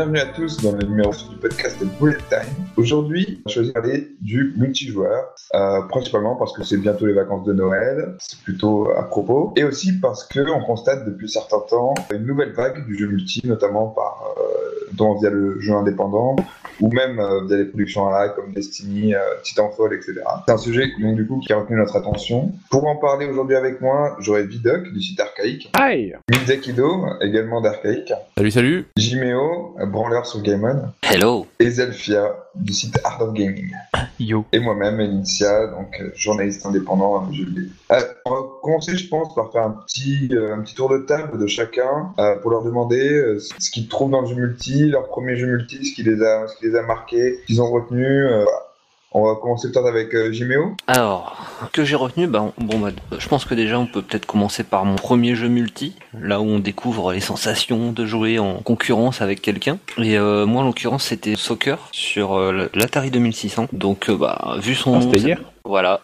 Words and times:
bienvenue 0.00 0.18
à 0.20 0.32
tous 0.32 0.56
dans 0.62 0.72
le 0.72 0.86
numéro 0.86 1.12
du 1.12 1.36
podcast 1.36 1.76
Bullet 2.00 2.16
Time. 2.30 2.48
Aujourd'hui, 2.78 3.42
choisi 3.46 3.68
de 3.68 3.74
parler 3.74 4.16
du 4.22 4.54
multijoueur, 4.56 5.34
euh, 5.54 5.82
principalement 5.90 6.36
parce 6.36 6.54
que 6.54 6.64
c'est 6.64 6.78
bientôt 6.78 7.04
les 7.04 7.12
vacances 7.12 7.44
de 7.44 7.52
Noël, 7.52 8.14
c'est 8.18 8.38
plutôt 8.38 8.88
à 8.96 9.02
propos, 9.02 9.52
et 9.56 9.64
aussi 9.64 10.00
parce 10.00 10.26
qu'on 10.26 10.62
constate 10.62 11.04
depuis 11.04 11.28
certains 11.28 11.60
temps 11.68 11.92
une 12.14 12.24
nouvelle 12.24 12.52
vague 12.52 12.86
du 12.86 12.96
jeu 12.96 13.08
multi, 13.08 13.42
notamment 13.44 13.88
par, 13.88 14.24
euh, 14.38 15.16
via 15.20 15.28
le 15.28 15.60
jeu 15.60 15.74
indépendant, 15.74 16.34
ou 16.80 16.90
même 16.92 17.18
euh, 17.18 17.44
via 17.46 17.56
les 17.56 17.64
productions 17.64 18.08
à 18.08 18.28
comme 18.30 18.52
Destiny, 18.52 19.14
euh, 19.14 19.18
Titanfall, 19.42 19.94
etc. 19.94 20.14
C'est 20.46 20.52
un 20.52 20.58
sujet 20.58 20.90
donc, 21.00 21.16
du 21.16 21.26
coup 21.26 21.40
qui 21.40 21.52
a 21.52 21.58
retenu 21.58 21.76
notre 21.76 21.96
attention. 21.96 22.52
Pour 22.70 22.86
en 22.86 22.96
parler 22.96 23.26
aujourd'hui 23.26 23.56
avec 23.56 23.80
moi, 23.80 24.16
j'aurai 24.20 24.44
Vidoc 24.44 24.92
du 24.92 25.00
site 25.02 25.20
Archaïque, 25.20 25.70
Aïe 25.74 26.16
Mizakido 26.30 27.06
également 27.20 27.60
d'Archaïque, 27.60 28.12
Salut, 28.36 28.50
salut 28.50 28.86
Jiméo, 28.96 29.76
branleur 29.86 30.26
sur 30.26 30.42
Game 30.42 30.64
On, 30.64 31.08
Hello. 31.12 31.46
et 31.58 31.70
Zelfia 31.70 32.34
du 32.54 32.72
site 32.72 32.98
Art 33.04 33.20
of 33.22 33.32
Gaming. 33.34 33.70
Yo 34.20 34.44
Et 34.52 34.58
moi-même, 34.58 35.00
Initia, 35.00 35.68
donc 35.68 35.98
euh, 36.00 36.10
journaliste 36.14 36.66
indépendant 36.66 37.16
à 37.26 37.32
jeux 37.32 37.44
vidéo. 37.46 37.64
Euh, 37.92 38.00
on 38.26 38.30
va 38.30 38.40
commencer, 38.62 38.96
je 38.96 39.08
pense, 39.08 39.34
par 39.34 39.50
faire 39.52 39.62
un 39.62 39.70
petit, 39.86 40.28
euh, 40.32 40.54
un 40.54 40.60
petit 40.60 40.74
tour 40.74 40.88
de 40.90 40.98
table 40.98 41.38
de 41.38 41.46
chacun 41.46 42.12
euh, 42.18 42.36
pour 42.40 42.50
leur 42.50 42.62
demander 42.62 43.12
euh, 43.12 43.38
ce 43.58 43.70
qu'ils 43.70 43.88
trouvent 43.88 44.10
dans 44.10 44.20
le 44.22 44.26
jeu 44.26 44.34
multi, 44.34 44.86
leur 44.90 45.06
premier 45.08 45.36
jeu 45.36 45.46
multi, 45.46 45.84
ce 45.84 45.94
qui 45.94 46.02
les 46.02 46.22
a, 46.22 46.46
ce 46.48 46.56
qui 46.56 46.66
les 46.66 46.76
a 46.76 46.82
marqués, 46.82 47.38
ce 47.42 47.46
qu'ils 47.46 47.62
ont 47.62 47.70
retenu. 47.70 48.04
euh, 48.04 48.42
voilà. 48.44 48.69
On 49.12 49.26
va 49.26 49.34
commencer 49.40 49.72
peut-être 49.72 49.86
avec 49.88 50.14
euh, 50.14 50.30
Jiméo. 50.30 50.76
Alors, 50.86 51.36
que 51.72 51.84
j'ai 51.84 51.96
retenu, 51.96 52.28
bah, 52.28 52.52
bon, 52.58 52.78
bah, 52.78 52.90
je 53.18 53.26
pense 53.26 53.44
que 53.44 53.54
déjà 53.54 53.76
on 53.80 53.86
peut 53.86 54.02
peut-être 54.02 54.24
commencer 54.24 54.62
par 54.62 54.84
mon 54.84 54.94
premier 54.94 55.34
jeu 55.34 55.48
multi, 55.48 55.96
là 56.14 56.40
où 56.40 56.44
on 56.44 56.60
découvre 56.60 57.12
les 57.12 57.20
sensations 57.20 57.90
de 57.90 58.06
jouer 58.06 58.38
en 58.38 58.58
concurrence 58.60 59.20
avec 59.20 59.42
quelqu'un. 59.42 59.78
Et 59.98 60.16
euh, 60.16 60.46
moi, 60.46 60.62
en 60.62 60.66
l'occurrence, 60.66 61.04
c'était 61.04 61.34
Soccer 61.34 61.88
sur 61.90 62.38
euh, 62.38 62.70
l'Atari 62.72 63.10
2600. 63.10 63.66
Donc, 63.72 64.08
euh, 64.10 64.16
bah, 64.16 64.54
vu 64.60 64.76
son 64.76 64.94
Ah, 64.94 65.04
nom, 65.04 65.12
hier? 65.12 65.40
Voilà. 65.64 66.02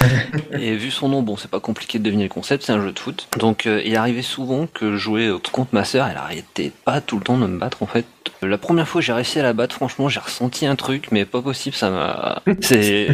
et 0.52 0.74
vu 0.74 0.90
son 0.90 1.08
nom, 1.08 1.22
bon, 1.22 1.36
c'est 1.36 1.50
pas 1.50 1.60
compliqué 1.60 1.98
de 1.98 2.04
deviner 2.04 2.24
le 2.24 2.28
concept, 2.28 2.64
c'est 2.64 2.72
un 2.72 2.82
jeu 2.82 2.92
de 2.92 2.98
foot. 2.98 3.28
Donc, 3.38 3.66
euh, 3.66 3.80
il 3.84 3.96
arrivait 3.96 4.22
souvent 4.22 4.66
que 4.66 4.92
je 4.92 4.96
jouais 4.98 5.30
contre 5.52 5.74
ma 5.74 5.84
sœur, 5.84 6.06
elle 6.10 6.18
arrêtait 6.18 6.72
pas 6.84 7.00
tout 7.00 7.16
le 7.16 7.24
temps 7.24 7.38
de 7.38 7.46
me 7.46 7.58
battre, 7.58 7.82
en 7.82 7.86
fait. 7.86 8.04
La 8.42 8.58
première 8.58 8.88
fois 8.88 9.00
que 9.00 9.06
j'ai 9.06 9.12
réussi 9.12 9.38
à 9.38 9.42
la 9.42 9.52
battre, 9.52 9.74
franchement, 9.76 10.08
j'ai 10.08 10.20
ressenti 10.20 10.66
un 10.66 10.74
truc, 10.76 11.08
mais 11.12 11.24
pas 11.24 11.42
possible, 11.42 11.76
ça 11.76 11.90
m'a... 11.90 12.42
C'est... 12.60 13.08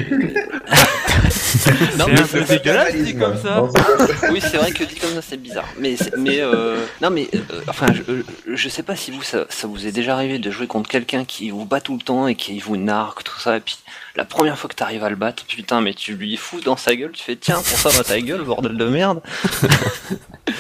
non, 1.98 2.06
mais 2.08 2.16
C'est 2.16 2.22
un 2.22 2.26
peu 2.26 2.44
c'est 2.46 2.58
dégueulasse, 2.58 2.94
dit 2.96 3.16
comme 3.16 3.36
ça. 3.36 3.56
Non, 3.56 3.70
c'est 3.74 3.82
pas 3.82 4.06
ça. 4.06 4.32
Oui, 4.32 4.40
c'est 4.40 4.56
vrai 4.56 4.70
que 4.72 4.84
dit 4.84 4.94
comme 4.96 5.10
ça, 5.14 5.22
c'est 5.22 5.36
bizarre. 5.40 5.66
Mais, 5.78 5.96
c'est- 5.96 6.16
mais 6.16 6.40
euh, 6.40 6.78
non, 7.02 7.10
mais 7.10 7.28
euh, 7.34 7.60
enfin, 7.68 7.86
je, 7.92 8.22
je 8.54 8.68
sais 8.68 8.82
pas 8.82 8.96
si 8.96 9.10
vous, 9.10 9.22
ça, 9.22 9.44
ça 9.48 9.66
vous 9.66 9.86
est 9.86 9.92
déjà 9.92 10.14
arrivé 10.14 10.38
de 10.38 10.50
jouer 10.50 10.66
contre 10.66 10.88
quelqu'un 10.88 11.24
qui 11.24 11.50
vous 11.50 11.64
bat 11.64 11.80
tout 11.80 11.94
le 11.96 12.02
temps 12.02 12.26
et 12.28 12.34
qui 12.34 12.58
vous 12.60 12.76
narque 12.76 13.24
tout 13.24 13.38
ça, 13.40 13.56
et 13.56 13.60
puis 13.60 13.78
la 14.16 14.24
première 14.24 14.58
fois 14.58 14.68
que 14.70 14.74
t'arrives 14.74 15.04
à 15.04 15.10
le 15.10 15.16
battre, 15.16 15.44
putain, 15.46 15.80
mais 15.80 15.94
tu 15.94 16.14
lui 16.14 16.36
fous 16.36 16.60
dans 16.60 16.76
sa 16.76 16.94
gueule, 16.96 17.12
tu 17.12 17.22
fais 17.22 17.36
tiens, 17.36 17.56
pour 17.56 17.64
ça 17.78 17.88
va 17.90 18.04
ta 18.04 18.20
gueule, 18.20 18.42
bordel 18.42 18.76
de 18.76 18.84
merde. 18.86 19.20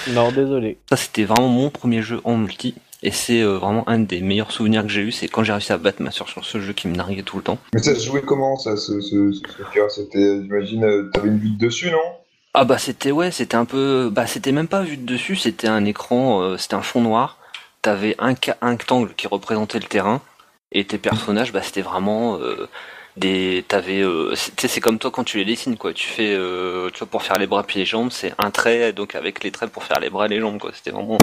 Non, 0.08 0.30
désolé. 0.32 0.78
Ça, 0.88 0.96
c'était 0.96 1.24
vraiment 1.24 1.48
mon 1.48 1.70
premier 1.70 2.02
jeu 2.02 2.20
en 2.24 2.36
multi. 2.36 2.74
Et 3.02 3.10
c'est 3.12 3.42
euh, 3.42 3.58
vraiment 3.58 3.88
un 3.88 4.00
des 4.00 4.20
meilleurs 4.20 4.50
souvenirs 4.50 4.82
que 4.82 4.88
j'ai 4.88 5.02
eu, 5.02 5.12
c'est 5.12 5.28
quand 5.28 5.44
j'ai 5.44 5.52
réussi 5.52 5.72
à 5.72 5.78
battre 5.78 6.02
ma 6.02 6.10
soeur 6.10 6.28
sur 6.28 6.44
ce 6.44 6.60
jeu 6.60 6.72
qui 6.72 6.88
me 6.88 6.96
narguait 6.96 7.22
tout 7.22 7.36
le 7.36 7.42
temps. 7.42 7.58
Mais 7.72 7.82
ça 7.82 7.94
se 7.94 8.04
jouait 8.04 8.22
comment, 8.22 8.56
ça, 8.56 8.76
ce, 8.76 9.00
ce, 9.00 9.32
C'était, 9.88 10.42
j'imagine, 10.42 10.84
euh, 10.84 11.10
t'avais 11.14 11.28
une 11.28 11.38
vue 11.38 11.50
de 11.50 11.58
dessus, 11.58 11.90
non? 11.90 11.98
Ah 12.54 12.64
bah 12.64 12.78
c'était 12.78 13.12
ouais, 13.12 13.30
c'était 13.30 13.56
un 13.56 13.66
peu, 13.66 14.10
bah 14.10 14.26
c'était 14.26 14.52
même 14.52 14.66
pas 14.66 14.82
vu 14.82 14.96
de 14.96 15.06
dessus, 15.06 15.36
c'était 15.36 15.68
un 15.68 15.84
écran, 15.84 16.40
euh, 16.42 16.56
c'était 16.56 16.74
un 16.74 16.82
fond 16.82 17.00
noir. 17.00 17.38
T'avais 17.82 18.16
un, 18.18 18.34
un 18.62 18.70
rectangle 18.70 19.14
qui 19.14 19.28
représentait 19.28 19.78
le 19.78 19.84
terrain 19.84 20.20
et 20.72 20.84
tes 20.84 20.98
personnages, 20.98 21.52
bah 21.52 21.62
c'était 21.62 21.82
vraiment 21.82 22.36
euh, 22.38 22.68
des, 23.18 23.64
t'avais, 23.66 24.00
euh, 24.02 24.34
c'est- 24.34 24.80
comme 24.80 24.98
toi 24.98 25.10
quand 25.10 25.24
tu 25.24 25.38
les 25.38 25.44
dessines 25.44 25.76
quoi. 25.76 25.92
Tu 25.92 26.06
fais, 26.06 26.32
euh, 26.34 26.88
tu 26.92 27.00
vois 27.00 27.08
pour 27.08 27.22
faire 27.22 27.38
les 27.38 27.46
bras 27.46 27.62
puis 27.64 27.78
les 27.80 27.84
jambes, 27.86 28.10
c'est 28.12 28.32
un 28.38 28.50
trait 28.50 28.92
donc 28.92 29.14
avec 29.14 29.42
les 29.44 29.50
traits 29.50 29.70
pour 29.70 29.84
faire 29.84 29.98
les 30.00 30.10
bras 30.10 30.26
et 30.26 30.28
les 30.28 30.40
jambes 30.40 30.58
quoi. 30.58 30.70
C'était 30.74 30.90
vraiment, 30.90 31.18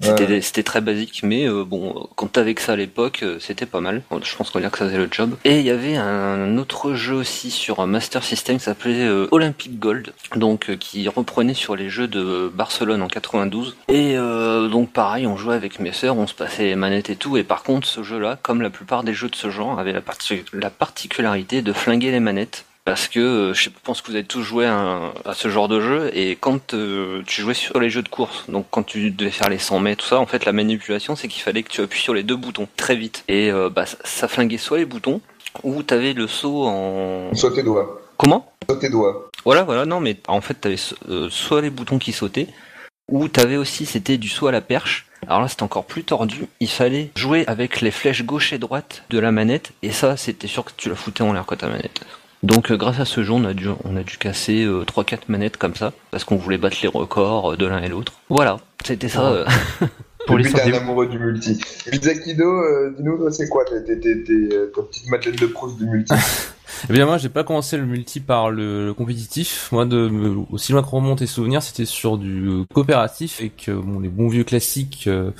c'était 0.00 0.24
Ouais. 0.26 0.40
c'était 0.40 0.62
très 0.64 0.80
basique, 0.80 1.20
mais 1.22 1.46
euh, 1.48 1.64
bon, 1.64 2.08
quand 2.16 2.26
t'avais 2.32 2.54
que 2.54 2.62
ça 2.62 2.72
à 2.72 2.76
l'époque, 2.76 3.20
euh, 3.22 3.36
c'était 3.40 3.66
pas 3.66 3.80
mal. 3.80 4.02
Je 4.22 4.36
pense 4.36 4.50
qu'on 4.50 4.58
va 4.58 4.62
dire 4.62 4.72
que 4.72 4.78
ça 4.78 4.86
faisait 4.86 4.98
le 4.98 5.08
job. 5.10 5.36
Et 5.44 5.60
il 5.60 5.64
y 5.64 5.70
avait 5.70 5.96
un 5.96 6.58
autre 6.58 6.94
jeu 6.94 7.14
aussi 7.14 7.50
sur 7.52 7.86
Master 7.86 8.24
System 8.24 8.56
qui 8.58 8.64
s'appelait 8.64 9.08
Olympic 9.30 9.78
Gold, 9.78 10.12
donc 10.34 10.76
qui 10.78 11.08
reprenait 11.08 11.54
sur 11.54 11.76
les 11.76 11.88
jeux 11.88 12.08
de 12.08 12.50
Barcelone 12.52 13.00
en 13.02 13.08
92. 13.08 13.76
Et 13.88 14.16
donc 14.16 14.92
pareil, 14.92 15.26
on 15.26 15.36
jouait 15.36 15.54
avec 15.54 15.78
mes 15.78 15.92
sœurs, 15.92 16.16
on 16.16 16.26
se 16.26 16.34
passait 16.34 16.64
les 16.64 16.76
manettes 16.76 17.10
et 17.10 17.16
tout. 17.16 17.36
Et 17.36 17.44
par 17.44 17.62
contre, 17.62 17.86
ce 17.86 18.02
jeu-là, 18.02 18.38
comme 18.42 18.60
la 18.62 18.70
plupart 18.70 19.04
des 19.04 19.14
jeux 19.14 19.28
de 19.28 19.36
ce 19.36 19.50
genre, 19.50 19.78
avait 19.78 19.92
la, 19.92 20.00
parti- 20.00 20.44
la 20.52 20.70
particularité 20.70 21.11
de 21.18 21.72
flinguer 21.72 22.10
les 22.10 22.20
manettes. 22.20 22.64
Parce 22.84 23.06
que 23.06 23.20
euh, 23.20 23.54
je 23.54 23.70
pense 23.84 24.02
que 24.02 24.08
vous 24.08 24.16
avez 24.16 24.24
tous 24.24 24.42
joué 24.42 24.66
à, 24.66 25.12
ce 25.34 25.48
genre 25.48 25.68
de 25.68 25.80
jeu 25.80 26.10
et 26.14 26.34
quand 26.34 26.74
euh, 26.74 27.22
tu 27.26 27.40
jouais 27.40 27.54
sur 27.54 27.78
les 27.78 27.90
jeux 27.90 28.02
de 28.02 28.08
course, 28.08 28.44
donc 28.48 28.66
quand 28.72 28.82
tu 28.82 29.12
devais 29.12 29.30
faire 29.30 29.48
les 29.48 29.58
100 29.58 29.78
mètres, 29.78 30.02
tout 30.02 30.08
ça, 30.08 30.18
en 30.18 30.26
fait 30.26 30.44
la 30.44 30.52
manipulation 30.52 31.14
c'est 31.14 31.28
qu'il 31.28 31.42
fallait 31.42 31.62
que 31.62 31.68
tu 31.68 31.80
appuies 31.80 32.00
sur 32.00 32.12
les 32.12 32.24
deux 32.24 32.34
boutons 32.34 32.66
très 32.76 32.96
vite 32.96 33.22
et 33.28 33.52
euh, 33.52 33.70
bah, 33.70 33.86
ça, 33.86 33.98
ça 34.02 34.26
flinguait 34.26 34.58
soit 34.58 34.78
les 34.78 34.84
boutons 34.84 35.20
ou 35.62 35.84
t'avais 35.84 36.12
le 36.12 36.26
saut 36.26 36.64
en 36.66 37.32
Soit 37.34 37.52
tes 37.54 37.62
doigts. 37.62 38.00
comment? 38.16 38.52
Soit 38.68 38.80
tes 38.80 38.90
doigts. 38.90 39.30
Voilà 39.44 39.62
voilà 39.62 39.86
non 39.86 40.00
mais 40.00 40.16
en 40.26 40.40
fait 40.40 40.54
t'avais 40.54 40.74
euh, 41.08 41.28
soit 41.30 41.60
les 41.60 41.70
boutons 41.70 42.00
qui 42.00 42.10
sautaient 42.10 42.48
ou 43.12 43.28
t'avais 43.28 43.56
aussi 43.56 43.86
c'était 43.86 44.16
du 44.16 44.28
saut 44.28 44.48
à 44.48 44.52
la 44.52 44.62
perche. 44.62 45.06
Alors 45.28 45.42
là 45.42 45.48
c'était 45.48 45.62
encore 45.62 45.84
plus 45.84 46.02
tordu. 46.02 46.46
Il 46.58 46.68
fallait 46.68 47.10
jouer 47.14 47.44
avec 47.46 47.80
les 47.80 47.92
flèches 47.92 48.24
gauche 48.24 48.52
et 48.52 48.58
droite 48.58 49.04
de 49.10 49.18
la 49.18 49.30
manette 49.30 49.72
et 49.82 49.92
ça 49.92 50.16
c'était 50.16 50.48
sûr 50.48 50.64
que 50.64 50.72
tu 50.76 50.88
la 50.88 50.96
foutais 50.96 51.22
en 51.22 51.32
l'air 51.32 51.44
quoi 51.44 51.58
ta 51.58 51.68
manette. 51.68 52.00
Donc 52.42 52.72
euh, 52.72 52.76
grâce 52.76 52.98
à 52.98 53.04
ce 53.04 53.22
jeu 53.22 53.32
on 53.32 53.44
a 53.44 53.52
dû 53.52 53.68
on 53.84 53.96
a 53.96 54.02
dû 54.02 54.16
casser 54.16 54.64
euh, 54.64 54.84
3-4 54.84 55.18
manettes 55.28 55.58
comme 55.58 55.76
ça 55.76 55.92
parce 56.10 56.24
qu'on 56.24 56.36
voulait 56.36 56.58
battre 56.58 56.78
les 56.82 56.88
records 56.88 57.52
euh, 57.52 57.56
de 57.56 57.66
l'un 57.66 57.82
et 57.82 57.88
l'autre. 57.88 58.14
Voilà 58.30 58.56
c'était 58.82 59.08
ça. 59.08 59.44
Pour 60.26 60.38
les 60.38 60.44
Depuis, 60.44 60.54
t'es 60.54 60.60
un 60.62 60.64
sorties- 60.70 60.78
amoureux 60.82 61.06
du 61.08 61.18
multi. 61.18 61.58
Mizakido, 61.90 62.44
euh, 62.44 62.94
dis-nous, 62.96 63.16
toi, 63.18 63.32
c'est 63.32 63.48
quoi 63.48 63.64
t'es, 63.64 63.82
t'es, 63.84 63.98
t'es, 63.98 64.22
t'es, 64.22 64.32
euh, 64.54 64.72
ta 64.74 64.82
petite 64.82 65.08
Madeleine 65.08 65.36
de 65.36 65.46
Proust 65.46 65.78
du 65.78 65.86
multi 65.86 66.14
Eh 66.88 66.92
bien 66.92 67.06
moi 67.06 67.16
j'ai 67.18 67.28
pas 67.28 67.44
commencé 67.44 67.76
le 67.76 67.84
multi 67.86 68.18
par 68.20 68.50
le, 68.50 68.86
le 68.86 68.94
compétitif. 68.94 69.68
Moi 69.72 69.84
de 69.84 70.08
me- 70.08 70.44
aussi 70.50 70.72
loin 70.72 70.82
que 70.82 70.88
remonte 70.88 71.20
les 71.20 71.26
souvenirs, 71.26 71.62
c'était 71.62 71.84
sur 71.84 72.18
du 72.18 72.64
coopératif 72.74 73.40
et 73.40 73.50
que 73.50 73.70
bon 73.72 74.00
les 74.00 74.08
bons 74.08 74.28
vieux 74.28 74.42
classiques 74.44 75.04
euh, 75.06 75.30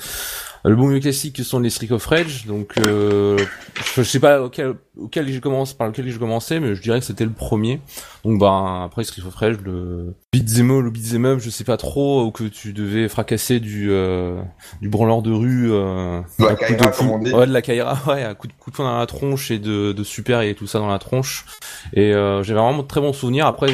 le 0.69 0.75
bon 0.75 0.87
vieux 0.87 0.99
classique 0.99 1.43
sont 1.43 1.59
les 1.59 1.69
Street 1.69 1.91
of 1.91 2.05
Rage. 2.05 2.45
Donc 2.45 2.73
euh, 2.87 3.37
je, 3.75 4.01
je 4.01 4.03
sais 4.03 4.19
pas 4.19 4.41
auquel 4.41 4.75
auquel 4.97 5.27
j'ai 5.27 5.39
commencé 5.39 5.75
par 5.75 5.87
lequel 5.87 6.07
j'ai 6.09 6.17
commencé 6.19 6.59
mais 6.59 6.75
je 6.75 6.81
dirais 6.81 6.99
que 6.99 7.05
c'était 7.05 7.25
le 7.25 7.31
premier. 7.31 7.81
Donc 8.23 8.39
bah 8.39 8.83
après 8.85 9.03
Street 9.03 9.23
of 9.27 9.35
Rage 9.35 9.57
le 9.63 10.13
beat'em 10.31 10.71
all 10.71 10.87
ou 10.87 10.91
beat'em 10.91 11.25
up, 11.25 11.39
je 11.41 11.49
sais 11.49 11.63
pas 11.63 11.77
trop 11.77 12.23
où 12.23 12.31
que 12.31 12.45
tu 12.45 12.73
devais 12.73 13.09
fracasser 13.09 13.59
du 13.59 13.91
euh, 13.91 14.41
du 14.81 14.89
branleur 14.89 15.21
de 15.21 15.31
rue 15.31 15.71
euh, 15.71 16.21
De 16.39 16.45
la 16.45 16.53
de 16.53 17.23
dit. 17.23 17.33
Ouais, 17.33 17.47
de 17.47 17.53
la 17.53 17.61
ouais, 18.07 18.23
un 18.23 18.33
coup 18.35 18.47
de, 18.47 18.53
coup 18.53 18.71
de 18.71 18.75
poing 18.75 18.85
dans 18.85 18.97
la 18.97 19.05
tronche 19.05 19.51
et 19.51 19.59
de, 19.59 19.91
de 19.91 20.03
super 20.03 20.41
et 20.41 20.55
tout 20.55 20.67
ça 20.67 20.79
dans 20.79 20.87
la 20.87 20.99
tronche. 20.99 21.45
Et 21.93 22.13
euh, 22.13 22.43
j'avais 22.43 22.59
vraiment 22.59 22.83
de 22.83 22.87
très 22.87 23.01
bons 23.01 23.13
souvenirs. 23.13 23.47
Après, 23.47 23.73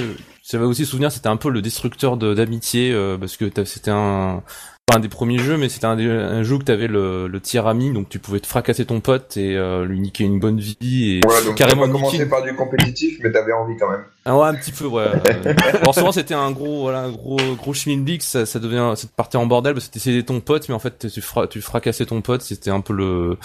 j'avais 0.49 0.65
aussi 0.65 0.85
souvenir, 0.85 1.11
c'était 1.11 1.27
un 1.27 1.37
peu 1.37 1.49
le 1.49 1.61
destructeur 1.61 2.17
de- 2.17 2.33
d'amitié 2.33 2.91
euh, 2.91 3.17
parce 3.17 3.37
que 3.37 3.45
c'était 3.65 3.91
un 3.91 4.41
pas 4.89 4.97
un 4.97 4.99
des 4.99 5.09
premiers 5.09 5.37
jeux, 5.37 5.57
mais 5.57 5.69
c'était 5.69 5.85
un, 5.85 6.43
jeu 6.43 6.55
où 6.55 6.63
t'avais 6.63 6.87
le, 6.87 7.27
le 7.27 7.39
tir 7.39 7.67
ami, 7.67 7.91
donc 7.91 8.09
tu 8.09 8.19
pouvais 8.19 8.39
te 8.39 8.47
fracasser 8.47 8.85
ton 8.85 8.99
pote 8.99 9.37
et 9.37 9.55
euh, 9.55 9.85
lui 9.85 9.99
niquer 9.99 10.23
une 10.23 10.39
bonne 10.39 10.59
vie 10.59 11.17
et 11.17 11.21
Voilà, 11.23 11.45
donc 11.45 11.55
carrément 11.55 11.85
pas 11.85 11.91
commencé 11.91 12.27
par 12.27 12.43
du 12.43 12.55
compétitif, 12.55 13.19
mais 13.23 13.31
t'avais 13.31 13.53
envie 13.53 13.77
quand 13.77 13.89
même. 13.89 14.03
Ah 14.25 14.37
ouais, 14.37 14.47
un 14.47 14.55
petit 14.55 14.71
peu, 14.71 14.85
ouais. 14.85 15.03
Euh, 15.03 15.53
Alors 15.81 15.93
souvent 15.93 16.11
c'était 16.11 16.33
un 16.33 16.51
gros, 16.51 16.81
voilà, 16.81 17.01
un 17.01 17.11
gros, 17.11 17.37
gros 17.57 17.73
schmilblick, 17.73 18.23
ça, 18.23 18.45
ça 18.45 18.59
devient, 18.59 18.93
ça 18.95 19.07
partait 19.15 19.37
en 19.37 19.45
bordel 19.45 19.73
parce 19.73 19.87
que 19.87 19.93
t'essayais 19.93 20.23
ton 20.23 20.39
pote, 20.39 20.67
mais 20.69 20.75
en 20.75 20.79
fait 20.79 21.07
tu, 21.07 21.21
fra 21.21 21.47
tu 21.47 21.61
fracassais 21.61 22.05
ton 22.05 22.21
pote, 22.21 22.41
c'était 22.41 22.71
un 22.71 22.81
peu 22.81 22.93
le, 22.93 23.37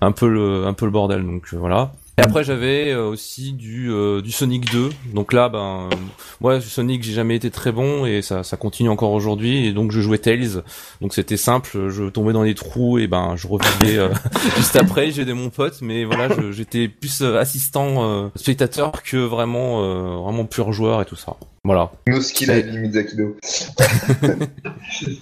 un 0.00 0.12
peu 0.12 0.28
le, 0.28 0.66
un 0.66 0.74
peu 0.74 0.84
le 0.84 0.90
bordel, 0.90 1.24
donc 1.24 1.44
euh, 1.52 1.56
voilà. 1.58 1.92
Et 2.18 2.20
après 2.20 2.44
j'avais 2.44 2.90
euh, 2.90 3.06
aussi 3.06 3.52
du, 3.52 3.90
euh, 3.90 4.20
du 4.20 4.32
Sonic 4.32 4.70
2, 4.72 4.90
donc 5.14 5.32
là 5.32 5.48
ben, 5.48 5.88
moi 6.40 6.60
Sonic 6.60 7.02
j'ai 7.02 7.12
jamais 7.12 7.36
été 7.36 7.50
très 7.50 7.70
bon 7.72 8.06
et 8.06 8.22
ça, 8.22 8.42
ça 8.42 8.56
continue 8.56 8.88
encore 8.88 9.12
aujourd'hui 9.12 9.66
et 9.66 9.72
donc 9.72 9.92
je 9.92 10.00
jouais 10.00 10.18
Tails, 10.18 10.62
donc 11.00 11.14
c'était 11.14 11.36
simple, 11.36 11.88
je 11.88 12.08
tombais 12.08 12.32
dans 12.32 12.42
les 12.42 12.54
trous 12.54 12.98
et 12.98 13.06
ben 13.06 13.34
je 13.36 13.46
revivais 13.46 13.98
euh, 13.98 14.08
juste 14.56 14.76
après, 14.76 15.10
j'ai 15.12 15.22
aidé 15.22 15.32
mon 15.32 15.50
pote, 15.50 15.78
mais 15.80 16.04
voilà 16.04 16.28
j'étais 16.50 16.88
plus 16.88 17.22
euh, 17.22 17.38
assistant 17.38 18.04
euh, 18.04 18.28
spectateur 18.36 19.02
que 19.02 19.16
vraiment, 19.16 19.82
euh, 19.82 20.16
vraiment 20.16 20.44
pur 20.44 20.72
joueur 20.72 21.02
et 21.02 21.04
tout 21.04 21.16
ça. 21.16 21.36
Voilà. 21.64 21.90
Nos 22.06 22.20
skills 22.20 22.50
à 22.50 22.62
Mizakido. 22.62 23.36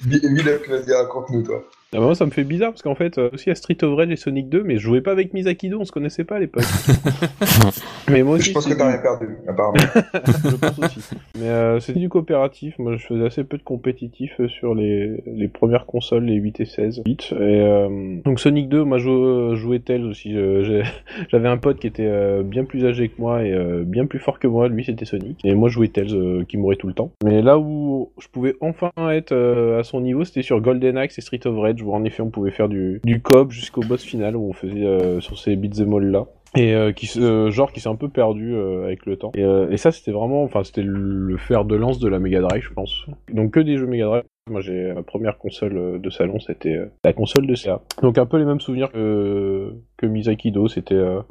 Vidoc, 0.04 0.68
vas-y, 0.68 0.92
raconte-nous, 0.92 1.42
toi. 1.42 1.64
Ah 1.96 2.00
bah 2.00 2.04
moi, 2.06 2.14
ça 2.14 2.26
me 2.26 2.30
fait 2.30 2.44
bizarre 2.44 2.72
parce 2.72 2.82
qu'en 2.82 2.94
fait, 2.94 3.16
euh, 3.16 3.30
aussi 3.32 3.50
à 3.50 3.54
Street 3.54 3.78
of 3.82 3.96
Rage 3.96 4.10
et 4.10 4.16
Sonic 4.16 4.50
2, 4.50 4.62
mais 4.62 4.74
je 4.76 4.80
jouais 4.82 5.00
pas 5.00 5.12
avec 5.12 5.32
Misakido, 5.32 5.78
on 5.80 5.84
se 5.86 5.92
connaissait 5.92 6.24
pas 6.24 6.36
à 6.36 6.40
l'époque. 6.40 6.62
mais 8.10 8.22
moi 8.22 8.36
aussi. 8.36 8.50
Je 8.50 8.54
pense 8.54 8.66
que 8.66 8.74
t'as 8.74 8.88
rien 8.88 8.98
perdu, 8.98 9.28
apparemment. 9.48 9.78
je 10.44 10.56
pense 10.56 10.78
aussi. 10.78 11.00
Mais 11.38 11.48
euh, 11.48 11.80
c'était 11.80 12.00
du 12.00 12.08
coopératif. 12.08 12.78
Moi, 12.78 12.96
je 12.96 13.06
faisais 13.06 13.24
assez 13.24 13.44
peu 13.44 13.56
de 13.56 13.62
compétitif 13.62 14.32
euh, 14.40 14.48
sur 14.48 14.74
les, 14.74 15.22
les 15.26 15.48
premières 15.48 15.86
consoles, 15.86 16.24
les 16.24 16.34
8 16.34 16.60
et 16.60 16.64
16 16.66 17.02
bits. 17.04 17.16
Et 17.32 17.34
euh, 17.40 18.16
donc 18.24 18.40
Sonic 18.40 18.68
2, 18.68 18.84
moi, 18.84 18.98
je 18.98 19.04
jou- 19.04 19.56
jouais 19.56 19.78
Tails 19.78 20.04
aussi. 20.04 20.34
J'avais 21.30 21.48
un 21.48 21.56
pote 21.56 21.78
qui 21.78 21.86
était 21.86 22.06
euh, 22.06 22.42
bien 22.42 22.64
plus 22.64 22.84
âgé 22.84 23.08
que 23.08 23.20
moi 23.20 23.42
et 23.42 23.52
euh, 23.52 23.84
bien 23.86 24.06
plus 24.06 24.18
fort 24.18 24.38
que 24.38 24.46
moi. 24.46 24.68
Lui, 24.68 24.84
c'était 24.84 25.04
Sonic. 25.06 25.38
Et 25.44 25.54
moi, 25.54 25.68
je 25.70 25.74
jouais 25.74 25.88
Tails, 25.88 26.14
euh, 26.14 26.44
qui 26.46 26.56
mourait 26.58 26.76
tout 26.76 26.88
le 26.88 26.94
temps. 26.94 27.10
Mais 27.24 27.40
là 27.42 27.58
où 27.58 28.10
je 28.20 28.28
pouvais 28.28 28.54
enfin 28.60 28.90
être 29.10 29.32
euh, 29.32 29.78
à 29.80 29.84
son 29.84 30.00
niveau, 30.00 30.24
c'était 30.24 30.42
sur 30.42 30.60
Golden 30.60 30.96
Axe 30.98 31.16
et 31.18 31.20
Street 31.20 31.40
of 31.46 31.56
Rage, 31.58 31.82
où 31.86 31.94
en 31.94 32.04
effet, 32.04 32.22
on 32.22 32.30
pouvait 32.30 32.50
faire 32.50 32.68
du, 32.68 33.00
du 33.04 33.20
coop 33.22 33.50
jusqu'au 33.50 33.80
boss 33.82 34.02
final, 34.02 34.36
où 34.36 34.48
on 34.48 34.52
faisait 34.52 34.84
euh, 34.84 35.20
sur 35.20 35.38
ces 35.38 35.56
beat'em 35.56 35.92
all 35.94 36.10
là 36.10 36.26
et 36.56 36.74
euh, 36.74 36.92
qui 36.92 37.10
euh, 37.20 37.50
genre 37.50 37.70
qui 37.70 37.80
s'est 37.80 37.88
un 37.88 37.96
peu 37.96 38.08
perdu 38.08 38.54
euh, 38.54 38.84
avec 38.84 39.04
le 39.04 39.16
temps. 39.16 39.30
Et, 39.36 39.42
et 39.42 39.76
ça 39.76 39.92
c'était 39.92 40.12
vraiment 40.12 40.42
enfin 40.42 40.64
c'était 40.64 40.82
le 40.82 41.36
fer 41.36 41.66
de 41.66 41.74
lance 41.76 41.98
de 41.98 42.08
la 42.08 42.18
Mega 42.18 42.40
Drive 42.40 42.62
je 42.62 42.72
pense. 42.72 43.04
Donc 43.30 43.50
que 43.50 43.60
des 43.60 43.76
jeux 43.76 43.86
Mega 43.86 44.06
Drive. 44.06 44.22
Moi 44.50 44.62
j'ai 44.62 44.92
ma 44.94 45.02
première 45.02 45.36
console 45.36 46.00
de 46.00 46.10
salon 46.10 46.38
c'était 46.40 46.78
la 47.04 47.12
console 47.12 47.46
de 47.46 47.54
CA 47.54 47.82
donc 48.00 48.16
un 48.16 48.24
peu 48.26 48.38
les 48.38 48.44
mêmes 48.46 48.60
souvenirs 48.60 48.90
que 48.90 49.72
que 49.98 50.06
Misakido. 50.06 50.68
C'était 50.68 50.94
le 50.94 51.24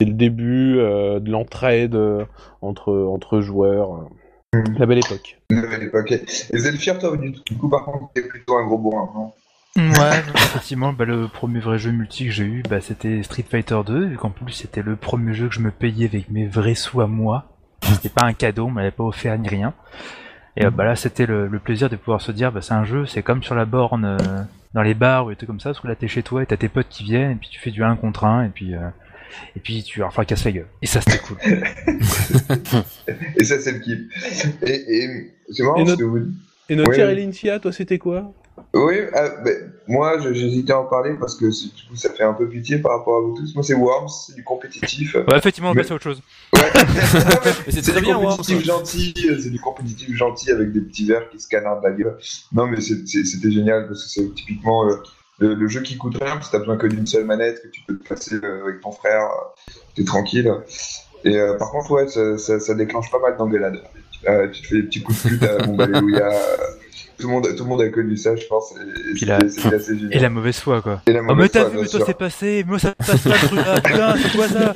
début 0.00 0.74
de 0.78 1.30
l'entraide 1.30 1.96
entre 2.60 2.92
entre 2.92 3.40
joueurs 3.40 4.08
Mhm. 4.54 4.76
la 4.78 4.84
belle 4.86 4.98
époque. 4.98 5.38
Une 5.48 5.62
nouvelle 5.62 5.84
époque. 5.84 6.12
Et 6.12 6.58
Zelfir, 6.58 6.98
toi, 6.98 7.16
du 7.16 7.30
du 7.30 7.56
coup, 7.56 7.70
par 7.70 7.86
contre, 7.86 8.10
t'es 8.14 8.20
plutôt 8.20 8.54
un 8.58 8.66
gros 8.66 8.76
bourrin, 8.76 9.08
non? 9.14 9.32
Ouais, 9.76 10.22
effectivement, 10.34 10.92
bah, 10.92 11.04
le 11.06 11.28
premier 11.28 11.60
vrai 11.60 11.78
jeu 11.78 11.92
multi 11.92 12.26
que 12.26 12.30
j'ai 12.30 12.44
eu, 12.44 12.62
bah, 12.68 12.80
c'était 12.82 13.22
Street 13.22 13.44
Fighter 13.48 13.78
2, 13.86 14.06
vu 14.06 14.16
qu'en 14.16 14.28
plus 14.30 14.52
c'était 14.52 14.82
le 14.82 14.96
premier 14.96 15.32
jeu 15.34 15.48
que 15.48 15.54
je 15.54 15.60
me 15.60 15.70
payais 15.70 16.06
avec 16.06 16.30
mes 16.30 16.46
vrais 16.46 16.74
sous 16.74 17.00
à 17.00 17.06
moi. 17.06 17.46
C'était 17.82 18.10
pas 18.10 18.26
un 18.26 18.32
cadeau, 18.34 18.66
on 18.66 18.70
m'avait 18.70 18.90
pas 18.90 19.04
offert 19.04 19.36
ni 19.38 19.48
rien. 19.48 19.72
Et 20.56 20.66
euh, 20.66 20.70
bah 20.70 20.84
là, 20.84 20.94
c'était 20.94 21.24
le, 21.24 21.48
le 21.48 21.58
plaisir 21.58 21.88
de 21.88 21.96
pouvoir 21.96 22.20
se 22.20 22.30
dire, 22.32 22.52
bah, 22.52 22.60
c'est 22.60 22.74
un 22.74 22.84
jeu, 22.84 23.06
c'est 23.06 23.22
comme 23.22 23.42
sur 23.42 23.54
la 23.54 23.64
borne, 23.64 24.04
euh, 24.04 24.18
dans 24.74 24.82
les 24.82 24.92
bars 24.94 25.24
ou 25.26 25.30
des 25.30 25.36
trucs 25.36 25.48
comme 25.48 25.60
ça, 25.60 25.70
parce 25.70 25.80
que 25.80 25.88
là 25.88 25.96
t'es 25.96 26.08
chez 26.08 26.22
toi 26.22 26.42
et 26.42 26.46
t'as 26.46 26.56
tes 26.58 26.68
potes 26.68 26.88
qui 26.90 27.04
viennent, 27.04 27.32
et 27.32 27.34
puis 27.36 27.48
tu 27.50 27.58
fais 27.58 27.70
du 27.70 27.82
1 27.82 27.96
contre 27.96 28.24
1, 28.24 28.44
et 28.44 28.48
puis, 28.50 28.74
euh, 28.74 28.80
et 29.56 29.60
puis 29.60 29.82
tu 29.82 30.00
leur 30.00 30.12
fracasses 30.12 30.44
la 30.44 30.52
gueule. 30.52 30.66
Et 30.82 30.86
ça, 30.86 31.00
c'était 31.00 31.18
cool. 31.18 31.38
Et 33.38 33.44
ça, 33.44 33.58
c'est 33.58 33.72
le 33.72 33.78
kiff. 33.78 33.98
Et, 34.62 35.04
et 35.04 35.30
c'est 35.50 35.62
marrant 35.62 35.76
Et 35.76 35.84
notre- 35.84 35.98
que 35.98 36.04
vous. 36.04 36.18
et 36.68 36.76
notre 36.76 36.90
Oui, 36.90 36.96
toi 37.60 37.72
c'était 37.72 37.98
quoi? 37.98 38.32
Oui, 38.74 38.94
ah, 39.14 39.28
ben, 39.44 39.70
moi, 39.86 40.18
j'hésitais 40.32 40.72
à 40.72 40.80
en 40.80 40.84
parler 40.84 41.14
parce 41.20 41.34
que 41.34 41.44
du 41.44 41.88
coup, 41.88 41.94
ça 41.96 42.08
fait 42.10 42.22
un 42.22 42.32
peu 42.32 42.48
pitié 42.48 42.78
par 42.78 42.98
rapport 42.98 43.18
à 43.18 43.20
vous 43.20 43.34
tous. 43.36 43.54
Moi, 43.54 43.62
c'est 43.62 43.74
Worms, 43.74 44.08
c'est 44.08 44.34
du 44.34 44.42
compétitif. 44.44 45.14
Ouais, 45.14 45.36
effectivement, 45.36 45.70
on 45.70 45.74
Mais- 45.74 45.82
passe 45.82 45.90
à 45.90 45.94
autre 45.96 46.04
chose. 46.04 46.22
Ouais. 46.54 46.62
C'est 47.68 47.70
C'est 47.82 47.90
très 47.92 48.00
du 48.00 48.06
bien, 48.06 48.16
Worms. 48.16 48.30
compétitif 48.38 48.64
gentil, 48.64 49.14
c'est 49.42 49.50
du 49.50 49.60
compétitif 49.60 50.14
gentil 50.16 50.50
avec 50.52 50.72
des 50.72 50.80
petits 50.80 51.04
verres 51.06 51.28
qui 51.30 51.38
se 51.40 51.48
canardent 51.48 51.82
la 51.84 51.90
gueule. 51.92 52.16
Non, 52.52 52.66
mais 52.66 52.80
c'était 52.80 53.50
génial 53.50 53.88
parce 53.88 54.04
que 54.04 54.08
c'est 54.10 54.34
typiquement 54.34 54.88
euh, 54.88 54.96
le, 55.38 55.54
le 55.54 55.68
jeu 55.68 55.82
qui 55.82 55.98
coûte 55.98 56.16
rien, 56.20 56.34
parce 56.36 56.46
que 56.48 56.52
t'as 56.52 56.58
besoin 56.60 56.76
que 56.78 56.86
d'une 56.86 57.06
seule 57.06 57.24
manette, 57.24 57.60
que 57.62 57.68
tu 57.68 57.82
peux 57.86 57.98
te 57.98 58.08
passer 58.08 58.36
euh, 58.42 58.62
avec 58.64 58.80
ton 58.80 58.92
frère, 58.92 59.22
euh, 59.24 59.72
t'es 59.96 60.04
tranquille. 60.04 60.50
Et 61.24 61.36
euh, 61.36 61.56
par 61.58 61.70
contre, 61.72 61.90
ouais, 61.90 62.08
ça, 62.08 62.38
ça, 62.38 62.58
ça 62.58 62.74
déclenche 62.74 63.10
pas 63.10 63.18
mal 63.18 63.36
d'engueulades. 63.36 63.82
Euh, 64.28 64.48
tu 64.50 64.62
te 64.62 64.66
fais 64.68 64.74
des 64.76 64.82
petits 64.84 65.02
coups 65.02 65.24
de 65.24 65.28
pute 65.30 65.42
à 65.42 65.66
mon 65.66 65.76
le, 67.26 67.32
monde, 67.32 67.48
tout 67.56 67.64
le 67.64 67.68
monde 67.70 67.80
a 67.82 67.88
connu 67.88 68.16
ça, 68.16 68.34
je 68.36 68.46
pense. 68.46 68.72
Et 68.72 69.14
Puis 69.14 69.26
la- 69.26 69.36
assez. 69.38 69.94
Et 70.10 70.28
mauvaise 70.28 70.58
foi, 70.58 70.80
quoi. 70.82 71.02
Et 71.06 71.12
la 71.12 71.20
Oh, 71.28 71.34
mais 71.34 71.48
t'as 71.48 71.68
vu, 71.68 71.78
mais 71.80 71.86
toi 71.86 72.00
c'est 72.06 72.16
passé, 72.18 72.64
moi 72.66 72.78
ça 72.78 72.94
passe 72.94 73.22
pas 73.22 73.30
truc 73.30 73.52
là, 73.58 73.80
putain, 73.84 74.16
c'est 74.16 74.36
quoi 74.36 74.48
ça 74.48 74.74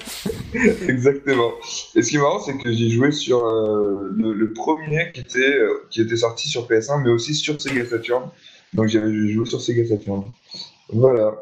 Exactement. 0.88 1.50
Et 1.94 2.02
ce 2.02 2.10
qui 2.10 2.16
est 2.16 2.20
marrant, 2.20 2.40
c'est 2.40 2.56
que 2.56 2.72
j'ai 2.72 2.90
joué 2.90 3.10
sur 3.12 3.46
euh, 3.46 4.10
le, 4.16 4.32
le 4.32 4.52
premier 4.52 5.10
qui 5.12 5.20
était, 5.20 5.38
euh, 5.58 5.86
qui 5.90 6.00
était 6.00 6.16
sorti 6.16 6.48
sur 6.48 6.66
PS1, 6.68 7.02
mais 7.02 7.10
aussi 7.10 7.34
sur 7.34 7.60
Sega 7.60 7.84
Saturn. 7.84 8.24
Donc 8.74 8.88
j'avais 8.88 9.28
joué 9.28 9.46
sur 9.46 9.60
Sega 9.60 9.86
Saturn. 9.86 10.24
Voilà. 10.92 11.34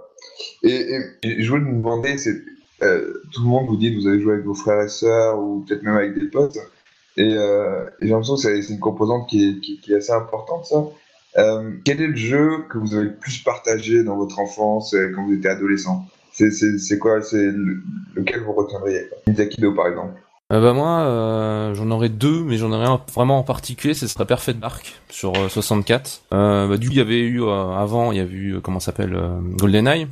Et, 0.63 0.71
et- 0.71 1.01
et 1.23 1.43
je 1.43 1.51
voulais 1.51 1.63
me 1.65 1.77
demander, 1.77 2.19
c'est, 2.19 2.43
euh, 2.83 3.23
tout 3.33 3.43
le 3.43 3.49
monde 3.49 3.67
vous 3.69 3.77
dit 3.77 3.95
que 3.95 4.01
vous 4.01 4.07
avez 4.09 4.21
joué 4.21 4.35
avec 4.35 4.45
vos 4.45 4.55
frères 4.55 4.83
et 4.83 4.89
sœurs, 4.89 5.39
ou 5.39 5.65
peut-être 5.67 5.83
même 5.83 5.97
avec 5.97 6.19
des 6.19 6.27
potes. 6.27 6.59
Et, 7.17 7.35
euh, 7.35 7.85
j'ai 8.01 8.09
l'impression 8.09 8.35
que 8.35 8.41
c'est, 8.41 8.73
une 8.73 8.81
composante 8.81 9.29
qui 9.29 9.49
est, 9.49 9.61
qui, 9.61 9.81
qui 9.81 9.93
est 9.93 9.97
assez 9.97 10.13
importante, 10.13 10.67
ça. 10.67 10.85
Euh, 11.37 11.73
quel 11.85 12.01
est 12.01 12.07
le 12.07 12.17
jeu 12.17 12.65
que 12.71 12.79
vous 12.79 12.95
avez 12.95 13.07
le 13.07 13.15
plus 13.15 13.39
partagé 13.39 14.05
dans 14.05 14.17
votre 14.17 14.39
enfance 14.39 14.95
quand 15.15 15.25
vous 15.25 15.33
étiez 15.33 15.51
adolescent? 15.51 16.07
C'est, 16.33 16.51
c'est, 16.51 16.99
quoi? 16.99 17.23
C'est 17.23 17.51
le- 17.51 17.83
lequel 18.15 18.41
vous 18.41 18.53
retiendriez? 18.53 19.07
Quoi 19.09 19.33
Miyakido, 19.33 19.73
par 19.73 19.87
exemple. 19.89 20.21
Euh, 20.53 20.61
bah 20.61 20.73
moi, 20.73 21.01
euh, 21.01 21.75
j'en 21.75 21.91
aurais 21.91 22.09
deux, 22.11 22.45
mais 22.45 22.57
j'en 22.59 22.71
aurais 22.71 22.87
un 22.87 23.01
vraiment 23.15 23.39
en 23.39 23.43
particulier, 23.45 23.95
ce 23.95 24.07
serait 24.07 24.27
Perfect 24.27 24.61
Dark 24.61 25.01
sur 25.09 25.33
euh, 25.37 25.49
64. 25.49 26.23
Euh, 26.33 26.69
bah, 26.69 26.77
du 26.77 26.89
coup, 26.89 26.93
il 26.93 26.99
y 26.99 27.01
avait 27.01 27.21
eu 27.21 27.43
euh, 27.43 27.71
avant, 27.73 28.13
il 28.13 28.19
y 28.19 28.21
avait 28.21 28.35
eu 28.35 28.57
euh, 28.57 28.61
comment 28.61 28.79
ça 28.79 28.87
s'appelle 28.87 29.19
GoldenEye. 29.57 30.09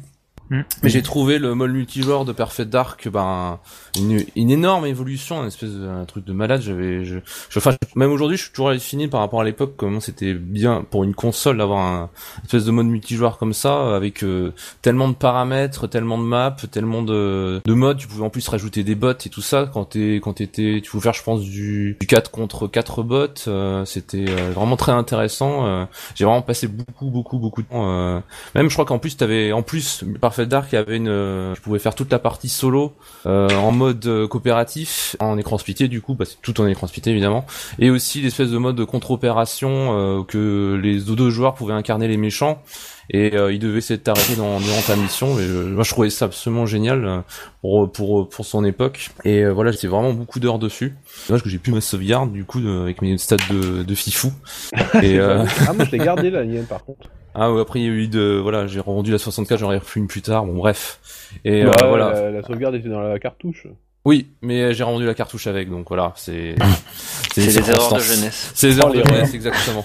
Mais 0.83 0.89
j'ai 0.89 1.03
trouvé 1.03 1.39
le 1.39 1.55
mode 1.55 1.73
multijoueur 1.73 2.25
de 2.25 2.33
Perfect 2.33 2.71
Dark, 2.71 3.09
ben 3.09 3.59
une, 3.99 4.25
une 4.37 4.51
énorme 4.51 4.87
évolution, 4.87 5.41
un 5.41 5.47
espèce 5.47 5.71
de 5.71 5.87
un 5.89 6.05
truc 6.05 6.25
de 6.25 6.33
malade. 6.33 6.61
J'avais, 6.63 7.05
je, 7.05 7.19
je, 7.49 7.59
enfin, 7.59 7.73
même 7.97 8.11
aujourd'hui, 8.13 8.37
je 8.37 8.43
suis 8.45 8.53
toujours 8.53 8.73
fini 8.75 9.09
par 9.09 9.21
rapport 9.21 9.41
à 9.41 9.45
l'époque 9.45 9.75
comment 9.77 10.01
c'était 10.01 10.35
bien 10.35 10.85
pour 10.91 11.05
une 11.05 11.15
console 11.15 11.59
d'avoir 11.59 11.81
un 11.81 12.11
une 12.39 12.45
espèce 12.45 12.65
de 12.65 12.71
mode 12.71 12.87
multijoueur 12.87 13.39
comme 13.39 13.53
ça, 13.53 13.95
avec 13.97 14.23
euh, 14.25 14.53
tellement 14.83 15.09
de 15.09 15.15
paramètres, 15.15 15.87
tellement 15.87 16.19
de 16.19 16.25
maps, 16.25 16.57
tellement 16.71 17.03
de, 17.03 17.61
de 17.65 17.73
modes. 17.75 17.99
Tu 17.99 18.07
pouvais 18.09 18.25
en 18.25 18.31
plus 18.31 18.47
rajouter 18.49 18.83
des 18.85 18.95
bots 18.95 19.13
et 19.13 19.29
tout 19.29 19.43
ça 19.43 19.69
quand 19.73 19.85
t'es 19.85 20.17
quand 20.23 20.35
t'étais, 20.35 20.81
tu 20.83 20.91
pouvais 20.91 21.03
faire, 21.03 21.13
je 21.15 21.23
pense, 21.23 21.41
du, 21.43 21.97
du 22.01 22.07
4 22.07 22.31
contre 22.31 22.67
4 22.67 23.03
bots. 23.03 23.27
euh, 23.49 23.85
c'était 23.85 24.25
euh, 24.29 24.51
vraiment 24.55 24.77
très 24.77 24.93
intéressant. 24.93 25.67
euh, 25.67 25.85
j'ai 26.15 26.25
vraiment 26.25 26.43
passé 26.43 26.69
beaucoup, 26.69 27.11
beaucoup, 27.11 27.39
beaucoup 27.39 27.63
de 27.63 27.69
temps. 27.69 27.89
euh, 27.91 28.21
même, 28.55 28.69
je 28.69 28.75
crois 28.75 28.85
qu'en 28.85 28.99
plus, 28.99 29.17
t'avais, 29.17 29.53
en 29.53 29.63
plus, 29.63 30.05
Perfect 30.21 30.42
Dark, 30.45 30.73
il 30.73 30.77
y 30.77 30.79
avait 30.79 30.97
une, 30.97 31.09
euh, 31.09 31.55
tu 31.55 31.61
pouvais 31.61 31.79
faire 31.79 31.95
toute 31.95 32.11
la 32.11 32.19
partie 32.19 32.49
solo 32.49 32.95
euh, 33.27 33.49
en 33.51 33.73
mode 33.73 34.05
euh, 34.07 34.27
coopératif, 34.29 35.17
en 35.21 35.39
écran 35.39 35.59
splitté 35.59 35.89
du 35.89 36.01
coup, 36.01 36.15
parce 36.15 36.35
que 36.35 36.41
tout 36.43 36.61
en 36.61 36.67
écran 36.67 36.87
splitté 36.87 37.11
évidemment, 37.11 37.45
et 37.79 37.91
aussi 37.91 38.21
l'espèce 38.21 38.51
de 38.51 38.59
mode 38.59 38.77
de 38.77 38.85
contre-opération 38.85 40.25
que 40.29 40.79
les 40.83 41.01
deux 41.01 41.31
joueurs 41.31 41.55
pouvaient 41.55 41.75
incarner 41.75 42.09
les 42.09 42.17
méchants 42.17 42.63
et 43.11 43.35
euh, 43.35 43.53
ils 43.53 43.59
devaient 43.59 43.79
essayer 43.79 43.99
de 43.99 44.37
dans, 44.37 44.61
durant 44.61 44.81
ta 44.87 44.97
mission. 44.97 45.39
Et, 45.39 45.43
euh, 45.43 45.65
moi, 45.69 45.85
je 45.85 45.91
trouvais 45.91 46.11
ça 46.11 46.27
absolument 46.27 46.67
génial 46.67 47.25
pour 47.61 47.91
pour 47.91 48.29
pour 48.29 48.45
son 48.45 48.65
époque. 48.65 49.11
Et 49.25 49.45
euh, 49.45 49.53
voilà, 49.53 49.71
j'étais 49.71 49.87
vraiment 49.87 50.13
beaucoup 50.13 50.41
d'heures 50.41 50.59
dessus. 50.59 50.95
Dommage 51.29 51.43
que 51.43 51.51
j'ai 51.51 51.59
plus 51.59 51.73
ma 51.73 51.81
sauvegarde 51.81 52.33
du 52.33 52.45
coup 52.45 52.59
avec 52.59 53.03
mes 53.03 53.19
stats 53.19 53.37
de 53.51 53.83
de 53.83 53.95
fifou. 53.95 54.33
Ah 54.75 55.73
moi 55.75 55.85
je 55.85 55.91
l'ai 55.91 55.99
gardé 55.99 56.31
la 56.31 56.45
mienne 56.45 56.67
par 56.67 56.85
contre 56.85 57.09
ah 57.35 57.53
ouais, 57.53 57.61
après 57.61 57.81
il 57.81 57.85
y 57.87 57.89
a 57.89 57.93
eu 57.93 58.09
de 58.09 58.39
voilà, 58.43 58.67
j'ai 58.67 58.81
rendu 58.81 59.11
la 59.13 59.19
64, 59.19 59.59
j'en 59.59 59.73
ai 59.73 59.79
refait 59.79 60.01
une 60.01 60.07
plus 60.07 60.23
tard. 60.23 60.45
Bon 60.45 60.55
bref. 60.55 61.01
Et 61.45 61.65
euh, 61.65 61.71
voilà. 61.89 62.13
la, 62.13 62.31
la 62.31 62.43
sauvegarde 62.43 62.75
était 62.75 62.89
dans 62.89 63.01
la 63.01 63.19
cartouche 63.19 63.67
Oui, 64.05 64.29
mais 64.43 64.75
j'ai 64.75 64.85
rendu 64.85 65.07
la 65.07 65.15
cartouche 65.15 65.47
avec, 65.47 65.71
donc 65.71 65.89
voilà, 65.89 66.13
c'est 66.17 66.55
C'est 67.33 67.41
les 67.47 67.59
erreurs 67.59 67.95
de 67.95 67.99
jeunesse. 68.01 68.53
C'est 68.55 68.69
les 68.69 68.79
erreurs 68.79 68.91
Oh, 68.91 68.95
de 68.95 68.99
l'erreur. 68.99 69.15
jeunesse, 69.17 69.35
exactement. 69.35 69.85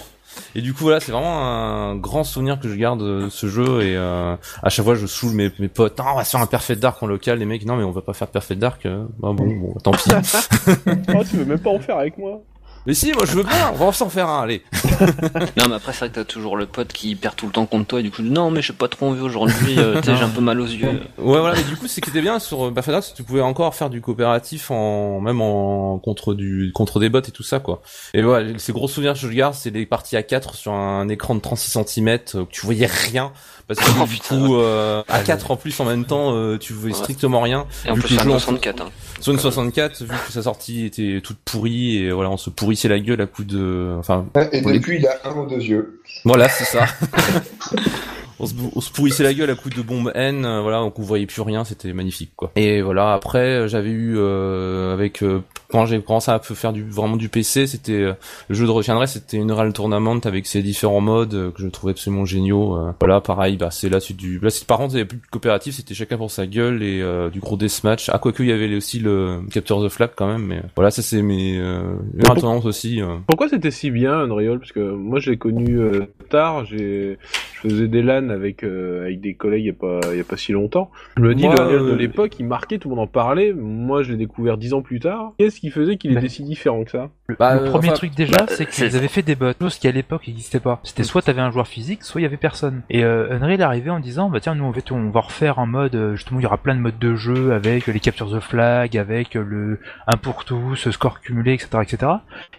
Et 0.54 0.60
du 0.60 0.72
coup, 0.72 0.84
voilà, 0.84 1.00
c'est 1.00 1.10
vraiment 1.10 1.42
un 1.44 1.96
grand 1.96 2.22
souvenir 2.22 2.60
que 2.60 2.68
je 2.68 2.74
garde 2.76 3.00
de 3.02 3.28
ce 3.28 3.48
jeu. 3.48 3.82
Et 3.82 3.96
euh, 3.96 4.36
à 4.62 4.68
chaque 4.68 4.84
fois, 4.84 4.94
je 4.94 5.06
saoule 5.06 5.32
mes, 5.32 5.50
mes 5.58 5.68
potes. 5.68 5.98
Non, 5.98 6.04
on 6.12 6.16
va 6.16 6.24
se 6.24 6.30
faire 6.30 6.40
un 6.40 6.46
Perfect 6.46 6.80
Dark 6.80 7.02
en 7.02 7.06
local. 7.06 7.38
Les 7.40 7.44
mecs, 7.44 7.64
non, 7.64 7.76
mais 7.76 7.82
on 7.84 7.90
va 7.90 8.02
pas 8.02 8.12
faire 8.12 8.28
de 8.28 8.32
Perfect 8.32 8.60
Dark. 8.60 8.86
Euh, 8.86 9.04
Bah 9.18 9.32
bon, 9.32 9.46
bon, 9.46 9.74
tant 9.82 9.90
pis. 9.90 10.10
oh 11.14 11.22
tu 11.28 11.36
veux 11.38 11.44
même 11.44 11.58
pas 11.58 11.70
en 11.70 11.80
faire 11.80 11.96
avec 11.98 12.16
moi 12.18 12.40
mais 12.88 12.94
si, 12.94 13.12
moi, 13.12 13.22
je 13.24 13.32
veux 13.36 13.44
bien. 13.44 13.70
On 13.78 13.84
va 13.86 13.92
s'en 13.92 14.08
faire 14.08 14.28
un. 14.28 14.42
Allez. 14.42 14.62
Non, 15.56 15.68
mais 15.68 15.76
après, 15.76 15.92
c'est 15.92 16.00
vrai 16.00 16.08
que 16.08 16.14
t'as 16.16 16.24
toujours 16.24 16.56
le 16.56 16.66
pote 16.66 16.92
qui 16.92 17.14
perd 17.14 17.36
tout 17.36 17.46
le 17.46 17.52
temps 17.52 17.66
contre 17.66 17.86
toi 17.86 18.00
et 18.00 18.02
du 18.02 18.10
coup, 18.10 18.22
non, 18.22 18.50
mais 18.50 18.62
j'ai 18.62 18.72
pas 18.72 18.88
trop 18.88 19.06
envie 19.06 19.20
aujourd'hui, 19.20 19.78
euh, 19.78 20.00
j'ai 20.02 20.10
un 20.12 20.28
peu 20.28 20.40
mal 20.40 20.60
aux 20.60 20.66
yeux. 20.66 20.88
Ouais, 21.18 21.38
voilà. 21.38 21.54
Mais 21.56 21.62
du 21.62 21.76
coup, 21.76 21.86
c'est 21.86 22.00
qui 22.00 22.10
était 22.10 22.20
bien 22.20 22.38
sur 22.40 22.66
euh, 22.66 22.70
que 22.72 23.14
tu 23.14 23.22
pouvais 23.22 23.40
encore 23.42 23.74
faire 23.74 23.90
du 23.90 24.00
coopératif 24.00 24.70
en 24.72 25.20
même 25.20 25.40
en 25.40 25.98
contre 25.98 26.34
du 26.34 26.72
contre 26.74 26.98
des 27.00 27.08
bots 27.08 27.20
et 27.20 27.30
tout 27.30 27.42
ça, 27.42 27.60
quoi. 27.60 27.82
Et 28.14 28.22
voilà, 28.22 28.58
ces 28.58 28.72
gros 28.72 28.88
souvenirs 28.88 29.12
que 29.12 29.18
je 29.20 29.28
garde, 29.28 29.54
c'est 29.54 29.70
les 29.70 29.86
parties 29.86 30.16
à 30.16 30.22
4 30.22 30.54
sur 30.54 30.72
un 30.72 31.08
écran 31.08 31.34
de 31.34 31.40
36 31.40 31.78
cm 31.84 32.18
où 32.34 32.46
tu 32.50 32.64
voyais 32.64 32.86
rien 32.86 33.32
parce 33.68 33.80
que 33.80 33.90
Oh, 34.00 34.04
du 34.06 34.14
putain. 34.14 34.38
coup 34.38 34.56
euh, 34.56 35.02
à 35.08 35.20
4 35.20 35.50
en 35.50 35.56
plus 35.56 35.78
en 35.80 35.84
même 35.84 36.04
temps, 36.06 36.32
euh, 36.34 36.56
tu 36.58 36.72
voyais 36.72 36.94
Ouais. 36.94 37.00
strictement 37.02 37.40
rien. 37.42 37.66
Et 37.86 37.90
en 37.90 37.94
Vu 37.94 38.00
plus, 38.00 38.08
que 38.08 38.12
le 38.14 38.18
c'est 38.20 38.24
jeu 38.24 38.30
un 38.30 38.34
en- 38.34 38.38
64, 38.38 38.80
hein. 38.82 38.88
Une 39.26 39.38
64, 39.38 40.02
vu 40.04 40.08
que 40.26 40.32
sa 40.32 40.42
sortie 40.42 40.86
était 40.86 41.20
toute 41.22 41.38
pourrie 41.44 41.98
et 41.98 42.12
voilà, 42.12 42.30
on 42.30 42.36
se 42.36 42.50
pourrissait 42.50 42.88
la 42.88 42.98
gueule 43.00 43.20
à 43.20 43.26
coup 43.26 43.44
de, 43.44 43.94
enfin, 43.98 44.24
Et 44.52 44.60
les- 44.60 44.78
depuis, 44.78 44.98
il 44.98 45.06
a 45.06 45.18
un 45.24 45.36
ou 45.36 45.46
deux 45.46 45.56
yeux. 45.60 46.00
voilà, 46.24 46.48
c'est 46.48 46.64
ça. 46.64 46.86
on 48.40 48.46
se, 48.46 48.54
on 48.74 48.80
se 48.80 48.90
pourrissait 48.92 49.22
la 49.24 49.34
gueule 49.34 49.50
à 49.50 49.54
coups 49.54 49.76
de 49.76 49.82
bombes 49.82 50.12
N, 50.14 50.44
euh, 50.44 50.60
voilà, 50.62 50.78
donc 50.80 50.98
on 50.98 51.02
voyait 51.02 51.26
plus 51.26 51.42
rien, 51.42 51.64
c'était 51.64 51.92
magnifique 51.92 52.30
quoi. 52.36 52.50
Et 52.56 52.82
voilà, 52.82 53.12
après 53.14 53.38
euh, 53.38 53.68
j'avais 53.68 53.90
eu 53.90 54.14
euh, 54.16 54.92
avec 54.92 55.22
euh, 55.22 55.40
quand 55.70 55.84
j'ai 55.86 56.00
commencé 56.00 56.30
à 56.30 56.38
faire 56.38 56.72
du 56.72 56.82
vraiment 56.84 57.16
du 57.16 57.28
PC, 57.28 57.66
c'était 57.66 57.92
euh, 57.92 58.12
le 58.48 58.54
jeu 58.54 58.64
de 58.66 58.70
retiendrai, 58.70 59.06
c'était 59.06 59.38
Unreal 59.38 59.72
Tournament 59.72 60.20
avec 60.24 60.46
ses 60.46 60.62
différents 60.62 61.00
modes 61.00 61.34
euh, 61.34 61.50
que 61.50 61.62
je 61.62 61.68
trouvais 61.68 61.92
absolument 61.92 62.24
géniaux. 62.24 62.76
euh. 62.76 62.92
voilà, 63.00 63.20
pareil, 63.20 63.56
bah 63.56 63.70
c'est 63.70 63.88
là 63.88 64.00
c'est 64.00 64.14
du 64.16 64.38
là 64.40 64.50
c'est 64.50 64.66
par 64.66 64.78
contre 64.78 64.94
il 64.94 64.98
y 64.98 65.00
avait 65.00 65.08
plus 65.08 65.18
de 65.18 65.26
coopératif, 65.30 65.74
c'était 65.74 65.94
chacun 65.94 66.16
pour 66.16 66.30
sa 66.30 66.46
gueule 66.46 66.82
et 66.82 67.00
euh, 67.02 67.28
du 67.30 67.40
gros 67.40 67.56
deathmatch. 67.56 68.08
Ah 68.10 68.18
quoique 68.18 68.42
il 68.42 68.48
y 68.48 68.52
avait 68.52 68.74
aussi 68.74 68.98
le 68.98 69.40
Capture 69.52 69.84
the 69.84 69.88
Flag 69.88 70.10
quand 70.16 70.26
même, 70.26 70.42
mais 70.46 70.62
voilà, 70.76 70.90
ça 70.90 71.02
c'est 71.02 71.22
mes 71.22 71.58
euh, 71.58 71.96
Unreal 72.18 72.38
Tournament 72.38 72.64
aussi. 72.64 73.02
euh. 73.02 73.16
Pourquoi 73.26 73.48
c'était 73.48 73.70
si 73.70 73.90
bien 73.90 74.12
Unreal 74.12 74.58
Parce 74.58 74.72
que 74.72 74.80
moi 74.80 75.18
je 75.18 75.30
l'ai 75.30 75.36
connu 75.36 75.78
euh, 75.78 76.06
tard, 76.30 76.64
j'ai 76.64 77.18
faisais 77.58 77.88
des 77.88 78.02
LAN 78.02 78.30
avec 78.30 78.62
euh, 78.64 79.04
avec 79.04 79.20
des 79.20 79.34
collègues 79.34 79.64
il 79.64 79.66
y 79.66 79.70
a 79.70 79.72
pas 79.72 80.00
il 80.12 80.18
y 80.18 80.20
a 80.20 80.24
pas 80.24 80.36
si 80.36 80.52
longtemps. 80.52 80.90
Je 81.16 81.22
me 81.22 81.34
dis 81.34 81.42
le 81.44 81.50
Unreal 81.50 81.68
de 81.70 81.92
euh, 81.92 81.96
l'époque, 81.96 82.36
il 82.38 82.46
marquait, 82.46 82.78
tout 82.78 82.88
le 82.88 82.94
monde 82.96 83.04
en 83.04 83.06
parlait. 83.08 83.52
Moi 83.52 84.02
je 84.02 84.12
l'ai 84.12 84.18
découvert 84.18 84.56
dix 84.58 84.74
ans 84.74 84.82
plus 84.82 85.00
tard. 85.00 85.32
Qu'est-ce 85.38 85.60
qui 85.60 85.70
faisait 85.70 85.96
qu'il 85.96 86.14
Bah. 86.14 86.20
était 86.20 86.28
si 86.28 86.42
différent 86.42 86.84
que 86.84 86.90
ça? 86.90 87.10
Le, 87.26 87.36
Bah, 87.36 87.54
le 87.56 87.62
euh, 87.66 87.70
premier 87.70 87.88
enfin, 87.88 87.96
truc 87.96 88.14
déjà, 88.14 88.36
bah, 88.38 88.46
c'est 88.48 88.66
qu'ils 88.66 88.96
avaient 88.96 89.08
fait 89.08 89.22
des 89.22 89.34
bots, 89.34 89.52
chose 89.60 89.78
qui 89.78 89.88
à 89.88 89.92
l'époque 89.92 90.26
n'existait 90.26 90.60
pas. 90.60 90.80
C'était 90.82 91.02
soit 91.02 91.22
t'avais 91.22 91.40
un 91.42 91.50
joueur 91.50 91.66
physique, 91.68 92.02
soit 92.02 92.20
il 92.20 92.24
y 92.24 92.26
avait 92.26 92.36
personne. 92.36 92.82
Et 92.90 93.04
euh, 93.04 93.36
Unreal 93.36 93.60
arrivé 93.62 93.90
en 93.90 94.00
disant, 94.00 94.30
bah 94.30 94.40
tiens, 94.40 94.54
nous 94.54 94.64
on 94.64 94.70
va, 94.70 94.80
on 94.92 95.10
va 95.10 95.20
refaire 95.20 95.58
un 95.58 95.66
mode, 95.66 95.94
euh, 95.94 96.14
justement 96.16 96.40
il 96.40 96.44
y 96.44 96.46
aura 96.46 96.58
plein 96.58 96.74
de 96.74 96.80
modes 96.80 96.98
de 96.98 97.16
jeu 97.16 97.52
avec 97.52 97.86
les 97.86 98.00
captures 98.00 98.30
the 98.30 98.40
flag, 98.40 98.96
avec 98.96 99.34
le 99.34 99.78
1 100.06 100.16
pour 100.16 100.44
tous, 100.44 100.90
score 100.90 101.20
cumulé, 101.20 101.52
etc., 101.52 101.68
etc. 101.82 102.12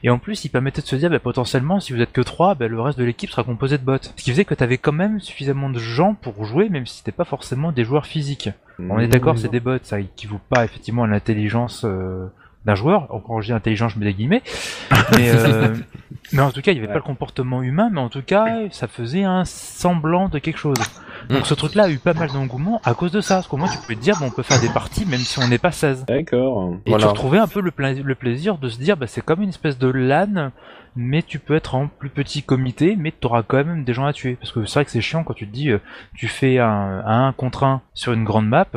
Et 0.03 0.10
en 0.10 0.20
plus, 0.20 0.46
il 0.46 0.50
permettait 0.50 0.82
de 0.82 0.88
se 0.88 0.96
dire, 0.96 1.10
bah 1.10 1.20
potentiellement, 1.20 1.79
si 1.79 1.94
vous 1.94 2.01
êtes 2.01 2.12
que 2.12 2.22
3, 2.22 2.56
bah, 2.56 2.68
le 2.68 2.79
reste 2.79 3.00
de 3.00 3.03
l'équipe 3.03 3.29
sera 3.29 3.44
composé 3.44 3.77
de 3.77 3.84
bots. 3.84 3.98
Ce 4.01 4.24
qui 4.24 4.29
faisait 4.32 4.46
que 4.46 4.53
t'avais 4.53 4.77
quand 4.89 4.96
même 4.98 5.19
suffisamment 5.19 5.69
de 5.69 5.79
gens 5.79 6.13
pour 6.15 6.46
jouer, 6.46 6.69
même 6.69 6.86
si 6.86 6.98
c'était 6.98 7.12
pas 7.12 7.25
forcément 7.25 7.72
des 7.72 7.84
joueurs 7.84 8.05
physiques. 8.05 8.50
On 8.79 8.98
est 9.00 9.08
d'accord, 9.08 9.38
c'est 9.38 9.51
des 9.51 9.60
bots, 9.60 9.77
ça 9.84 10.00
équivaut 10.00 10.39
pas 10.50 10.63
effectivement 10.65 11.03
à 11.03 11.08
l'intelligence 11.08 11.84
euh, 11.86 12.27
d'un 12.65 12.75
joueur. 12.75 13.08
Quand 13.27 13.41
je 13.41 13.48
dis 13.48 13.53
intelligence, 13.53 13.91
je 13.93 14.00
mets 14.00 14.05
des 14.05 14.13
guillemets. 14.13 14.41
Mais, 15.17 15.29
euh, 15.31 15.75
mais 16.34 16.41
en 16.41 16.51
tout 16.51 16.62
cas, 16.62 16.72
il 16.72 16.75
n'y 16.75 16.79
avait 16.79 16.88
Ouais. 16.88 16.93
pas 16.93 17.00
le 17.00 17.03
comportement 17.03 17.62
humain, 17.63 17.89
mais 17.91 18.00
en 18.00 18.10
tout 18.10 18.22
cas, 18.22 18.46
ça 18.72 18.88
faisait 18.88 19.24
un 19.24 19.43
semblant 19.46 20.29
de 20.29 20.38
quelque 20.39 20.58
chose. 20.60 20.77
Donc 21.29 21.46
ce 21.46 21.53
truc-là 21.55 21.84
a 21.86 21.89
eu 21.89 21.98
pas 21.98 22.13
mal 22.13 22.29
d'engouement 22.31 22.79
à 22.86 22.93
cause 22.93 23.12
de 23.12 23.22
ça. 23.22 23.36
Parce 23.36 23.48
qu'au 23.48 23.58
moins, 23.58 23.67
tu 23.69 23.77
peux 23.88 23.96
te 23.96 24.00
dire, 24.00 24.15
bon, 24.19 24.27
on 24.27 24.31
peut 24.31 24.43
faire 24.43 24.62
des 24.62 24.69
parties 24.69 25.05
même 25.05 25.19
si 25.19 25.39
on 25.39 25.48
n'est 25.48 25.58
pas 25.58 25.72
16. 25.72 26.05
D'accord. 26.08 26.74
Et 26.86 26.89
Voilà. 26.89 27.03
tu 27.05 27.10
retrouvais 27.10 27.38
un 27.39 27.48
peu 27.48 27.60
le, 27.62 27.72
pla- 27.72 27.93
le 27.93 28.15
plaisir 28.15 28.58
de 28.58 28.69
se 28.69 28.77
dire, 28.79 28.98
bah, 28.98 29.08
c'est 29.08 29.22
comme 29.22 29.41
une 29.41 29.50
espèce 29.50 29.77
de 29.77 29.88
LAN, 29.89 30.51
mais 30.96 31.24
tu 31.24 31.39
peux 31.39 31.55
être 31.55 31.75
en 31.75 31.88
plus 31.88 32.10
petit 32.10 32.43
comité, 32.43 32.96
mais 32.98 33.12
tu 33.12 33.27
auras 33.27 33.43
quand 33.43 33.58
même 33.58 33.84
des 33.84 33.93
gens 33.93 34.05
à 34.05 34.13
tuer. 34.13 34.36
Parce 34.36 34.51
que 34.51 34.65
c'est 34.65 34.74
vrai 34.75 34.86
que 34.86 34.91
c'est 34.91 35.01
chiant 35.01 35.24
quand 35.24 35.34
tu 35.34 35.48
te 35.48 35.53
dis, 35.53 35.69
euh, 35.69 35.79
tu 36.15 36.27
fais 36.27 36.60
un, 36.60 36.67
un 37.05 37.27
1 37.27 37.34
contre 37.34 37.63
1 37.63 37.81
sur 37.93 38.13
une 38.13 38.24
grande 38.24 38.48
map, 38.48 38.67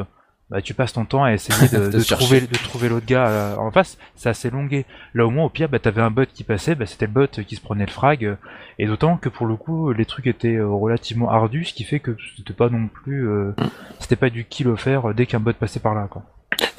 bah, 0.52 0.60
tu 0.60 0.74
passes 0.74 0.92
ton 0.92 1.06
temps 1.06 1.24
à 1.24 1.32
essayer 1.32 1.66
de, 1.70 2.02
trouver, 2.14 2.42
de 2.42 2.58
trouver 2.58 2.90
l'autre 2.90 3.06
gars 3.06 3.26
euh, 3.26 3.56
en 3.56 3.70
face. 3.70 3.96
C'est 4.16 4.28
assez 4.28 4.50
longué. 4.50 4.84
Là, 5.14 5.26
au 5.26 5.30
moins, 5.30 5.46
au 5.46 5.48
pire, 5.48 5.70
bah, 5.70 5.78
t'avais 5.78 6.02
un 6.02 6.10
bot 6.10 6.26
qui 6.26 6.44
passait, 6.44 6.74
bah, 6.74 6.84
c'était 6.84 7.06
le 7.06 7.12
bot 7.12 7.26
qui 7.26 7.56
se 7.56 7.62
prenait 7.62 7.86
le 7.86 7.90
frag. 7.90 8.26
euh, 8.26 8.36
et 8.78 8.86
d'autant 8.86 9.16
que 9.16 9.30
pour 9.30 9.46
le 9.46 9.56
coup, 9.56 9.92
les 9.92 10.04
trucs 10.04 10.26
étaient 10.26 10.56
euh, 10.56 10.68
relativement 10.68 11.30
ardus, 11.30 11.64
ce 11.64 11.72
qui 11.72 11.84
fait 11.84 12.00
que 12.00 12.14
c'était 12.36 12.52
pas 12.52 12.68
non 12.68 12.88
plus, 12.88 13.26
euh, 13.26 13.54
c'était 13.98 14.16
pas 14.16 14.28
du 14.28 14.44
kill 14.44 14.68
offert 14.68 15.14
dès 15.14 15.24
qu'un 15.24 15.40
bot 15.40 15.54
passait 15.54 15.80
par 15.80 15.94
là, 15.94 16.06
quoi. 16.10 16.22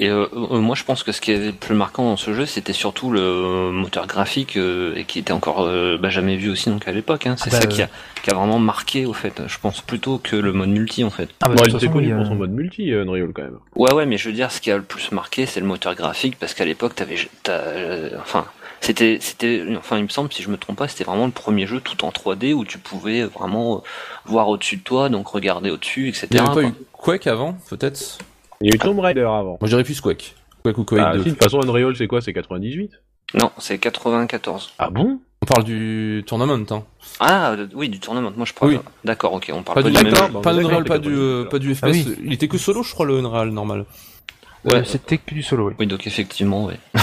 Et 0.00 0.08
euh, 0.08 0.26
euh, 0.34 0.58
moi, 0.60 0.74
je 0.74 0.84
pense 0.84 1.02
que 1.02 1.12
ce 1.12 1.20
qui 1.20 1.32
est 1.32 1.46
le 1.46 1.52
plus 1.52 1.74
marquant 1.74 2.04
dans 2.04 2.16
ce 2.16 2.32
jeu, 2.32 2.46
c'était 2.46 2.72
surtout 2.72 3.10
le 3.10 3.70
moteur 3.70 4.06
graphique 4.06 4.56
euh, 4.56 4.94
et 4.96 5.04
qui 5.04 5.18
était 5.18 5.32
encore 5.32 5.62
euh, 5.62 5.98
bah, 6.00 6.10
jamais 6.10 6.36
vu 6.36 6.50
aussi 6.50 6.68
donc 6.70 6.86
à 6.88 6.92
l'époque. 6.92 7.26
Hein. 7.26 7.36
C'est 7.38 7.50
Ah 7.52 7.56
bah, 7.56 7.60
ça 7.62 7.66
qui 7.66 7.82
a, 7.82 7.88
qui 8.22 8.30
a 8.30 8.34
vraiment 8.34 8.58
marqué 8.58 9.06
au 9.06 9.12
fait. 9.12 9.42
Je 9.46 9.58
pense 9.58 9.80
plutôt 9.80 10.18
que 10.18 10.36
le 10.36 10.52
mode 10.52 10.70
multi 10.70 11.04
en 11.04 11.10
fait. 11.10 11.28
Ah, 11.42 11.48
bah, 11.48 11.54
Bon, 11.56 11.62
de 11.62 11.68
il 11.70 11.76
était 11.76 11.88
connu 11.88 12.14
pour 12.14 12.26
son 12.26 12.34
mode 12.36 12.50
multi, 12.52 12.92
euh, 12.92 13.02
Unreal 13.04 13.30
quand 13.34 13.42
même. 13.42 13.58
Ouais, 13.76 13.92
ouais, 13.92 14.06
mais 14.06 14.16
je 14.18 14.28
veux 14.28 14.34
dire, 14.34 14.50
ce 14.52 14.60
qui 14.60 14.70
a 14.70 14.76
le 14.76 14.82
plus 14.82 15.12
marqué, 15.12 15.46
c'est 15.46 15.60
le 15.60 15.66
moteur 15.66 15.94
graphique 15.94 16.36
parce 16.38 16.54
qu'à 16.54 16.64
l'époque, 16.64 16.94
t'avais, 16.94 17.16
t'as, 17.42 17.52
euh, 17.52 18.10
enfin, 18.20 18.46
c'était, 18.80 19.18
c'était, 19.20 19.64
enfin, 19.78 19.98
il 19.98 20.04
me 20.04 20.08
semble, 20.08 20.32
si 20.32 20.42
je 20.42 20.50
me 20.50 20.56
trompe 20.56 20.76
pas, 20.78 20.88
c'était 20.88 21.04
vraiment 21.04 21.26
le 21.26 21.32
premier 21.32 21.66
jeu 21.66 21.80
tout 21.80 22.04
en 22.04 22.10
3D 22.10 22.52
où 22.52 22.64
tu 22.64 22.78
pouvais 22.78 23.22
vraiment 23.24 23.76
euh, 23.76 23.80
voir 24.26 24.48
au-dessus 24.48 24.76
de 24.76 24.82
toi, 24.82 25.08
donc 25.08 25.28
regarder 25.28 25.70
au-dessus, 25.70 26.08
etc. 26.08 26.26
Il 26.30 26.36
y 26.36 26.40
avait 26.40 26.54
pas 26.54 26.62
eu 26.68 26.72
Quake 26.92 27.26
avant, 27.26 27.56
peut-être? 27.70 28.18
Il 28.64 28.70
y 28.70 28.72
a 28.72 28.76
eu 28.76 28.78
Tomb 28.78 28.98
Raider 28.98 29.20
avant. 29.22 29.44
Moi, 29.44 29.58
je 29.64 29.68
dirais 29.68 29.84
plus 29.84 30.00
Quake. 30.00 30.34
Quake 30.62 30.78
ou 30.78 30.84
Quake 30.84 31.02
Ah, 31.04 31.12
2. 31.16 31.18
si, 31.22 31.24
de 31.26 31.30
toute 31.34 31.42
façon, 31.44 31.60
Unreal, 31.62 31.94
c'est 31.96 32.06
quoi? 32.06 32.20
C'est 32.22 32.32
98 32.32 32.90
Non, 33.34 33.50
c'est 33.58 33.76
94. 33.78 34.72
Ah 34.78 34.88
bon? 34.88 35.20
On 35.42 35.46
parle 35.46 35.64
du 35.64 36.24
tournament, 36.26 36.64
hein. 36.70 36.84
Ah, 37.20 37.52
euh, 37.52 37.66
oui, 37.74 37.90
du 37.90 38.00
tournament. 38.00 38.32
Moi, 38.34 38.46
je 38.46 38.54
parle. 38.54 38.72
Oui. 38.72 38.78
D'accord, 39.04 39.34
ok, 39.34 39.50
on 39.52 39.62
parle 39.62 39.76
Pas 39.76 39.82
pas, 39.82 39.90
du, 39.90 40.04
même 40.04 40.14
bah, 40.14 40.28
pas 40.32 40.40
pas 40.40 40.54
du, 40.54 40.64
pas 40.64 41.10
euh, 41.10 41.42
du- 41.42 41.48
pas 41.50 41.58
du 41.58 41.74
FPS. 41.74 41.80
Ah 41.84 41.90
oui. 41.90 42.16
Il 42.24 42.32
était 42.32 42.48
que 42.48 42.56
solo, 42.56 42.82
je 42.82 42.92
crois, 42.92 43.04
le 43.04 43.18
Unreal, 43.18 43.50
normal. 43.50 43.80
Euh, 43.80 43.84
Ouais. 44.78 44.82
C'était 44.86 45.18
que 45.18 45.34
du 45.34 45.42
solo, 45.42 45.68
oui. 45.68 45.74
Oui, 45.78 45.86
donc 45.86 46.06
effectivement, 46.06 46.64
ouais. 46.64 46.78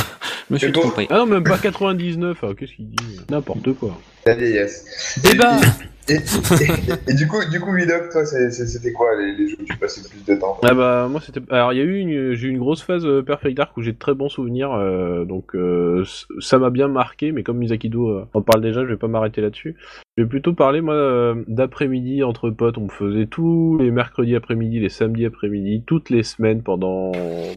je 0.59 0.65
me 0.67 0.71
suis 0.71 0.71
bon. 0.71 0.81
trompé. 0.81 1.07
Ah 1.09 1.17
non, 1.17 1.25
même 1.25 1.43
pas 1.43 1.57
99. 1.57 2.37
Ah, 2.43 2.47
Qu'est-ce 2.57 2.73
qu'il 2.73 2.89
dit 2.89 3.19
N'importe 3.29 3.73
quoi. 3.73 3.97
La 4.25 4.35
vieillesse. 4.35 5.19
Débat 5.23 5.57
Et, 6.09 6.13
et- 6.13 6.17
et- 6.17 7.11
et 7.11 7.13
du 7.13 7.27
coup, 7.27 7.37
du 7.49 7.59
coup, 7.59 7.73
Vidoc, 7.73 8.09
toi, 8.11 8.25
c'était 8.25 8.91
quoi 8.91 9.09
les, 9.19 9.35
les 9.35 9.47
jeux 9.47 9.57
où 9.61 9.63
tu 9.63 9.77
passais 9.77 10.01
le 10.03 10.09
plus 10.09 10.25
de 10.33 10.39
temps? 10.39 10.57
Ah 10.63 10.73
bah 10.73 11.07
moi 11.09 11.21
c'était 11.23 11.39
alors 11.51 11.71
il 11.73 11.77
y 11.77 11.81
a 11.81 11.83
eu 11.85 11.97
une 11.97 12.33
j'ai 12.33 12.47
eu 12.47 12.49
une 12.49 12.57
grosse 12.57 12.81
phase 12.81 13.05
euh, 13.05 13.21
Perfect 13.21 13.55
Dark 13.55 13.77
où 13.77 13.81
j'ai 13.81 13.93
de 13.93 13.97
très 13.97 14.13
bons 14.13 14.27
souvenirs 14.27 14.73
euh, 14.73 15.25
donc 15.25 15.55
euh, 15.55 16.03
ça 16.39 16.57
m'a 16.57 16.69
bien 16.69 16.87
marqué 16.87 17.31
mais 17.31 17.43
comme 17.43 17.57
Misakido 17.59 18.09
euh, 18.09 18.25
en 18.33 18.41
parle 18.41 18.61
déjà 18.61 18.81
je 18.83 18.87
vais 18.89 18.97
pas 18.97 19.07
m'arrêter 19.07 19.41
là-dessus. 19.41 19.75
Je 20.17 20.23
vais 20.23 20.29
plutôt 20.29 20.53
parler 20.53 20.81
moi 20.81 20.95
euh, 20.95 21.35
d'après-midi 21.47 22.23
entre 22.23 22.49
potes 22.49 22.77
on 22.77 22.85
me 22.85 22.89
faisait 22.89 23.27
tous 23.27 23.77
les 23.79 23.91
mercredis 23.91 24.35
après-midi 24.35 24.79
les 24.79 24.89
samedis 24.89 25.25
après-midi 25.25 25.83
toutes 25.85 26.09
les 26.09 26.23
semaines 26.23 26.61
pendant 26.63 27.11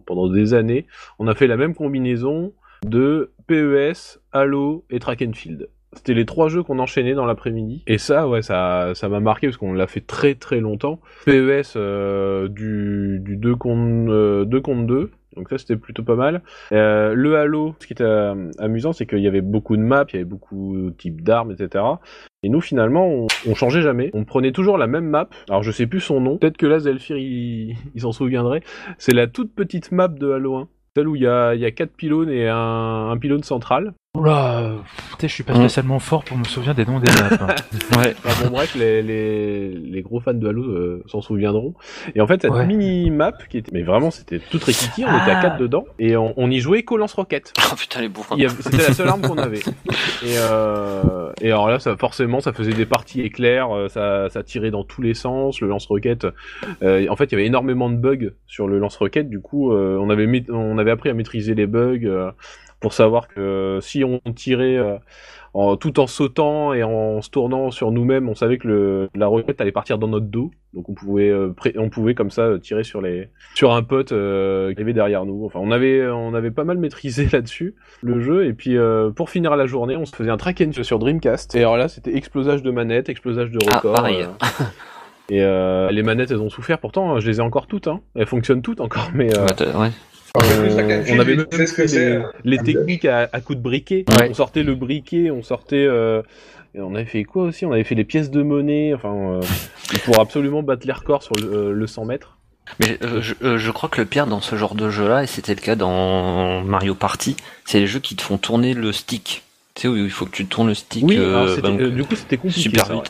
pendant 0.06 0.28
des 0.28 0.54
années 0.54 0.86
on 1.18 1.26
a 1.28 1.34
fait 1.34 1.46
la 1.46 1.56
même 1.56 1.74
combinaison 1.74 2.52
de 2.84 3.32
PES, 3.46 4.20
Halo 4.32 4.84
et 4.90 4.98
Track 4.98 5.22
and 5.22 5.32
Field. 5.34 5.68
C'était 5.96 6.14
les 6.14 6.24
trois 6.24 6.48
jeux 6.48 6.62
qu'on 6.62 6.78
enchaînait 6.78 7.14
dans 7.14 7.26
l'après-midi. 7.26 7.82
Et 7.86 7.98
ça, 7.98 8.28
ouais, 8.28 8.42
ça, 8.42 8.92
ça 8.94 9.08
m'a 9.08 9.20
marqué 9.20 9.46
parce 9.46 9.56
qu'on 9.56 9.72
l'a 9.72 9.86
fait 9.86 10.00
très 10.00 10.34
très 10.34 10.60
longtemps. 10.60 11.00
PES 11.24 11.74
euh, 11.76 12.48
du, 12.48 13.20
du 13.20 13.36
2 13.36 13.54
contre, 13.54 14.10
euh, 14.10 14.44
2 14.44 14.60
contre 14.60 14.86
2. 14.86 15.10
Donc 15.36 15.48
ça, 15.48 15.58
c'était 15.58 15.76
plutôt 15.76 16.02
pas 16.02 16.14
mal. 16.14 16.42
Euh, 16.72 17.12
le 17.14 17.36
Halo, 17.36 17.74
ce 17.80 17.86
qui 17.86 17.92
était 17.92 18.04
euh, 18.04 18.50
amusant, 18.58 18.92
c'est 18.92 19.06
qu'il 19.06 19.18
y 19.18 19.26
avait 19.26 19.40
beaucoup 19.40 19.76
de 19.76 19.82
maps, 19.82 20.04
il 20.10 20.14
y 20.14 20.16
avait 20.16 20.24
beaucoup 20.24 20.76
de 20.76 20.90
types 20.90 21.22
d'armes, 21.22 21.52
etc. 21.52 21.84
Et 22.42 22.48
nous, 22.48 22.60
finalement, 22.60 23.06
on, 23.08 23.26
on 23.46 23.54
changeait 23.54 23.82
jamais. 23.82 24.10
On 24.14 24.24
prenait 24.24 24.52
toujours 24.52 24.78
la 24.78 24.86
même 24.86 25.06
map. 25.08 25.28
Alors, 25.48 25.62
je 25.62 25.72
sais 25.72 25.86
plus 25.86 26.00
son 26.00 26.20
nom. 26.20 26.38
Peut-être 26.38 26.56
que 26.56 26.66
là, 26.66 26.78
Zelfir, 26.78 27.16
il, 27.16 27.76
il 27.94 28.00
s'en 28.00 28.12
souviendrait. 28.12 28.62
C'est 28.98 29.14
la 29.14 29.26
toute 29.26 29.52
petite 29.54 29.92
map 29.92 30.08
de 30.08 30.30
Halo 30.30 30.56
1. 30.56 30.68
Celle 30.96 31.08
où 31.08 31.16
il 31.16 31.22
y 31.22 31.26
a, 31.26 31.54
y 31.54 31.74
quatre 31.74 31.92
pylônes 31.92 32.30
et 32.30 32.48
un, 32.48 33.10
un 33.10 33.18
pylône 33.18 33.42
central. 33.42 33.94
Oula, 34.16 34.58
euh, 34.60 34.76
putain, 35.10 35.26
je 35.26 35.32
suis 35.32 35.42
pas 35.42 35.54
Mm. 35.54 35.56
spécialement 35.62 35.98
fort 35.98 36.22
pour 36.22 36.36
me 36.38 36.44
souvenir 36.44 36.72
des 36.76 36.84
noms 36.84 37.00
des 37.00 37.10
maps. 37.10 37.30
hein. 37.40 37.46
Ouais. 37.98 38.14
Ah 38.24 38.28
bon 38.44 38.50
bref, 38.50 38.76
les, 38.76 39.02
les, 39.02 39.70
les 39.70 40.02
gros 40.02 40.20
fans 40.20 40.34
de 40.34 40.46
Halo 40.48 40.62
euh, 40.62 41.02
s'en 41.06 41.20
souviendront. 41.20 41.74
Et 42.14 42.20
en 42.20 42.26
fait, 42.28 42.42
cette 42.42 42.52
Ouais. 42.52 42.64
mini 42.64 43.10
map 43.10 43.32
qui 43.50 43.58
était, 43.58 43.72
mais 43.72 43.82
vraiment, 43.82 44.12
c'était 44.12 44.38
toute 44.38 44.62
rikiki, 44.62 45.04
on 45.04 45.08
était 45.22 45.32
à 45.32 45.38
Ah. 45.38 45.42
4 45.42 45.58
dedans 45.58 45.84
et 45.98 46.16
on, 46.16 46.32
on 46.36 46.48
y 46.48 46.60
jouait 46.60 46.84
qu'au 46.84 46.96
lance-roquette. 46.96 47.52
Oh 47.72 47.74
putain, 47.76 48.02
les 48.02 48.08
bourrins. 48.08 48.36
Il 48.36 48.42
y 48.42 48.46
avait- 48.46 48.54
C'était 48.62 48.76
la 48.76 48.92
seule 48.94 49.08
arme 49.08 49.22
qu'on 49.22 49.36
avait. 49.38 49.58
Et, 50.22 50.36
euh, 50.38 51.32
et 51.40 51.48
alors 51.50 51.68
là, 51.68 51.80
ça, 51.80 51.96
forcément, 51.96 52.38
ça 52.38 52.52
faisait 52.52 52.72
des 52.72 52.86
parties 52.86 53.20
éclairs, 53.22 53.74
euh, 53.74 53.88
ça, 53.88 54.28
ça 54.30 54.44
tirait 54.44 54.70
dans 54.70 54.84
tous 54.84 55.02
les 55.02 55.14
sens. 55.14 55.60
Le 55.60 55.66
lance-roquette, 55.66 56.28
euh, 56.84 57.04
en 57.08 57.16
fait, 57.16 57.24
il 57.24 57.32
y 57.32 57.34
avait 57.34 57.46
énormément 57.46 57.90
de 57.90 57.96
bugs 57.96 58.30
sur 58.46 58.68
le 58.68 58.78
lance-roquette. 58.78 59.28
Du 59.28 59.40
coup, 59.40 59.72
euh, 59.72 59.98
on 60.00 60.08
avait 60.08 60.26
maît- 60.28 60.48
on 60.50 60.78
avait 60.78 60.92
appris 60.92 61.08
à 61.10 61.14
maîtriser 61.14 61.56
les 61.56 61.66
bugs 61.66 61.98
euh, 62.04 62.30
pour 62.80 62.92
savoir 62.92 63.28
que 63.28 63.40
euh, 63.40 63.80
si 63.80 64.04
on 64.04 64.20
tirait 64.34 64.76
euh, 64.76 64.96
en, 65.54 65.76
tout 65.76 66.00
en 66.00 66.06
sautant 66.06 66.72
et 66.74 66.82
en 66.82 67.22
se 67.22 67.30
tournant 67.30 67.70
sur 67.70 67.90
nous-mêmes, 67.92 68.28
on 68.28 68.34
savait 68.34 68.58
que 68.58 68.66
le, 68.68 69.08
la 69.14 69.26
roquette 69.26 69.60
allait 69.60 69.72
partir 69.72 69.98
dans 69.98 70.08
notre 70.08 70.26
dos. 70.26 70.50
Donc 70.74 70.88
on 70.88 70.94
pouvait, 70.94 71.30
euh, 71.30 71.54
on 71.76 71.88
pouvait 71.88 72.14
comme 72.14 72.30
ça 72.30 72.58
tirer 72.60 72.82
sur 72.84 73.00
les, 73.00 73.28
sur 73.54 73.72
un 73.72 73.82
pote 73.82 74.10
euh, 74.12 74.74
qui 74.74 74.82
avait 74.82 74.92
derrière 74.92 75.24
nous. 75.24 75.44
Enfin, 75.46 75.60
on 75.62 75.70
avait, 75.70 76.06
on 76.08 76.34
avait 76.34 76.50
pas 76.50 76.64
mal 76.64 76.78
maîtrisé 76.78 77.28
là-dessus 77.32 77.74
le 78.02 78.20
jeu. 78.20 78.46
Et 78.46 78.52
puis 78.52 78.76
euh, 78.76 79.10
pour 79.10 79.30
finir 79.30 79.54
la 79.56 79.66
journée, 79.66 79.96
on 79.96 80.04
se 80.04 80.14
faisait 80.14 80.30
un 80.30 80.36
track 80.36 80.60
and 80.60 80.82
sur 80.82 80.98
Dreamcast. 80.98 81.54
Et 81.54 81.60
alors 81.60 81.76
là, 81.76 81.88
c'était 81.88 82.16
explosage 82.16 82.62
de 82.62 82.70
manettes, 82.72 83.08
explosage 83.08 83.50
de 83.50 83.58
Ah, 83.70 83.76
records. 83.76 83.94
pareil. 83.94 84.22
euh, 84.22 84.64
et 85.30 85.40
euh, 85.42 85.90
les 85.90 86.02
manettes, 86.02 86.30
elles 86.32 86.42
ont 86.42 86.50
souffert. 86.50 86.78
Pourtant, 86.80 87.18
je 87.20 87.26
les 87.30 87.38
ai 87.38 87.40
encore 87.40 87.66
toutes. 87.66 87.86
Hein. 87.88 88.00
Elles 88.14 88.26
fonctionnent 88.26 88.60
toutes 88.60 88.80
encore, 88.80 89.08
mais 89.14 89.34
euh, 89.38 89.42
Ouais, 89.46 89.54
t'as- 89.56 89.78
ouais. 89.78 89.90
En 90.36 90.40
fait, 90.40 90.56
le 90.56 91.14
on, 91.14 91.20
avait 91.20 91.36
même 91.36 91.46
ce 91.66 91.72
que 91.72 91.82
les, 91.82 91.96
euh, 91.98 92.22
les 92.44 92.58
techniques 92.58 93.04
à, 93.04 93.28
à 93.32 93.40
coups 93.40 93.56
de 93.58 93.62
briquet. 93.62 94.04
Ouais. 94.10 94.28
On 94.30 94.34
sortait 94.34 94.62
le 94.64 94.74
briquet, 94.74 95.30
on 95.30 95.42
sortait. 95.42 95.86
euh, 95.88 96.22
et 96.74 96.80
on 96.80 96.94
avait 96.96 97.04
fait 97.04 97.22
quoi 97.22 97.44
aussi? 97.44 97.64
On 97.64 97.72
avait 97.72 97.84
fait 97.84 97.94
les 97.94 98.02
pièces 98.04 98.30
de 98.32 98.42
monnaie. 98.42 98.92
Enfin, 98.94 99.14
euh, 99.14 99.40
pour 100.04 100.20
absolument 100.20 100.62
battre 100.64 100.86
les 100.86 100.92
records 100.92 101.22
sur 101.22 101.34
le, 101.36 101.44
euh, 101.52 101.72
le 101.72 101.86
100 101.86 102.04
mètres. 102.06 102.36
Mais 102.80 102.98
euh, 103.02 103.20
je, 103.20 103.34
euh, 103.44 103.58
je 103.58 103.70
crois 103.70 103.88
que 103.88 104.00
le 104.00 104.06
pire 104.06 104.26
dans 104.26 104.40
ce 104.40 104.56
genre 104.56 104.74
de 104.74 104.90
jeu-là, 104.90 105.22
et 105.22 105.26
c'était 105.28 105.54
le 105.54 105.60
cas 105.60 105.76
dans 105.76 106.62
Mario 106.62 106.94
Party, 106.96 107.36
c'est 107.64 107.78
les 107.78 107.86
jeux 107.86 108.00
qui 108.00 108.16
te 108.16 108.22
font 108.22 108.38
tourner 108.38 108.74
le 108.74 108.90
stick. 108.90 109.44
Tu 109.74 109.82
sais, 109.82 109.88
où 109.88 109.96
il 109.96 110.10
faut 110.10 110.24
que 110.26 110.30
tu 110.32 110.46
tournes 110.46 110.68
le 110.68 110.74
stick 110.74 111.04
Oui, 111.06 111.16
euh, 111.18 111.44
alors 111.44 111.80
euh, 111.80 111.90
du 111.90 112.04
coup, 112.04 112.16
c'était 112.16 112.38
compliqué. 112.38 112.60
super 112.60 112.86
ça, 112.86 112.94
vite. 112.94 113.02
ouais. 113.02 113.08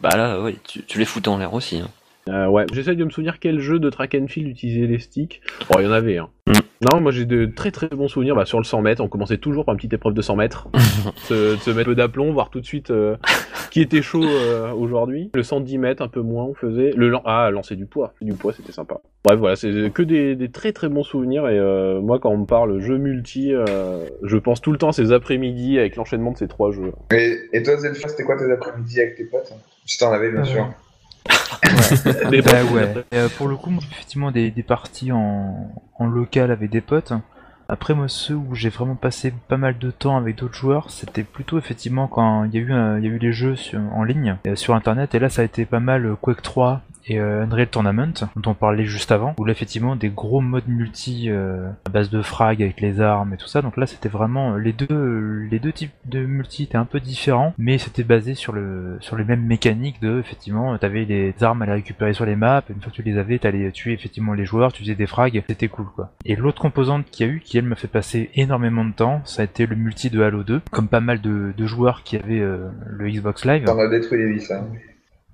Bah 0.00 0.10
là, 0.16 0.40
ouais, 0.42 0.56
tu, 0.66 0.82
tu 0.84 0.98
les 0.98 1.04
foutais 1.06 1.28
en 1.28 1.38
l'air 1.38 1.54
aussi. 1.54 1.78
Hein. 1.78 1.88
Euh, 2.28 2.46
ouais, 2.48 2.66
j'essaye 2.72 2.96
de 2.96 3.04
me 3.04 3.10
souvenir 3.10 3.38
quel 3.40 3.58
jeu 3.60 3.78
de 3.78 3.90
track 3.90 4.14
and 4.20 4.26
field 4.28 4.48
utilisait 4.48 4.86
les 4.86 4.98
sticks. 4.98 5.40
Bon, 5.70 5.80
il 5.80 5.84
y 5.84 5.88
en 5.88 5.92
avait, 5.92 6.18
hein. 6.18 6.28
Mm. 6.46 6.52
Non, 6.92 7.00
moi 7.00 7.10
j'ai 7.10 7.24
de 7.24 7.44
très 7.46 7.72
très 7.72 7.88
bons 7.88 8.06
souvenirs 8.06 8.36
bah, 8.36 8.44
sur 8.44 8.58
le 8.58 8.64
100 8.64 8.82
mètres. 8.82 9.02
On 9.02 9.08
commençait 9.08 9.38
toujours 9.38 9.64
par 9.64 9.72
une 9.74 9.78
petite 9.78 9.94
épreuve 9.94 10.14
de 10.14 10.22
100 10.22 10.36
mètres. 10.36 10.68
se, 11.16 11.56
se 11.56 11.70
mettre 11.70 11.80
un 11.80 11.84
peu 11.92 11.94
d'aplomb, 11.96 12.32
voir 12.32 12.50
tout 12.50 12.60
de 12.60 12.64
suite 12.66 12.90
euh, 12.92 13.16
qui 13.72 13.80
était 13.80 14.00
chaud 14.02 14.22
euh, 14.24 14.70
aujourd'hui. 14.72 15.30
Le 15.34 15.42
110 15.42 15.78
mètres, 15.78 16.02
un 16.02 16.08
peu 16.08 16.20
moins, 16.20 16.44
on 16.44 16.54
faisait. 16.54 16.92
Le 16.94 17.08
lan- 17.08 17.22
Ah, 17.24 17.50
lancer 17.50 17.74
du 17.74 17.86
poids. 17.86 18.14
Du 18.20 18.32
poids, 18.34 18.52
c'était 18.52 18.72
sympa. 18.72 19.00
Bref, 19.24 19.38
voilà, 19.40 19.56
c'est 19.56 19.90
que 19.92 20.02
des, 20.02 20.36
des 20.36 20.50
très 20.50 20.72
très 20.72 20.88
bons 20.88 21.02
souvenirs. 21.02 21.48
Et 21.48 21.58
euh, 21.58 22.00
moi, 22.00 22.18
quand 22.20 22.30
on 22.30 22.38
me 22.38 22.46
parle 22.46 22.78
jeu 22.80 22.96
multi, 22.98 23.52
euh, 23.52 24.04
je 24.22 24.36
pense 24.36 24.60
tout 24.60 24.70
le 24.70 24.78
temps 24.78 24.90
à 24.90 24.92
ces 24.92 25.10
après-midi 25.12 25.78
avec 25.78 25.96
l'enchaînement 25.96 26.30
de 26.32 26.36
ces 26.38 26.48
trois 26.48 26.70
jeux. 26.70 26.92
Et, 27.12 27.36
et 27.52 27.62
toi, 27.64 27.76
Zelfa, 27.76 28.08
c'était 28.08 28.22
quoi 28.24 28.36
tes 28.36 28.50
après-midi 28.50 29.00
avec 29.00 29.16
tes 29.16 29.24
potes? 29.24 29.52
Si 29.84 29.98
t'en 29.98 30.12
avais, 30.12 30.30
bien 30.30 30.44
sûr. 30.44 30.68
Bah 32.44 32.64
ouais. 32.72 32.94
Et, 33.12 33.16
euh, 33.18 33.28
pour 33.28 33.48
le 33.48 33.56
coup, 33.56 33.70
moi, 33.70 33.82
effectivement, 33.90 34.30
des, 34.30 34.50
des 34.50 34.62
parties 34.62 35.12
en, 35.12 35.70
en 35.98 36.06
local 36.06 36.50
avec 36.50 36.70
des 36.70 36.80
potes. 36.80 37.12
Après, 37.68 37.94
moi, 37.94 38.08
ceux 38.08 38.34
où 38.34 38.54
j'ai 38.54 38.70
vraiment 38.70 38.94
passé 38.94 39.32
pas 39.48 39.58
mal 39.58 39.76
de 39.78 39.90
temps 39.90 40.16
avec 40.16 40.36
d'autres 40.36 40.54
joueurs, 40.54 40.90
c'était 40.90 41.22
plutôt 41.22 41.58
effectivement 41.58 42.06
quand 42.08 42.44
il 42.44 42.54
y 42.54 42.58
a 42.58 42.60
eu, 42.60 42.72
euh, 42.72 42.98
il 42.98 43.04
y 43.04 43.08
a 43.08 43.10
eu 43.10 43.18
les 43.18 43.32
jeux 43.32 43.56
sur- 43.56 43.80
en 43.92 44.04
ligne 44.04 44.36
euh, 44.46 44.56
sur 44.56 44.74
Internet. 44.74 45.14
Et 45.14 45.18
là, 45.18 45.28
ça 45.28 45.42
a 45.42 45.44
été 45.44 45.66
pas 45.66 45.80
mal 45.80 46.16
Quake 46.20 46.42
3 46.42 46.80
et 47.08 47.18
euh, 47.18 47.44
Unreal 47.44 47.68
Tournament, 47.68 48.12
dont 48.36 48.50
on 48.50 48.54
parlait 48.54 48.84
juste 48.84 49.12
avant, 49.12 49.34
où 49.38 49.44
là, 49.44 49.52
effectivement, 49.52 49.96
des 49.96 50.10
gros 50.10 50.40
modes 50.40 50.68
multi 50.68 51.30
euh, 51.30 51.70
à 51.86 51.90
base 51.90 52.10
de 52.10 52.22
frag 52.22 52.62
avec 52.62 52.80
les 52.80 53.00
armes 53.00 53.34
et 53.34 53.36
tout 53.36 53.48
ça. 53.48 53.62
Donc 53.62 53.76
là, 53.76 53.86
c'était 53.86 54.08
vraiment 54.08 54.54
euh, 54.54 54.58
les 54.58 54.72
deux, 54.72 55.46
les 55.50 55.58
deux 55.58 55.72
types 55.72 55.92
de 56.04 56.24
multi 56.24 56.64
étaient 56.64 56.76
un 56.76 56.84
peu 56.84 57.00
différents, 57.00 57.54
mais 57.58 57.78
c'était 57.78 58.04
basé 58.04 58.34
sur 58.34 58.52
le, 58.52 58.96
sur 59.00 59.16
les 59.16 59.24
mêmes 59.24 59.44
mécaniques 59.44 60.00
de, 60.00 60.18
effectivement, 60.18 60.76
t'avais 60.78 61.04
les 61.04 61.34
armes 61.42 61.62
à 61.62 61.66
les 61.66 61.72
récupérer 61.72 62.12
sur 62.12 62.26
les 62.26 62.36
maps. 62.36 62.62
Une 62.68 62.80
fois 62.80 62.90
que 62.90 62.96
tu 62.96 63.02
les 63.02 63.18
avais, 63.18 63.38
t'allais 63.38 63.70
tuer 63.72 63.92
effectivement 63.92 64.34
les 64.34 64.44
joueurs, 64.44 64.72
tu 64.72 64.82
faisais 64.82 64.94
des 64.94 65.06
frags, 65.06 65.42
c'était 65.48 65.68
cool 65.68 65.86
quoi. 65.94 66.12
Et 66.24 66.36
l'autre 66.36 66.60
composante 66.60 67.06
qu'il 67.10 67.26
y 67.26 67.30
a 67.30 67.32
eu, 67.32 67.40
qui 67.40 67.58
elle 67.58 67.64
me 67.64 67.74
fait 67.74 67.88
passer 67.88 68.30
énormément 68.34 68.84
de 68.84 68.92
temps, 68.92 69.22
ça 69.24 69.42
a 69.42 69.44
été 69.44 69.66
le 69.66 69.76
multi 69.76 70.10
de 70.10 70.20
Halo 70.20 70.42
2, 70.42 70.60
comme 70.70 70.88
pas 70.88 71.00
mal 71.00 71.20
de, 71.20 71.52
de 71.56 71.66
joueurs 71.66 72.02
qui 72.02 72.16
avaient 72.16 72.40
euh, 72.40 72.68
le 72.86 73.08
Xbox 73.08 73.44
Live. 73.44 73.64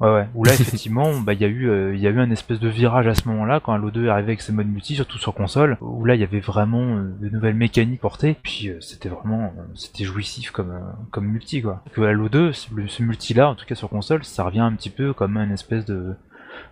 Ouais, 0.01 0.13
ouais. 0.13 0.27
Où 0.35 0.45
là, 0.45 0.53
effectivement, 0.59 1.19
bah, 1.21 1.35
il 1.35 1.41
y 1.41 1.45
a 1.45 1.49
eu, 1.49 1.69
euh, 1.69 1.95
il 1.95 2.01
y 2.01 2.07
a 2.07 2.11
eu 2.11 2.19
un 2.21 2.31
espèce 2.31 2.59
de 2.61 2.69
virage 2.69 3.07
à 3.07 3.15
ce 3.15 3.29
moment-là, 3.29 3.61
quand 3.61 3.73
Halo 3.73 3.91
2 3.91 4.07
est 4.07 4.09
arrivé 4.09 4.29
avec 4.29 4.41
ses 4.43 4.53
modes 4.53 4.67
multi, 4.67 4.95
surtout 4.97 5.19
sur 5.19 5.35
console, 5.35 5.77
où 5.81 6.05
là, 6.05 6.15
il 6.17 6.21
y 6.21 6.25
avait 6.25 6.41
vraiment 6.41 6.97
euh, 6.97 7.15
de 7.21 7.29
nouvelles 7.29 7.55
mécaniques 7.55 8.01
portées, 8.01 8.37
puis 8.43 8.69
euh, 8.69 8.81
c'était 8.81 9.09
vraiment, 9.09 9.55
euh, 9.57 9.63
c'était 9.75 10.05
jouissif 10.05 10.51
comme, 10.51 10.71
euh, 10.73 10.81
comme 11.13 11.27
multi, 11.27 11.63
quoi. 11.63 11.83
Que 11.93 12.01
Halo 12.03 12.29
2, 12.29 12.53
ce, 12.53 12.69
le- 12.75 12.89
ce 12.89 13.03
multi-là, 13.03 13.49
en 13.51 13.55
tout 13.55 13.67
cas 13.67 13.75
sur 13.77 13.89
console, 13.89 14.25
ça 14.25 14.43
revient 14.45 14.61
un 14.61 14.73
petit 14.73 14.91
peu 14.91 15.13
comme 15.13 15.37
une 15.37 15.53
espèce 15.53 15.85
de, 15.85 16.15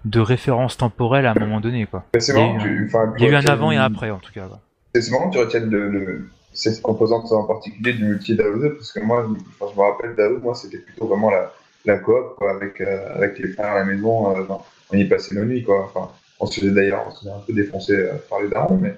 de 0.04 0.20
référence 0.20 0.76
temporelle 0.76 1.26
à 1.26 1.30
un 1.30 1.38
moment 1.38 1.60
donné, 1.60 1.86
quoi. 1.86 2.04
C'est 2.18 2.32
Il 2.32 2.38
y 2.38 2.40
a 2.40 2.42
marrant, 2.46 2.56
eu 2.58 2.60
tu, 2.60 2.86
enfin, 2.88 3.12
Il 3.18 3.24
y 3.24 3.28
a 3.28 3.30
eu 3.30 3.34
un 3.36 3.46
avant 3.46 3.70
et 3.70 3.76
un 3.76 3.82
après, 3.84 4.10
en 4.10 4.18
tout 4.18 4.32
cas. 4.32 4.48
C'est 4.96 5.10
marrant 5.12 5.28
que 5.30 5.34
tu 5.36 5.38
retiennes 5.40 5.70
le, 5.70 5.88
le- 5.90 6.28
cette 6.54 6.82
composante 6.82 7.32
en 7.32 7.44
particulier 7.46 7.94
du 7.94 8.04
multi 8.04 8.34
d'Halo 8.36 8.58
2, 8.60 8.74
parce 8.74 8.92
que 8.92 9.00
moi, 9.00 9.26
je, 9.28 9.38
je 9.66 9.74
me 9.78 9.80
rappelle 9.82 10.14
d'Halo, 10.16 10.38
moi, 10.42 10.54
c'était 10.54 10.78
plutôt 10.78 11.06
vraiment 11.06 11.30
la, 11.30 11.50
la 11.84 11.98
coop, 11.98 12.36
quoi, 12.36 12.52
avec, 12.54 12.80
euh, 12.80 13.14
avec 13.14 13.38
les 13.38 13.48
frères 13.52 13.72
à 13.72 13.78
la 13.80 13.84
maison, 13.84 14.30
euh, 14.36 14.42
enfin, 14.42 14.58
on 14.92 14.96
y 14.96 15.04
passait 15.04 15.34
nos 15.34 15.44
nuits, 15.44 15.62
quoi. 15.64 15.84
Enfin, 15.84 16.10
on 16.40 16.46
se 16.46 16.60
faisait 16.60 16.72
d'ailleurs, 16.72 17.04
on 17.06 17.10
se 17.12 17.20
faisait 17.20 17.30
un 17.30 17.40
peu 17.46 17.52
défoncer 17.52 17.92
euh, 17.94 18.12
par 18.28 18.40
les 18.40 18.48
darons, 18.48 18.76
mais, 18.76 18.94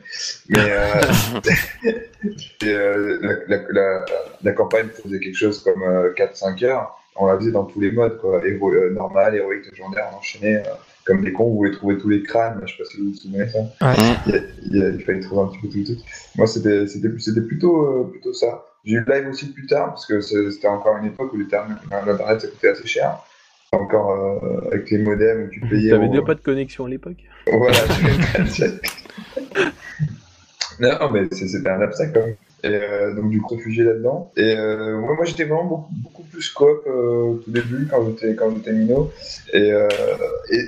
mais 0.48 0.58
euh, 0.60 1.00
et, 1.84 2.68
euh, 2.68 3.18
la, 3.20 3.56
la, 3.56 3.62
la, 3.70 4.04
la 4.42 4.52
campagne 4.52 4.88
faisait 4.88 5.18
quelque 5.20 5.36
chose 5.36 5.62
comme 5.62 5.82
euh, 5.82 6.12
4-5 6.14 6.64
heures, 6.64 6.98
on 7.16 7.26
la 7.26 7.38
faisait 7.38 7.52
dans 7.52 7.64
tous 7.64 7.80
les 7.80 7.92
modes, 7.92 8.18
quoi, 8.18 8.40
héros, 8.46 8.72
euh, 8.72 8.90
normal, 8.90 9.34
héroïque, 9.36 9.70
légendaire, 9.70 10.08
on 10.12 10.16
enchaînait, 10.18 10.56
euh, 10.66 10.70
comme 11.04 11.22
des 11.22 11.32
cons, 11.32 11.44
vous 11.50 11.56
voulez 11.56 11.72
trouver 11.72 11.98
tous 11.98 12.08
les 12.08 12.22
crânes, 12.22 12.60
je 12.64 12.72
sais 12.72 12.78
pas 12.82 12.88
si 12.88 12.96
vous 12.98 13.08
vous 13.10 13.14
souvenez 13.14 13.46
ça. 13.48 13.58
Il, 14.26 14.32
y 14.32 14.36
a- 14.36 14.40
il, 14.70 14.76
y 14.78 14.82
a- 14.82 14.88
il 14.88 15.04
fallait 15.04 15.20
trouver 15.20 15.42
un 15.42 15.46
petit 15.48 15.58
peu 15.58 15.68
tout 15.68 15.78
le 15.78 15.84
truc. 15.84 15.98
Moi, 16.36 16.46
c'était 16.46 16.86
c'était 16.86 17.08
c'était 17.18 17.42
plutôt 17.42 17.82
euh, 17.86 18.10
plutôt 18.10 18.32
ça. 18.32 18.64
J'ai 18.84 18.94
eu 18.96 19.04
le 19.06 19.14
live 19.14 19.28
aussi 19.28 19.52
plus 19.52 19.66
tard 19.66 19.88
parce 19.88 20.06
que 20.06 20.20
c'était 20.20 20.68
encore 20.68 20.96
une 20.98 21.06
époque 21.06 21.32
où 21.32 21.36
l'Internet 21.38 21.78
ça 22.40 22.48
coûtait 22.48 22.68
assez 22.68 22.86
cher. 22.86 23.18
Encore 23.72 24.12
euh, 24.12 24.68
avec 24.68 24.90
les 24.90 24.98
modems 24.98 25.44
où 25.46 25.48
tu 25.48 25.60
payais. 25.60 25.90
T'avais 25.90 26.06
au- 26.06 26.10
déjà 26.10 26.22
pas 26.22 26.34
de 26.34 26.40
connexion 26.40 26.84
à 26.86 26.88
l'époque? 26.88 27.16
Voilà. 27.50 27.78
tu- 28.54 28.64
non, 30.80 31.10
mais 31.12 31.28
c'était 31.32 31.68
un 31.68 31.80
abstrait 31.80 32.10
quand 32.12 32.20
même. 32.26 32.36
Et 32.62 32.68
euh, 32.68 33.14
donc 33.14 33.30
du 33.30 33.40
coup 33.40 33.56
réfugié 33.56 33.84
là-dedans. 33.84 34.32
Et 34.36 34.56
euh, 34.56 34.98
moi, 34.98 35.14
moi 35.16 35.24
j'étais 35.24 35.44
vraiment 35.44 35.64
beaucoup, 35.64 35.92
beaucoup 35.94 36.22
plus 36.22 36.50
coop 36.50 36.82
euh, 36.86 36.90
au 37.22 37.34
tout 37.44 37.50
début 37.50 37.86
quand 37.90 38.06
j'étais 38.06 38.72
minot. 38.72 39.12
Et 39.52 39.72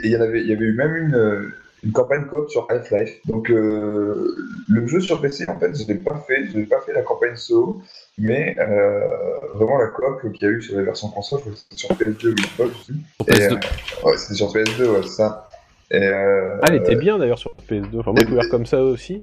il 0.04 0.10
y 0.10 0.16
en 0.16 0.20
avait 0.20 0.42
y 0.42 0.52
avait 0.52 0.64
eu 0.66 0.74
même 0.74 0.96
une 0.96 1.52
une 1.86 1.92
campagne 1.92 2.26
coop 2.26 2.50
sur 2.50 2.66
Half-Life. 2.68 3.20
Donc 3.26 3.48
euh, 3.50 4.34
le 4.68 4.86
jeu 4.88 5.00
sur 5.00 5.20
PC 5.20 5.44
en 5.48 5.58
fait 5.58 5.72
je 5.74 5.86
l'ai 5.86 5.94
pas 5.94 6.16
fait, 6.26 6.46
je 6.46 6.58
l'ai 6.58 6.66
pas 6.66 6.80
fait 6.80 6.92
la 6.92 7.02
campagne 7.02 7.36
solo, 7.36 7.80
mais 8.18 8.56
euh, 8.58 9.06
vraiment 9.54 9.78
la 9.78 9.86
coop 9.86 10.32
qu'il 10.32 10.42
y 10.42 10.50
a 10.50 10.52
eu 10.52 10.60
sur 10.60 10.76
la 10.76 10.82
version 10.82 11.08
console, 11.08 11.38
je 11.38 11.44
crois 11.44 11.52
que 11.54 11.58
c'était 11.58 11.76
sur 11.76 11.90
PS2 11.94 12.32
ou 12.32 12.34
Xbox 12.34 12.70
aussi. 12.80 12.92
Sur 13.20 13.28
Et, 13.28 13.38
PS2. 13.38 13.52
euh, 13.54 14.08
ouais, 14.10 14.16
c'était 14.16 14.34
sur 14.34 14.52
PS2, 14.52 14.84
ouais, 14.88 15.02
c'est 15.02 15.08
ça. 15.08 15.48
Et, 15.92 16.04
Ah, 16.04 16.66
elle 16.68 16.74
était 16.74 16.96
bien 16.96 17.16
d'ailleurs 17.18 17.38
sur 17.38 17.52
PS2. 17.70 18.00
Enfin, 18.00 18.12
moi, 18.12 18.42
comme 18.50 18.66
ça 18.66 18.82
aussi. 18.82 19.22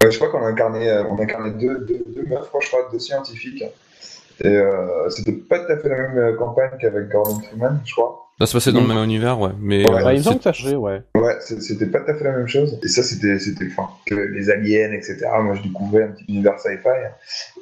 je 0.00 0.16
crois 0.16 0.28
qu'on 0.30 0.44
a 0.44 0.48
incarné, 0.48 0.88
on 1.10 1.18
a 1.18 1.22
incarné 1.22 1.50
deux, 1.52 1.80
deux, 1.80 2.04
deux 2.06 2.22
meufs, 2.28 2.42
je 2.44 2.48
crois, 2.48 2.60
je 2.62 2.68
crois, 2.68 2.88
deux 2.92 3.00
scientifiques. 3.00 3.64
Et 4.42 4.48
euh, 4.48 5.08
c'était 5.10 5.32
pas 5.32 5.58
tout 5.60 5.72
à 5.72 5.76
fait 5.78 5.88
la 5.88 5.96
même 6.08 6.18
euh, 6.18 6.36
campagne 6.36 6.70
qu'avec 6.80 7.08
Gordon 7.08 7.40
Freeman, 7.40 7.80
je 7.84 7.92
crois. 7.92 8.22
Ça 8.38 8.44
se 8.44 8.52
passait 8.52 8.70
dans 8.70 8.82
le 8.82 8.86
même 8.88 9.02
univers, 9.02 9.40
ouais. 9.40 9.52
Mais 9.58 9.88
Ouais, 9.88 10.04
euh, 10.04 10.12
il 10.12 10.18
me 10.18 10.22
semble 10.22 10.34
c'est- 10.34 10.38
que 10.40 10.44
ça 10.44 10.52
changeait, 10.52 10.76
ouais. 10.76 11.00
Ouais, 11.14 11.36
c'était 11.40 11.86
pas 11.86 12.00
tout 12.00 12.10
à 12.10 12.14
fait 12.16 12.24
la 12.24 12.32
même 12.32 12.46
chose. 12.46 12.78
Et 12.82 12.88
ça, 12.88 13.02
c'était, 13.02 13.38
c'était, 13.38 13.64
enfin, 13.70 13.88
que 14.04 14.14
les 14.14 14.50
aliens, 14.50 14.92
etc. 14.92 15.20
Moi, 15.40 15.54
je 15.54 15.62
découvrais 15.62 16.02
un 16.02 16.08
petit 16.08 16.24
univers 16.28 16.60
sci-fi. 16.60 16.88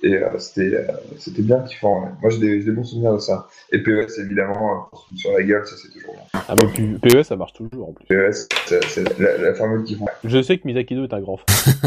Et 0.03 0.15
euh, 0.15 0.37
c'était, 0.39 0.75
euh, 0.75 0.83
c'était 1.21 1.43
bien 1.43 1.61
kiffant. 1.61 2.03
Ouais. 2.03 2.09
Moi, 2.21 2.31
j'ai 2.33 2.59
des, 2.65 2.71
bons 2.73 2.83
souvenirs 2.83 3.13
de 3.13 3.19
ça. 3.21 3.47
Et 3.71 3.85
PES, 3.85 4.19
évidemment, 4.19 4.73
euh, 4.73 4.81
pour 4.91 4.99
se 5.03 5.09
foutre 5.11 5.21
sur 5.21 5.33
la 5.33 5.43
gueule, 5.45 5.65
ça, 5.65 5.77
c'est 5.81 5.93
toujours 5.93 6.15
bien. 6.15 6.41
Ah, 6.49 6.55
mais 6.57 6.67
puis, 6.67 6.99
PES, 6.99 7.23
ça 7.23 7.37
marche 7.37 7.53
toujours 7.53 7.91
en 7.91 7.93
plus. 7.93 8.07
PES, 8.07 8.49
c'est, 8.67 8.83
c'est 8.87 9.19
la, 9.21 9.39
la 9.39 9.55
fameuse 9.55 9.85
kiff. 9.87 10.01
Je 10.25 10.43
sais 10.43 10.59
que 10.59 10.67
Misakido 10.67 11.05
est 11.05 11.15
un 11.15 11.21
grand 11.21 11.37
fan. 11.37 11.83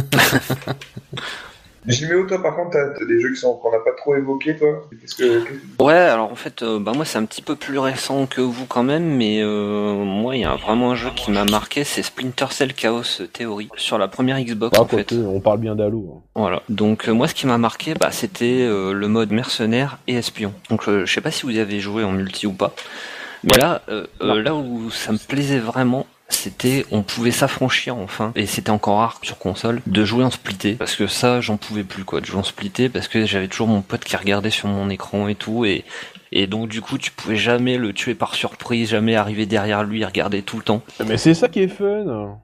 Jiméo, 1.85 2.25
toi, 2.27 2.41
par 2.41 2.55
contre, 2.55 2.71
t'as, 2.71 3.05
des 3.05 3.21
jeux 3.21 3.31
qui 3.33 3.39
sont, 3.39 3.53
qu'on 3.55 3.71
n'a 3.71 3.79
pas 3.79 3.91
trop 3.95 4.15
évoqués, 4.15 4.57
toi? 4.57 4.87
Qu'est-ce 4.99 5.15
que, 5.15 5.43
Ouais, 5.81 5.93
alors 5.93 6.31
en 6.31 6.35
fait, 6.35 6.61
euh, 6.63 6.79
bah 6.79 6.91
moi 6.95 7.05
c'est 7.05 7.17
un 7.17 7.23
petit 7.25 7.41
peu 7.41 7.55
plus 7.55 7.77
récent 7.79 8.25
que 8.25 8.41
vous 8.41 8.65
quand 8.65 8.83
même, 8.83 9.15
mais 9.15 9.41
euh, 9.41 9.93
moi 9.93 10.35
il 10.35 10.41
y 10.41 10.45
a 10.45 10.55
vraiment 10.55 10.91
un 10.91 10.95
jeu 10.95 11.09
qui 11.15 11.31
m'a 11.31 11.45
marqué, 11.45 11.83
c'est 11.85 12.01
Splinter 12.03 12.47
Cell 12.51 12.73
Chaos 12.73 13.03
Theory 13.31 13.69
sur 13.77 13.97
la 13.97 14.07
première 14.09 14.37
Xbox 14.41 14.77
Ah, 14.77 14.81
en 14.81 14.87
fait. 14.87 15.13
on 15.13 15.39
parle 15.39 15.59
bien 15.59 15.75
d'Halo. 15.75 16.15
hein. 16.17 16.21
Voilà. 16.35 16.61
Donc 16.67 17.07
euh, 17.07 17.13
moi 17.13 17.27
ce 17.27 17.33
qui 17.35 17.47
m'a 17.47 17.57
marqué, 17.57 17.93
bah 17.93 18.11
c'était 18.11 18.61
euh, 18.63 18.91
le 18.91 19.07
mode 19.07 19.31
mercenaire 19.31 19.99
et 20.07 20.15
espion. 20.15 20.53
Donc 20.69 20.89
euh, 20.89 21.05
je 21.05 21.13
sais 21.13 21.21
pas 21.21 21.31
si 21.31 21.43
vous 21.43 21.51
y 21.51 21.59
avez 21.59 21.79
joué 21.79 22.03
en 22.03 22.11
multi 22.11 22.47
ou 22.47 22.53
pas, 22.53 22.73
mais 23.43 23.57
là, 23.57 23.81
euh, 23.89 24.05
euh, 24.21 24.41
là 24.41 24.55
où 24.55 24.89
ça 24.91 25.11
me 25.13 25.17
plaisait 25.17 25.59
vraiment. 25.59 26.05
C'était, 26.29 26.85
on 26.91 27.03
pouvait 27.03 27.31
s'affranchir 27.31 27.95
enfin, 27.97 28.33
et 28.35 28.45
c'était 28.45 28.69
encore 28.69 28.97
rare 28.97 29.19
sur 29.23 29.37
console 29.37 29.81
de 29.87 30.03
jouer 30.03 30.25
en 30.25 30.29
splitté, 30.29 30.73
parce 30.73 30.95
que 30.95 31.07
ça, 31.07 31.39
j'en 31.39 31.57
pouvais 31.57 31.83
plus 31.83 32.03
quoi, 32.03 32.19
de 32.19 32.25
jouer 32.25 32.39
en 32.39 32.43
splitté, 32.43 32.89
parce 32.89 33.07
que 33.07 33.25
j'avais 33.25 33.47
toujours 33.47 33.67
mon 33.67 33.81
pote 33.81 34.03
qui 34.03 34.17
regardait 34.17 34.49
sur 34.49 34.67
mon 34.67 34.89
écran 34.89 35.27
et 35.27 35.35
tout, 35.35 35.65
et 35.65 35.85
et 36.33 36.45
donc 36.47 36.67
du 36.67 36.81
coup, 36.81 36.97
tu 36.97 37.11
pouvais 37.11 37.37
jamais 37.37 37.77
le 37.77 37.93
tuer 37.93 38.13
par 38.13 38.35
surprise, 38.35 38.89
jamais 38.89 39.15
arriver 39.15 39.45
derrière 39.45 39.83
lui, 39.83 40.01
et 40.01 40.05
regarder 40.05 40.41
tout 40.41 40.57
le 40.57 40.63
temps. 40.63 40.81
Mais 41.05 41.17
c'est 41.17 41.33
ça 41.33 41.47
qui 41.47 41.61
est 41.61 41.69
fun. 41.69 42.37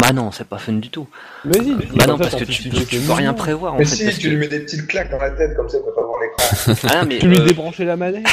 Bah 0.00 0.12
non, 0.12 0.30
c'est 0.30 0.46
pas 0.46 0.58
fun 0.58 0.72
du 0.74 0.90
tout. 0.90 1.06
Vas-y. 1.44 1.74
Bah 1.96 2.06
non, 2.06 2.18
parce 2.18 2.34
que 2.34 2.44
tu, 2.44 2.68
peux- 2.68 2.84
tu 2.84 2.98
peux 3.00 3.12
rien 3.12 3.32
prévoir 3.34 3.74
en 3.74 3.78
Mais 3.78 3.84
fait. 3.84 3.94
si, 3.96 4.04
parce 4.04 4.18
tu 4.18 4.24
que- 4.28 4.32
lui 4.32 4.36
mets 4.38 4.48
des 4.48 4.60
petites 4.60 4.86
claques 4.86 5.10
dans 5.10 5.18
la 5.18 5.30
tête, 5.30 5.56
comme 5.56 5.68
ça, 5.68 5.78
il 5.78 5.84
peut 5.84 5.94
pas 5.94 6.02
voir 6.04 6.20
l'écran. 6.20 6.74
Ah, 7.00 7.04
mais, 7.06 7.18
Tu 7.18 7.28
lui 7.28 7.38
euh, 7.38 7.44
débrancher 7.44 7.84
la 7.84 7.96
manette. 7.96 8.26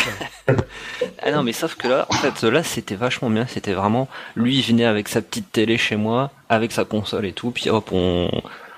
Ah 1.24 1.32
non, 1.32 1.41
mais 1.44 1.54
sauf 1.54 1.76
que 1.76 1.88
là, 1.88 2.06
en 2.10 2.13
fait, 2.13 2.44
là, 2.48 2.62
c'était 2.62 2.96
vachement 2.96 3.30
bien. 3.30 3.46
C'était 3.48 3.74
vraiment, 3.74 4.08
lui, 4.36 4.58
il 4.58 4.62
venait 4.62 4.86
avec 4.86 5.08
sa 5.08 5.22
petite 5.22 5.52
télé 5.52 5.78
chez 5.78 5.96
moi, 5.96 6.30
avec 6.50 6.72
sa 6.72 6.86
console 6.86 7.26
et 7.26 7.32
tout, 7.34 7.50
puis 7.52 7.70
hop, 7.70 7.89
on, 7.91 8.30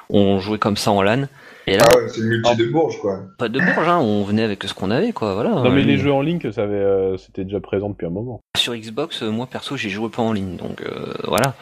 on 0.10 0.40
jouait 0.40 0.58
comme 0.60 0.78
ça 0.78 0.92
en 0.92 1.02
LAN. 1.02 1.28
Et 1.70 1.76
là, 1.76 1.84
Ah 1.92 1.98
ouais, 1.98 2.08
c'est 2.08 2.22
le 2.22 2.28
multi 2.30 2.56
de 2.56 2.66
Bourges, 2.68 2.98
quoi. 3.02 3.20
pas 3.38 3.50
de 3.50 3.60
bourge, 3.60 3.88
hein, 3.90 3.98
on 3.98 4.24
venait 4.24 4.44
avec 4.44 4.64
ce 4.64 4.74
qu'on 4.74 4.90
avait, 4.90 5.12
quoi, 5.12 5.34
voilà. 5.34 5.50
Non, 5.50 5.70
mais 5.70 5.82
Euh, 5.82 5.86
les 5.86 5.98
jeux 5.98 6.14
en 6.14 6.22
ligne, 6.22 6.40
que 6.40 6.50
ça 6.52 6.64
avait, 6.64 6.76
euh, 6.76 7.18
c'était 7.18 7.44
déjà 7.44 7.60
présent 7.60 7.90
depuis 7.90 8.06
un 8.06 8.12
moment. 8.12 8.40
Sur 8.56 8.74
Xbox, 8.74 9.22
euh, 9.24 9.30
moi, 9.32 9.48
perso, 9.48 9.76
j'ai 9.76 9.90
joué 9.90 10.08
pas 10.08 10.22
en 10.22 10.32
ligne, 10.32 10.56
donc 10.56 10.82
euh, 10.82 11.14
voilà. 11.26 11.56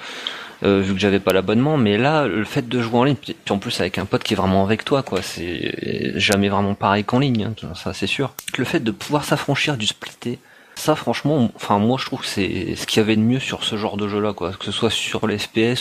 Euh, 0.63 0.81
vu 0.81 0.93
que 0.93 0.99
j'avais 0.99 1.19
pas 1.19 1.33
l'abonnement, 1.33 1.77
mais 1.77 1.97
là, 1.97 2.27
le 2.27 2.45
fait 2.45 2.67
de 2.67 2.81
jouer 2.81 2.99
en 2.99 3.03
ligne, 3.03 3.15
puis 3.15 3.35
en 3.49 3.57
plus 3.57 3.79
avec 3.81 3.97
un 3.97 4.05
pote 4.05 4.23
qui 4.23 4.33
est 4.33 4.37
vraiment 4.37 4.63
avec 4.63 4.85
toi, 4.85 5.03
quoi, 5.03 5.21
c'est 5.21 6.13
jamais 6.15 6.49
vraiment 6.49 6.75
pareil 6.75 7.03
qu'en 7.03 7.19
ligne, 7.19 7.51
hein, 7.63 7.73
ça 7.75 7.93
c'est 7.93 8.07
sûr. 8.07 8.33
Le 8.57 8.63
fait 8.63 8.79
de 8.79 8.91
pouvoir 8.91 9.25
s'affranchir 9.25 9.75
du 9.75 9.85
splitté, 9.85 10.39
ça 10.75 10.95
franchement, 10.95 11.51
enfin 11.55 11.77
moi 11.79 11.97
je 11.99 12.05
trouve 12.05 12.21
que 12.21 12.27
c'est 12.27 12.75
ce 12.75 12.87
qu'il 12.87 13.01
y 13.01 13.03
avait 13.03 13.15
de 13.15 13.21
mieux 13.21 13.39
sur 13.39 13.63
ce 13.63 13.75
genre 13.75 13.97
de 13.97 14.07
jeu-là, 14.07 14.33
quoi, 14.33 14.51
que 14.51 14.65
ce 14.65 14.71
soit 14.71 14.89
sur 14.89 15.27
les 15.27 15.39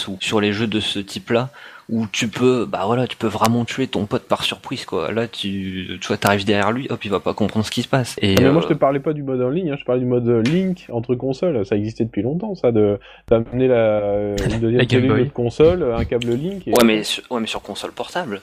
ou 0.09 0.19
sur 0.21 0.41
les 0.41 0.53
jeux 0.53 0.67
de 0.67 0.81
ce 0.81 0.99
type-là, 0.99 1.51
où 1.91 2.07
tu 2.07 2.29
peux, 2.29 2.65
bah 2.65 2.83
voilà, 2.87 3.07
tu 3.07 3.17
peux 3.17 3.27
vraiment 3.27 3.65
tuer 3.65 3.87
ton 3.87 4.07
pote 4.07 4.25
par 4.25 4.43
surprise, 4.43 4.85
quoi. 4.85 5.13
Là, 5.13 5.29
tu, 5.29 5.99
tu 6.01 6.09
vois, 6.09 6.17
t'arrives 6.17 6.45
derrière 6.45 6.73
lui, 6.73 6.87
hop, 6.91 7.05
il 7.05 7.11
va 7.11 7.21
pas 7.21 7.35
comprendre 7.35 7.67
ce 7.67 7.71
qui 7.71 7.83
se 7.83 7.89
passe. 7.89 8.17
Et 8.23 8.37
Mais 8.37 8.51
moi, 8.51 8.59
euh, 8.59 8.63
je 8.63 8.69
te 8.69 8.79
parlais 8.79 9.01
pas 9.01 9.13
du 9.13 9.23
mode 9.23 9.43
en 9.43 9.51
ligne, 9.51 9.71
hein, 9.71 9.77
je 9.79 9.85
parlais 9.85 10.01
du 10.01 10.07
mode 10.07 10.29
Link 10.29 10.87
entre 10.91 11.15
consoles. 11.15 11.65
Ça 11.67 11.77
existait 11.77 12.05
depuis 12.05 12.23
longtemps, 12.23 12.55
ça, 12.55 12.73
de 12.73 12.99
d'amener 13.29 13.69
la 13.69 14.31
une 14.31 14.35
deuxième 14.61 14.81
La 14.81 14.87
télé, 14.87 15.11
autre 15.11 15.33
console, 15.33 15.95
un 15.97 16.05
câble 16.05 16.33
Link. 16.35 16.67
Et... 16.67 16.71
ouais, 16.71 16.85
mais 16.85 17.03
sur, 17.03 17.23
ouais, 17.31 17.41
mais 17.41 17.47
sur 17.47 17.63
console 17.63 17.93
portable. 17.93 18.41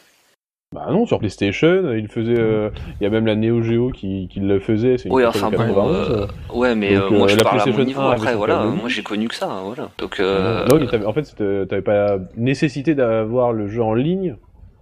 Bah 0.86 0.92
non, 0.92 1.06
sur 1.06 1.20
PlayStation, 1.20 1.94
il 1.94 2.08
faisait. 2.08 2.36
euh, 2.38 2.70
Il 3.00 3.04
y 3.04 3.08
a 3.08 3.10
même 3.10 3.26
la 3.26 3.36
Neo 3.36 3.62
Geo 3.62 3.92
qui, 3.92 4.28
qui 4.32 4.40
le 4.40 4.60
faisait. 4.60 4.98
C'est 4.98 5.10
une 5.10 5.16
Oui, 5.16 5.24
console 5.26 5.42
enfin 5.44 5.52
de 5.52 5.58
bon, 5.58 5.64
91. 5.66 6.10
euh, 6.12 6.28
ouais, 6.56 6.76
mais 6.76 6.96
Donc, 6.96 7.12
euh, 7.12 7.18
moi 7.18 7.26
euh, 7.28 7.30
je 7.30 7.38
la 7.38 7.44
parle 7.44 7.62
à 7.62 7.66
mon 7.66 7.74
PlayStation 7.74 7.86
niveau. 8.02 8.02
1 8.02 8.12
Après, 8.14 8.28
avait 8.30 8.38
voilà, 8.38 8.56
son 8.56 8.62
câble 8.64 8.76
moi 8.78 8.90
j'ai 8.90 9.04
connu 9.04 9.28
que 9.28 9.36
ça, 9.36 9.48
hein, 9.50 9.62
voilà. 9.64 9.90
Donc, 10.00 10.20
euh, 10.20 10.66
Non, 10.66 10.80
mais 10.80 10.88
t'avais- 10.88 11.06
en 11.06 11.14
fait, 11.14 11.36
t'avais 11.68 11.82
pas 11.82 12.18
nécessité 12.36 12.96
d'avoir 12.96 13.54
le 13.54 13.68
jeu 13.68 13.84
en 13.84 13.94
ligne 13.94 14.36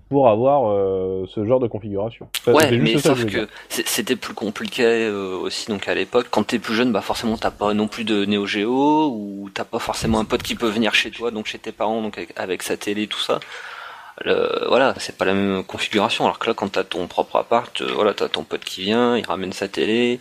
pour 0.09 0.27
avoir 0.29 0.71
euh, 0.71 1.25
ce 1.27 1.45
genre 1.45 1.59
de 1.59 1.67
configuration. 1.67 2.29
Ça, 2.43 2.51
Ouais, 2.53 2.71
mais 2.77 2.97
ça 2.97 3.13
sauf 3.13 3.25
que 3.27 3.47
c'était 3.69 4.15
plus 4.15 4.33
compliqué 4.33 4.83
euh, 4.83 5.35
aussi 5.38 5.69
donc 5.69 5.88
à 5.88 5.93
l'époque. 5.93 6.27
Quand 6.31 6.43
t'es 6.47 6.57
plus 6.57 6.73
jeune, 6.73 6.91
bah 6.91 7.01
forcément 7.01 7.38
t'as 7.38 7.51
pas 7.51 7.73
non 7.75 7.88
plus 7.88 8.05
de 8.05 8.25
Neo 8.25 8.47
Geo 8.47 9.09
ou 9.12 9.49
t'as 9.53 9.65
pas 9.65 9.77
forcément 9.79 10.19
un 10.19 10.25
pote 10.25 10.41
qui 10.41 10.55
peut 10.55 10.69
venir 10.69 10.95
chez 10.95 11.12
toi, 11.12 11.29
donc 11.29 11.45
chez 11.45 11.59
tes 11.59 11.71
parents, 11.71 12.01
donc 12.01 12.17
avec, 12.17 12.31
avec 12.38 12.63
sa 12.63 12.75
télé 12.77 13.05
tout 13.07 13.19
ça. 13.19 13.39
Le- 14.25 14.65
voilà, 14.67 14.93
c'est 14.97 15.17
pas 15.17 15.25
la 15.25 15.34
même 15.34 15.63
configuration. 15.63 16.25
Alors 16.25 16.39
que 16.39 16.47
là, 16.47 16.53
quand 16.53 16.69
t'as 16.73 16.84
ton 16.84 17.08
propre 17.08 17.38
appart, 17.38 17.82
euh, 17.82 17.91
voilà, 17.93 18.13
t'as 18.13 18.27
ton 18.29 18.43
pote 18.43 18.63
qui 18.65 18.82
vient, 18.82 19.17
il 19.17 19.25
ramène 19.25 19.53
sa 19.53 19.67
télé. 19.67 20.19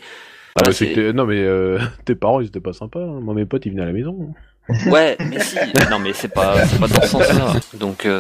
Ah, 0.57 0.63
bah, 0.65 0.73
c'est 0.73 0.87
c'est- 0.87 0.93
que 0.93 0.95
t'es- 1.09 1.13
non, 1.13 1.25
mais 1.27 1.41
euh, 1.43 1.79
tes 2.05 2.15
parents, 2.15 2.41
ils 2.41 2.47
étaient 2.47 2.61
pas 2.61 2.73
sympas. 2.73 3.01
hein. 3.01 3.21
Moi, 3.21 3.35
mes 3.35 3.45
potes, 3.45 3.67
ils 3.67 3.71
venaient 3.73 3.83
à 3.83 3.87
la 3.87 3.93
maison. 3.93 4.33
Ouais, 4.87 5.17
mais 5.21 5.41
si. 5.41 5.57
Non, 5.91 5.99
mais 5.99 6.13
c'est 6.13 6.29
pas, 6.29 6.65
c'est 6.67 6.79
pas 6.79 6.89
dans 6.89 7.01
ce 7.03 7.09
sens-là. 7.09 7.53
Donc, 7.75 8.05
euh, 8.07 8.19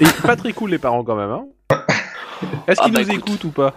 Et 0.00 0.04
pas 0.26 0.36
très 0.36 0.52
cool, 0.52 0.70
les 0.70 0.78
parents, 0.78 1.02
quand 1.04 1.16
même. 1.16 1.30
Hein 1.30 1.46
Est-ce 2.68 2.80
Ah, 2.80 2.84
qu'ils 2.84 2.94
bah, 2.94 3.00
nous 3.02 3.10
écoute. 3.10 3.28
écoutent 3.28 3.44
ou 3.44 3.50
pas? 3.50 3.74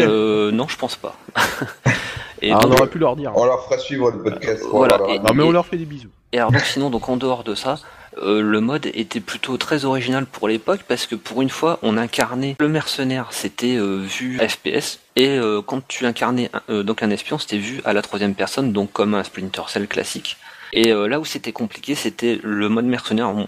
Euh, 0.00 0.50
non, 0.50 0.66
je 0.68 0.76
pense 0.76 0.96
pas. 0.96 1.16
Et 2.42 2.52
Ah, 2.52 2.58
On 2.64 2.70
aurait 2.72 2.88
pu 2.88 2.98
leur 2.98 3.16
dire. 3.16 3.32
On 3.34 3.44
leur 3.46 3.64
fera 3.64 3.78
suivre 3.78 4.10
le 4.10 4.22
podcast. 4.22 4.62
Voilà, 4.70 4.98
et-. 5.08 5.18
Non, 5.20 5.32
mais 5.34 5.42
on 5.42 5.50
leur 5.52 5.64
fait 5.64 5.78
des 5.78 5.86
bisous. 5.86 6.10
Et 6.32 6.38
alors 6.38 6.52
donc 6.52 6.60
sinon 6.62 6.90
donc 6.90 7.08
en 7.08 7.16
dehors 7.16 7.44
de 7.44 7.54
ça, 7.54 7.78
euh, 8.22 8.40
le 8.40 8.60
mode 8.60 8.86
était 8.94 9.20
plutôt 9.20 9.56
très 9.56 9.84
original 9.84 10.26
pour 10.26 10.48
l'époque 10.48 10.80
parce 10.88 11.06
que 11.06 11.14
pour 11.14 11.42
une 11.42 11.50
fois 11.50 11.78
on 11.82 11.96
incarnait 11.96 12.56
le 12.58 12.68
mercenaire, 12.68 13.28
c'était 13.30 13.76
euh, 13.76 13.96
vu 14.04 14.38
FPS 14.38 14.98
et 15.16 15.28
euh, 15.38 15.60
quand 15.62 15.86
tu 15.86 16.06
incarnais 16.06 16.50
un- 16.52 16.62
euh, 16.70 16.82
donc 16.82 17.02
un 17.02 17.10
espion, 17.10 17.38
c'était 17.38 17.58
vu 17.58 17.80
à 17.84 17.92
la 17.92 18.02
troisième 18.02 18.34
personne 18.34 18.72
donc 18.72 18.92
comme 18.92 19.14
un 19.14 19.24
Splinter 19.24 19.62
Cell 19.68 19.86
classique. 19.88 20.36
Et 20.72 20.92
là 20.92 21.20
où 21.20 21.24
c'était 21.24 21.52
compliqué, 21.52 21.94
c'était 21.94 22.40
le 22.42 22.68
mode 22.68 22.84
mercenaire. 22.86 23.32
Moi, 23.32 23.46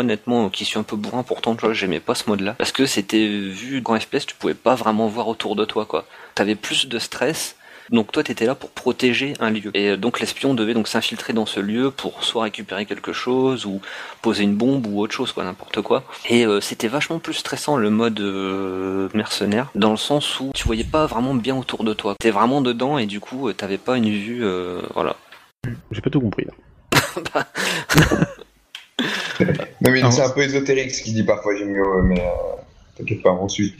honnêtement, 0.00 0.48
qui 0.48 0.64
suis 0.64 0.78
un 0.78 0.84
peu 0.84 0.94
bourrin, 0.96 1.24
pourtant, 1.24 1.54
j'aimais 1.72 1.98
pas 2.00 2.14
ce 2.14 2.30
mode-là. 2.30 2.54
Parce 2.56 2.70
que 2.72 2.86
c'était 2.86 3.26
vu 3.26 3.82
qu'en 3.82 3.98
FPS, 3.98 4.24
tu 4.24 4.36
pouvais 4.36 4.54
pas 4.54 4.76
vraiment 4.76 5.08
voir 5.08 5.26
autour 5.28 5.56
de 5.56 5.64
toi, 5.64 5.84
quoi. 5.84 6.06
T'avais 6.36 6.54
plus 6.54 6.86
de 6.86 6.98
stress. 7.00 7.56
Donc 7.90 8.12
toi, 8.12 8.22
t'étais 8.22 8.46
là 8.46 8.54
pour 8.54 8.70
protéger 8.70 9.34
un 9.40 9.50
lieu. 9.50 9.70
Et 9.74 9.88
euh, 9.90 9.96
donc 9.96 10.20
l'espion 10.20 10.54
devait 10.54 10.74
donc 10.74 10.86
s'infiltrer 10.88 11.32
dans 11.32 11.46
ce 11.46 11.60
lieu 11.60 11.90
pour 11.90 12.22
soit 12.24 12.44
récupérer 12.44 12.86
quelque 12.86 13.12
chose 13.12 13.66
ou 13.66 13.80
poser 14.22 14.44
une 14.44 14.54
bombe 14.54 14.86
ou 14.86 15.00
autre 15.00 15.12
chose, 15.12 15.32
quoi, 15.32 15.44
n'importe 15.44 15.82
quoi. 15.82 16.04
Et 16.28 16.46
euh, 16.46 16.60
c'était 16.60 16.88
vachement 16.88 17.18
plus 17.18 17.34
stressant 17.34 17.76
le 17.76 17.90
mode 17.90 18.20
euh, 18.20 19.08
mercenaire, 19.14 19.70
dans 19.74 19.90
le 19.90 19.96
sens 19.96 20.38
où 20.40 20.52
tu 20.54 20.64
voyais 20.64 20.84
pas 20.84 21.06
vraiment 21.06 21.34
bien 21.34 21.56
autour 21.56 21.84
de 21.84 21.92
toi. 21.92 22.14
T'es 22.20 22.30
vraiment 22.30 22.60
dedans 22.60 22.98
et 22.98 23.06
du 23.06 23.18
coup, 23.20 23.48
euh, 23.48 23.52
t'avais 23.54 23.78
pas 23.78 23.96
une 23.96 24.10
vue, 24.10 24.44
euh, 24.44 24.80
voilà. 24.94 25.16
J'ai 25.90 26.00
pas 26.00 26.10
tout 26.10 26.20
compris, 26.20 26.46
là. 26.46 27.44
Non, 29.80 29.90
mais 29.90 30.02
Ah, 30.02 30.10
c'est 30.10 30.22
un 30.22 30.30
peu 30.30 30.42
ésotérique 30.42 30.94
ce 30.94 31.02
qu'il 31.02 31.14
dit 31.14 31.22
parfois, 31.22 31.54
mieux, 31.54 32.02
mais 32.02 32.20
euh, 32.20 32.60
t'inquiète 33.00 33.22
pas, 33.22 33.30
on 33.32 33.48
suit. 33.48 33.74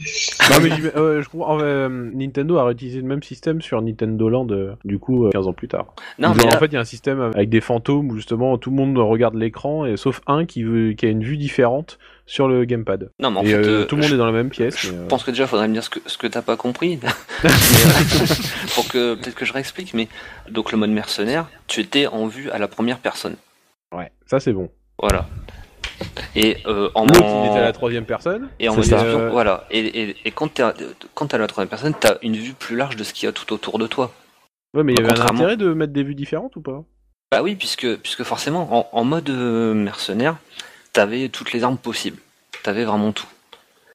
Non, 0.49 0.57
mais 0.61 0.69
j'y 0.75 0.81
vais- 0.81 0.95
euh, 0.97 1.21
je 1.21 1.29
comprends. 1.29 1.59
euh, 1.61 1.87
Nintendo 2.13 2.57
a 2.57 2.65
réutilisé 2.65 2.99
le 2.99 3.07
même 3.07 3.23
système 3.23 3.61
sur 3.61 3.81
Nintendo 3.81 4.29
Land, 4.29 4.47
euh, 4.51 4.73
du 4.83 4.99
coup, 4.99 5.25
euh, 5.25 5.29
15 5.31 5.47
ans 5.47 5.53
plus 5.53 5.67
tard. 5.67 5.93
Non, 6.19 6.29
Genre, 6.29 6.37
mais 6.37 6.43
là- 6.51 6.55
en 6.57 6.59
fait, 6.59 6.65
il 6.67 6.73
y 6.73 6.77
a 6.77 6.81
un 6.81 6.85
système 6.85 7.21
avec 7.21 7.49
des 7.49 7.61
fantômes 7.61 8.09
où 8.11 8.15
justement 8.15 8.57
tout 8.57 8.69
le 8.71 8.75
monde 8.75 8.97
regarde 8.97 9.35
l'écran, 9.35 9.85
et 9.85 9.97
sauf 9.97 10.21
un 10.27 10.45
qui, 10.45 10.63
veut, 10.63 10.93
qui 10.93 11.05
a 11.05 11.09
une 11.09 11.23
vue 11.23 11.37
différente 11.37 11.97
sur 12.25 12.47
le 12.47 12.63
gamepad. 12.65 13.09
non, 13.19 13.31
mais 13.31 13.39
en 13.39 13.43
et 13.43 13.47
fait, 13.47 13.53
euh, 13.55 13.81
euh, 13.81 13.85
tout 13.85 13.95
le 13.95 14.01
monde 14.03 14.09
je- 14.09 14.15
est 14.15 14.17
dans 14.17 14.25
la 14.25 14.31
même 14.31 14.49
pièce. 14.49 14.77
Je 14.77 14.91
mais, 14.91 14.97
euh, 14.99 15.07
pense 15.07 15.23
que 15.23 15.31
déjà, 15.31 15.47
faudrait 15.47 15.67
me 15.67 15.73
dire 15.73 15.83
ce 15.83 15.89
que, 15.89 15.99
ce 16.05 16.17
que 16.17 16.27
t'as 16.27 16.41
pas 16.41 16.55
compris. 16.55 16.97
Mais, 17.43 17.49
euh, 17.49 18.25
pour 18.75 18.87
que, 18.87 19.15
peut-être 19.15 19.35
que 19.35 19.45
je 19.45 19.53
réexplique, 19.53 19.93
mais 19.93 20.07
donc 20.49 20.71
le 20.71 20.77
mode 20.77 20.91
mercenaire, 20.91 21.47
tu 21.67 21.81
étais 21.81 22.07
en 22.07 22.27
vue 22.27 22.49
à 22.51 22.57
la 22.59 22.67
première 22.67 22.99
personne. 22.99 23.35
Ouais, 23.95 24.11
ça 24.27 24.39
c'est 24.39 24.53
bon. 24.53 24.69
Voilà. 24.99 25.27
Et 26.35 26.57
euh, 26.65 26.89
en, 26.95 27.05
L'autre, 27.05 27.23
en- 27.23 27.43
il 27.45 27.49
était 27.49 27.59
à 27.59 27.63
la 27.63 27.73
troisième 27.73 28.05
personne. 28.05 28.49
et 28.59 28.69
en 28.69 28.75
mode 28.75 28.83
espion, 28.85 29.19
Euh, 29.19 29.29
voilà. 29.31 29.65
Et, 29.71 29.79
et, 29.79 30.15
et 30.25 30.31
quand 30.31 30.53
t'es 30.53 30.63
à, 30.63 30.73
quand 31.13 31.27
t'es 31.27 31.35
à 31.35 31.39
la 31.39 31.47
troisième 31.47 31.69
personne, 31.69 31.93
t'as 31.99 32.15
une 32.21 32.35
vue 32.35 32.53
plus 32.53 32.75
large 32.75 32.95
de 32.95 33.03
ce 33.03 33.13
qu'il 33.13 33.25
y 33.25 33.29
a 33.29 33.31
tout 33.33 33.51
autour 33.53 33.79
de 33.79 33.87
toi. 33.87 34.13
Ouais, 34.73 34.83
mais 34.83 34.93
il 34.93 34.99
y 34.99 35.03
avait 35.03 35.19
un 35.19 35.25
intérêt 35.25 35.57
de 35.57 35.73
mettre 35.73 35.93
des 35.93 36.03
vues 36.03 36.15
différentes 36.15 36.55
ou 36.55 36.61
pas? 36.61 36.83
Bah 37.31 37.41
oui, 37.41 37.55
puisque, 37.55 37.95
puisque 37.97 38.23
forcément, 38.23 38.89
en, 38.93 38.99
en 38.99 39.03
mode 39.03 39.29
euh, 39.29 39.73
mercenaire, 39.73 40.37
t'avais 40.93 41.29
toutes 41.29 41.53
les 41.53 41.63
armes 41.63 41.77
possibles. 41.77 42.17
T'avais 42.63 42.83
vraiment 42.83 43.11
tout. 43.11 43.27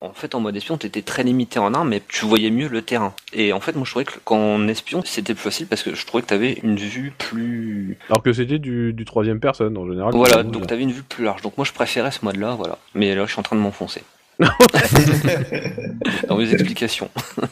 En 0.03 0.13
fait, 0.13 0.35
en 0.35 0.41
mode 0.41 0.55
espion, 0.57 0.77
t'étais 0.77 1.03
très 1.03 1.23
limité 1.23 1.59
en 1.59 1.73
armes, 1.73 1.89
mais 1.89 2.03
tu 2.07 2.27
voyais 2.27 2.51
mieux 2.51 2.69
le 2.69 2.83
terrain. 2.83 3.15
Et 3.33 3.53
en 3.53 3.61
fait, 3.61 3.75
moi, 3.75 3.85
je 3.85 3.91
trouvais 3.91 4.05
que 4.05 4.19
qu'en 4.25 4.69
espion, 4.69 5.03
c'était 5.05 5.35
plus 5.35 5.43
facile 5.43 5.67
parce 5.67 5.83
que 5.83 5.95
je 5.95 6.07
trouvais 6.07 6.23
que 6.23 6.29
t'avais 6.29 6.53
une 6.63 6.77
vue 6.77 7.13
plus... 7.17 7.97
Alors 8.11 8.23
que 8.23 8.33
c'était 8.33 8.59
du, 8.59 8.93
du 8.93 9.05
troisième 9.07 9.41
personne 9.41 9.77
en 9.79 9.89
général. 9.89 10.13
Voilà, 10.15 10.43
donc 10.43 10.67
t'avais 10.67 10.83
une 10.83 10.93
vue 10.93 11.03
plus 11.03 11.25
large. 11.25 11.41
Donc 11.41 11.57
moi, 11.57 11.65
je 11.65 11.73
préférais 11.73 12.11
ce 12.11 12.25
mode-là, 12.25 12.55
voilà. 12.57 12.79
Mais 12.95 13.15
là, 13.15 13.25
je 13.25 13.31
suis 13.31 13.41
en 13.41 13.43
train 13.43 13.57
de 13.57 13.63
m'enfoncer. 13.63 14.03
Dans 16.29 16.37
mes 16.37 16.53
explications. 16.53 17.11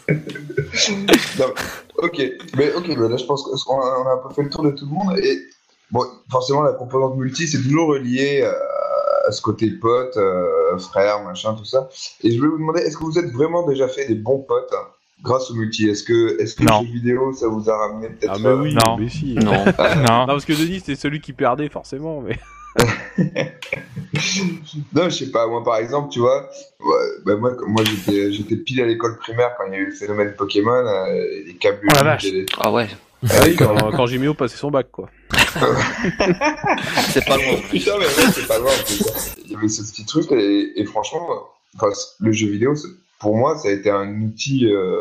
Non, 1.39 1.47
ok, 1.99 2.21
mais 2.57 2.73
ok, 2.73 2.89
mais 2.89 3.09
là 3.09 3.17
je 3.17 3.25
pense 3.25 3.45
qu'on 3.65 3.81
a, 3.81 3.99
on 4.01 4.07
a 4.09 4.13
un 4.15 4.29
peu 4.29 4.35
fait 4.35 4.43
le 4.43 4.51
tour 4.51 4.65
de 4.65 4.73
tout 4.73 4.87
le 4.87 4.91
monde 4.91 5.17
et 5.19 5.41
bon, 5.91 6.05
forcément 6.31 6.63
la 6.63 6.73
composante 6.73 7.17
multi 7.17 7.47
c'est 7.47 7.63
toujours 7.63 7.89
relié 7.91 8.43
à, 8.43 8.55
à 9.27 9.33
ce 9.33 9.41
côté 9.43 9.71
pote, 9.71 10.17
euh, 10.17 10.77
frère, 10.79 11.23
machin, 11.25 11.55
tout 11.55 11.65
ça. 11.65 11.89
Et 12.23 12.31
je 12.31 12.37
voulais 12.39 12.51
vous 12.51 12.59
demander, 12.59 12.81
est-ce 12.83 12.97
que 12.97 13.05
vous 13.05 13.19
êtes 13.19 13.33
vraiment 13.33 13.67
déjà 13.67 13.89
fait 13.89 14.07
des 14.07 14.15
bons 14.15 14.39
potes 14.41 14.73
hein, 14.73 14.87
grâce 15.23 15.51
au 15.51 15.55
multi? 15.55 15.89
Est-ce 15.89 16.03
que, 16.05 16.41
est-ce 16.41 16.55
que 16.55 16.65
Non. 16.65 16.81
le 16.81 16.87
jeu 16.87 16.93
vidéo 16.93 17.33
ça 17.33 17.49
vous 17.49 17.69
a 17.71 17.77
ramené 17.77 18.09
peut-être 18.11 18.33
Ah, 18.35 18.39
mais 18.41 18.49
euh, 18.49 18.57
oui, 18.63 18.75
non. 18.87 18.97
mais 18.99 19.09
si. 19.09 19.35
Non. 19.35 19.53
Non. 19.77 20.19
Non, 20.21 20.27
parce 20.27 20.45
que 20.45 20.53
Denis 20.53 20.81
c'était 20.81 20.97
celui 20.97 21.21
qui 21.21 21.33
perdait 21.33 21.69
forcément, 21.69 22.21
mais. 22.21 22.39
Non, 24.95 25.05
je 25.05 25.11
sais 25.11 25.31
pas. 25.31 25.47
Moi, 25.47 25.63
par 25.65 25.77
exemple, 25.77 26.09
tu 26.11 26.21
vois, 26.21 26.49
ouais, 26.81 26.97
bah, 27.25 27.37
moi, 27.37 27.53
moi 27.67 27.83
j'étais, 27.85 28.33
j'étais 28.33 28.57
pile 28.57 28.81
à 28.83 28.87
l'école 28.87 29.17
primaire 29.19 29.53
quand 29.59 29.65
il 29.67 29.73
y 29.73 29.77
a 29.77 29.79
eu 29.79 29.87
le 29.87 29.93
phénomène 29.93 30.35
Pokémon, 30.37 30.71
euh, 30.73 31.07
et 31.15 31.45
les 31.47 31.55
câbles. 31.55 31.81
Oh 31.91 31.95
la 31.95 32.03
vache. 32.03 32.23
les- 32.25 32.47
Ah 32.59 32.73
ouais, 32.73 32.89
Ah 33.25 33.27
oui, 33.45 33.57
quand, 33.57 33.75
quand 33.93 34.07
Jiméo 34.07 34.35
passait 34.35 34.57
son 34.57 34.71
bac, 34.71 34.89
quoi. 34.91 35.09
c'est 37.11 37.25
pas 37.25 37.37
loin. 37.37 37.57
Putain, 37.71 37.93
mais 37.99 38.05
ouais, 38.07 38.33
c'est 38.35 38.47
pas 38.47 38.59
loin. 38.59 38.71
Il 39.45 39.53
y 39.53 39.57
avait 39.57 39.69
ce 39.69 39.83
petit 39.83 40.05
truc, 40.05 40.31
et, 40.33 40.81
et 40.81 40.85
franchement, 40.85 41.27
enfin, 41.77 41.89
le 42.21 42.33
jeu 42.33 42.49
vidéo, 42.49 42.75
pour 43.19 43.37
moi, 43.37 43.57
ça 43.59 43.69
a 43.69 43.73
été 43.73 43.91
un 43.91 44.21
outil, 44.23 44.67
euh, 44.67 44.99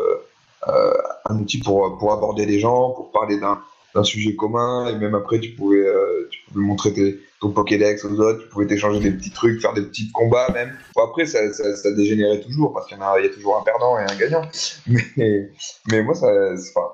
euh, 0.67 0.93
un 1.25 1.39
outil 1.39 1.59
pour, 1.59 1.97
pour 1.97 2.13
aborder 2.13 2.45
les 2.45 2.59
gens, 2.59 2.91
pour 2.91 3.11
parler 3.11 3.39
d'un, 3.39 3.59
d'un 3.95 4.03
sujet 4.03 4.35
commun, 4.35 4.87
et 4.87 4.95
même 4.95 5.15
après, 5.15 5.39
tu 5.39 5.51
pouvais, 5.51 5.79
euh, 5.85 6.27
tu 6.31 6.39
pouvais 6.47 6.65
montrer 6.65 6.93
tes, 6.93 7.19
ton 7.41 7.49
Pokédex 7.49 8.05
aux 8.05 8.19
autres, 8.19 8.43
tu 8.43 8.47
pouvais 8.49 8.67
t'échanger 8.67 8.99
des 8.99 9.11
petits 9.11 9.31
trucs, 9.31 9.61
faire 9.61 9.73
des 9.73 9.81
petits 9.81 10.09
combats 10.11 10.49
même. 10.53 10.71
Bon, 10.95 11.03
après, 11.03 11.25
ça, 11.25 11.51
ça, 11.53 11.75
ça 11.75 11.91
dégénérait 11.91 12.39
toujours, 12.41 12.73
parce 12.73 12.87
qu'il 12.87 12.97
y, 12.97 13.01
en 13.01 13.03
a, 13.05 13.19
il 13.19 13.25
y 13.25 13.29
a 13.29 13.33
toujours 13.33 13.57
un 13.59 13.63
perdant 13.63 13.97
et 13.99 14.03
un 14.03 14.15
gagnant. 14.15 14.43
Mais, 15.17 15.49
mais 15.87 16.03
moi, 16.03 16.13
ça, 16.15 16.27
c'est- 16.57 16.71
enfin, 16.75 16.87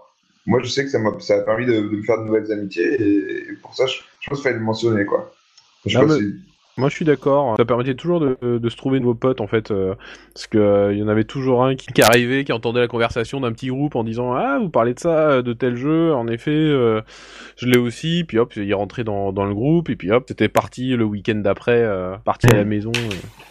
moi, 0.46 0.60
je 0.64 0.68
sais 0.70 0.84
que 0.84 0.90
ça 0.90 1.00
m'a, 1.00 1.12
ça 1.20 1.36
a 1.36 1.40
permis 1.42 1.66
de, 1.66 1.74
de 1.74 1.96
me 1.98 2.04
faire 2.04 2.20
de 2.20 2.26
nouvelles 2.26 2.52
amitiés, 2.52 3.02
et, 3.02 3.50
et 3.52 3.54
pour 3.62 3.76
ça, 3.76 3.86
je, 3.86 4.00
je 4.22 4.30
pense 4.30 4.40
qu'il 4.40 4.44
fallait 4.44 4.58
le 4.60 4.64
mentionner, 4.64 5.06
quoi. 5.06 5.32
Je 5.86 5.98
Non, 6.00 6.08
mais- 6.08 6.20
Moi, 6.78 6.88
je 6.90 6.96
suis 6.96 7.06
d'accord. 7.06 7.56
Ça 7.58 7.66
permettait 7.66 7.94
toujours 7.94 8.22
de, 8.22 8.38
de 8.42 8.70
se 8.70 8.78
trouver 8.78 9.00
de 9.00 9.04
nouveaux 9.04 9.16
potes, 9.16 9.42
en 9.42 9.48
fait, 9.48 9.70
euh, 9.72 9.96
parce 10.34 10.48
que 10.48 10.58
euh, 10.58 10.94
y 10.94 11.04
en 11.04 11.10
avait 11.10 11.26
toujours 11.26 11.64
un 11.66 11.76
qui, 11.76 11.88
qui 11.88 12.02
arrivait, 12.02 12.46
qui 12.46 12.54
entendait 12.54 12.80
la 12.80 12.88
conversation 12.88 13.42
d'un 13.42 13.52
petit 13.52 13.68
groupe 13.68 13.96
en 13.98 14.04
disant 14.06 14.32
ah 14.34 14.60
vous 14.62 14.70
parlez 14.70 14.94
de 14.94 15.00
ça, 15.00 15.42
de 15.42 15.52
tel 15.54 15.76
jeu. 15.76 16.14
En 16.14 16.28
effet, 16.30 16.52
euh, 16.52 17.02
je 17.58 17.66
l'ai 17.66 17.78
aussi. 17.78 18.24
Puis 18.26 18.38
hop, 18.40 18.56
il 18.56 18.74
rentrait 18.74 19.04
dans, 19.04 19.34
dans 19.34 19.44
le 19.46 19.54
groupe 19.54 19.90
et 19.90 19.98
puis 19.98 20.10
hop, 20.12 20.24
c'était 20.30 20.48
parti 20.48 20.96
le 20.96 21.04
week-end 21.04 21.36
d'après, 21.36 21.86
parti 22.24 22.48
à 22.48 22.56
la 22.56 22.64
maison. 22.64 22.94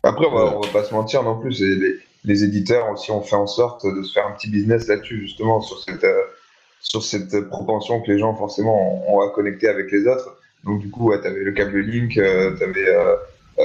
Après, 0.05 0.25
on 0.27 0.35
va, 0.35 0.57
on 0.57 0.61
va 0.61 0.69
pas 0.73 0.85
se 0.85 0.95
mentir 0.95 1.23
non 1.23 1.39
plus, 1.39 1.61
les, 1.61 1.97
les 2.25 2.45
éditeurs 2.45 2.91
aussi 2.91 3.11
ont 3.11 3.21
fait 3.23 3.37
en 3.37 3.47
sorte 3.47 3.85
de 3.87 4.03
se 4.03 4.13
faire 4.15 4.27
un 4.27 4.33
petit 4.33 4.49
business 4.51 4.89
là-dessus, 4.89 5.21
justement, 5.21 5.61
sur 5.61 5.79
cette, 5.81 6.07
sur 6.81 7.03
cette 7.03 7.49
propension 7.49 8.01
que 8.01 8.11
les 8.13 8.19
gens, 8.19 8.35
forcément, 8.35 9.05
ont, 9.13 9.21
à 9.21 9.31
connecter 9.31 9.69
avec 9.69 9.91
les 9.91 10.07
autres. 10.07 10.37
Donc, 10.65 10.81
du 10.81 10.91
coup, 10.91 11.11
ouais, 11.11 11.21
t'avais 11.21 11.41
le 11.41 11.53
câble 11.53 11.79
Link, 11.81 12.17
euh, 12.19 12.53
t'avais. 12.59 12.89
Euh, 12.89 13.15
euh, 13.59 13.65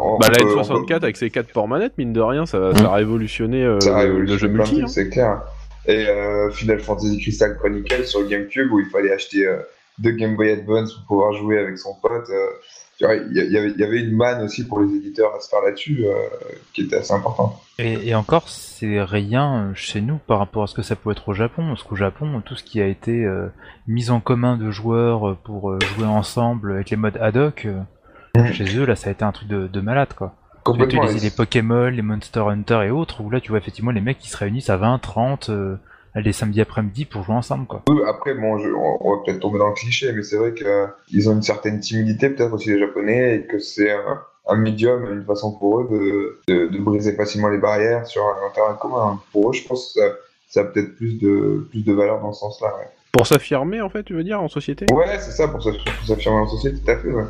on- 0.00 0.18
Bah 0.18 0.28
la 0.30 0.38
peut- 0.38 0.44
on 0.56 0.62
N64 0.62 1.02
avec 1.04 1.16
ses 1.16 1.30
quatre 1.30 1.52
ports 1.52 1.68
manettes, 1.68 1.96
mine 1.98 2.12
de 2.12 2.20
rien, 2.20 2.44
ça, 2.46 2.74
ça 2.74 2.86
a 2.86 2.94
révolutionné 2.94 3.64
euh, 3.64 3.78
ça 3.80 3.96
a 3.98 4.02
le- 4.04 4.08
le 4.08 4.14
révolutionné 4.14 4.38
jeu 4.40 4.48
plein 4.48 4.64
de 4.64 4.68
multi. 4.70 4.82
hein. 4.82 4.86
C'est 4.88 5.08
clair. 5.08 5.42
Et 5.86 6.06
euh, 6.08 6.50
Final 6.50 6.78
Fantasy 6.80 7.18
Crystal 7.20 7.56
Chronicle 7.58 8.04
sur 8.04 8.26
GameCube, 8.28 8.72
où 8.72 8.80
il 8.80 8.86
fallait 8.86 9.12
acheter 9.12 9.46
euh, 9.46 9.58
deux 9.98 10.12
Game 10.12 10.36
Boy 10.36 10.50
Advance 10.50 10.92
pour 10.94 11.06
pouvoir 11.06 11.32
jouer 11.34 11.58
avec 11.58 11.78
son 11.78 11.94
pote. 12.00 12.28
Tu 12.98 13.04
il 13.30 13.52
y, 13.78 13.84
avait, 13.84 14.00
une 14.00 14.16
manne 14.16 14.42
aussi 14.42 14.66
pour 14.66 14.80
les 14.80 14.94
éditeurs 14.94 15.34
à 15.34 15.40
se 15.40 15.48
faire 15.48 15.60
là-dessus 15.62 16.04
euh, 16.04 16.12
qui 16.72 16.82
était 16.82 16.96
assez 16.96 17.12
importante. 17.12 17.56
Et, 17.78 18.08
et 18.08 18.14
encore, 18.14 18.48
c'est 18.48 19.02
rien 19.02 19.70
euh, 19.70 19.74
chez 19.74 20.00
nous 20.00 20.18
par 20.18 20.38
rapport 20.38 20.62
à 20.62 20.66
ce 20.66 20.74
que 20.74 20.82
ça 20.82 20.94
peut 20.94 21.10
être 21.10 21.28
au 21.28 21.34
Japon. 21.34 21.66
Parce 21.68 21.82
qu'au 21.82 21.96
Japon, 21.96 22.42
tout 22.44 22.54
ce 22.54 22.62
qui 22.62 22.80
a 22.80 22.86
été 22.86 23.24
euh, 23.24 23.48
mis 23.88 24.10
en 24.10 24.20
commun 24.20 24.56
de 24.56 24.70
joueurs 24.70 25.30
euh, 25.30 25.38
pour 25.42 25.78
jouer 25.80 26.06
ensemble 26.06 26.72
avec 26.72 26.90
les 26.90 26.96
modes 26.96 27.16
ad 27.20 27.36
hoc, 27.36 27.66
Mhm. 28.36 28.52
chez 28.52 28.78
eux, 28.78 28.86
là, 28.86 28.96
ça 28.96 29.08
a 29.10 29.12
été 29.12 29.24
un 29.24 29.32
truc 29.32 29.48
de, 29.48 29.66
de 29.66 29.80
malade, 29.80 30.14
quoi. 30.16 30.34
Tu 30.54 30.62
Complètement. 30.64 31.04
les, 31.04 31.18
les 31.20 31.30
Pokémon, 31.30 31.88
les 31.88 32.02
Monster 32.02 32.40
Hunter 32.40 32.80
et 32.86 32.90
autres, 32.90 33.20
où 33.20 33.30
là, 33.30 33.40
tu 33.40 33.50
vois 33.50 33.58
effectivement 33.58 33.90
les 33.90 34.00
mecs 34.00 34.18
qui 34.18 34.30
se 34.30 34.36
réunissent 34.36 34.70
à 34.70 34.76
20, 34.76 34.98
30, 35.00 35.50
euh, 35.50 35.76
les 36.14 36.32
samedis 36.32 36.60
après-midi 36.60 37.04
pour 37.04 37.22
jouer 37.24 37.34
ensemble, 37.34 37.66
quoi. 37.66 37.82
Oui, 37.88 38.00
Après, 38.06 38.34
bon, 38.34 38.58
je- 38.58 38.68
on, 38.70 38.98
on 39.00 39.16
va 39.16 39.22
peut-être 39.24 39.40
tomber 39.40 39.58
dans 39.58 39.68
le 39.68 39.74
cliché, 39.74 40.12
mais 40.12 40.22
c'est 40.22 40.36
vrai 40.36 40.52
qu'ils 40.54 41.30
ont 41.30 41.32
une 41.34 41.42
certaine 41.42 41.80
timidité, 41.80 42.28
peut-être 42.30 42.52
aussi 42.52 42.70
les 42.70 42.78
Japonais, 42.78 43.36
et 43.36 43.46
que 43.46 43.58
c'est 43.58 43.90
un, 43.90 44.20
un 44.48 44.56
médium, 44.56 45.10
une 45.12 45.24
façon 45.24 45.52
pour 45.52 45.80
eux 45.80 45.88
de, 45.90 46.40
de, 46.52 46.66
de 46.68 46.78
briser 46.78 47.14
facilement 47.14 47.48
les 47.48 47.58
barrières 47.58 48.06
sur 48.06 48.22
un 48.24 48.50
terrain 48.54 48.74
commun. 48.74 49.20
Pour 49.32 49.50
eux, 49.50 49.52
je 49.52 49.66
pense 49.66 49.92
que 49.94 50.00
ça, 50.00 50.06
ça 50.48 50.60
a 50.60 50.64
peut-être 50.64 50.96
plus 50.96 51.18
de, 51.18 51.66
plus 51.70 51.82
de 51.84 51.92
valeur 51.92 52.20
dans 52.20 52.32
ce 52.32 52.40
sens-là. 52.40 52.68
Ouais, 52.78 52.88
Pour 53.12 53.26
s'affirmer, 53.26 53.80
en 53.80 53.88
fait, 53.88 54.02
tu 54.02 54.12
veux 54.14 54.24
dire, 54.24 54.40
en 54.42 54.48
société? 54.48 54.86
Ouais 54.92 55.18
c'est 55.18 55.30
ça, 55.30 55.48
pour 55.48 55.60
s'aff- 55.62 55.82
pour 55.84 56.06
s'affirmer 56.06 56.38
en 56.40 56.46
société, 56.48 56.78
tout 56.84 56.90
à 56.90 56.96
fait. 56.98 57.08
Ouais. 57.08 57.24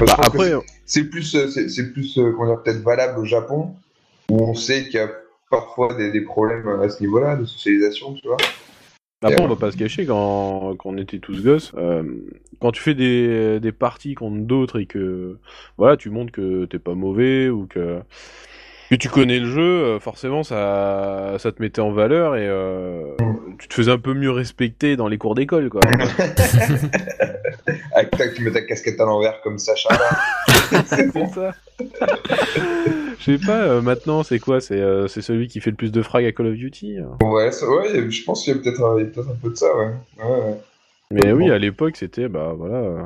Bah, 0.00 0.14
après, 0.18 0.52
c'est- 0.86 1.04
plus, 1.04 1.34
euh, 1.34 1.48
c'est 1.48 1.68
c'est 1.68 1.92
plus, 1.92 2.16
euh, 2.18 2.32
comment 2.32 2.46
dire, 2.54 2.62
peut-être 2.62 2.82
valable 2.82 3.18
au 3.18 3.24
Japon, 3.24 3.74
où 4.30 4.42
on 4.44 4.54
sait 4.54 4.84
qu'il 4.84 4.94
y 4.94 4.98
a 4.98 5.08
parfois 5.50 5.94
des, 5.94 6.10
des 6.10 6.22
problèmes 6.22 6.66
à 6.68 6.88
ce 6.88 7.00
niveau-là, 7.00 7.36
de 7.36 7.44
socialisation, 7.44 8.14
tu 8.14 8.26
vois. 8.26 8.38
Après, 9.20 9.42
on 9.42 9.48
va 9.48 9.56
pas 9.56 9.72
se 9.72 9.76
cacher, 9.76 10.06
quand, 10.06 10.76
quand 10.78 10.90
on 10.90 10.96
était 10.96 11.18
tous 11.18 11.42
gosses, 11.42 11.72
euh, 11.76 12.04
quand 12.60 12.70
tu 12.70 12.80
fais 12.80 12.94
des, 12.94 13.58
des 13.58 13.72
parties 13.72 14.14
contre 14.14 14.38
d'autres 14.38 14.78
et 14.78 14.86
que 14.86 15.38
voilà, 15.76 15.96
tu 15.96 16.10
montres 16.10 16.30
que 16.30 16.66
t'es 16.66 16.78
pas 16.78 16.94
mauvais 16.94 17.48
ou 17.48 17.66
que, 17.66 17.98
que 18.90 18.94
tu 18.94 19.08
connais 19.08 19.40
le 19.40 19.46
jeu, 19.46 19.60
euh, 19.60 19.98
forcément 19.98 20.44
ça, 20.44 21.34
ça 21.38 21.50
te 21.50 21.60
mettait 21.60 21.80
en 21.80 21.90
valeur 21.90 22.36
et 22.36 22.46
euh, 22.46 23.16
tu 23.58 23.66
te 23.66 23.74
faisais 23.74 23.90
un 23.90 23.98
peu 23.98 24.14
mieux 24.14 24.30
respecter 24.30 24.94
dans 24.94 25.08
les 25.08 25.18
cours 25.18 25.34
d'école, 25.34 25.68
quoi. 25.68 25.80
Avec 27.94 28.10
ta, 28.12 28.28
tu 28.28 28.44
mets 28.44 28.52
ta 28.52 28.62
casquette 28.62 29.00
à 29.00 29.04
l'envers 29.04 29.40
comme 29.40 29.58
Sacha. 29.58 29.88
C'est 30.86 31.10
ça. 31.10 31.54
Je 33.18 33.32
sais 33.36 33.38
pas, 33.44 33.62
euh, 33.64 33.80
maintenant 33.82 34.22
c'est 34.22 34.38
quoi? 34.38 34.60
C'est 34.60 34.80
euh, 34.80 35.08
c'est 35.08 35.22
celui 35.22 35.48
qui 35.48 35.60
fait 35.60 35.70
le 35.70 35.76
plus 35.76 35.92
de 35.92 36.02
frags 36.02 36.24
à 36.24 36.32
Call 36.32 36.46
of 36.46 36.54
Duty 36.54 36.98
hein. 36.98 37.16
Ouais, 37.26 37.50
ça- 37.50 37.68
ouais, 37.68 38.10
je 38.10 38.24
pense 38.24 38.44
qu'il 38.44 38.54
y 38.54 38.58
a 38.58 38.60
peut-être 38.60 38.82
un, 38.84 39.34
peu 39.42 39.50
de 39.50 39.54
ça, 39.56 39.66
ouais. 39.76 39.90
ouais, 40.18 40.24
ouais. 40.24 40.58
Mais 41.10 41.32
oui, 41.32 41.50
à 41.50 41.58
l'époque, 41.58 41.96
c'était 41.96 42.28
bah 42.28 42.54
voilà, 42.56 42.76
euh, 42.76 43.02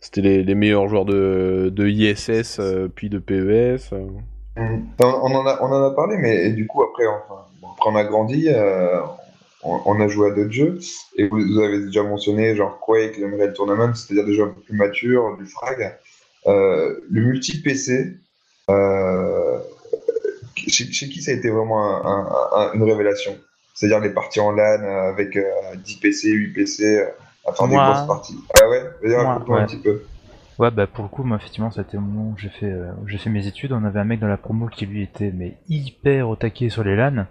c'était 0.00 0.20
les, 0.20 0.42
les 0.44 0.54
meilleurs 0.54 0.88
joueurs 0.88 1.04
de, 1.06 1.70
de 1.74 1.88
ISS 1.88 2.58
euh, 2.60 2.88
puis 2.94 3.08
de 3.08 3.18
PES. 3.18 3.92
euh. 3.92 4.06
Mm. 4.56 4.82
On, 5.00 5.04
on 5.06 5.34
en 5.34 5.46
a, 5.46 5.58
on 5.62 5.66
en 5.72 5.82
a 5.84 5.90
parlé, 5.94 6.16
mais 6.18 6.50
du 6.50 6.66
coup, 6.66 6.82
après, 6.82 7.06
enfin, 7.06 7.42
bon, 7.60 7.68
après 7.72 7.90
on 7.90 7.96
a 7.96 8.04
grandi, 8.04 8.48
euh, 8.48 9.00
on, 9.62 9.80
on 9.86 10.00
a 10.00 10.08
joué 10.08 10.30
à 10.30 10.34
d'autres 10.34 10.52
jeux, 10.52 10.78
et 11.16 11.26
vous, 11.28 11.38
vous 11.40 11.58
avez 11.60 11.80
déjà 11.86 12.02
mentionné 12.02 12.54
genre 12.54 12.78
Quake, 12.80 13.16
l'Unreal 13.16 13.52
Tournament, 13.54 13.94
c'est-à-dire 13.94 14.24
des 14.26 14.34
jeux 14.34 14.44
un 14.44 14.48
peu 14.48 14.60
plus 14.60 14.76
matures, 14.76 15.36
du 15.38 15.46
frag. 15.46 15.96
Euh, 16.46 17.00
le 17.10 17.22
multi-PC, 17.22 17.92
euh, 17.92 18.12
chez, 20.56 20.90
chez 20.92 21.08
qui 21.08 21.22
ça 21.22 21.30
a 21.30 21.34
été 21.34 21.50
vraiment 21.50 21.84
un- 22.04 22.04
un- 22.04 22.48
un- 22.60 22.72
une 22.74 22.82
révélation? 22.84 23.36
C'est-à-dire 23.74 24.00
les 24.00 24.10
parties 24.10 24.40
en 24.40 24.50
LAN 24.52 24.82
euh, 24.82 25.08
avec 25.10 25.36
euh, 25.36 25.44
10 25.76 25.96
PC, 25.96 26.28
8 26.30 26.52
PC, 26.52 26.84
euh, 26.98 27.06
à 27.46 27.52
faire 27.52 27.68
des 27.68 27.74
Moi. 27.74 27.92
grosses 27.92 28.06
parties. 28.06 28.38
Ah 28.60 28.68
ouais? 28.68 28.82
Vas-y, 29.02 29.12
Moi, 29.14 29.24
raconte-moi 29.24 29.60
un 29.60 29.66
petit 29.66 29.76
peu. 29.78 30.02
Ouais, 30.58 30.72
bah 30.72 30.88
pour 30.88 31.04
le 31.04 31.08
coup, 31.08 31.22
moi 31.22 31.36
effectivement, 31.36 31.70
ça 31.70 31.82
a 31.82 31.84
été 31.84 31.96
au 31.96 32.00
moment 32.00 32.30
où 32.30 32.36
j'ai 32.36 32.48
fait, 32.48 32.66
euh, 32.66 32.90
où 33.02 33.06
j'ai 33.06 33.18
fait 33.18 33.30
mes 33.30 33.46
études. 33.46 33.72
On 33.72 33.84
avait 33.84 34.00
un 34.00 34.04
mec 34.04 34.18
dans 34.18 34.26
la 34.26 34.36
promo 34.36 34.66
qui 34.66 34.86
lui 34.86 35.02
était 35.04 35.32
mais 35.32 35.54
hyper 35.68 36.28
au 36.28 36.34
taquet 36.34 36.68
sur 36.68 36.82
les 36.82 36.96
LAN, 36.96 37.26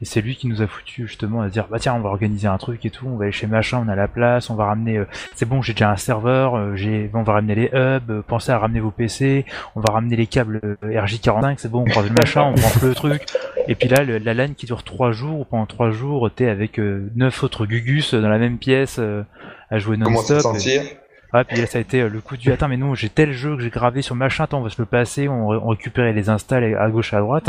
et 0.00 0.06
c'est 0.06 0.22
lui 0.22 0.36
qui 0.36 0.46
nous 0.48 0.62
a 0.62 0.66
foutu 0.66 1.06
justement 1.06 1.42
à 1.42 1.48
se 1.48 1.52
dire 1.52 1.66
bah 1.70 1.78
tiens, 1.78 1.92
on 1.94 2.00
va 2.00 2.08
organiser 2.08 2.48
un 2.48 2.56
truc 2.56 2.86
et 2.86 2.90
tout. 2.90 3.06
On 3.06 3.16
va 3.16 3.24
aller 3.24 3.32
chez 3.32 3.46
machin, 3.46 3.84
on 3.86 3.88
a 3.90 3.94
la 3.94 4.08
place, 4.08 4.48
on 4.48 4.54
va 4.54 4.64
ramener. 4.64 4.96
euh, 4.96 5.04
c'est 5.34 5.44
bon, 5.46 5.60
j'ai 5.60 5.74
déjà 5.74 5.90
un 5.90 5.96
serveur, 5.96 6.54
euh, 6.56 6.74
j'ai, 6.74 7.10
on 7.12 7.22
va 7.22 7.34
ramener 7.34 7.54
les 7.54 7.66
hubs. 7.74 8.10
euh, 8.10 8.22
pensez 8.26 8.50
à 8.52 8.58
ramener 8.58 8.80
vos 8.80 8.90
PC, 8.90 9.44
on 9.76 9.80
va 9.80 9.92
ramener 9.92 10.16
les 10.16 10.26
câbles 10.26 10.58
euh, 10.64 10.76
RJ45. 10.82 11.56
C'est 11.58 11.70
bon, 11.70 11.80
on 11.82 11.84
croise 11.84 12.08
le 12.08 12.14
machin, 12.14 12.42
on 12.42 12.54
prend 12.54 12.86
le 12.86 12.94
truc. 12.94 13.26
Et 13.68 13.74
puis 13.74 13.88
là, 13.88 14.02
le- 14.02 14.16
la 14.16 14.32
LAN 14.32 14.54
qui 14.56 14.64
dure 14.64 14.82
trois 14.82 15.12
jours, 15.12 15.40
où 15.40 15.44
pendant 15.44 15.66
trois 15.66 15.90
jours, 15.90 16.30
t'es 16.34 16.48
avec 16.48 16.80
euh, 16.80 17.10
neuf 17.16 17.42
autres 17.44 17.66
gugus 17.66 18.14
dans 18.14 18.30
la 18.30 18.38
même 18.38 18.56
pièce 18.56 18.96
euh, 18.98 19.24
à 19.70 19.78
jouer 19.78 19.98
Comment 19.98 20.16
non-stop. 20.16 20.52
et- 20.56 21.01
Ouais, 21.34 21.44
puis 21.44 21.56
là, 21.56 21.66
ça 21.66 21.78
a 21.78 21.80
été 21.80 22.02
euh, 22.02 22.08
le 22.08 22.20
coup 22.20 22.36
du 22.36 22.52
attends, 22.52 22.68
mais 22.68 22.76
non, 22.76 22.94
j'ai 22.94 23.08
tel 23.08 23.32
jeu 23.32 23.56
que 23.56 23.62
j'ai 23.62 23.70
gravé 23.70 24.02
sur 24.02 24.14
machin, 24.14 24.44
attends, 24.44 24.58
on 24.60 24.62
va 24.62 24.68
se 24.70 24.80
le 24.80 24.86
passer, 24.86 25.28
on, 25.28 25.48
on 25.48 25.68
récupérait 25.68 26.12
les 26.12 26.28
installs 26.28 26.74
à 26.76 26.90
gauche 26.90 27.14
à 27.14 27.20
droite. 27.20 27.48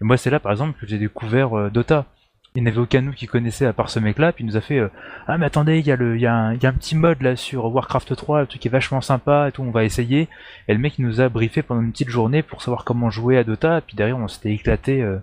Et 0.00 0.04
moi, 0.04 0.16
c'est 0.16 0.30
là, 0.30 0.40
par 0.40 0.50
exemple, 0.52 0.78
que 0.80 0.86
j'ai 0.86 0.98
découvert 0.98 1.56
euh, 1.56 1.70
Dota. 1.70 2.04
Il 2.54 2.62
n'y 2.64 2.68
avait 2.68 2.78
aucun 2.80 3.00
nous 3.00 3.12
qui 3.12 3.26
connaissait 3.26 3.64
à 3.64 3.72
part 3.72 3.88
ce 3.88 3.98
mec-là, 3.98 4.32
puis 4.32 4.44
il 4.44 4.46
nous 4.46 4.58
a 4.58 4.60
fait 4.60 4.78
euh, 4.78 4.88
Ah, 5.26 5.38
mais 5.38 5.46
attendez, 5.46 5.78
il 5.78 5.86
y, 5.86 5.92
a 5.92 5.96
le- 5.96 6.18
y, 6.18 6.26
a 6.26 6.34
un- 6.34 6.54
y 6.54 6.66
a 6.66 6.68
un 6.68 6.72
petit 6.74 6.94
mode 6.96 7.22
là 7.22 7.34
sur 7.34 7.64
Warcraft 7.72 8.14
3, 8.14 8.40
le 8.42 8.46
truc 8.46 8.66
est 8.66 8.68
vachement 8.68 9.00
sympa 9.00 9.46
et 9.48 9.52
tout, 9.52 9.62
on 9.62 9.70
va 9.70 9.84
essayer. 9.84 10.28
Et 10.68 10.74
le 10.74 10.78
mec, 10.78 10.98
il 10.98 11.06
nous 11.06 11.20
a 11.22 11.28
briefé 11.30 11.62
pendant 11.62 11.80
une 11.80 11.92
petite 11.92 12.10
journée 12.10 12.42
pour 12.42 12.60
savoir 12.60 12.84
comment 12.84 13.08
jouer 13.08 13.38
à 13.38 13.44
Dota, 13.44 13.78
et 13.78 13.80
puis 13.80 13.96
derrière, 13.96 14.18
on 14.18 14.28
s'était 14.28 14.52
éclaté 14.52 15.00
euh, 15.00 15.16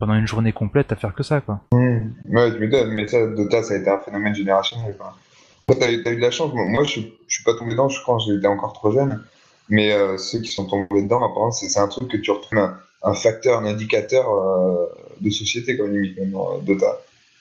pendant 0.00 0.14
une 0.14 0.26
journée 0.26 0.52
complète 0.52 0.90
à 0.90 0.96
faire 0.96 1.14
que 1.14 1.22
ça, 1.22 1.40
quoi. 1.40 1.60
Hmm. 1.70 1.98
Ouais, 2.28 2.50
tu 2.52 2.68
mais 2.90 3.06
ça, 3.06 3.26
Dota, 3.28 3.62
ça 3.62 3.74
a 3.74 3.76
été 3.76 3.88
un 3.88 3.98
phénomène 3.98 4.34
générationnel. 4.34 4.96
quoi. 4.98 5.14
Toi, 5.72 5.86
t'as 5.86 5.92
eu, 5.92 6.02
t'as 6.02 6.12
eu 6.12 6.16
de 6.16 6.20
la 6.20 6.30
chance. 6.30 6.52
Moi, 6.54 6.84
je, 6.84 7.00
je 7.00 7.34
suis 7.34 7.44
pas 7.44 7.54
tombé 7.54 7.72
dedans, 7.72 7.88
je 7.88 8.00
crois 8.02 8.18
que 8.18 8.32
j'étais 8.32 8.46
encore 8.46 8.72
trop 8.74 8.92
jeune. 8.92 9.22
Mais 9.68 9.92
euh, 9.92 10.18
ceux 10.18 10.40
qui 10.40 10.50
sont 10.50 10.66
tombés 10.66 11.02
dedans, 11.02 11.24
apparemment, 11.24 11.50
c'est 11.50 11.78
un 11.78 11.88
truc 11.88 12.08
que 12.10 12.18
tu 12.18 12.30
retrouves 12.30 12.58
un, 12.58 12.76
un 13.02 13.14
facteur, 13.14 13.58
un 13.58 13.64
indicateur 13.64 14.28
euh, 14.28 14.86
de 15.20 15.30
société, 15.30 15.78
comme 15.78 15.92
limite, 15.92 16.18
maintenant, 16.18 16.56
euh, 16.56 16.60
Dota. 16.60 16.98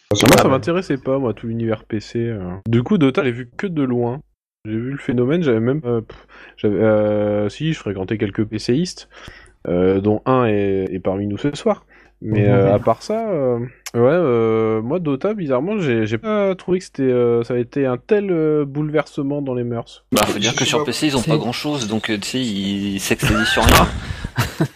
Parce 0.10 0.24
Moi, 0.24 0.38
ça 0.38 0.48
m'intéressait 0.48 0.98
pas, 0.98 1.18
moi, 1.20 1.34
tout 1.34 1.48
l'univers 1.48 1.84
PC. 1.84 2.34
Du 2.68 2.84
coup, 2.84 2.98
Dota, 2.98 3.24
j'ai 3.24 3.32
vu 3.32 3.50
que 3.58 3.68
de 3.68 3.84
loin. 3.84 4.22
J'ai 4.66 4.78
vu 4.78 4.92
le 4.92 4.98
phénomène, 4.98 5.42
j'avais 5.44 5.60
même. 5.60 5.82
pff, 5.82 6.28
j'avais, 6.58 7.50
si, 7.50 7.74
je 7.74 7.80
fréquentais 7.80 8.18
quelques 8.18 8.46
PCistes, 8.46 9.10
dont 9.68 10.22
un 10.26 10.46
est, 10.46 10.88
est 10.92 11.00
parmi 11.00 11.28
nous 11.28 11.38
ce 11.38 11.54
soir. 11.56 11.86
Mais 12.22 12.48
euh, 12.48 12.74
à 12.76 12.80
part 12.80 13.02
ça, 13.02 13.30
euh, 13.30 13.58
ouais, 13.96 14.00
euh, 14.04 14.82
moi, 14.82 15.00
Dota, 15.00 15.34
bizarrement, 15.34 15.80
j'ai 15.80 16.06
j'ai 16.06 16.20
pas 16.20 16.54
trouvé 16.56 16.78
que 16.78 16.86
c'était, 16.86 17.04
euh, 17.04 17.44
ça 17.44 17.56
a 17.56 17.58
été 17.58 17.88
un 17.88 17.98
tel 17.98 18.30
euh, 18.30 18.64
bouleversement 18.64 19.42
dans 19.42 19.56
les 19.56 19.64
mœurs. 19.64 20.06
Bah, 20.12 20.22
faut 20.26 20.38
dire 20.38 20.56
que 20.56 20.64
sur. 20.64 20.84
PC, 20.84 21.08
ils 21.08 21.18
ont 21.18 21.22
pas 21.24 21.38
grand 21.38 21.52
chose, 21.52 21.88
donc 21.88 22.10
euh, 22.10 22.18
tu 22.20 22.30
sais, 22.30 22.40
ils 22.40 23.00
s'expédient 23.00 23.46
sur 23.46 23.64
rien. 23.64 23.88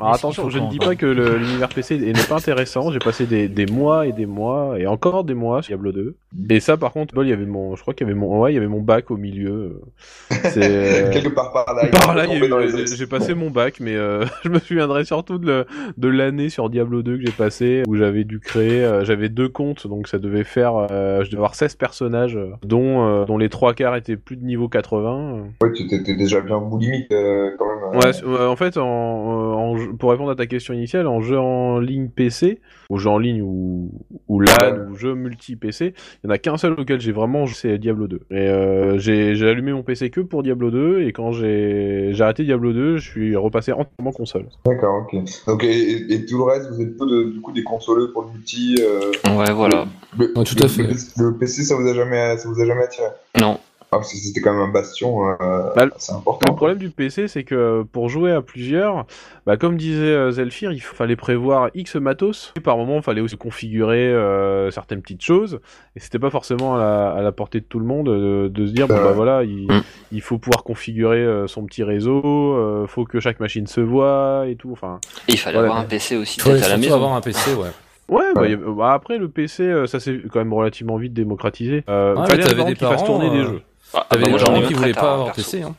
Alors 0.00 0.12
qu'il 0.12 0.16
attention, 0.16 0.50
je 0.50 0.58
ne 0.58 0.68
dis 0.70 0.78
pas 0.78 0.94
que 0.94 1.06
le- 1.06 1.36
l'univers 1.38 1.68
PC 1.68 1.98
n'est 1.98 2.12
pas 2.28 2.36
intéressant. 2.36 2.90
J'ai 2.92 2.98
passé 3.00 3.26
des, 3.26 3.48
des 3.48 3.66
mois 3.66 4.06
et 4.06 4.12
des 4.12 4.26
mois 4.26 4.78
et 4.78 4.86
encore 4.86 5.24
des 5.24 5.34
mois 5.34 5.62
sur 5.62 5.70
Diablo 5.76 5.92
2. 5.92 6.14
Et 6.50 6.60
ça, 6.60 6.76
par 6.76 6.92
contre, 6.92 7.14
bol, 7.14 7.26
il 7.26 7.30
y 7.30 7.32
avait 7.32 7.46
mon, 7.46 7.74
je 7.76 7.82
crois 7.82 7.94
qu'il 7.94 8.06
y 8.06 8.10
avait 8.10 8.18
mon, 8.18 8.40
ouais, 8.40 8.52
il 8.52 8.54
y 8.54 8.58
avait 8.58 8.68
mon 8.68 8.80
bac 8.80 9.10
au 9.10 9.16
milieu. 9.16 9.80
C'est 10.30 11.10
quelque 11.12 11.28
part 11.34 11.52
par 11.52 11.74
là. 11.74 11.82
il 11.84 11.90
par 11.90 12.12
est 12.12 12.16
là, 12.16 12.24
il 12.24 12.28
y 12.28 12.30
a 12.30 12.34
tombé 12.36 12.48
dans 12.48 12.58
les 12.58 12.74
eu- 12.76 12.80
ex- 12.82 12.96
j'ai 12.96 13.06
passé 13.06 13.34
mon 13.34 13.50
bac, 13.50 13.78
mais 13.80 13.96
euh, 13.96 14.24
je 14.44 14.48
me 14.50 14.58
souviendrai 14.58 15.04
surtout 15.04 15.38
de, 15.38 15.46
le- 15.46 15.66
de 15.96 16.08
l'année 16.08 16.48
sur 16.48 16.70
Diablo 16.70 17.02
2 17.02 17.16
que 17.18 17.26
j'ai 17.26 17.32
passé, 17.32 17.82
où 17.88 17.96
j'avais 17.96 18.24
dû 18.24 18.40
créer, 18.40 18.84
euh, 18.84 19.04
j'avais 19.04 19.28
deux 19.28 19.48
comptes, 19.48 19.86
donc 19.86 20.08
ça 20.08 20.18
devait 20.18 20.44
faire, 20.44 20.86
euh, 20.90 21.20
je 21.24 21.26
devais 21.30 21.38
avoir 21.38 21.54
16 21.54 21.74
personnages, 21.76 22.36
euh, 22.36 22.50
dont, 22.64 23.06
euh, 23.06 23.24
dont 23.24 23.38
les 23.38 23.48
trois 23.48 23.74
quarts 23.74 23.96
étaient 23.96 24.16
plus 24.16 24.36
de 24.36 24.44
niveau 24.44 24.68
80. 24.68 25.44
Ouais, 25.62 25.72
tu 25.72 25.82
étais 25.92 26.14
déjà 26.14 26.40
bien 26.40 26.58
boulimique, 26.58 27.10
euh, 27.12 27.50
quand 27.58 27.66
même. 27.66 27.78
euh. 27.94 27.98
Ouais, 27.98 28.38
ouais, 28.40 28.46
en 28.46 28.56
fait, 28.56 28.76
en, 28.76 28.84
en 28.84 29.76
jeu- 29.76 29.87
pour 29.98 30.10
répondre 30.10 30.30
à 30.30 30.34
ta 30.36 30.46
question 30.46 30.74
initiale, 30.74 31.06
en 31.06 31.20
jeu 31.20 31.38
en 31.38 31.78
ligne 31.78 32.08
PC, 32.08 32.60
ou 32.90 32.98
jeu 32.98 33.08
en 33.10 33.18
ligne 33.18 33.42
ou, 33.42 33.90
ou 34.28 34.40
LAN, 34.40 34.48
Ouais. 34.62 34.78
ou 34.90 34.94
jeu 34.96 35.14
multi-PC, 35.14 35.94
il 36.22 36.26
y 36.26 36.30
en 36.30 36.34
a 36.34 36.38
qu'un 36.38 36.56
seul 36.56 36.72
auquel 36.72 37.00
j'ai 37.00 37.12
vraiment 37.12 37.46
joué, 37.46 37.54
c'est 37.54 37.78
Diablo 37.78 38.06
2. 38.08 38.20
Et 38.30 38.34
euh, 38.36 38.98
j'ai 38.98 39.48
allumé 39.48 39.72
mon 39.72 39.82
PC 39.82 40.10
que 40.10 40.20
pour 40.20 40.42
Diablo 40.42 40.70
2, 40.70 41.02
et 41.02 41.12
quand 41.12 41.32
j'ai 41.32 42.12
arrêté 42.20 42.44
Diablo 42.44 42.72
2, 42.72 42.96
je 42.98 43.08
suis 43.10 43.36
repassé 43.36 43.72
entièrement 43.72 44.12
console. 44.12 44.46
D'accord, 44.66 45.02
ok. 45.02 45.16
Donc, 45.46 45.64
et, 45.64 46.24
tout 46.26 46.38
le 46.38 46.44
reste, 46.44 46.70
vous 46.70 46.80
êtes 46.80 46.96
peu 46.96 47.06
de, 47.06 47.30
du 47.30 47.40
coup 47.40 47.52
des 47.52 47.62
consoleux 47.64 48.10
pour 48.12 48.22
le 48.24 48.32
multi. 48.32 48.76
euh, 48.80 49.36
Ouais, 49.36 49.52
voilà. 49.52 49.86
le, 50.18 50.26
Ouais, 50.36 50.44
tout 50.44 50.54
le- 50.58 50.64
à 50.64 50.68
fait. 50.68 50.82
Le, 50.82 51.30
le 51.30 51.36
PC, 51.36 51.62
ça 51.64 51.74
vous 51.76 51.86
a 51.86 51.94
jamais, 51.94 52.36
ça 52.38 52.48
vous 52.48 52.60
a 52.60 52.64
jamais 52.66 52.82
attiré? 52.84 53.06
Non. 53.40 53.58
Ah, 53.90 53.96
parce 53.96 54.12
que 54.12 54.18
c'était 54.18 54.42
quand 54.42 54.52
même 54.52 54.60
un 54.68 54.70
bastion 54.70 55.30
euh, 55.30 55.34
Bah, 55.74 55.86
le- 55.86 55.94
assez 55.94 56.12
Le 56.12 56.18
important. 56.18 56.54
problème 56.54 56.76
du 56.76 56.90
PC, 56.90 57.26
c'est 57.26 57.42
que 57.44 57.84
pour 57.90 58.10
jouer 58.10 58.32
à 58.32 58.42
plusieurs, 58.42 59.06
bah, 59.46 59.56
comme 59.56 59.78
disait 59.78 60.02
euh, 60.04 60.30
Zelfir, 60.30 60.72
il 60.72 60.80
fallait 60.82 61.16
prévoir 61.16 61.70
X 61.74 61.96
matos. 61.96 62.52
Et 62.58 62.60
par 62.60 62.76
moment, 62.76 62.96
il 62.96 63.02
fallait 63.02 63.22
aussi 63.22 63.38
configurer 63.38 64.12
euh, 64.12 64.70
certaines 64.70 65.00
petites 65.00 65.22
choses. 65.24 65.60
Et 65.96 66.00
c'était 66.00 66.18
pas 66.18 66.28
forcément 66.28 66.74
à 66.74 66.78
la, 66.78 67.08
à 67.12 67.22
la 67.22 67.32
portée 67.32 67.60
de 67.60 67.64
tout 67.64 67.78
le 67.78 67.86
monde 67.86 68.10
euh, 68.10 68.50
de 68.50 68.66
se 68.66 68.72
dire, 68.72 68.88
bon 68.88 68.96
Euh, 68.96 69.04
bah 69.04 69.12
voilà, 69.12 69.42
il, 69.44 69.66
Mm. 69.72 69.82
il 70.12 70.20
faut 70.20 70.36
pouvoir 70.36 70.64
configurer 70.64 71.24
euh, 71.24 71.46
son 71.46 71.64
petit 71.64 71.82
réseau, 71.82 72.20
euh, 72.56 72.86
faut 72.86 73.04
que 73.04 73.20
chaque 73.20 73.40
machine 73.40 73.66
se 73.66 73.80
voit 73.80 74.44
et 74.48 74.56
tout. 74.56 74.70
Enfin, 74.70 75.00
Et 75.28 75.32
il 75.32 75.38
fallait 75.38 75.54
Voilà. 75.56 75.70
avoir 75.70 75.82
un 75.84 75.88
PC 75.88 76.16
aussi 76.16 76.38
peut-être 76.40 76.62
à 76.66 76.68
la 76.68 76.76
maison. 76.76 76.94
avoir 76.94 77.14
un 77.14 77.22
PC, 77.22 77.54
ouais. 77.54 77.68
ouais, 78.10 78.24
bah, 78.34 78.42
Ouais. 78.42 78.50
y 78.50 78.52
a- 78.52 78.56
bah, 78.58 78.92
après 78.92 79.16
le 79.16 79.28
PC, 79.30 79.62
euh, 79.62 79.86
ça 79.86 79.98
s'est 79.98 80.20
quand 80.30 80.40
même 80.40 80.52
relativement 80.52 80.98
vite 80.98 81.14
démocratisé. 81.14 81.84
Euh, 81.88 82.14
Ouais, 82.16 82.26
fallait 82.26 82.64
des 82.64 82.74
parents, 82.74 83.02
tourner 83.02 83.30
des 83.30 83.38
euh, 83.38 83.44
jeux. 83.44 83.62
Ah, 83.94 84.06
T'avais 84.10 84.24
bah, 84.24 84.32
des 84.32 84.38
gens 84.38 84.62
qui 84.62 84.74
voulaient 84.74 84.92
pas 84.92 85.14
avoir 85.14 85.32
perso. 85.32 85.42
PC. 85.42 85.62
Hein. 85.62 85.74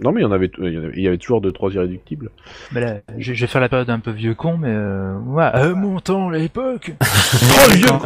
Non, 0.00 0.12
mais 0.12 0.20
il 0.20 0.22
y 0.22 0.26
en 0.26 0.32
avait, 0.32 0.50
il 0.58 0.72
y 0.72 0.78
en 0.78 0.84
avait, 0.84 0.92
il 0.96 1.02
y 1.02 1.08
avait 1.08 1.18
toujours 1.18 1.40
deux, 1.40 1.50
trois 1.50 1.72
irréductibles. 1.72 2.30
Mais 2.72 2.80
là, 2.80 2.94
je 3.16 3.34
je 3.34 3.40
vais 3.40 3.46
faire 3.46 3.60
la 3.60 3.68
période 3.68 3.90
un 3.90 3.98
peu 3.98 4.10
vieux 4.10 4.34
con, 4.34 4.56
mais 4.58 4.70
euh, 4.70 5.18
ouais, 5.18 5.44
à 5.44 5.68
mon 5.74 5.98
temps, 6.00 6.28
à 6.30 6.36
l'époque. 6.36 6.92
quand, 7.86 8.00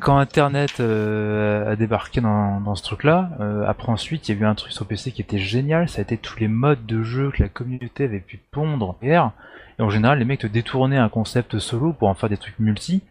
quand 0.00 0.18
Internet 0.18 0.80
euh, 0.80 1.72
a 1.72 1.76
débarqué 1.76 2.20
dans, 2.20 2.60
dans 2.60 2.74
ce 2.74 2.82
truc-là, 2.82 3.30
euh, 3.40 3.64
après 3.66 3.90
ensuite, 3.90 4.28
il 4.28 4.34
y 4.34 4.38
a 4.38 4.42
eu 4.42 4.44
un 4.44 4.54
truc 4.54 4.72
sur 4.72 4.86
PC 4.86 5.12
qui 5.12 5.22
était 5.22 5.38
génial. 5.38 5.88
Ça 5.88 6.00
a 6.00 6.02
été 6.02 6.16
tous 6.16 6.38
les 6.38 6.48
modes 6.48 6.84
de 6.84 7.02
jeu 7.02 7.30
que 7.30 7.42
la 7.42 7.48
communauté 7.48 8.04
avait 8.04 8.20
pu 8.20 8.38
pondre 8.50 8.96
hier. 9.02 9.30
Et 9.78 9.82
en 9.82 9.90
général, 9.90 10.18
les 10.18 10.24
mecs 10.24 10.40
te 10.40 10.46
détournaient 10.46 10.98
un 10.98 11.08
concept 11.08 11.58
solo 11.58 11.92
pour 11.92 12.08
en 12.08 12.14
faire 12.14 12.28
des 12.28 12.36
trucs 12.36 12.58
multi. 12.58 13.02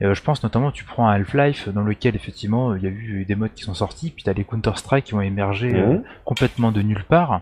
Euh, 0.00 0.14
je 0.14 0.22
pense 0.22 0.42
notamment, 0.44 0.70
tu 0.70 0.84
prends 0.84 1.08
un 1.08 1.12
Half-Life 1.14 1.68
dans 1.70 1.82
lequel 1.82 2.14
effectivement 2.14 2.74
il 2.76 2.82
y 2.82 2.86
a 2.86 2.90
eu 2.90 3.24
des 3.24 3.34
modes 3.34 3.52
qui 3.54 3.64
sont 3.64 3.74
sortis, 3.74 4.10
puis 4.10 4.22
t'as 4.22 4.32
les 4.32 4.44
Counter-Strike 4.44 5.04
qui 5.06 5.14
ont 5.14 5.20
émergé 5.20 5.74
euh, 5.74 5.94
Mhm. 5.94 6.02
complètement 6.24 6.70
de 6.72 6.82
nulle 6.82 7.04
part. 7.04 7.40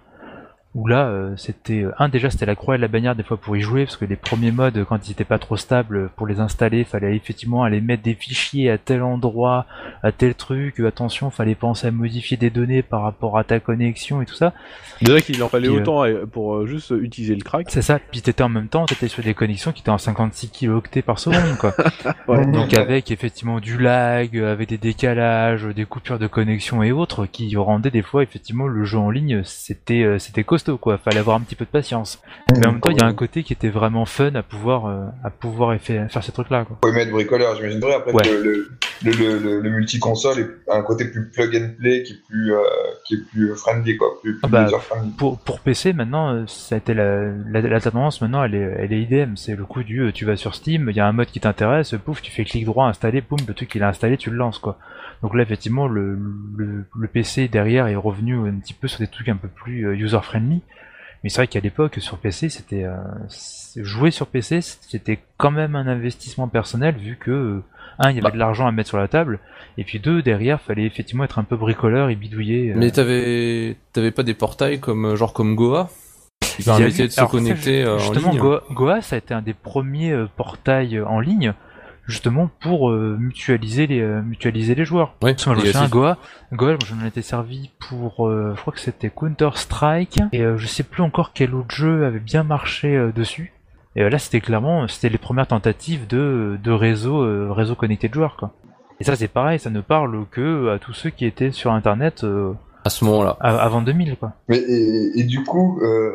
Où 0.77 0.87
là, 0.89 1.07
euh, 1.07 1.35
c'était 1.39 1.85
euh, 1.85 1.95
un 1.99 2.11
déjà 2.11 2.29
c'était 2.29 2.45
la 2.45 2.55
croix 2.55 2.75
et 2.75 2.79
la 2.79 2.87
bannière 2.87 3.17
des 3.17 3.23
fois 3.23 3.39
pour 3.39 3.57
y 3.57 3.63
jouer 3.63 3.87
parce 3.87 3.97
que 3.97 4.05
les 4.05 4.15
premiers 4.15 4.51
modes 4.51 4.85
quand 4.87 5.09
ils 5.09 5.13
étaient 5.13 5.25
pas 5.25 5.39
trop 5.39 5.57
stables 5.57 6.11
pour 6.17 6.27
les 6.27 6.39
installer, 6.39 6.85
fallait 6.85 7.17
effectivement 7.17 7.65
aller 7.65 7.81
mettre 7.81 8.03
des 8.03 8.13
fichiers 8.13 8.71
à 8.71 8.77
tel 8.77 9.03
endroit, 9.03 9.65
à 10.03 10.13
tel 10.13 10.35
truc. 10.35 10.79
euh, 10.81 10.89
attention, 10.89 11.31
fallait 11.31 11.55
penser 11.55 11.87
à 11.87 11.91
modifier 11.91 12.37
des 12.37 12.51
données 12.51 12.83
par 12.83 13.01
rapport 13.01 13.39
à 13.39 13.45
ta 13.45 13.59
connexion 13.59 14.21
et 14.21 14.27
tout 14.27 14.35
ça. 14.35 14.53
Déjà 15.01 15.21
qu'il 15.21 15.43
en 15.43 15.49
fallait 15.49 15.69
Puis, 15.69 15.77
euh, 15.77 15.81
autant 15.81 16.05
euh, 16.05 16.27
pour 16.27 16.57
euh, 16.57 16.67
juste 16.67 16.91
utiliser 16.91 17.35
le 17.35 17.43
crack. 17.43 17.67
C'est 17.71 17.83
ça. 17.83 17.99
Puis 17.99 18.21
t'étais 18.21 18.43
en 18.43 18.49
même 18.49 18.69
temps, 18.69 18.87
t'étais 18.87 19.09
sur 19.09 19.23
des 19.23 19.35
connexions 19.35 19.73
qui 19.73 19.81
étaient 19.81 19.91
en 19.91 19.99
56 19.99 20.51
kilooctets 20.51 21.03
par 21.03 21.19
seconde 21.19 21.57
quoi. 21.59 21.75
Ouais. 22.29 22.45
Donc 22.47 22.75
avec 22.75 23.11
effectivement 23.11 23.61
du 23.61 23.79
lag, 23.79 24.37
euh, 24.37 24.53
avec 24.53 24.69
des 24.69 24.79
décalages, 24.79 25.67
euh, 25.67 25.75
des 25.75 25.85
coupures 25.85 26.19
de 26.19 26.27
connexion 26.27 26.83
et 26.83 26.91
autres 26.91 27.27
qui 27.27 27.55
rendaient 27.57 27.91
des 27.91 28.03
fois 28.03 28.23
effectivement 28.23 28.67
le 28.67 28.85
jeu 28.85 28.99
en 28.99 29.11
ligne 29.11 29.43
c'était 29.45 30.03
euh, 30.03 30.19
c'était 30.19 30.43
costaud 30.67 30.79
quoi, 30.79 30.99
fallait 30.99 31.19
avoir 31.19 31.37
un 31.37 31.41
petit 31.41 31.55
peu 31.55 31.65
de 31.65 31.71
patience. 31.71 32.21
Mais 32.59 32.67
en 32.67 32.73
même 32.73 32.81
temps 32.81 32.91
il 32.91 32.99
y 32.99 33.03
a 33.03 33.07
un 33.07 33.15
côté 33.15 33.43
qui 33.43 33.53
était 33.53 33.69
vraiment 33.69 34.05
fun 34.05 34.35
à 34.35 34.43
pouvoir 34.43 34.87
euh, 34.87 35.07
à 35.25 35.31
pouvoir 35.31 35.79
faire 35.81 36.09
ces 36.23 36.33
trucs 36.33 36.51
là 36.51 36.65
quoi. 36.65 36.79
Faut 36.85 36.93
mettre 36.93 37.11
bricoleur, 37.13 37.55
j'imaginerais 37.57 37.95
après 37.95 38.13
Ouais. 38.13 38.23
que 38.23 38.29
le, 38.29 38.69
le, 39.05 39.13
le, 39.13 39.39
le, 39.39 39.61
le 39.61 39.71
multi-console 39.71 40.39
est- 40.41 40.71
a 40.71 40.77
un 40.77 40.83
côté 40.83 41.05
plus 41.11 41.31
plug 41.31 41.55
and 41.57 41.71
play 41.79 42.03
qui 42.03 42.13
est 42.15 42.23
plus, 42.29 42.53
euh, 42.55 42.59
qui 43.07 43.15
est 43.15 43.25
plus 43.31 43.55
friendly, 43.57 43.97
quoi, 43.97 44.09
plus, 44.23 44.33
plus 44.35 44.41
Ah 44.43 44.49
bah, 44.49 44.65
user-friendly. 44.67 45.11
Pour 45.19 45.39
pour 45.39 45.61
PC 45.61 45.93
maintenant 45.93 46.33
euh, 46.35 46.45
ça 46.47 46.75
a 46.75 46.79
été 46.79 46.95
la, 46.95 47.27
la, 47.51 47.61
la 47.61 47.81
tendance 47.81 48.21
maintenant 48.23 48.43
elle 48.45 48.55
est 48.55 48.75
elle 48.79 48.93
est 48.93 49.03
IDM, 49.03 49.37
c'est 49.37 49.55
le 49.57 49.65
coup 49.65 49.83
du 49.83 50.11
tu 50.15 50.25
vas 50.25 50.37
sur 50.37 50.55
Steam, 50.55 50.89
il 50.91 50.97
y 50.97 51.01
a 51.01 51.07
un 51.07 51.13
mode 51.13 51.29
qui 51.29 51.41
t'intéresse, 51.41 51.95
pouf 52.05 52.23
tu 52.23 52.31
fais 52.33 52.45
clic 52.45 52.65
droit 52.65 52.87
installer, 52.89 53.21
boum 53.21 53.39
le 53.47 53.55
truc 53.55 53.75
il 53.75 53.83
est 53.83 53.85
installé, 53.85 54.17
tu 54.17 54.31
le 54.31 54.37
lances 54.37 54.59
quoi. 54.59 54.79
Donc 55.23 55.35
là 55.35 55.43
effectivement 55.43 55.89
le, 55.89 56.19
le, 56.57 56.85
le 56.99 57.09
PC 57.09 57.49
derrière 57.49 57.87
est 57.87 57.97
revenu 57.97 58.37
un 58.49 58.55
petit 58.61 58.75
peu 58.75 58.87
sur 58.89 58.99
des 59.01 59.07
trucs 59.09 59.29
un 59.29 59.37
peu 59.37 59.49
plus 59.49 59.95
user 59.97 60.19
friendly. 60.23 60.56
Mais 61.25 61.31
c'est 61.31 61.37
vrai 61.39 61.47
qu'à 61.49 61.61
l'époque 61.61 61.97
sur 61.99 62.19
PC 62.19 62.49
c'était 62.49 62.85
euh, 62.85 62.95
jouer 63.77 64.11
sur 64.11 64.27
PC 64.27 64.61
c'était 64.61 65.19
quand 65.39 65.51
même 65.51 65.75
un 65.75 65.87
investissement 65.87 66.47
personnel 66.49 66.95
vu 66.97 67.17
que 67.17 67.31
euh, 67.31 67.63
un 67.99 68.11
il 68.11 68.17
y 68.17 68.19
avait 68.19 68.25
Bah. 68.25 68.31
de 68.31 68.39
l'argent 68.39 68.67
à 68.67 68.73
mettre 68.73 68.89
sur 68.91 68.99
la 68.99 69.09
table 69.09 69.41
et 69.79 69.85
puis 69.85 69.99
deux 69.99 70.23
derrière 70.23 70.61
fallait 70.61 70.85
effectivement 70.85 71.25
être 71.25 71.39
un 71.39 71.45
peu 71.45 71.57
bricoleur 71.57 72.11
et 72.11 72.15
bidouiller. 72.17 72.71
euh, 72.73 72.75
Mais 72.77 72.91
t'avais 72.91 73.77
t'avais 73.93 74.11
pas 74.11 74.23
des 74.23 74.35
portails 74.35 74.79
comme 74.81 75.17
genre 75.17 75.33
comme 75.33 75.55
Goa? 75.57 75.89
Qui 76.43 76.63
eu- 76.63 76.65
de 76.65 76.91
se 76.91 77.03
alors, 77.03 77.11
ça, 77.11 77.27
connecter 77.27 77.87
en 77.87 77.99
Justement, 77.99 78.31
ligne. 78.31 78.41
Goa, 78.41 78.63
Goa, 78.71 79.01
ça 79.03 79.17
a 79.17 79.19
été 79.19 79.35
un 79.35 79.43
des 79.43 79.55
premiers 79.55 80.15
portails 80.37 81.01
en 81.01 81.19
ligne, 81.21 81.55
justement 82.07 82.49
pour 82.61 82.91
euh, 82.91 83.17
mutualiser 83.19 83.87
les 83.87 84.01
euh, 84.01 84.23
mutualiser 84.23 84.75
les 84.75 84.85
joueurs. 84.85 85.15
Parce 85.21 85.45
que 85.45 85.51
moi, 85.51 85.59
je 85.59 85.67
me 85.67 85.67
souviens, 85.73 85.89
Goa, 85.89 86.19
Goa, 86.53 86.71
moi, 86.73 86.79
j'en 86.87 87.07
étais 87.07 87.23
servi 87.23 87.71
pour, 87.79 88.29
euh, 88.29 88.53
je 88.57 88.61
crois 88.61 88.73
que 88.73 88.81
c'était 88.81 89.11
Counter 89.11 89.51
Strike 89.55 90.21
et 90.33 90.43
euh, 90.43 90.57
je 90.57 90.67
sais 90.67 90.83
plus 90.85 91.03
encore 91.03 91.33
quel 91.33 91.55
autre 91.55 91.75
jeu 91.75 92.05
avait 92.07 92.21
bien 92.21 92.43
marché 92.45 92.97
euh, 92.97 93.13
dessus. 93.13 93.53
Et 93.97 94.03
euh, 94.03 94.11
là, 94.11 94.19
c'était 94.19 94.41
clairement, 94.41 94.87
c'était 94.89 95.09
les 95.09 95.19
premières 95.19 95.47
tentatives 95.49 96.07
de 96.07 96.59
de 96.63 96.71
réseau 96.71 97.23
euh, 97.23 97.49
réseau 97.51 97.75
connecté 97.75 98.09
de 98.09 98.15
joueurs 98.15 98.37
quoi. 98.37 98.53
Et 99.01 99.05
ça, 99.05 99.15
c'est 99.17 99.29
pareil, 99.29 99.59
ça 99.59 99.71
ne 99.71 99.81
parle 99.81 100.25
que 100.31 100.71
à 100.71 100.79
tous 100.79 100.93
ceux 100.95 101.11
qui 101.11 101.27
étaient 101.27 101.51
sur 101.51 101.73
Internet 101.73 102.25
euh, 102.25 102.53
à 102.85 102.89
ce 102.91 103.05
moment-là. 103.05 103.37
avant 103.41 103.83
2000 103.83 104.17
quoi. 104.17 104.33
Mais, 104.49 104.59
et, 104.59 105.19
et 105.21 105.25
du 105.25 105.43
coup, 105.45 105.81
euh, 105.83 106.13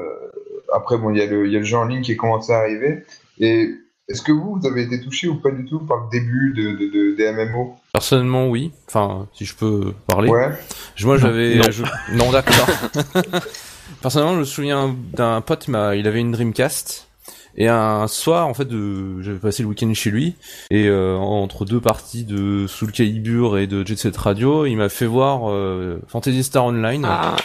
après, 0.73 0.97
bon, 0.97 1.11
il 1.11 1.17
y, 1.17 1.21
a 1.21 1.25
le- 1.27 1.45
il 1.45 1.51
y 1.51 1.55
a 1.57 1.59
le 1.59 1.65
jeu 1.65 1.77
en 1.77 1.83
ligne 1.85 2.01
qui 2.01 2.13
est 2.13 2.15
commencé 2.15 2.53
à 2.53 2.57
arriver. 2.59 3.03
Et 3.39 3.69
est-ce 4.11 4.21
que 4.21 4.31
vous, 4.31 4.57
vous 4.59 4.67
avez 4.67 4.83
été 4.83 5.01
touché 5.01 5.27
ou 5.27 5.35
pas 5.35 5.51
du 5.51 5.65
tout 5.65 5.79
par 5.79 5.97
le 6.05 6.09
début 6.19 6.53
de, 6.55 6.71
de, 6.73 6.91
de- 6.91 7.15
des 7.15 7.31
MMO 7.31 7.75
Personnellement, 7.93 8.47
oui. 8.49 8.71
Enfin, 8.87 9.27
si 9.33 9.45
je 9.45 9.55
peux 9.55 9.93
parler. 10.07 10.29
Ouais. 10.29 10.49
Moi, 11.03 11.17
j'avais. 11.17 11.55
Non. 11.55 11.63
je- 11.71 11.83
Non, 12.15 12.31
d'accord. 12.31 12.67
Personnellement, 14.01 14.35
je 14.35 14.39
me 14.39 14.45
souviens 14.45 14.95
d'un 15.13 15.41
pote, 15.41 15.65
il 15.67 15.75
avait 15.75 16.19
une 16.19 16.31
Dreamcast. 16.31 17.07
Et 17.57 17.67
un 17.67 18.07
soir, 18.07 18.47
en 18.47 18.53
fait, 18.53 18.63
de... 18.65 19.21
j'avais 19.21 19.37
passé 19.37 19.61
le 19.63 19.67
week-end 19.69 19.93
chez 19.93 20.09
lui. 20.09 20.35
Et 20.69 20.87
euh, 20.87 21.17
entre 21.17 21.65
deux 21.65 21.81
parties 21.81 22.23
de 22.23 22.65
Soul 22.67 22.93
Calibur 22.93 23.57
et 23.57 23.67
de 23.67 23.85
Jet 23.85 23.97
Set 23.97 24.15
Radio, 24.15 24.65
il 24.65 24.77
m'a 24.77 24.87
fait 24.87 25.05
voir 25.05 25.51
euh, 25.51 25.99
Fantasy 26.07 26.43
Star 26.43 26.63
Online. 26.65 27.05
Ah, 27.05 27.35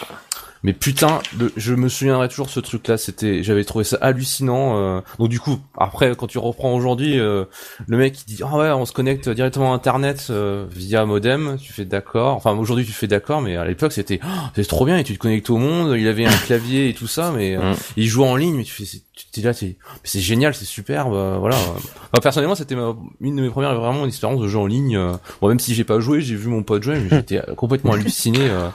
Mais 0.63 0.73
putain, 0.73 1.19
le- 1.37 1.51
je 1.55 1.73
me 1.73 1.87
souviendrai 1.89 2.27
toujours 2.29 2.49
ce 2.49 2.59
truc-là. 2.59 2.97
C'était, 2.97 3.43
j'avais 3.43 3.63
trouvé 3.63 3.83
ça 3.83 3.97
hallucinant. 4.01 4.77
euh. 4.77 5.01
Donc 5.19 5.29
du 5.29 5.39
coup, 5.39 5.59
après, 5.77 6.15
quand 6.15 6.27
tu 6.27 6.37
reprends 6.39 6.73
aujourd'hui, 6.73 7.19
euh, 7.19 7.45
le 7.87 7.97
mec 7.97 8.19
il 8.27 8.35
dit 8.35 8.41
ah 8.43 8.57
ouais, 8.57 8.69
on 8.71 8.85
se 8.85 8.91
connecte 8.93 9.29
directement 9.29 9.71
à 9.73 9.75
Internet 9.75 10.27
euh, 10.29 10.65
via 10.71 11.05
modem. 11.05 11.57
Tu 11.61 11.73
fais 11.73 11.85
d'accord. 11.85 12.35
Enfin 12.35 12.53
aujourd'hui 12.57 12.85
tu 12.85 12.91
fais 12.93 13.07
d'accord, 13.07 13.41
mais 13.41 13.55
à 13.55 13.65
l'époque 13.65 13.91
c'était 13.93 14.19
oh, 14.23 14.27
c'est 14.55 14.67
trop 14.67 14.85
bien 14.85 14.97
et 14.97 15.03
tu 15.03 15.13
te 15.13 15.19
connectes 15.19 15.49
au 15.49 15.57
monde. 15.57 15.95
Il 15.97 16.07
avait 16.07 16.25
un 16.25 16.31
clavier 16.45 16.89
et 16.89 16.93
tout 16.93 17.07
ça, 17.07 17.31
mais 17.35 17.55
euh, 17.55 17.71
Mm. 17.73 17.75
il 17.97 18.07
jouait 18.07 18.27
en 18.27 18.35
ligne. 18.35 18.55
Mais 18.55 18.63
tu 18.63 18.71
fais, 18.73 18.85
c'est- 18.85 19.03
tu 19.17 19.25
t'es 19.31 19.41
là, 19.41 19.53
t'es- 19.53 19.77
mais 19.93 19.99
c'est 20.03 20.19
génial, 20.19 20.53
c'est 20.53 20.65
superbe. 20.65 21.13
euh, 21.13 21.37
voilà. 21.39 21.55
Enfin, 22.09 22.21
personnellement, 22.21 22.55
c'était 22.55 22.75
ma- 22.75 22.95
une 23.19 23.35
de 23.35 23.41
mes 23.41 23.49
premières 23.49 23.75
vraiment 23.75 24.05
expériences 24.05 24.39
de 24.41 24.47
jeu 24.47 24.57
en 24.59 24.65
ligne. 24.65 24.95
euh. 24.95 25.13
Bon, 25.41 25.49
même 25.49 25.59
si 25.59 25.73
j'ai 25.73 25.83
pas 25.83 25.99
joué, 25.99 26.21
j'ai 26.21 26.35
vu 26.35 26.47
mon 26.47 26.63
pote 26.63 26.83
jouer, 26.83 26.99
mais 26.99 27.09
j'étais 27.09 27.41
complètement 27.57 27.93
halluciné. 27.93 28.39
euh. 28.49 28.69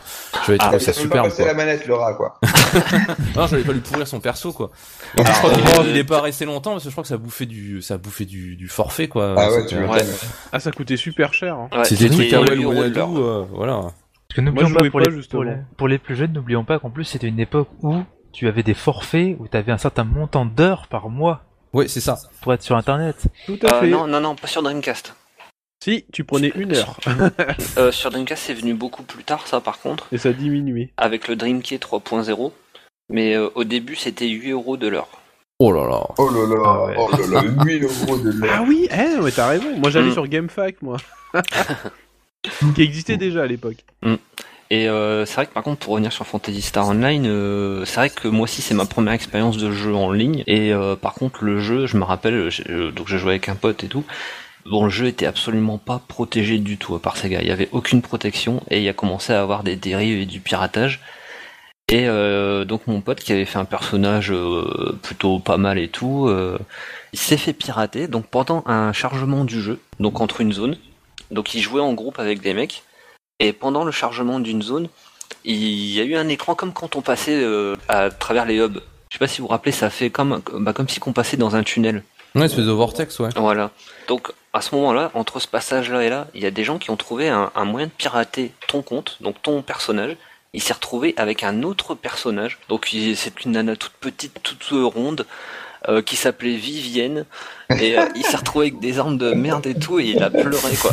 J'avais 0.46 0.58
trouvé 0.58 0.78
ça 0.78 0.90
Ah, 0.90 0.92
ça 0.92 0.92
superbe. 0.92 1.30
quoi. 1.34 1.46
la 1.46 1.54
manette, 1.54 1.86
le 1.86 1.94
rat, 1.94 2.14
quoi. 2.14 2.38
Non, 3.36 3.46
j'allais 3.46 3.62
pas 3.64 3.72
lui 3.72 3.80
pourrir 3.80 4.06
son 4.06 4.20
perso, 4.20 4.52
quoi. 4.52 4.70
Donc, 5.16 5.26
je 5.26 5.32
crois 5.32 5.50
qu'il 5.50 5.60
est- 5.64 5.90
il 5.92 5.96
est 5.96 6.04
pas 6.04 6.20
resté 6.20 6.44
longtemps 6.44 6.72
parce 6.72 6.84
que 6.84 6.90
je 6.90 6.94
crois 6.94 7.02
que 7.04 7.08
ça 7.08 7.16
bouffait 7.16 7.46
du, 7.46 7.80
ça 7.82 7.96
bouffait 7.98 8.24
du, 8.26 8.56
du 8.56 8.68
forfait, 8.68 9.08
quoi. 9.08 9.34
Ah 9.38 9.50
ouais, 9.50 9.66
tu 9.66 9.76
Ouais. 9.76 10.04
Ah, 10.52 10.60
ça 10.60 10.70
coûtait 10.72 10.96
super 10.96 11.32
cher. 11.34 11.54
Hein. 11.56 11.68
ouais, 11.76 11.84
C'était 11.84 12.08
des 12.08 12.14
trucs 12.16 12.32
à 12.32 12.38
euh, 12.40 13.44
voilà. 13.52 13.80
Parce 13.80 13.92
que 14.36 14.40
n'oublions 14.40 14.68
je 14.68 14.74
pas, 14.74 14.80
jouais 14.80 14.90
pour, 14.90 15.00
pas, 15.00 15.08
les, 15.10 15.16
justement. 15.16 15.42
pour, 15.42 15.50
les, 15.50 15.56
pour 15.76 15.88
les 15.88 15.98
plus 15.98 16.16
jeunes, 16.16 16.32
n'oublions 16.32 16.64
pas 16.64 16.78
qu'en 16.78 16.90
plus 16.90 17.04
c'était 17.04 17.28
une 17.28 17.40
époque 17.40 17.68
où 17.82 17.96
tu 18.32 18.48
avais 18.48 18.62
des 18.62 18.74
forfaits, 18.74 19.36
où 19.38 19.46
tu 19.48 19.56
avais 19.56 19.72
un 19.72 19.78
certain 19.78 20.04
montant 20.04 20.44
d'heures 20.46 20.86
par 20.88 21.08
mois 21.08 21.42
Ouais, 21.72 21.88
c'est 21.88 22.00
ça. 22.00 22.18
pour 22.42 22.52
être 22.52 22.62
sur 22.62 22.76
internet. 22.76 23.16
Tout 23.46 23.58
à 23.62 23.74
Euh, 23.76 23.80
fait. 23.80 23.88
non, 23.88 24.06
non, 24.06 24.20
non, 24.20 24.34
pas 24.34 24.46
sur 24.46 24.62
Dreamcast. 24.62 25.14
Si, 25.82 26.04
tu 26.12 26.22
prenais 26.24 26.52
une 26.54 26.74
heure. 26.76 26.96
Euh, 27.78 27.90
sur 27.90 28.10
Dreamcast, 28.10 28.42
c'est 28.44 28.54
venu 28.54 28.74
beaucoup 28.74 29.02
plus 29.02 29.24
tard, 29.24 29.46
ça, 29.46 29.60
par 29.60 29.80
contre, 29.80 30.06
Et 30.12 30.18
ça 30.18 30.32
diminuait. 30.32 30.90
avec 30.96 31.28
le 31.28 31.36
Dreamkey 31.36 31.76
3.0. 31.78 32.52
Mais 33.08 33.34
euh, 33.34 33.48
au 33.54 33.64
début, 33.64 33.96
c'était 33.96 34.28
8 34.28 34.50
euros 34.52 34.76
de 34.76 34.86
l'heure. 34.88 35.08
Oh 35.58 35.72
là 35.72 35.86
là. 35.88 36.06
Oh 36.18 36.28
là 36.30 36.46
là, 36.46 36.62
Ah 36.64 36.84
ouais. 36.86 36.94
oh 36.98 37.10
là 37.10 37.42
là, 37.42 37.42
1000 37.64 37.84
euros 37.84 38.18
de 38.18 38.30
l'heure. 38.30 38.54
Ah 38.58 38.64
oui, 38.66 38.86
eh, 38.90 39.20
mais 39.22 39.30
t'as 39.30 39.48
raison. 39.48 39.76
Moi, 39.78 39.90
j'allais 39.90 40.10
Mm. 40.10 40.12
sur 40.14 40.26
GameFAQ, 40.28 40.78
moi. 40.82 40.96
qui 42.74 42.82
existait 42.82 43.16
déjà 43.16 43.42
à 43.42 43.46
l'époque. 43.46 43.84
Et 44.72 44.88
euh, 44.88 45.26
c'est 45.26 45.34
vrai 45.34 45.46
que 45.46 45.52
par 45.52 45.62
contre, 45.62 45.80
pour 45.80 45.92
revenir 45.92 46.14
sur 46.14 46.26
Fantasy 46.26 46.62
Star 46.62 46.88
Online, 46.88 47.26
euh, 47.26 47.84
c'est 47.84 47.96
vrai 47.96 48.08
que 48.08 48.26
moi 48.26 48.44
aussi 48.44 48.62
c'est 48.62 48.72
ma 48.72 48.86
première 48.86 49.12
expérience 49.12 49.58
de 49.58 49.70
jeu 49.70 49.94
en 49.94 50.10
ligne. 50.10 50.44
Et 50.46 50.72
euh, 50.72 50.96
par 50.96 51.12
contre, 51.12 51.44
le 51.44 51.60
jeu, 51.60 51.84
je 51.84 51.98
me 51.98 52.04
rappelle, 52.04 52.48
euh, 52.70 52.90
donc 52.90 53.06
je 53.06 53.18
jouais 53.18 53.32
avec 53.32 53.50
un 53.50 53.54
pote 53.54 53.84
et 53.84 53.88
tout. 53.88 54.04
Bon, 54.64 54.84
le 54.84 54.90
jeu 54.90 55.08
était 55.08 55.26
absolument 55.26 55.76
pas 55.76 56.00
protégé 56.08 56.56
du 56.56 56.78
tout 56.78 56.98
par 56.98 57.16
gars. 57.28 57.42
Il 57.42 57.48
y 57.48 57.50
avait 57.50 57.68
aucune 57.72 58.00
protection 58.00 58.62
et 58.70 58.80
il 58.80 58.88
a 58.88 58.94
commencé 58.94 59.34
à 59.34 59.42
avoir 59.42 59.62
des 59.62 59.76
dérives 59.76 60.22
et 60.22 60.24
du 60.24 60.40
piratage. 60.40 61.00
Et 61.88 62.06
donc 62.64 62.86
mon 62.86 63.02
pote 63.02 63.20
qui 63.20 63.32
avait 63.32 63.44
fait 63.44 63.58
un 63.58 63.66
personnage 63.66 64.32
plutôt 65.02 65.40
pas 65.40 65.58
mal 65.58 65.78
et 65.78 65.88
tout, 65.88 66.34
il 67.12 67.18
s'est 67.18 67.36
fait 67.36 67.52
pirater. 67.52 68.06
Donc 68.06 68.26
pendant 68.28 68.62
un 68.66 68.92
chargement 68.94 69.44
du 69.44 69.60
jeu, 69.60 69.80
donc 70.00 70.20
entre 70.20 70.40
une 70.40 70.52
zone, 70.52 70.76
donc 71.30 71.54
il 71.54 71.60
jouait 71.60 71.82
en 71.82 71.92
groupe 71.92 72.18
avec 72.18 72.40
des 72.40 72.54
mecs. 72.54 72.84
Et 73.42 73.52
pendant 73.52 73.82
le 73.82 73.90
chargement 73.90 74.38
d'une 74.38 74.62
zone, 74.62 74.88
il 75.44 75.92
y 75.92 76.00
a 76.00 76.04
eu 76.04 76.14
un 76.14 76.28
écran 76.28 76.54
comme 76.54 76.72
quand 76.72 76.94
on 76.94 77.00
passait 77.00 77.42
euh, 77.42 77.74
à 77.88 78.08
travers 78.08 78.46
les 78.46 78.58
hubs. 78.58 78.80
Je 79.08 79.16
sais 79.16 79.18
pas 79.18 79.26
si 79.26 79.40
vous 79.40 79.48
vous 79.48 79.50
rappelez, 79.50 79.72
ça 79.72 79.90
fait 79.90 80.10
comme 80.10 80.40
bah, 80.52 80.72
comme 80.72 80.88
si 80.88 81.00
on 81.04 81.12
passait 81.12 81.36
dans 81.36 81.56
un 81.56 81.64
tunnel. 81.64 82.04
Ouais, 82.36 82.46
espèce 82.46 82.64
de 82.64 82.70
vortex, 82.70 83.18
ouais. 83.18 83.30
Voilà. 83.34 83.72
Donc 84.06 84.32
à 84.52 84.60
ce 84.60 84.74
moment-là, 84.76 85.10
entre 85.14 85.40
ce 85.40 85.48
passage-là 85.48 86.04
et 86.04 86.08
là, 86.08 86.28
il 86.34 86.42
y 86.42 86.46
a 86.46 86.52
des 86.52 86.62
gens 86.62 86.78
qui 86.78 86.90
ont 86.90 86.96
trouvé 86.96 87.28
un, 87.28 87.50
un 87.56 87.64
moyen 87.64 87.88
de 87.88 87.92
pirater 87.92 88.52
ton 88.68 88.80
compte, 88.82 89.18
donc 89.20 89.42
ton 89.42 89.60
personnage. 89.60 90.16
Il 90.54 90.62
s'est 90.62 90.74
retrouvé 90.74 91.12
avec 91.16 91.42
un 91.42 91.64
autre 91.64 91.96
personnage. 91.96 92.58
Donc 92.68 92.90
c'est 92.92 93.44
une 93.44 93.52
nana 93.52 93.74
toute 93.74 93.94
petite, 93.94 94.40
toute 94.44 94.68
ronde, 94.70 95.26
euh, 95.88 96.02
qui 96.02 96.16
s'appelait 96.16 96.56
Vivienne 96.56 97.24
et 97.80 97.98
euh, 97.98 98.06
il 98.14 98.24
s'est 98.24 98.36
retrouvé 98.36 98.66
avec 98.66 98.80
des 98.80 98.98
armes 98.98 99.18
de 99.18 99.32
merde 99.32 99.66
et 99.66 99.74
tout 99.74 99.98
et 99.98 100.04
il 100.04 100.22
a 100.22 100.30
pleuré 100.30 100.74
quoi. 100.80 100.92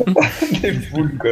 Des 0.60 0.72
boules, 0.72 1.16
quoi. 1.18 1.30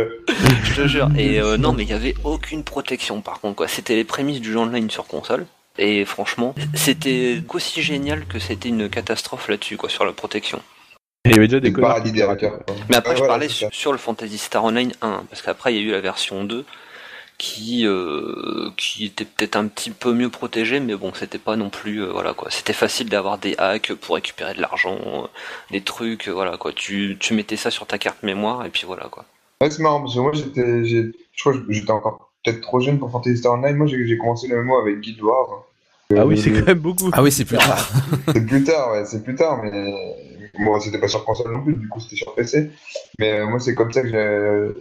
Je 0.65 0.75
te 0.75 0.87
jure. 0.87 1.09
Et 1.17 1.41
euh, 1.41 1.57
non, 1.57 1.73
mais 1.73 1.83
il 1.83 1.89
y 1.89 1.95
avait 1.95 2.15
aucune 2.25 2.63
protection 2.63 3.21
par 3.21 3.41
contre 3.41 3.57
quoi. 3.57 3.69
C'était 3.69 3.97
les 3.97 4.05
prémices 4.05 4.41
du 4.41 4.53
jeu 4.53 4.59
online 4.59 4.91
sur 4.91 5.07
console. 5.07 5.47
Et 5.79 6.05
franchement, 6.05 6.55
c'était 6.75 7.43
aussi 7.49 7.83
génial 7.83 8.27
que 8.27 8.39
c'était 8.39 8.69
une 8.69 8.89
catastrophe 8.91 9.49
là-dessus 9.49 9.77
quoi 9.77 9.89
sur 9.89 10.05
la 10.05 10.13
protection. 10.13 10.61
Il 11.25 11.33
y 11.33 11.35
avait 11.35 11.47
déjà 11.49 11.61
des. 11.61 11.71
Mais 11.71 12.97
après, 12.97 13.13
je 13.15 13.19
voilà, 13.19 13.27
parlais 13.27 13.49
sur 13.49 13.93
le 13.93 13.99
Fantasy 13.99 14.39
Star 14.39 14.65
Online 14.65 14.93
1, 15.01 15.25
parce 15.31 15.41
qu'après, 15.41 15.73
il 15.73 15.77
y 15.77 15.85
a 15.85 15.89
eu 15.89 15.93
la 15.93 16.01
version 16.01 16.43
2 16.45 16.65
qui, 17.43 17.89
euh, 17.89 18.71
qui 18.77 19.05
était 19.05 19.25
peut-être 19.25 19.57
un 19.57 19.67
petit 19.67 19.91
peu 19.91 20.15
mieux 20.15 20.29
protégée, 20.29 20.79
mais 20.79 20.95
bon, 20.95 21.13
c'était 21.13 21.39
pas 21.39 21.57
non 21.57 21.71
plus, 21.71 22.01
euh, 22.01 22.13
voilà 22.13 22.35
quoi. 22.35 22.53
C'était 22.53 22.73
facile 22.73 23.09
d'avoir 23.09 23.37
des 23.37 23.57
hacks 23.59 23.93
pour 23.95 24.15
récupérer 24.15 24.55
de 24.55 24.61
l'argent, 24.61 24.97
euh, 25.05 25.27
des 25.73 25.81
trucs, 25.81 26.29
euh, 26.29 26.31
voilà 26.31 26.57
quoi. 26.57 26.71
Tu, 26.73 27.17
tu 27.19 27.35
mettais 27.35 27.57
ça 27.57 27.73
sur 27.73 27.85
ta 27.85 27.99
carte 27.99 28.23
mémoire, 28.23 28.65
et 28.65 28.71
puis 28.71 28.85
voilà 28.87 29.09
quoi. 29.11 29.25
Ouais, 29.61 29.69
c'est 29.71 29.83
marrant 29.83 30.03
parce 30.03 30.15
que 30.15 30.21
moi 30.21 30.31
j'étais, 30.33 30.85
je 30.85 31.11
crois 31.41 31.55
que 31.55 31.65
j'étais 31.69 31.91
encore 31.91 32.31
peut-être 32.45 32.61
trop 32.61 32.79
jeune 32.79 33.01
pour 33.01 33.11
Fantasy 33.11 33.39
Star 33.39 33.55
Online. 33.55 33.75
Moi 33.75 33.89
j'ai 33.89 34.19
commencé 34.19 34.47
le 34.47 34.63
MMO 34.63 34.77
avec 34.77 35.01
Guild 35.01 35.21
Wars. 35.21 35.65
Ah 36.17 36.25
oui, 36.25 36.41
c'est 36.41 36.53
quand 36.53 36.67
même 36.67 36.79
beaucoup. 36.79 37.11
Ah 37.13 37.25
oui, 37.25 37.33
c'est 37.33 37.45
plus 37.45 37.59
tard. 37.59 37.89
C'est 38.33 38.47
plus 38.47 38.63
tard, 38.63 38.93
ouais, 38.93 39.05
c'est 39.05 39.25
plus 39.25 39.35
tard, 39.35 39.61
mais 39.65 40.17
bon, 40.59 40.79
c'était 40.81 40.99
pas 41.01 41.09
sur 41.09 41.25
console 41.25 41.53
non 41.53 41.63
plus, 41.63 41.75
du 41.77 41.89
coup 41.89 42.01
c'était 42.01 42.17
sur 42.17 42.35
PC. 42.35 42.71
Mais 43.19 43.41
euh, 43.41 43.47
moi 43.47 43.59
c'est 43.61 43.75
comme 43.75 43.93
ça 43.93 44.03
que 44.03 44.09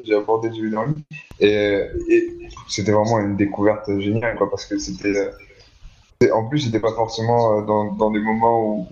j'ai- 0.06 0.16
abordé 0.16 0.50
le 0.50 0.56
jeu 0.56 0.64
vidéo 0.66 0.80
en 0.80 0.86
ligne. 0.86 1.04
Et, 1.40 1.80
et 2.10 2.38
c'était 2.68 2.92
vraiment 2.92 3.20
une 3.20 3.38
découverte 3.38 3.90
géniale, 4.00 4.36
quoi, 4.38 4.50
parce 4.50 4.66
que 4.66 4.78
c'était. 4.78 5.16
euh, 6.24 6.32
En 6.34 6.48
plus, 6.48 6.60
c'était 6.60 6.80
pas 6.80 6.94
forcément 6.94 7.60
euh, 7.60 7.66
dans, 7.66 7.94
dans 7.94 8.12
des 8.12 8.20
moments 8.20 8.64
où 8.64 8.88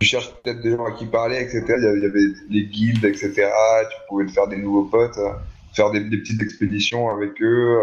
tu 0.00 0.06
cherches 0.06 0.32
peut-être 0.42 0.60
des 0.60 0.72
gens 0.72 0.84
à 0.84 0.92
qui 0.92 1.06
parler, 1.06 1.36
etc. 1.38 1.76
Il 1.78 1.84
y 1.84 1.86
avait, 1.86 1.98
il 1.98 2.02
y 2.02 2.06
avait 2.06 2.34
les 2.50 2.66
guildes, 2.66 3.04
etc. 3.04 3.84
Tu 3.90 3.96
pouvais 4.08 4.26
te 4.26 4.32
faire 4.32 4.48
des 4.48 4.56
nouveaux 4.58 4.84
potes, 4.84 5.16
euh, 5.18 5.32
faire 5.72 5.90
des, 5.90 6.00
des 6.00 6.18
petites 6.18 6.42
expéditions 6.42 7.08
avec 7.10 7.40
eux. 7.42 7.80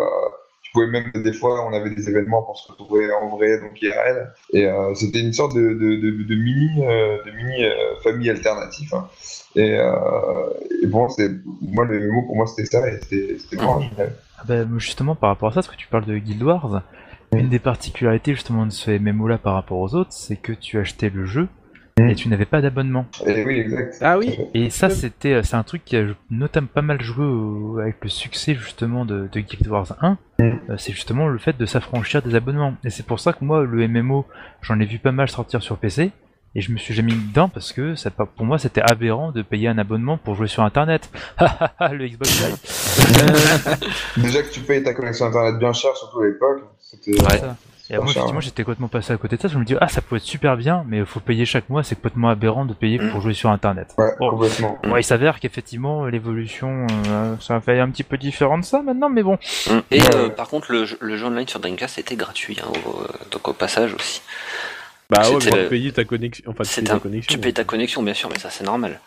Tu 0.72 0.80
pouvais 0.80 0.88
même, 0.88 1.12
des 1.14 1.34
fois, 1.34 1.68
on 1.68 1.74
avait 1.74 1.90
des 1.90 2.10
événements 2.10 2.44
pour 2.44 2.58
se 2.58 2.72
retrouver 2.72 3.12
en 3.12 3.28
vrai, 3.36 3.60
donc 3.60 3.82
IRL. 3.82 4.34
Et 4.54 4.68
euh, 4.68 4.94
c'était 4.96 5.20
une 5.20 5.34
sorte 5.34 5.54
de, 5.54 5.62
de, 5.74 5.96
de, 5.98 6.24
de 6.24 6.36
mini, 6.36 6.70
euh, 6.86 7.18
de 7.26 7.32
mini 7.32 7.66
euh, 7.66 8.00
famille 8.04 8.30
alternative. 8.30 8.94
hein. 8.94 9.08
Et, 9.58 9.78
euh, 9.78 9.92
et 10.82 10.88
bon, 10.88 11.10
c'est 11.10 11.30
moi 11.62 11.84
le 11.84 12.00
MMO 12.08 12.22
pour 12.22 12.38
moi 12.38 12.48
c'était 12.48 12.66
ça 12.66 12.88
et 12.90 13.00
c'était 13.02 13.38
c'était 13.38 13.58
vraiment 13.58 13.82
génial. 13.82 14.14
Ah 14.38 14.44
bah, 14.48 14.64
justement, 14.78 15.14
par 15.16 15.30
rapport 15.32 15.50
à 15.50 15.52
ça, 15.52 15.56
parce 15.56 15.68
que 15.68 15.76
tu 15.76 15.88
parles 15.88 16.06
de 16.06 16.18
Guild 16.18 16.42
Wars, 16.42 16.84
une 17.36 17.50
des 17.50 17.60
particularités 17.60 18.34
justement 18.34 18.66
de 18.66 18.72
ce 18.72 18.92
MMO-là 18.92 19.40
par 19.40 19.56
rapport 19.56 19.80
aux 19.80 19.94
autres, 19.94 20.14
c'est 20.14 20.38
que 20.38 20.54
tu 20.54 20.80
achetais 20.80 21.10
le 21.10 21.26
jeu 21.26 21.50
Mm. 22.00 22.10
et 22.10 22.16
tu 22.16 22.30
n'avais 22.30 22.46
pas 22.46 22.62
d'abonnement. 22.62 23.06
Et 23.26 23.44
oui, 23.44 23.60
exact. 23.60 23.98
Ah 24.02 24.18
oui, 24.18 24.38
Et 24.54 24.70
ça, 24.70 24.90
c'était, 24.90 25.34
euh, 25.34 25.44
c'est 25.44 25.56
un 25.56 25.64
truc 25.64 25.84
qui 25.84 25.98
a 25.98 26.06
notamment 26.30 26.68
pas 26.74 26.82
mal 26.82 27.02
joué 27.02 27.26
au- 27.26 27.80
avec 27.80 27.98
le 28.02 28.10
succès 28.10 28.56
justement 28.56 29.06
de, 29.06 29.28
de 29.32 29.40
Guild 29.42 29.68
Wars 29.68 29.96
1. 30.02 30.12
Mm. 30.12 30.44
Euh, 30.44 30.78
c'est 30.78 30.94
justement 30.94 31.28
le 31.28 31.38
fait 31.38 31.58
de 31.58 31.66
s'affranchir 31.66 32.22
des 32.22 32.36
abonnements. 32.36 32.76
Et 32.86 32.90
c'est 32.90 33.06
pour 33.06 33.20
ça 33.20 33.34
que 33.34 33.44
moi, 33.44 33.64
le 33.66 33.88
MMO, 33.88 34.26
j'en 34.62 34.80
ai 34.80 34.86
vu 34.86 35.00
pas 35.00 35.12
mal 35.12 35.30
sortir 35.30 35.62
sur 35.62 35.78
PC. 35.78 36.12
Et 36.54 36.60
je 36.60 36.74
me 36.74 36.78
suis 36.78 36.94
jamais 36.94 37.14
mis 37.14 37.28
dedans 37.30 37.48
parce 37.48 37.72
que 37.72 37.96
ça, 37.96 38.10
pour 38.12 38.46
moi 38.46 38.58
c'était 38.60 38.82
aberrant 38.82 39.32
de 39.32 39.42
payer 39.42 39.70
un 39.70 39.78
abonnement 39.78 40.18
pour 40.18 40.36
jouer 40.36 40.48
sur 40.50 40.64
internet. 40.64 41.10
le 41.40 42.08
Xbox 42.10 42.46
Live. 42.46 43.78
Déjà 44.18 44.44
que 44.44 44.52
tu 44.52 44.60
payes 44.60 44.84
ta 44.84 44.94
connexion 44.94 45.28
internet 45.28 45.58
bien 45.60 45.72
cher, 45.72 45.96
surtout 45.96 46.20
à 46.20 46.26
l'époque, 46.26 46.64
c'était. 46.80 47.12
Ouais. 47.22 47.42
Et 47.94 47.98
moi, 47.98 48.06
effectivement, 48.06 48.36
ouais. 48.38 48.42
j'étais 48.42 48.64
complètement 48.64 48.88
passé 48.88 49.12
à 49.14 49.18
côté 49.18 49.36
de 49.36 49.42
ça. 49.42 49.48
Je 49.50 49.58
me 49.58 49.66
dis, 49.66 49.76
ah, 49.82 49.88
ça 49.90 50.02
peut 50.02 50.16
être 50.16 50.22
super 50.24 50.56
bien, 50.58 50.84
mais 50.88 51.00
il 51.00 51.06
faut 51.06 51.20
payer 51.20 51.46
chaque 51.46 51.70
mois. 51.70 51.84
C'est 51.84 51.96
complètement 51.96 52.30
aberrant 52.30 52.66
de 52.66 52.74
payer 52.74 52.98
pour 52.98 53.20
jouer 53.22 53.34
sur 53.34 53.50
Internet. 53.50 53.94
Ouais, 53.98 54.12
Bon. 54.20 54.30
complètement. 54.30 54.78
Bon, 54.84 54.96
il 54.98 55.04
s'avère 55.04 55.40
qu'effectivement, 55.40 56.06
l'évolution, 56.06 56.88
euh, 57.10 57.36
ça 57.42 57.60
fait 57.60 57.80
un 57.80 57.90
petit 57.90 58.04
peu 58.04 58.18
différent 58.18 58.58
de 58.58 58.64
ça 58.64 58.82
maintenant, 58.82 59.10
mais 59.10 59.24
bon. 59.24 59.38
Et 59.92 60.02
Ouais. 60.02 60.16
euh, 60.16 60.30
par 60.30 60.48
contre, 60.48 60.72
le, 60.72 60.86
jeu- 60.86 60.98
le 61.02 61.18
jeu 61.18 61.26
online 61.26 61.48
sur 61.48 61.60
Dreamcast 61.60 61.98
était 62.00 62.16
gratuit, 62.16 62.58
hein, 62.64 62.72
au- 62.86 63.06
donc 63.30 63.48
au 63.48 63.54
passage 63.54 63.94
aussi. 63.94 64.22
bah 65.10 65.30
ouais, 65.30 65.38
mais 65.52 65.64
le- 65.64 65.68
payer 65.68 65.92
ta 65.92 66.06
connexion. 66.06 66.46
Enfin, 66.48 66.64
tu 66.64 66.70
C'est 66.70 66.82
payes 66.84 66.92
un- 66.92 66.94
ta 66.96 67.00
connexion. 67.02 67.34
Tu 67.34 67.38
payes 67.38 67.54
ta 67.54 67.64
connexion, 67.66 68.02
bien 68.02 68.14
sûr, 68.14 68.30
mais 68.30 68.40
ça 68.40 68.50
c'est 68.50 68.64
normal. 68.64 69.00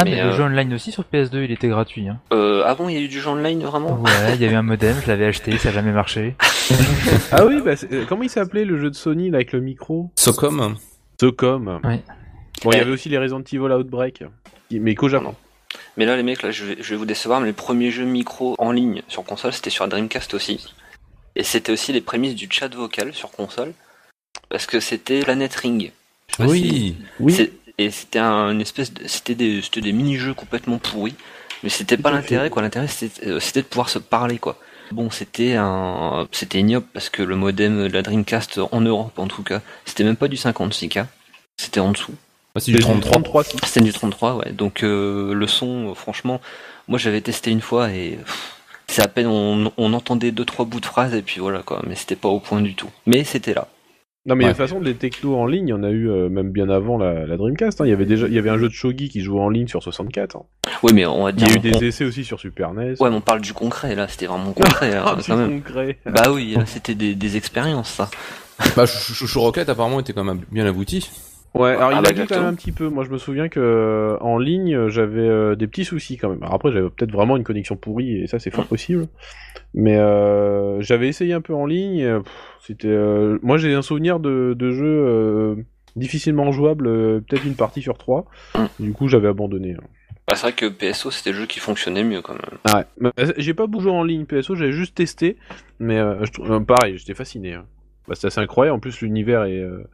Ah, 0.00 0.04
Mais, 0.04 0.12
mais, 0.12 0.22
le 0.22 0.28
euh, 0.28 0.32
jeu 0.36 0.42
online 0.44 0.72
aussi 0.74 0.92
sur 0.92 1.04
PS2, 1.12 1.42
il 1.44 1.50
était 1.50 1.68
gratuit. 1.68 2.08
Hein. 2.08 2.20
Euh, 2.32 2.62
ah 2.64 2.74
bon, 2.76 2.88
il 2.88 2.94
y 2.94 2.98
a 2.98 3.00
eu 3.00 3.08
du 3.08 3.20
jeu 3.20 3.28
online 3.30 3.62
vraiment 3.64 4.00
Ouais, 4.00 4.34
il 4.34 4.40
y 4.40 4.44
avait 4.44 4.54
un 4.54 4.62
modem, 4.62 4.96
je 5.02 5.08
l'avais 5.08 5.26
acheté, 5.26 5.56
ça 5.58 5.68
n'a 5.70 5.74
jamais 5.74 5.92
marché. 5.92 6.34
Ah 7.32 7.44
oui, 7.46 7.60
bah 7.64 7.72
euh, 7.92 8.04
comment 8.08 8.22
il 8.22 8.30
s'appelait 8.30 8.64
le 8.64 8.78
jeu 8.78 8.90
de 8.90 8.94
Sony 8.94 9.30
là 9.30 9.36
avec 9.36 9.52
le 9.52 9.60
micro? 9.60 10.10
Socom. 10.16 10.76
Socom. 11.20 11.80
Ouais. 11.84 12.00
Bon, 12.62 12.70
il 12.70 12.74
y 12.74 12.78
Eh. 12.78 12.80
avait 12.82 12.90
aussi 12.90 13.08
les 13.08 13.18
Resident 13.18 13.40
Evil 13.40 13.72
Outbreak, 13.72 14.22
mais 14.70 14.94
qu'au 14.94 15.08
Japon. 15.08 15.34
Mais 15.96 16.04
là, 16.06 16.16
les 16.16 16.22
mecs, 16.22 16.42
là, 16.42 16.50
je 16.50 16.64
vais, 16.64 16.76
je 16.80 16.90
vais 16.90 16.96
vous 16.96 17.06
décevoir, 17.06 17.40
mais 17.40 17.46
les 17.48 17.52
premiers 17.52 17.90
jeux 17.90 18.04
micro 18.04 18.54
en 18.58 18.70
ligne 18.70 19.02
sur 19.08 19.24
console, 19.24 19.52
c'était 19.52 19.70
sur 19.70 19.86
Dreamcast 19.88 20.32
aussi. 20.34 20.72
Et 21.36 21.42
c'était 21.42 21.72
aussi 21.72 21.92
les 21.92 22.00
prémices 22.00 22.34
du 22.34 22.48
chat 22.50 22.72
vocal 22.74 23.12
sur 23.14 23.30
console, 23.30 23.72
parce 24.48 24.66
que 24.66 24.78
c'était 24.80 25.20
Planet 25.20 25.54
Ring. 25.54 25.92
Je 26.30 26.36
sais 26.36 26.42
pas 26.44 26.48
si- 26.54 26.96
Oui. 27.20 27.50
Et 27.78 27.90
c'était 27.90 28.18
un 28.18 28.50
une 28.50 28.60
espèce, 28.60 28.92
de- 28.92 29.06
c'était 29.06 29.34
des, 29.34 29.62
c'était 29.62 29.80
des 29.80 29.92
mini-jeux 29.92 30.34
complètement 30.34 30.78
pourris, 30.78 31.14
mais 31.62 31.68
c'était 31.68 31.96
pas 31.96 32.10
l'intérêt, 32.10 32.50
quoi. 32.50 32.62
L'intérêt, 32.62 32.88
c'était, 32.88 33.26
euh, 33.28 33.40
c'était 33.40 33.62
de 33.62 33.66
pouvoir 33.66 33.88
se 33.88 33.98
parler, 33.98 34.38
quoi. 34.38 34.58
Bon, 34.90 35.10
c'était 35.10 35.54
un, 35.54 36.26
c'était 36.32 36.58
ignoble 36.60 36.86
parce 36.94 37.10
que 37.10 37.22
le 37.22 37.36
modem 37.36 37.86
de 37.88 37.92
la 37.92 38.02
Dreamcast 38.02 38.58
en 38.72 38.80
Europe, 38.80 39.18
en 39.18 39.26
tout 39.28 39.42
cas, 39.42 39.60
c'était 39.84 40.02
même 40.04 40.16
pas 40.16 40.28
du 40.28 40.36
56K, 40.36 41.04
c'était 41.56 41.80
en 41.80 41.92
dessous. 41.92 42.14
Ah, 42.54 42.60
c'est 42.60 42.72
du 42.72 42.78
33. 42.78 43.10
33 43.12 43.44
si. 43.44 43.56
C'était 43.64 43.80
du 43.82 43.92
33, 43.92 44.36
ouais. 44.36 44.52
Donc 44.52 44.82
euh, 44.82 45.34
le 45.34 45.46
son, 45.46 45.94
franchement, 45.94 46.40
moi 46.88 46.98
j'avais 46.98 47.20
testé 47.20 47.50
une 47.50 47.60
fois 47.60 47.90
et 47.90 48.18
c'est 48.88 49.02
à 49.02 49.08
peine 49.08 49.26
on, 49.26 49.70
on 49.76 49.92
entendait 49.92 50.30
deux 50.32 50.46
trois 50.46 50.64
bouts 50.64 50.80
de 50.80 50.86
phrases 50.86 51.14
et 51.14 51.20
puis 51.22 51.38
voilà 51.40 51.62
quoi. 51.62 51.82
Mais 51.86 51.94
c'était 51.94 52.16
pas 52.16 52.28
au 52.30 52.40
point 52.40 52.62
du 52.62 52.74
tout. 52.74 52.88
Mais 53.06 53.22
c'était 53.24 53.52
là. 53.54 53.68
Non 54.28 54.36
mais 54.36 54.44
Ouais. 54.44 54.50
de 54.52 54.56
toute 54.56 54.66
façon 54.66 54.80
des 54.80 54.94
technos 54.94 55.34
en 55.36 55.46
ligne, 55.46 55.68
il 55.68 55.70
y 55.70 55.74
en 55.74 55.82
a 55.82 55.90
eu 55.90 56.08
euh, 56.08 56.28
même 56.28 56.50
bien 56.50 56.68
avant 56.68 56.98
la, 56.98 57.26
la 57.26 57.36
Dreamcast. 57.36 57.80
hein. 57.80 57.86
Il 57.86 57.88
y 57.90 57.92
avait 57.92 58.04
déjà, 58.06 58.26
il 58.28 58.34
y 58.34 58.38
avait 58.38 58.50
un 58.50 58.58
jeu 58.58 58.68
de 58.68 58.74
shogi 58.74 59.08
qui 59.08 59.22
jouait 59.22 59.40
en 59.40 59.48
ligne 59.48 59.66
sur 59.68 59.82
64. 59.82 60.36
hein. 60.36 60.42
Oui, 60.82 60.92
mais 60.94 61.06
on 61.06 61.24
va 61.24 61.30
Il 61.30 61.40
y 61.40 61.44
a 61.44 61.54
eu 61.54 61.56
on- 61.58 61.60
des 61.78 61.86
essais 61.86 62.04
aussi 62.04 62.24
sur 62.24 62.38
Super 62.38 62.72
NES. 62.74 62.94
Ouais, 63.00 63.08
mais 63.10 63.16
on 63.16 63.20
parle 63.22 63.40
du 63.40 63.54
concret 63.54 63.94
là. 63.94 64.06
C'était 64.06 64.26
vraiment 64.26 64.52
concret 64.52 64.94
hein, 64.94 65.02
Ah, 65.06 65.16
c'est 65.20 65.32
quand 65.32 65.38
même. 65.38 65.62
concret. 65.62 65.98
Bah 66.06 66.30
oui, 66.30 66.56
c'était 66.66 66.94
des, 66.94 67.14
des 67.14 67.36
expériences 67.38 67.90
ça. 67.90 68.10
Bah, 68.76 68.86
Chouchou 68.86 69.40
Rocket 69.40 69.68
apparemment 69.68 70.00
était 70.00 70.12
quand 70.12 70.24
même 70.24 70.40
bien 70.52 70.66
abouti. 70.66 71.08
Ouais, 71.54 71.70
alors 71.70 71.90
Ah 71.92 71.98
il 71.98 72.02
bah, 72.02 72.08
a 72.10 72.12
dû 72.12 72.26
quand 72.26 72.36
même 72.36 72.46
un 72.46 72.54
petit 72.54 72.72
peu. 72.72 72.88
Moi, 72.88 73.04
je 73.04 73.10
me 73.10 73.18
souviens 73.18 73.48
que 73.48 73.58
euh, 73.58 74.16
en 74.20 74.38
ligne, 74.38 74.88
j'avais 74.88 75.20
euh, 75.28 75.54
des 75.56 75.66
petits 75.66 75.84
soucis 75.84 76.16
quand 76.16 76.28
même. 76.28 76.42
Alors 76.42 76.54
après, 76.54 76.70
j'avais 76.72 76.88
peut-être 76.90 77.10
vraiment 77.10 77.36
une 77.36 77.44
connexion 77.44 77.76
pourrie 77.76 78.22
et 78.22 78.26
ça, 78.26 78.38
c'est 78.38 78.50
fort 78.50 78.66
possible. 78.66 79.08
Mais 79.74 79.96
euh, 79.96 80.80
j'avais 80.80 81.08
essayé 81.08 81.32
un 81.32 81.40
peu 81.40 81.54
en 81.54 81.66
ligne. 81.66 82.20
C'était, 82.60 82.88
euh, 82.88 83.38
moi, 83.42 83.56
j'ai 83.58 83.74
un 83.74 83.82
souvenir 83.82 84.20
de, 84.20 84.54
de 84.56 84.70
jeux 84.70 84.84
euh, 84.86 85.54
difficilement 85.96 86.52
jouables, 86.52 86.86
euh, 86.86 87.20
peut-être 87.28 87.44
une 87.44 87.56
partie 87.56 87.82
sur 87.82 87.98
trois. 87.98 88.26
Mm. 88.54 88.64
Du 88.80 88.92
coup, 88.92 89.08
j'avais 89.08 89.28
abandonné. 89.28 89.72
hein. 89.74 89.84
Bah, 90.28 90.34
c'est 90.36 90.42
vrai 90.42 90.52
que 90.52 90.66
PSO 90.66 91.10
c'était 91.10 91.30
le 91.32 91.38
jeu 91.38 91.46
qui 91.46 91.58
fonctionnait 91.58 92.04
mieux 92.04 92.20
quand 92.20 92.34
même. 92.34 92.58
Ah 92.64 92.84
ouais. 93.06 93.12
J'ai 93.38 93.54
pas 93.54 93.64
joué 93.78 93.90
en 93.90 94.04
ligne 94.04 94.26
PSO, 94.26 94.54
j'avais 94.56 94.72
juste 94.72 94.94
testé. 94.94 95.38
Mais 95.78 95.96
je 95.98 96.58
pareil, 96.58 96.98
j'étais 96.98 97.14
fasciné. 97.14 97.54
hein. 97.54 97.64
Bah, 98.08 98.14
c'est 98.16 98.26
assez 98.28 98.40
incroyable. 98.40 98.76
En 98.76 98.80
plus, 98.80 99.02
l'univers 99.02 99.44
est, 99.44 99.60
euh, 99.60 99.84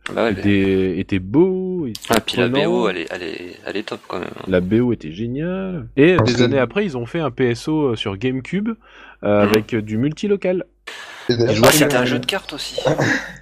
était, 0.97 1.19
beau. 1.19 1.87
était 1.87 2.01
Ah, 2.11 2.21
puis 2.21 2.37
la. 2.37 2.49
BO 2.49 2.89
elle 2.89 2.99
est, 2.99 3.07
elle 3.11 3.23
est, 3.25 3.57
elle 3.67 3.77
est 3.77 3.83
top 3.83 4.01
quand 4.07 4.21
même. 4.21 4.29
La 4.47 4.61
BO 4.61 4.93
était 4.93 5.11
géniale. 5.12 5.89
Et 5.97 6.17
des 6.25 6.43
années 6.43 6.59
après, 6.61 6.85
ils 6.85 6.97
ont 6.97 7.07
fait 7.07 7.21
un 7.21 7.31
PSO 7.33 7.89
euh, 7.93 7.97
sur 7.97 8.17
GameCube 8.17 8.69
euh, 9.25 9.43
Mhm. 9.43 9.49
avec 9.49 9.75
euh, 9.75 9.83
du 9.83 9.99
multilocal. 9.99 10.65
Ah, 11.31 11.35
c'était 11.73 11.97
un 11.97 12.05
jeu 12.05 12.19
de 12.19 12.27
cartes 12.27 12.53
aussi. 12.53 12.81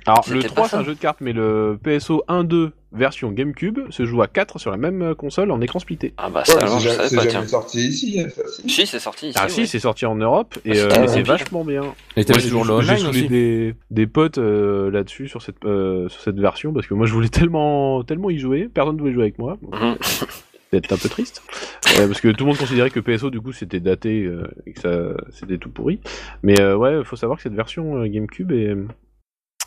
Alors 0.06 0.24
le 0.30 0.40
pas 0.40 0.46
3 0.48 0.68
c'est 0.68 0.76
un 0.76 0.84
jeu 0.84 0.94
de 0.94 1.00
cartes, 1.00 1.20
mais 1.20 1.32
le 1.32 1.78
PSO 1.82 2.22
1-2 2.28 2.70
version 2.92 3.30
GameCube 3.32 3.78
se 3.90 4.04
joue 4.04 4.22
à 4.22 4.28
4 4.28 4.58
sur 4.58 4.70
la 4.70 4.76
même 4.76 5.02
euh, 5.02 5.14
console 5.14 5.50
en 5.50 5.60
écran 5.60 5.78
splitté. 5.78 6.14
Ah 6.16 6.28
bah 6.30 6.40
Ouais, 6.40 6.44
ça 6.44 6.56
mais 6.56 6.62
alors 6.64 6.80
c'est 6.80 6.88
je 6.90 6.94
savais 6.94 7.16
pas 7.16 7.26
tiens. 7.26 7.46
sorti 7.46 7.78
ici. 7.88 8.20
hein, 8.20 8.28
ça, 8.28 8.42
si. 8.68 8.86
C'est 8.86 8.98
sorti 8.98 9.28
ici. 9.28 9.38
Ah 9.40 9.48
si, 9.48 9.60
ouais. 9.60 9.66
c'est 9.66 9.78
sorti 9.78 10.06
en 10.06 10.14
Europe 10.16 10.58
et 10.64 10.72
Ah, 10.80 10.84
euh, 11.02 11.06
c'est 11.08 11.16
ville. 11.16 11.26
vachement 11.26 11.64
bien. 11.64 11.82
Et 12.16 12.24
Moi, 12.28 12.38
toujours 12.38 12.64
le 12.64 12.80
j'ai- 12.82 13.28
des, 13.28 13.74
des 13.90 14.06
potes 14.06 14.38
euh, 14.38 14.90
là-dessus 14.90 15.28
sur 15.28 15.42
cette 15.42 15.64
euh, 15.64 16.08
sur 16.08 16.20
cette 16.20 16.38
version 16.38 16.72
parce 16.72 16.86
que 16.86 16.94
moi 16.94 17.06
je 17.06 17.12
voulais 17.12 17.28
tellement 17.28 18.02
tellement 18.04 18.30
y 18.30 18.38
jouer, 18.38 18.68
personne 18.72 18.96
ne 18.96 19.00
voulait 19.00 19.12
jouer 19.14 19.22
avec 19.24 19.38
moi. 19.38 19.56
donc 19.62 19.74
Mhm. 19.80 19.96
C'était 20.74 20.92
un 20.94 20.96
peu 20.96 21.08
triste 21.10 21.42
Euh, 21.98 22.06
parce 22.08 22.20
que 22.22 22.28
tout 22.28 22.44
le 22.44 22.48
monde 22.48 22.56
considérait 22.58 22.88
que 22.90 23.00
PSO 23.00 23.28
du 23.30 23.40
coup 23.42 23.52
c'était 23.52 23.80
daté 23.80 24.22
euh, 24.24 24.46
et 24.66 24.72
que 24.72 24.80
ça 24.80 24.90
c'était 25.30 25.58
tout 25.58 25.68
pourri. 25.70 26.00
Mais 26.42 26.58
euh, 26.60 26.76
ouais, 26.76 27.04
faut 27.04 27.16
savoir 27.16 27.36
que 27.36 27.42
cette 27.42 27.52
version 27.54 27.98
euh, 27.98 28.06
GameCube 28.06 28.52
est 28.52 28.74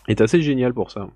est 0.08 0.22
assez 0.22 0.42
géniale 0.42 0.74
pour 0.74 0.90
ça. 0.92 1.08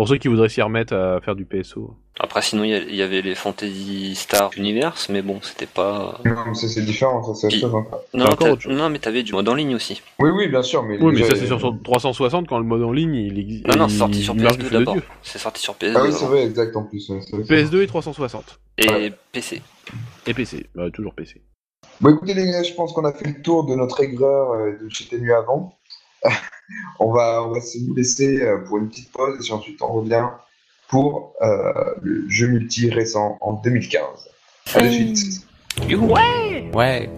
Pour 0.00 0.08
ceux 0.08 0.16
qui 0.16 0.28
voudraient 0.28 0.48
s'y 0.48 0.62
remettre 0.62 0.94
à 0.94 1.20
faire 1.20 1.36
du 1.36 1.44
PSO. 1.44 1.94
Après, 2.18 2.40
sinon, 2.40 2.64
il 2.64 2.94
y 2.94 3.02
avait 3.02 3.20
les 3.20 3.34
Fantasy 3.34 4.14
Star 4.14 4.50
Universe, 4.56 5.10
mais 5.10 5.20
bon, 5.20 5.40
c'était 5.42 5.66
pas. 5.66 6.18
Non, 6.24 6.54
c'est 6.54 6.80
différent, 6.86 7.22
ça 7.22 7.34
c'est 7.34 7.48
Puis- 7.48 7.62
encore. 7.66 7.84
Non, 8.14 8.24
encore 8.24 8.38
t'as- 8.38 8.52
autre 8.52 8.62
chose. 8.62 8.72
non, 8.78 8.88
mais 8.88 8.98
t'avais 8.98 9.22
du 9.22 9.34
mode 9.34 9.46
en 9.50 9.52
ligne 9.54 9.74
aussi. 9.74 10.00
Oui, 10.18 10.30
oui, 10.30 10.48
bien 10.48 10.62
sûr, 10.62 10.82
mais. 10.84 10.96
Oui, 11.02 11.12
mais 11.14 11.24
ça 11.28 11.36
c'est 11.36 11.44
sur 11.44 11.62
euh, 11.62 11.74
360 11.84 12.48
quand 12.48 12.56
le 12.56 12.64
mode 12.64 12.82
en 12.82 12.92
ligne 12.92 13.14
il 13.14 13.38
existe. 13.38 13.66
Non, 13.68 13.76
non, 13.76 13.88
c'est 13.90 13.98
sorti 13.98 14.22
sur 14.22 14.34
il 14.36 14.42
marche 14.42 14.56
du 14.56 14.64
PS2 14.64 14.68
feu 14.70 14.78
de 14.78 14.84
d'abord. 14.86 14.96
C'est 15.22 15.38
sorti 15.38 15.60
sur 15.60 15.74
PS2 15.74 15.92
Ah 15.94 16.02
oui, 16.04 16.12
c'est 16.14 16.24
vrai, 16.24 16.44
exact 16.46 16.74
en 16.76 16.84
plus. 16.84 17.06
ouais, 17.10 17.20
c'est 17.20 17.36
vrai. 17.36 17.44
PS2 17.44 17.82
et 17.82 17.86
360. 17.86 18.58
et 18.78 18.88
Ouais. 18.88 19.12
PC. 19.32 19.60
Et 20.26 20.32
PC. 20.32 20.66
Bah, 20.74 20.90
toujours 20.90 21.12
PC. 21.12 21.42
Bon, 22.00 22.08
écoutez, 22.14 22.32
les 22.32 22.46
gars, 22.50 22.62
je 22.62 22.72
pense 22.72 22.94
qu'on 22.94 23.04
a 23.04 23.12
fait 23.12 23.28
le 23.28 23.42
tour 23.42 23.66
de 23.66 23.74
notre 23.74 24.02
aigreur 24.02 24.52
euh, 24.52 24.78
de 24.82 24.88
chez 24.88 25.04
Ténu 25.04 25.30
avant. 25.34 25.74
on, 27.00 27.12
va, 27.12 27.42
on 27.44 27.52
va 27.52 27.60
se 27.60 27.78
nous 27.78 27.94
laisser 27.94 28.40
euh, 28.40 28.58
pour 28.58 28.78
une 28.78 28.88
petite 28.88 29.12
pause 29.12 29.48
et 29.48 29.52
ensuite 29.52 29.80
on 29.82 29.92
revient 29.92 30.28
pour 30.88 31.34
euh, 31.40 31.72
le 32.02 32.28
jeu 32.28 32.48
multi 32.48 32.90
récent 32.90 33.38
en 33.40 33.52
2015. 33.54 34.02
À 34.74 34.80
de 34.82 34.90
suite. 34.90 35.46
Ouais. 36.74 37.08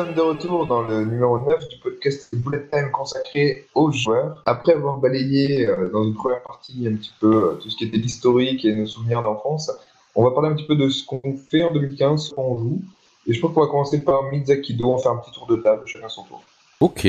Sommes 0.00 0.14
de 0.14 0.20
retour 0.22 0.66
dans 0.66 0.80
le 0.80 1.04
numéro 1.04 1.38
9 1.38 1.68
du 1.68 1.76
podcast 1.76 2.34
Bullet 2.34 2.66
Time 2.72 2.90
consacré 2.90 3.66
aux 3.74 3.92
joueurs. 3.92 4.42
Après 4.46 4.72
avoir 4.72 4.96
balayé 4.96 5.66
euh, 5.66 5.90
dans 5.90 6.04
une 6.04 6.14
première 6.14 6.42
partie 6.42 6.86
un 6.88 6.94
petit 6.94 7.12
peu 7.20 7.50
euh, 7.50 7.58
tout 7.60 7.68
ce 7.68 7.76
qui 7.76 7.84
était 7.84 7.98
l'historique 7.98 8.64
et 8.64 8.74
nos 8.74 8.86
souvenirs 8.86 9.22
d'enfance, 9.22 9.70
on 10.14 10.24
va 10.24 10.30
parler 10.30 10.48
un 10.48 10.54
petit 10.54 10.64
peu 10.64 10.74
de 10.74 10.88
ce 10.88 11.04
qu'on 11.04 11.20
fait 11.50 11.62
en 11.64 11.74
2015, 11.74 12.28
ce 12.28 12.34
qu'on 12.34 12.56
joue. 12.56 12.80
Et 13.26 13.34
je 13.34 13.40
pense 13.42 13.52
qu'on 13.52 13.60
va 13.60 13.66
commencer 13.66 14.02
par 14.02 14.22
Mizaki 14.32 14.72
Do, 14.72 14.88
on 14.88 14.96
faire 14.96 15.12
un 15.12 15.18
petit 15.18 15.32
tour 15.32 15.46
de 15.46 15.56
table, 15.56 15.82
chacun 15.84 16.08
son 16.08 16.22
tour. 16.22 16.42
Ok. 16.80 17.06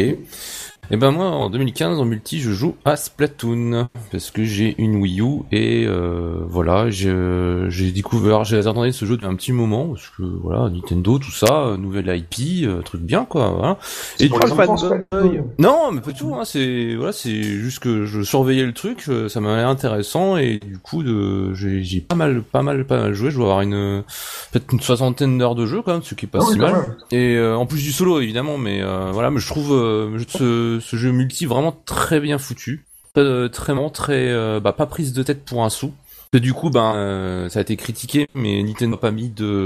Et 0.94 0.98
ben 0.98 1.12
moi 1.12 1.28
en 1.28 1.50
2015 1.50 2.00
en 2.00 2.06
multi 2.06 2.42
je 2.42 2.52
joue 2.52 2.76
à 2.84 2.98
Splatoon 2.98 3.88
parce 4.12 4.30
que 4.30 4.44
j'ai 4.44 4.76
une 4.78 4.98
Wii 4.98 5.22
U 5.22 5.40
et 5.52 5.86
euh, 5.88 6.40
voilà 6.46 6.90
je- 6.90 7.68
j'ai 7.70 7.92
découvert 7.92 8.44
j'ai 8.44 8.58
attendu 8.58 8.92
ce 8.92 9.06
jeu 9.06 9.16
depuis 9.16 9.28
un 9.28 9.36
petit 9.36 9.54
moment 9.54 9.88
parce 9.88 10.10
que 10.10 10.24
voilà 10.24 10.70
Nintendo 10.70 11.18
tout 11.18 11.32
ça 11.32 11.78
nouvelle 11.80 12.14
IP 12.14 12.66
euh, 12.66 12.82
truc 12.82 13.02
bien 13.02 13.24
quoi 13.24 13.52
voilà. 13.52 13.78
C'est 14.18 14.26
Et 14.26 14.30
pour 14.30 14.40
du 14.40 14.48
coup. 14.48 14.52
Splatoon. 14.52 15.06
Non, 15.60 15.92
mais 15.94 16.02
pas 16.02 16.12
du 16.12 16.20
tout. 16.20 16.36
Hein, 16.36 16.44
c'est 16.44 16.96
voilà, 16.96 17.14
c'est 17.14 17.42
juste 17.42 17.80
que 17.80 18.06
je 18.06 18.22
surveillais 18.22 18.66
le 18.66 18.74
truc, 18.74 19.06
euh, 19.08 19.30
ça 19.30 19.40
m'a 19.40 19.56
l'air 19.56 19.70
intéressant 19.70 20.36
et 20.38 20.60
du 20.60 20.78
coup, 20.78 21.04
de, 21.04 21.54
j'ai, 21.54 22.02
pas 22.02 22.16
mal, 22.16 22.42
pas 22.42 22.64
mal, 22.64 22.86
pas 22.86 23.00
mal 23.00 23.14
joué. 23.14 23.32
Je 23.32 23.36
dois 23.38 23.46
avoir 23.46 23.62
une 23.62 24.04
peut-être 24.52 24.74
une 24.74 24.82
soixantaine 24.82 25.38
d'heures 25.38 25.56
de 25.56 25.66
jeu 25.66 25.82
quand 25.84 25.94
même, 25.94 26.04
ce 26.04 26.16
qui 26.16 26.26
est 26.26 26.30
pas 26.30 26.40
Ah 26.42 26.52
si 26.52 26.60
mal. 26.60 26.74
Et 27.12 27.36
euh, 27.38 27.56
en 27.56 27.66
plus 27.66 27.82
du 27.82 27.92
solo 27.92 28.20
évidemment, 28.20 28.58
mais 28.58 28.82
euh, 28.82 29.12
voilà, 29.14 29.32
mais 29.32 29.40
je 29.40 29.48
trouve 29.48 29.74
euh, 29.74 30.18
ce, 30.28 30.80
ce 30.82 30.96
jeu 30.96 31.12
multi 31.12 31.46
vraiment 31.46 31.72
très 31.72 32.20
bien 32.20 32.38
foutu, 32.38 32.86
très, 33.14 33.50
très, 33.90 34.30
euh, 34.30 34.60
bah, 34.60 34.74
pas 34.74 34.86
prise 34.86 35.14
de 35.14 35.24
tête 35.24 35.44
pour 35.46 35.64
un 35.64 35.70
sou. 35.70 35.94
Que 36.34 36.38
du 36.38 36.54
coup, 36.54 36.70
ben, 36.70 36.94
euh, 36.96 37.50
ça 37.50 37.60
a 37.60 37.62
été 37.62 37.76
critiqué, 37.76 38.26
mais 38.34 38.64
Nintendo 38.64 38.96
n'a 38.96 39.02
pas 39.02 39.12
mis 39.12 39.28
de, 39.28 39.66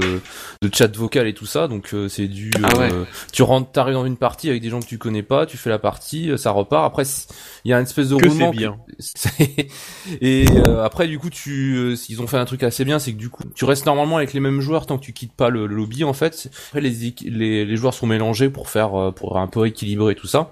de 0.62 0.70
chat 0.74 0.88
vocal 0.96 1.28
et 1.28 1.32
tout 1.32 1.46
ça, 1.46 1.68
donc 1.68 1.94
euh, 1.94 2.08
c'est 2.08 2.26
du. 2.26 2.50
Ah 2.64 2.76
ouais. 2.76 2.92
euh, 2.92 3.04
tu 3.32 3.44
rentres, 3.44 3.70
t'arrives 3.70 3.94
dans 3.94 4.04
une 4.04 4.16
partie 4.16 4.50
avec 4.50 4.62
des 4.62 4.68
gens 4.70 4.80
que 4.80 4.86
tu 4.86 4.98
connais 4.98 5.22
pas, 5.22 5.46
tu 5.46 5.56
fais 5.58 5.70
la 5.70 5.78
partie, 5.78 6.28
euh, 6.32 6.36
ça 6.36 6.50
repart. 6.50 6.84
Après, 6.84 7.04
il 7.64 7.70
y 7.70 7.72
a 7.72 7.76
une 7.76 7.84
espèce 7.84 8.08
de 8.08 8.16
Que 8.16 8.26
roulement. 8.26 8.50
c'est 8.50 8.58
bien. 8.58 8.76
c'est- 8.98 9.68
et 10.20 10.46
euh, 10.56 10.82
après, 10.84 11.06
du 11.06 11.20
coup, 11.20 11.30
tu, 11.30 11.76
euh, 11.76 11.94
ils 12.08 12.20
ont 12.20 12.26
fait 12.26 12.36
un 12.38 12.44
truc 12.44 12.64
assez 12.64 12.84
bien, 12.84 12.98
c'est 12.98 13.12
que 13.12 13.18
du 13.18 13.30
coup, 13.30 13.44
tu 13.54 13.64
restes 13.64 13.86
normalement 13.86 14.16
avec 14.16 14.32
les 14.32 14.40
mêmes 14.40 14.60
joueurs 14.60 14.86
tant 14.86 14.98
que 14.98 15.04
tu 15.04 15.12
quittes 15.12 15.34
pas 15.34 15.50
le, 15.50 15.68
le 15.68 15.76
lobby. 15.76 16.02
En 16.02 16.14
fait, 16.14 16.50
après 16.70 16.80
les, 16.80 17.14
les 17.26 17.64
les 17.64 17.76
joueurs 17.76 17.94
sont 17.94 18.08
mélangés 18.08 18.50
pour 18.50 18.70
faire, 18.70 19.12
pour 19.14 19.38
un 19.38 19.46
peu 19.46 19.68
équilibrer 19.68 20.16
tout 20.16 20.26
ça. 20.26 20.50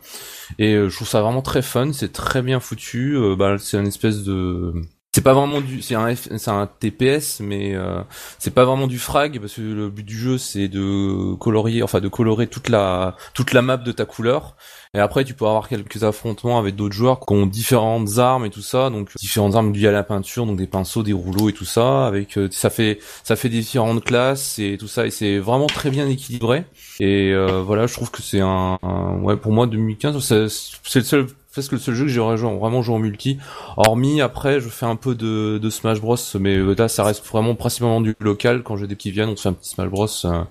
Et 0.60 0.74
euh, 0.74 0.88
je 0.88 0.94
trouve 0.94 1.08
ça 1.08 1.22
vraiment 1.22 1.42
très 1.42 1.62
fun, 1.62 1.92
c'est 1.92 2.12
très 2.12 2.40
bien 2.40 2.60
foutu. 2.60 3.16
euh, 3.16 3.34
bah, 3.34 3.56
c'est 3.58 3.78
une 3.78 3.88
espèce 3.88 4.22
de 4.22 4.74
c'est 5.14 5.20
pas 5.20 5.32
vraiment 5.32 5.60
du 5.60 5.80
c'est 5.80 5.94
un 5.94 6.12
c'est 6.16 6.48
un 6.48 6.66
TPS 6.66 7.38
mais 7.38 7.72
euh, 7.76 8.02
c'est 8.40 8.52
pas 8.52 8.64
vraiment 8.64 8.88
du 8.88 8.98
frag 8.98 9.38
parce 9.38 9.54
que 9.54 9.60
le 9.60 9.88
but 9.88 10.02
du 10.02 10.18
jeu 10.18 10.38
c'est 10.38 10.66
de 10.66 11.34
colorier 11.36 11.84
enfin 11.84 12.00
de 12.00 12.08
colorer 12.08 12.48
toute 12.48 12.68
la 12.68 13.14
toute 13.32 13.52
la 13.52 13.62
map 13.62 13.76
de 13.76 13.92
ta 13.92 14.06
couleur. 14.06 14.56
Et 14.92 14.98
après 14.98 15.24
tu 15.24 15.34
peux 15.34 15.46
avoir 15.46 15.68
quelques 15.68 16.02
affrontements 16.02 16.58
avec 16.58 16.74
d'autres 16.74 16.96
joueurs 16.96 17.20
qui 17.20 17.32
ont 17.32 17.46
différentes 17.46 18.18
armes 18.18 18.44
et 18.44 18.50
tout 18.50 18.60
ça. 18.60 18.90
Donc 18.90 19.08
différentes 19.20 19.54
armes 19.54 19.72
liées 19.72 19.86
à 19.86 19.92
la 19.92 20.02
peinture 20.02 20.46
donc 20.46 20.56
des 20.56 20.66
pinceaux 20.66 21.04
des 21.04 21.12
rouleaux 21.12 21.48
et 21.48 21.52
tout 21.52 21.64
ça 21.64 22.08
avec 22.08 22.36
euh, 22.36 22.48
ça 22.50 22.68
fait 22.68 22.98
ça 23.22 23.36
fait 23.36 23.48
différentes 23.48 24.02
classes 24.02 24.58
et 24.58 24.76
tout 24.78 24.88
ça. 24.88 25.06
Et 25.06 25.10
c'est 25.10 25.38
vraiment 25.38 25.68
très 25.68 25.90
bien 25.90 26.08
équilibré. 26.08 26.64
Et 26.98 27.30
euh, 27.32 27.62
voilà 27.62 27.86
je 27.86 27.94
trouve 27.94 28.10
que 28.10 28.20
c'est 28.20 28.40
un, 28.40 28.78
ouais 29.22 29.36
pour 29.36 29.52
moi 29.52 29.68
2015 29.68 30.18
c'est 30.18 30.48
c'est 30.82 30.98
le 30.98 31.04
seul 31.04 31.26
presque 31.54 31.72
le 31.72 31.78
seul 31.78 31.94
jeu 31.94 32.04
que 32.04 32.10
j'ai 32.10 32.20
vraiment 32.20 32.56
vraiment 32.56 32.82
joué 32.82 32.96
en 32.96 32.98
multi 32.98 33.38
Hormis 33.76 34.20
après, 34.20 34.60
je 34.60 34.68
fais 34.68 34.86
un 34.86 34.96
peu 34.96 35.14
de, 35.14 35.58
de 35.58 35.70
Smash 35.70 36.00
Bros, 36.00 36.16
mais 36.40 36.56
euh, 36.56 36.74
là, 36.76 36.88
ça 36.88 37.04
reste 37.04 37.24
vraiment 37.26 37.54
principalement 37.54 38.00
du 38.00 38.14
local. 38.20 38.62
Quand 38.64 38.76
j'ai 38.76 38.86
des 38.86 38.96
petits 38.96 39.10
viennent, 39.12 39.28
on 39.28 39.36
se 39.36 39.42
fait 39.42 39.48
un 39.48 39.52
petit 39.52 39.70
Smash 39.70 39.88
Bros 39.88 40.06
euh, 40.24 40.42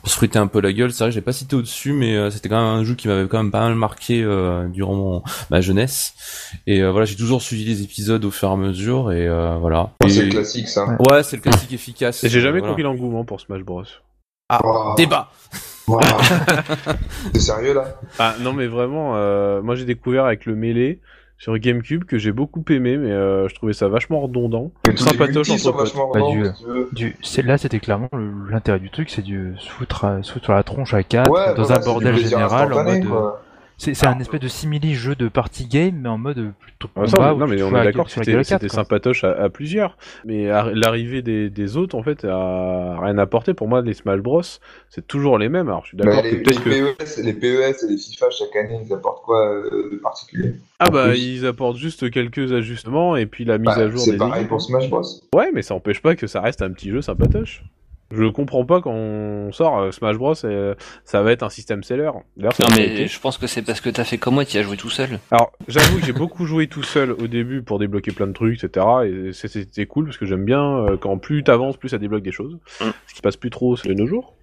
pour 0.00 0.10
se 0.10 0.16
friter 0.16 0.38
un 0.38 0.46
peu 0.46 0.60
la 0.60 0.72
gueule. 0.72 0.92
C'est 0.92 1.04
vrai, 1.04 1.08
que 1.10 1.14
je 1.14 1.18
l'ai 1.18 1.24
pas 1.24 1.32
cité 1.32 1.56
au-dessus, 1.56 1.92
mais 1.92 2.16
euh, 2.16 2.30
c'était 2.30 2.48
quand 2.48 2.56
même 2.56 2.80
un 2.80 2.84
jeu 2.84 2.94
qui 2.94 3.08
m'avait 3.08 3.28
quand 3.28 3.36
même 3.42 3.50
pas 3.50 3.60
mal 3.60 3.74
marqué 3.74 4.22
euh, 4.22 4.66
durant 4.68 4.94
mon, 4.94 5.22
ma 5.50 5.60
jeunesse. 5.60 6.14
Et 6.66 6.82
euh, 6.82 6.90
voilà, 6.90 7.04
j'ai 7.04 7.16
toujours 7.16 7.42
suivi 7.42 7.64
les 7.64 7.82
épisodes 7.82 8.24
au 8.24 8.30
fur 8.30 8.48
et 8.48 8.52
à 8.52 8.56
mesure, 8.56 9.12
et 9.12 9.28
euh, 9.28 9.56
voilà. 9.60 9.90
Oh, 10.02 10.08
C'est 10.08 10.22
le 10.22 10.30
classique, 10.30 10.68
ça. 10.68 10.86
Ouais, 11.10 11.22
c'est 11.22 11.36
le 11.36 11.42
classique 11.42 11.72
efficace. 11.72 12.24
Et 12.24 12.28
j'ai 12.28 12.40
jamais 12.40 12.60
Voilà. 12.60 12.72
compris 12.72 12.82
l'engouement 12.82 13.24
pour 13.24 13.40
Smash 13.40 13.62
Bros. 13.62 13.84
Wow. 14.50 14.94
Débat. 14.96 15.30
Wow. 15.88 16.00
T'es 17.32 17.40
sérieux, 17.40 17.74
là? 17.74 17.84
Ah 18.18 18.34
non 18.40 18.52
mais 18.52 18.66
vraiment, 18.66 19.12
euh, 19.16 19.62
moi 19.62 19.74
j'ai 19.76 19.84
découvert 19.84 20.24
avec 20.24 20.44
le 20.46 20.54
Melee 20.56 20.98
sur 21.38 21.56
GameCube 21.58 22.04
que 22.04 22.16
j'ai 22.18 22.32
beaucoup 22.32 22.64
aimé, 22.70 22.96
mais 22.96 23.10
euh, 23.12 23.46
je 23.48 23.54
trouvais 23.54 23.72
ça 23.74 23.88
vachement 23.88 24.20
redondant. 24.20 24.72
Sympatoche 24.96 25.50
entre 25.50 25.72
vachement 25.72 26.10
Bah, 26.12 26.20
du- 26.92 27.14
c'est- 27.22 27.42
là, 27.42 27.58
c'était 27.58 27.78
clairement 27.78 28.08
l'intérêt 28.50 28.80
du 28.80 28.90
truc, 28.90 29.10
c'est 29.10 29.20
du 29.22 29.52
se 29.58 29.68
foutre, 29.68 30.04
à- 30.06 30.22
se 30.22 30.32
foutre 30.32 30.50
la 30.52 30.62
tronche 30.62 30.94
à 30.94 31.02
quatre 31.02 31.30
Ouais, 31.30 31.54
dans 31.54 31.70
un 31.72 31.78
bordel 31.78 32.16
général 32.16 32.72
en 32.72 32.82
mode. 32.84 33.04
quoi. 33.06 33.42
C'est 33.78 33.92
c'est 33.94 34.06
un 34.06 34.18
espèce 34.20 34.40
de 34.40 34.48
simili 34.48 34.94
jeu 34.94 35.14
de 35.14 35.28
party 35.28 35.66
game, 35.66 35.96
mais 36.02 36.08
en 36.08 36.16
mode 36.16 36.52
plutôt 36.58 36.88
Ah, 36.96 37.06
ça, 37.06 37.16
combat. 37.16 37.34
où 37.34 37.38
non 37.38 37.46
tu 37.46 37.54
mais 37.56 37.62
on 37.62 37.68
est 37.76 37.84
d'accord 37.84 38.06
que 38.06 38.10
sur 38.10 38.22
la 38.24 38.42
c'était 38.44 38.68
sympatoche 38.70 39.22
à, 39.24 39.32
à 39.32 39.48
plusieurs, 39.50 39.98
mais 40.24 40.46
l'arrivée 40.74 41.20
des, 41.20 41.50
des 41.50 41.76
autres 41.76 41.94
en 41.94 42.02
fait 42.02 42.24
a 42.24 42.98
rien 43.00 43.18
apporté. 43.18 43.52
Pour 43.52 43.68
moi 43.68 43.82
les 43.82 43.92
Smash 43.92 44.20
Bros 44.20 44.40
c'est 44.88 45.06
toujours 45.06 45.36
les 45.38 45.48
mêmes. 45.50 45.68
Alors 45.68 45.82
je 45.82 45.88
suis 45.88 45.96
d'accord 45.98 46.22
que 46.22 46.28
les, 46.28 46.36
les, 46.36 46.42
peut-être 46.42 46.64
que 46.64 46.94
PES, 46.94 47.22
les 47.22 47.32
PES 47.34 47.84
et 47.84 47.88
les 47.90 47.98
FIFA 47.98 48.30
chaque 48.30 48.56
année, 48.56 48.80
ils 48.86 48.92
apportent 48.94 49.24
quoi 49.24 49.46
euh, 49.46 49.90
de 49.92 49.96
particulier? 49.96 50.54
Ah 50.78 50.88
bah 50.90 51.14
ils 51.14 51.44
apportent 51.46 51.76
juste 51.76 52.10
quelques 52.10 52.52
ajustements 52.52 53.16
et 53.16 53.26
puis 53.26 53.44
la 53.44 53.58
mise 53.58 53.66
Bah, 53.66 53.82
à 53.82 53.88
jour 53.90 54.00
C'est 54.00 54.12
des 54.12 54.16
pareil 54.18 54.40
équipes. 54.40 54.48
pour 54.48 54.62
Smash 54.62 54.88
Bros. 54.88 55.02
Ouais 55.34 55.50
mais 55.52 55.60
ça 55.62 55.74
empêche 55.74 56.00
pas 56.00 56.16
que 56.16 56.26
ça 56.26 56.40
reste 56.40 56.62
un 56.62 56.70
petit 56.70 56.90
jeu 56.90 57.02
sympatoche. 57.02 57.62
Je 58.10 58.24
comprends 58.26 58.64
pas 58.64 58.80
quand 58.80 58.92
on 58.92 59.52
sort 59.52 59.78
euh, 59.78 59.90
Smash 59.90 60.16
Bros 60.16 60.34
et 60.34 60.72
ça 61.04 61.22
va 61.22 61.32
être 61.32 61.42
un 61.42 61.50
système 61.50 61.82
seller. 61.82 62.10
Non, 62.36 62.50
mais 62.76 63.06
je 63.06 63.20
pense 63.20 63.38
que 63.38 63.46
c'est 63.46 63.62
parce 63.62 63.80
que 63.80 63.90
t'as 63.90 64.04
fait 64.04 64.18
comme 64.18 64.34
moi, 64.34 64.44
tu 64.44 64.58
as 64.58 64.62
joué 64.62 64.76
tout 64.76 64.90
seul. 64.90 65.18
Alors, 65.30 65.52
j'avoue 65.68 65.98
que 65.98 66.06
j'ai 66.06 66.12
beaucoup 66.12 66.46
joué 66.46 66.66
tout 66.66 66.82
seul 66.82 67.12
au 67.12 67.26
début 67.26 67.62
pour 67.62 67.78
débloquer 67.78 68.12
plein 68.12 68.26
de 68.26 68.32
trucs, 68.32 68.62
etc. 68.62 68.86
Et 69.06 69.32
c'était 69.32 69.86
cool 69.86 70.06
parce 70.06 70.18
que 70.18 70.26
j'aime 70.26 70.44
bien 70.44 70.62
euh, 70.62 70.96
quand 70.96 71.18
plus 71.18 71.42
t'avances, 71.42 71.76
plus 71.76 71.88
ça 71.88 71.98
débloque 71.98 72.22
des 72.22 72.32
choses. 72.32 72.58
Mm. 72.80 72.84
Ce 73.06 73.14
qui 73.14 73.22
passe 73.22 73.36
plus 73.36 73.50
trop 73.50 73.76
de 73.76 73.94
nos 73.94 74.06
jours. 74.06 74.34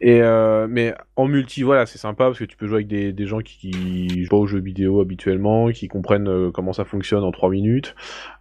Et 0.00 0.20
euh, 0.22 0.66
mais 0.68 0.94
en 1.16 1.26
multi, 1.26 1.62
voilà, 1.62 1.86
c'est 1.86 1.98
sympa 1.98 2.26
parce 2.26 2.38
que 2.38 2.44
tu 2.44 2.56
peux 2.56 2.66
jouer 2.66 2.76
avec 2.76 2.88
des, 2.88 3.12
des 3.12 3.26
gens 3.26 3.40
qui, 3.40 3.58
qui 3.58 4.24
jouent 4.24 4.30
pas 4.30 4.36
aux 4.36 4.46
jeux 4.46 4.60
vidéo 4.60 5.00
habituellement, 5.00 5.70
qui 5.70 5.88
comprennent 5.88 6.28
euh, 6.28 6.50
comment 6.50 6.72
ça 6.72 6.84
fonctionne 6.84 7.24
en 7.24 7.32
3 7.32 7.50
minutes, 7.50 7.94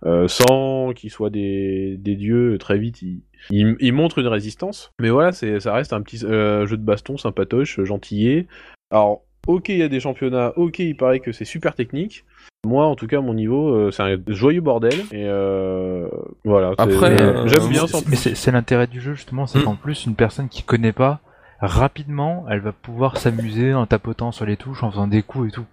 euh, 0.06 0.28
sans 0.28 0.94
qu'ils 0.94 1.10
soient 1.10 1.30
des, 1.30 1.98
des 1.98 2.16
dieux. 2.16 2.58
Très 2.60 2.78
vite, 2.78 3.02
ils, 3.02 3.22
ils 3.50 3.94
montrent 3.94 4.20
une 4.20 4.28
résistance. 4.28 4.92
Mais 5.00 5.10
voilà, 5.10 5.32
c'est 5.32 5.60
ça 5.60 5.74
reste 5.74 5.94
un 5.94 6.02
petit 6.02 6.26
euh, 6.26 6.66
jeu 6.66 6.78
de 6.78 6.84
baston 6.84 7.18
sympatoche, 7.18 7.82
gentillet. 7.84 8.48
Alors, 8.92 9.22
ok, 9.48 9.70
il 9.70 9.78
y 9.78 9.84
a 9.84 9.88
des 9.88 10.00
championnats, 10.00 10.54
ok, 10.58 10.80
il 10.80 10.96
paraît 10.96 11.20
que 11.20 11.32
c'est 11.32 11.46
super 11.46 11.76
technique. 11.76 12.26
Moi, 12.66 12.86
en 12.86 12.96
tout 12.96 13.08
cas, 13.08 13.22
mon 13.22 13.34
niveau, 13.34 13.70
euh, 13.70 13.92
c'est 13.92 14.04
un 14.04 14.18
joyeux 14.28 14.62
bordel. 14.62 15.00
Et 15.12 15.26
euh, 15.26 16.08
voilà. 16.44 16.74
Après, 16.78 17.22
euh, 17.22 17.48
j'aime 17.48 17.70
bien 17.70 17.88
sans 17.88 18.06
Mais 18.08 18.16
c'est 18.16 18.36
c'est 18.36 18.52
l'intérêt 18.52 18.88
du 18.88 19.00
jeu 19.00 19.14
justement, 19.14 19.48
c'est 19.48 19.60
Mm. 19.60 19.64
qu'en 19.64 19.76
plus 19.76 20.06
une 20.06 20.16
personne 20.16 20.50
qui 20.50 20.64
connaît 20.64 20.92
pas 20.92 21.22
rapidement, 21.60 22.46
elle 22.50 22.60
va 22.60 22.72
pouvoir 22.72 23.18
s'amuser 23.18 23.74
en 23.74 23.88
tapotant 23.88 24.32
sur 24.32 24.46
les 24.46 24.58
touches, 24.58 24.84
en 24.84 24.92
faisant 24.92 25.08
des 25.08 25.24
coups 25.24 25.50
et 25.50 25.52
tout. 25.52 25.66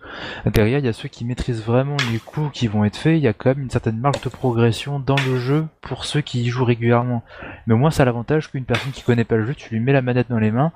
Derrière, 0.46 0.78
il 0.78 0.84
y 0.84 0.88
a 0.88 0.94
ceux 0.94 1.08
qui 1.08 1.24
maîtrisent 1.24 1.62
vraiment 1.62 1.96
les 2.10 2.18
coups 2.18 2.50
qui 2.52 2.68
vont 2.68 2.84
être 2.84 2.96
faits. 2.96 3.18
Il 3.18 3.22
y 3.22 3.28
a 3.28 3.32
quand 3.34 3.50
même 3.50 3.60
une 3.62 3.70
certaine 3.70 3.98
marge 3.98 4.20
de 4.22 4.28
progression 4.30 4.98
dans 4.98 5.16
le 5.28 5.36
jeu 5.36 5.66
pour 5.82 6.04
ceux 6.06 6.22
qui 6.22 6.42
y 6.42 6.48
jouent 6.48 6.64
régulièrement. 6.64 7.22
Mais 7.66 7.74
au 7.74 7.78
moins, 7.78 7.90
ça 7.90 8.02
a 8.02 8.06
l'avantage 8.06 8.50
qu'une 8.50 8.64
personne 8.64 8.92
qui 8.92 9.02
connaît 9.02 9.24
pas 9.24 9.36
le 9.36 9.46
jeu, 9.46 9.54
tu 9.54 9.72
lui 9.74 9.80
mets 9.80 9.92
la 9.92 10.02
manette 10.02 10.28
dans 10.28 10.38
les 10.38 10.50
mains. 10.50 10.72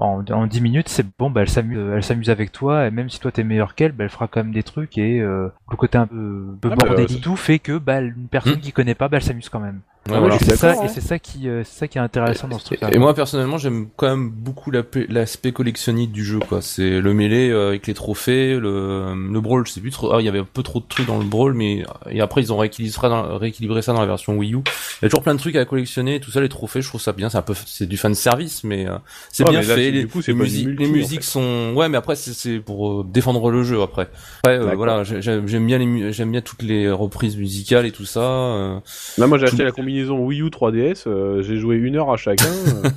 En, 0.00 0.22
en 0.30 0.46
10 0.46 0.60
minutes, 0.60 0.88
c'est 0.88 1.04
bon, 1.18 1.28
bah, 1.28 1.40
elle 1.40 1.48
s'amuse, 1.48 1.78
elle 1.92 2.04
s'amuse 2.04 2.30
avec 2.30 2.52
toi, 2.52 2.86
et 2.86 2.90
même 2.92 3.10
si 3.10 3.18
toi 3.18 3.32
t'es 3.32 3.42
meilleur 3.42 3.74
qu'elle, 3.74 3.90
bah, 3.90 4.04
elle 4.04 4.10
fera 4.10 4.28
quand 4.28 4.44
même 4.44 4.52
des 4.52 4.62
trucs, 4.62 4.96
et 4.96 5.20
euh, 5.20 5.48
le 5.70 5.76
côté 5.76 5.98
un 5.98 6.06
peu, 6.06 6.44
peu 6.60 6.70
Ah, 6.72 6.76
bah, 6.76 7.02
et 7.02 7.06
tout 7.20 7.34
fait 7.34 7.58
que 7.58 7.78
bah, 7.78 8.00
une 8.00 8.28
personne 8.30 8.58
Mm. 8.58 8.60
qui 8.60 8.70
connaît 8.72 8.94
pas, 8.94 9.08
bah, 9.08 9.16
elle 9.16 9.24
s'amuse 9.24 9.48
quand 9.48 9.58
même. 9.58 9.80
Ouais, 10.10 10.28
Ah, 10.32 10.38
c'est 10.40 10.56
ça, 10.56 10.74
et 10.74 10.78
hein. 10.78 10.88
c'est 10.88 11.00
ça 11.00 11.18
qui, 11.18 11.48
euh, 11.48 11.62
c'est 11.64 11.78
ça 11.80 11.88
qui 11.88 11.98
est 11.98 12.00
intéressant 12.00 12.48
dans 12.48 12.58
ce 12.58 12.64
truc. 12.66 12.78
Et, 12.92 12.98
moi 12.98 13.14
personnellement 13.14 13.58
j'aime 13.58 13.88
quand 13.96 14.08
même 14.08 14.30
beaucoup 14.30 14.70
la- 14.70 14.82
l'aspect 15.08 15.52
collectionniste 15.52 16.12
du 16.12 16.24
jeu 16.24 16.38
quoi. 16.38 16.62
C'est 16.62 17.00
le 17.00 17.14
mêlé 17.14 17.50
euh, 17.50 17.68
avec 17.68 17.86
les 17.86 17.94
trophées, 17.94 18.56
le, 18.58 19.14
le 19.14 19.40
brawl, 19.40 19.66
je 19.66 19.72
sais 19.72 19.80
plus 19.80 19.90
trop. 19.90 20.12
Ah 20.12 20.20
il 20.20 20.24
y 20.24 20.28
avait 20.28 20.38
un 20.40 20.46
peu 20.50 20.62
trop 20.62 20.80
de 20.80 20.84
trucs 20.88 21.06
dans 21.06 21.18
le 21.18 21.24
brawl, 21.24 21.54
mais 21.54 21.84
et 22.10 22.20
après 22.20 22.40
ils 22.42 22.52
ont 22.52 22.56
rééquilibré 22.58 23.00
ça 23.00 23.08
dans, 23.08 23.38
rééquilibré 23.38 23.82
ça 23.82 23.92
dans 23.92 24.00
la 24.00 24.06
version 24.06 24.36
Wii 24.36 24.54
U. 24.54 24.58
Il 24.58 25.04
y 25.04 25.06
a 25.06 25.08
toujours 25.08 25.22
plein 25.22 25.34
de 25.34 25.40
trucs 25.40 25.56
à 25.56 25.64
collectionner, 25.64 26.16
et 26.16 26.20
tout 26.20 26.30
ça 26.30 26.40
les 26.40 26.48
trophées, 26.48 26.80
je 26.82 26.88
trouve 26.88 27.00
ça 27.00 27.12
bien. 27.12 27.28
C'est 27.28 27.38
un 27.38 27.42
peu 27.42 27.54
c'est 27.66 27.86
du 27.86 27.96
fan 27.96 28.14
service, 28.14 28.64
mais 28.64 28.88
euh, 28.88 28.96
c'est 29.30 29.44
bien 29.44 29.60
mais 29.60 29.66
là, 29.66 29.74
fait. 29.74 29.90
Les, 29.90 30.00
du 30.02 30.08
coup, 30.08 30.22
c'est 30.22 30.32
les 30.32 30.38
musiques, 30.38 30.66
multi, 30.66 30.82
les 30.84 30.88
en 30.88 30.92
musiques 30.92 31.20
fait. 31.24 31.30
sont 31.30 31.72
ouais, 31.76 31.88
mais 31.88 31.98
après 31.98 32.16
c'est- 32.16 32.32
c'est 32.32 32.58
pour 32.60 33.00
euh, 33.00 33.06
défendre 33.08 33.50
le 33.50 33.62
jeu 33.62 33.80
après. 33.82 34.08
Après 34.44 34.58
euh, 34.58 34.74
voilà, 34.74 35.04
j'ai- 35.04 35.20
j'aime 35.22 35.66
bien 35.66 35.78
les 35.78 36.12
j'aime 36.12 36.30
bien 36.32 36.40
toutes 36.40 36.62
les 36.62 36.90
reprises 36.90 37.36
musicales 37.36 37.86
et 37.86 37.92
tout 37.92 38.04
ça. 38.04 38.20
euh. 38.20 38.78
Là, 39.18 39.26
moi, 39.26 39.38
j'ai 39.38 39.46
acheté 39.46 39.64
la 39.64 39.72
combinaison 39.72 39.97
Wii 40.06 40.40
U 40.42 40.46
3DS. 40.50 41.04
euh, 41.06 41.42
j'ai 41.42 41.56
joué 41.56 41.76
une 41.76 41.96
heure 41.96 42.10
à 42.10 42.16
chacun. 42.16 42.44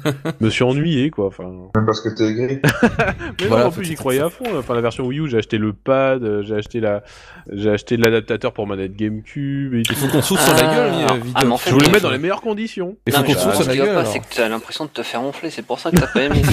euh, 0.08 0.12
me 0.40 0.50
suis 0.50 0.64
ennuyé, 0.64 1.10
quoi. 1.10 1.28
Enfin. 1.28 1.44
Même 1.76 1.86
parce 1.86 2.02
que 2.02 2.10
t'es 2.10 2.26
aigri. 2.30 2.60
Mais 3.42 3.48
Voilà, 3.48 3.64
non, 3.64 3.70
en 3.70 3.72
plus, 3.72 3.86
j'y 3.86 3.96
croyais 3.96 4.22
à 4.22 4.30
fond. 4.30 4.46
Enfin, 4.58 4.76
la 4.76 4.82
version 4.82 5.06
Wii 5.06 5.20
U, 5.20 5.30
j'ai 5.30 5.38
acheté 5.38 5.58
le 5.58 5.74
pad, 5.74 6.24
euh, 6.24 6.44
j'ai 6.44 6.56
acheté 6.56 6.80
la, 6.80 7.04
j'ai 7.52 7.70
acheté 7.70 7.98
l'adaptateur 7.98 8.54
pour 8.54 8.68
manette 8.68 8.96
GameCube 8.96 9.74
et 9.76 9.84
tout. 9.84 9.94
Il 9.94 9.98
faut 9.98 10.08
qu'on 10.08 10.22
souffle 10.22 10.44
sur 10.44 10.54
la 10.54 10.70
Ah, 10.70 10.76
gueule, 10.76 10.92
ah, 11.08 11.14
vidéo. 11.16 11.32
ah, 11.36 11.42
mais 11.46 11.52
en 11.52 11.58
fait, 11.58 11.70
Je 11.70 11.76
voulais 11.76 11.90
mettre 11.90 12.04
dans 12.04 12.12
les 12.12 12.18
meilleures 12.18 12.42
conditions. 12.42 12.96
Il 13.08 13.14
faut 13.14 13.24
qu'on 13.24 13.34
souffle 13.34 13.56
ce 13.58 13.64
sur 13.64 13.72
la 13.72 13.78
gueule. 13.78 14.06
c'est 14.06 14.20
que 14.20 14.26
t'as 14.36 14.48
l'impression 14.50 14.86
de 14.86 14.90
te 14.90 15.02
faire 15.04 15.22
ronfler, 15.22 15.50
c'est 15.50 15.66
pour 15.66 15.80
ça 15.80 15.92
que 15.92 15.98
t'as 15.98 16.08
pas 16.08 16.24
aimé. 16.24 16.42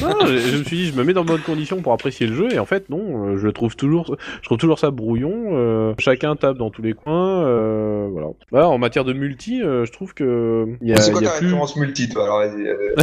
Non, 0.00 0.26
je, 0.26 0.36
je 0.38 0.56
me 0.58 0.64
suis 0.64 0.76
dit, 0.76 0.86
je 0.86 0.94
me 0.94 1.04
mets 1.04 1.12
dans 1.12 1.22
de 1.22 1.28
bonnes 1.28 1.40
conditions 1.40 1.80
pour 1.80 1.92
apprécier 1.92 2.26
le 2.26 2.34
jeu, 2.34 2.52
et 2.52 2.58
en 2.58 2.64
fait, 2.66 2.88
non, 2.90 3.26
euh, 3.34 3.36
je 3.38 3.48
trouve 3.48 3.76
toujours, 3.76 4.16
je 4.40 4.46
trouve 4.46 4.58
toujours 4.58 4.78
ça 4.78 4.90
brouillon. 4.90 5.32
euh, 5.52 5.94
chacun 5.98 6.36
tape 6.36 6.56
dans 6.58 6.70
tous 6.70 6.82
les 6.82 6.92
coins, 6.92 7.44
euh, 7.46 8.08
voilà. 8.10 8.28
Voilà, 8.50 8.68
en 8.68 8.78
matière 8.78 9.04
de 9.04 9.12
multi, 9.12 9.55
euh, 9.62 9.84
je 9.84 9.92
trouve 9.92 10.14
que 10.14 10.66
il 10.80 10.88
y 10.88 10.92
a, 10.92 10.96
C'est 11.00 11.12
quoi 11.12 11.20
ta 11.22 11.30
plus. 11.30 11.46
référence 11.46 11.76
multi, 11.76 12.08
toi 12.08 12.24
Alors, 12.24 12.38
vas-y. 12.38 12.66
euh, 12.66 12.94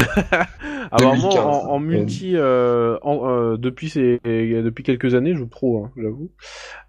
Ah, 0.92 0.98
vraiment, 0.98 1.30
2015. 1.30 1.38
en, 1.46 1.70
en 1.72 1.80
multi, 1.80 2.34
euh, 2.36 2.98
en- 3.02 3.30
euh, 3.30 3.58
depuis 3.58 3.90
ces, 3.90 4.20
depuis 4.24 4.84
quelques 4.84 5.16
années, 5.16 5.34
je 5.34 5.40
joue 5.40 5.48
pro, 5.48 5.84
hein, 5.86 5.92
j'avoue. 5.98 6.30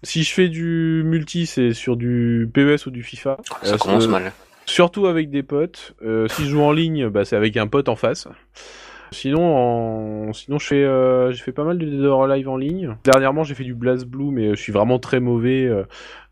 Si 0.02 0.22
je 0.24 0.32
fais 0.34 0.48
du 0.48 1.02
multi, 1.04 1.46
c'est 1.46 1.72
sur 1.72 1.96
du 1.96 2.48
PES 2.52 2.86
ou 2.86 2.90
du 2.90 3.02
FIFA. 3.02 3.38
Ça 3.62 3.74
Euh, 3.74 3.78
commence 3.78 4.06
euh, 4.06 4.10
mal. 4.10 4.32
Surtout 4.66 5.06
avec 5.06 5.30
des 5.30 5.42
potes. 5.42 5.94
Euh, 6.02 6.26
si 6.28 6.44
je 6.44 6.50
joue 6.50 6.62
en 6.62 6.72
ligne, 6.72 7.08
bah, 7.08 7.24
c'est 7.24 7.36
avec 7.36 7.56
un 7.56 7.66
pote 7.66 7.88
en 7.88 7.96
face. 7.96 8.26
Sinon, 9.14 10.28
en... 10.28 10.32
sinon 10.34 10.58
je 10.58 10.66
fais, 10.66 10.84
euh, 10.84 11.30
j'ai 11.32 11.42
fait 11.42 11.52
pas 11.52 11.64
mal 11.64 11.78
de 11.78 11.86
Dead 11.86 12.00
or 12.02 12.24
Alive 12.24 12.48
en 12.48 12.56
ligne. 12.56 12.96
Dernièrement, 13.04 13.44
j'ai 13.44 13.54
fait 13.54 13.64
du 13.64 13.74
Blast 13.74 14.06
Blue, 14.06 14.30
mais 14.30 14.48
euh, 14.48 14.54
je 14.54 14.60
suis 14.60 14.72
vraiment 14.72 14.98
très 14.98 15.20
mauvais. 15.20 15.64
euh, 15.64 15.84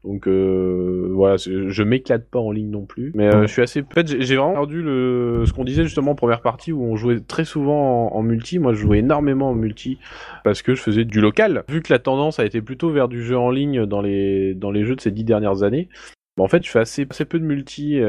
donc 0.05 0.27
euh, 0.27 1.11
voilà, 1.13 1.37
je 1.37 1.83
m'éclate 1.85 2.29
pas 2.29 2.41
en 2.41 2.51
ligne 2.51 2.71
non 2.71 2.85
plus. 2.85 3.13
Mais 3.15 3.31
je 3.43 3.47
suis 3.47 3.63
assez. 3.63 3.83
En 3.83 3.95
fait, 3.95 4.21
j'ai 4.21 4.37
vraiment 4.37 4.55
perdu 4.55 4.83
le 4.83 5.45
ce 5.47 5.53
qu'on 5.53 5.63
disait 5.63 5.85
justement 5.85 6.11
en 6.11 6.15
première 6.17 6.41
partie 6.41 6.73
où 6.73 6.83
on 6.83 6.97
jouait 6.97 7.21
très 7.21 7.45
souvent 7.45 8.09
en, 8.13 8.17
en 8.17 8.23
multi. 8.23 8.59
Moi, 8.59 8.75
je 8.75 8.81
jouais 8.81 8.99
énormément 8.99 9.51
en 9.51 9.55
multi 9.55 9.99
parce 10.43 10.61
que 10.61 10.75
je 10.75 10.83
faisais 10.83 11.05
du 11.05 11.21
local. 11.21 11.63
Vu 11.69 11.83
que 11.83 11.93
la 11.93 12.01
tendance 12.01 12.41
a 12.41 12.45
été 12.45 12.61
plutôt 12.61 12.91
vers 12.91 13.07
du 13.07 13.23
jeu 13.23 13.39
en 13.39 13.51
ligne 13.53 13.87
dans 13.87 14.03
les 14.03 14.55
dans 14.55 14.73
les 14.73 14.85
jeux 14.85 14.97
de 14.97 15.01
ces 15.01 15.13
dix 15.13 15.23
dernières 15.25 15.63
années. 15.63 15.89
bah, 16.37 16.43
en 16.43 16.49
fait, 16.49 16.65
je 16.65 16.71
fais 16.71 16.81
assez, 16.81 17.07
assez 17.09 17.25
peu 17.25 17.39
de 17.39 17.45
multi. 17.45 18.01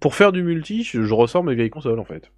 Pour 0.00 0.14
faire 0.14 0.30
du 0.30 0.44
multi, 0.44 0.84
je, 0.84 1.02
je 1.02 1.14
ressors 1.14 1.42
mes 1.42 1.56
vieilles 1.56 1.70
consoles 1.70 1.98
en 1.98 2.04
fait. 2.04 2.30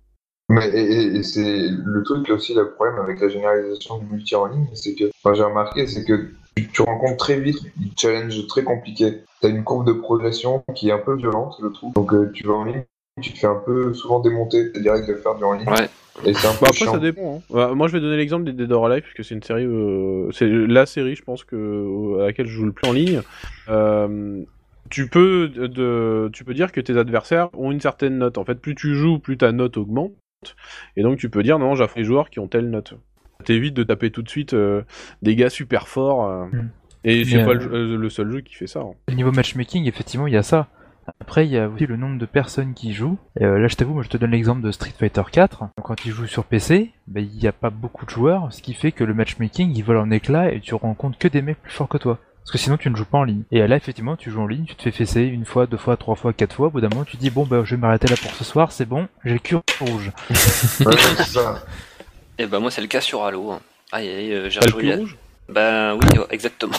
Mais 0.48 0.68
et, 0.68 0.80
et- 0.82 1.16
et 1.16 1.22
c'est 1.22 1.68
le 1.70 2.02
truc 2.02 2.28
aussi, 2.30 2.54
le 2.54 2.70
problème 2.72 2.98
avec 2.98 3.20
la 3.20 3.28
généralisation 3.28 3.98
du 3.98 4.06
multi 4.06 4.34
en 4.34 4.46
ligne, 4.46 4.66
c'est 4.74 4.94
que, 4.94 5.04
enfin, 5.24 5.34
j'ai 5.34 5.44
remarqué, 5.44 5.86
c'est 5.86 6.04
que 6.04 6.30
tu, 6.56 6.68
tu 6.68 6.82
rencontres 6.82 7.16
très 7.16 7.40
vite 7.40 7.58
des 7.76 7.90
challenges 7.96 8.46
très 8.48 8.62
compliqués. 8.62 9.22
T'as 9.40 9.48
une 9.48 9.64
courbe 9.64 9.86
de 9.86 9.92
progression 9.92 10.62
qui 10.74 10.88
est 10.88 10.92
un 10.92 10.98
peu 10.98 11.16
violente, 11.16 11.56
je 11.62 11.68
trouve. 11.68 11.94
Donc 11.94 12.12
euh, 12.12 12.30
tu 12.32 12.46
vas 12.46 12.54
en 12.54 12.64
ligne, 12.64 12.84
tu 13.20 13.32
te 13.32 13.38
fais 13.38 13.46
un 13.46 13.60
peu 13.64 13.94
souvent 13.94 14.20
démonter, 14.20 14.70
c'est 14.74 14.82
direct 14.82 15.08
de 15.08 15.14
faire 15.14 15.34
du 15.36 15.44
en 15.44 15.52
ligne. 15.54 15.68
Ouais. 15.68 15.88
Et 16.26 16.34
c'est 16.34 16.46
un 16.46 16.52
peu 16.52 16.58
Bah 16.60 16.66
après, 16.66 16.72
chiant. 16.72 16.92
ça 16.92 16.98
dépend. 16.98 17.36
hein. 17.38 17.54
Bah, 17.54 17.72
moi, 17.74 17.88
je 17.88 17.94
vais 17.94 18.00
donner 18.00 18.18
l'exemple 18.18 18.44
des 18.44 18.52
Dead 18.52 18.70
or 18.70 18.86
Alive, 18.86 19.02
puisque 19.02 19.24
c'est 19.26 19.34
une 19.34 19.42
série, 19.42 19.64
euh, 19.64 20.30
c'est 20.32 20.46
la 20.46 20.84
série, 20.84 21.14
je 21.14 21.22
pense 21.22 21.42
que 21.44 22.20
à 22.20 22.26
laquelle 22.26 22.46
je 22.46 22.52
joue 22.52 22.66
le 22.66 22.72
plus 22.72 22.86
en 22.86 22.92
ligne. 22.92 23.22
Euh, 23.68 24.42
tu 24.90 25.08
peux 25.08 25.48
de- 25.48 26.28
tu 26.32 26.44
peux 26.44 26.52
dire 26.52 26.70
que 26.70 26.80
tes 26.80 26.98
adversaires 26.98 27.48
ont 27.56 27.72
une 27.72 27.80
certaine 27.80 28.18
note. 28.18 28.36
En 28.36 28.44
fait, 28.44 28.56
plus 28.56 28.74
tu 28.74 28.94
joues, 28.94 29.18
plus 29.18 29.38
ta 29.38 29.52
note 29.52 29.78
augmente. 29.78 30.12
Et 30.96 31.02
donc 31.02 31.18
tu 31.18 31.28
peux 31.30 31.42
dire 31.42 31.58
non, 31.58 31.74
j'affronte 31.74 31.98
les 31.98 32.04
joueurs 32.04 32.30
qui 32.30 32.38
ont 32.40 32.48
telle 32.48 32.70
note. 32.70 32.94
T'évites 33.44 33.74
de 33.74 33.82
taper 33.82 34.10
tout 34.10 34.22
de 34.22 34.28
suite 34.28 34.54
euh, 34.54 34.82
des 35.22 35.34
gars 35.36 35.50
super 35.50 35.88
forts. 35.88 36.26
euh, 36.28 36.46
Mm. 36.46 36.68
Et 37.04 37.24
c'est 37.24 37.44
pas 37.44 37.54
euh, 37.54 37.96
le, 37.96 38.08
seul 38.10 38.30
jeu 38.30 38.40
qui 38.42 38.54
fait 38.54 38.68
ça. 38.68 38.78
hein. 38.80 38.92
Au 39.08 39.12
niveau 39.12 39.32
matchmaking, 39.32 39.86
effectivement, 39.88 40.28
il 40.28 40.34
y 40.34 40.36
a 40.36 40.44
ça. 40.44 40.68
Après, 41.20 41.44
il 41.46 41.50
y 41.50 41.58
a 41.58 41.68
aussi 41.68 41.84
le 41.86 41.96
nombre 41.96 42.16
de 42.16 42.26
personnes 42.26 42.74
qui 42.74 42.92
jouent. 42.92 43.18
Euh, 43.40 43.58
là, 43.58 43.66
je 43.66 43.74
t'avoue, 43.74 43.94
moi, 43.94 44.04
je 44.04 44.08
te 44.08 44.16
donne 44.16 44.30
l'exemple 44.30 44.62
de 44.62 44.70
Street 44.70 44.92
Fighter 44.96 45.22
4. 45.32 45.64
Quand 45.82 46.04
il 46.04 46.12
joue 46.12 46.28
sur 46.28 46.44
PC, 46.44 46.92
ben, 47.08 47.24
il 47.28 47.36
n'y 47.40 47.48
a 47.48 47.52
pas 47.52 47.70
beaucoup 47.70 48.04
de 48.06 48.10
joueurs, 48.10 48.52
ce 48.52 48.62
qui 48.62 48.72
fait 48.72 48.92
que 48.92 49.02
le 49.02 49.14
matchmaking, 49.14 49.72
il 49.74 49.82
vole 49.82 49.96
en 49.96 50.12
éclats 50.12 50.52
et 50.52 50.60
tu 50.60 50.76
rencontres 50.76 51.18
que 51.18 51.26
des 51.26 51.42
mecs 51.42 51.60
plus 51.60 51.72
forts 51.72 51.88
que 51.88 51.98
toi. 51.98 52.20
Parce 52.44 52.50
que 52.52 52.58
sinon, 52.58 52.76
tu 52.76 52.90
ne 52.90 52.96
joues 52.96 53.04
pas 53.04 53.18
en 53.18 53.24
ligne. 53.24 53.42
Et 53.52 53.66
là, 53.66 53.76
effectivement, 53.76 54.16
tu 54.16 54.30
joues 54.30 54.40
en 54.42 54.46
ligne, 54.46 54.64
tu 54.66 54.74
te 54.74 54.82
fais 54.82 54.90
fesser 54.90 55.22
une 55.22 55.44
fois, 55.44 55.66
deux 55.66 55.76
fois, 55.76 55.96
trois 55.96 56.16
fois, 56.16 56.32
quatre 56.32 56.54
fois. 56.54 56.66
Au 56.66 56.70
bout 56.70 56.80
d'un 56.80 56.88
moment, 56.88 57.04
tu 57.04 57.16
dis, 57.16 57.30
bon, 57.30 57.44
bah, 57.46 57.62
je 57.64 57.74
vais 57.76 57.80
m'arrêter 57.80 58.08
là 58.08 58.16
pour 58.20 58.34
ce 58.34 58.42
soir, 58.44 58.72
c'est 58.72 58.84
bon, 58.86 59.06
j'ai 59.24 59.34
le 59.34 59.38
cul 59.38 59.56
rouge. 59.80 60.10
Ouais, 60.84 60.96
c'est 61.16 61.24
ça. 61.24 61.62
Et 62.38 62.46
bah 62.46 62.58
moi 62.58 62.70
c'est 62.70 62.80
le 62.80 62.86
cas 62.88 63.00
sur 63.00 63.22
Halo. 63.24 63.52
hein. 63.52 63.60
Aïe 63.92 64.08
aïe, 64.08 64.32
euh, 64.32 64.50
j'ai 64.50 64.58
le 64.60 64.66
rejoué. 64.66 64.82
cul 64.82 64.92
à- 64.92 64.96
rouge? 64.96 65.16
Bah 65.48 65.94
oui, 65.94 66.06
exactement. 66.30 66.72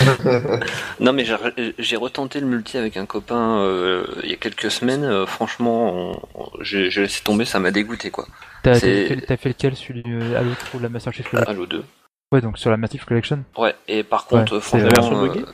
non 1.00 1.12
mais 1.12 1.24
j'ai 1.24 1.34
re- 1.34 1.72
j'ai 1.78 1.96
retenté 1.96 2.40
le 2.40 2.46
multi 2.46 2.76
avec 2.78 2.96
un 2.96 3.06
copain 3.06 3.58
euh, 3.60 4.04
il 4.24 4.30
y 4.30 4.32
a 4.32 4.36
quelques 4.36 4.70
semaines. 4.70 5.04
euh, 5.04 5.24
franchement, 5.26 6.20
j'ai 6.60 6.88
laissé 6.90 7.22
tomber, 7.22 7.44
ça 7.44 7.60
m'a 7.60 7.70
dégoûté 7.70 8.10
quoi. 8.10 8.26
T'as 8.62 8.74
fait, 8.74 9.08
lequel, 9.48 9.76
celui 9.76 10.02
euh, 10.08 10.38
à 10.38 10.42
l'autre 10.42 10.66
ou 10.74 10.78
la 10.80 10.88
Master 10.88 11.12
Chief 11.12 11.32
Halo 11.34 11.66
2. 11.66 11.84
Ouais, 12.32 12.40
donc 12.40 12.58
sur 12.58 12.70
la 12.74 12.88
Chief 12.88 13.04
Collection. 13.04 13.44
Ouais, 13.56 13.74
et 13.88 14.02
par 14.02 14.26
contre, 14.26 14.52
Ouais, 14.54 14.58
euh, 14.58 14.78
la 14.84 14.90
franchement, 14.90 14.90
version 14.90 15.20
buggée 15.22 15.44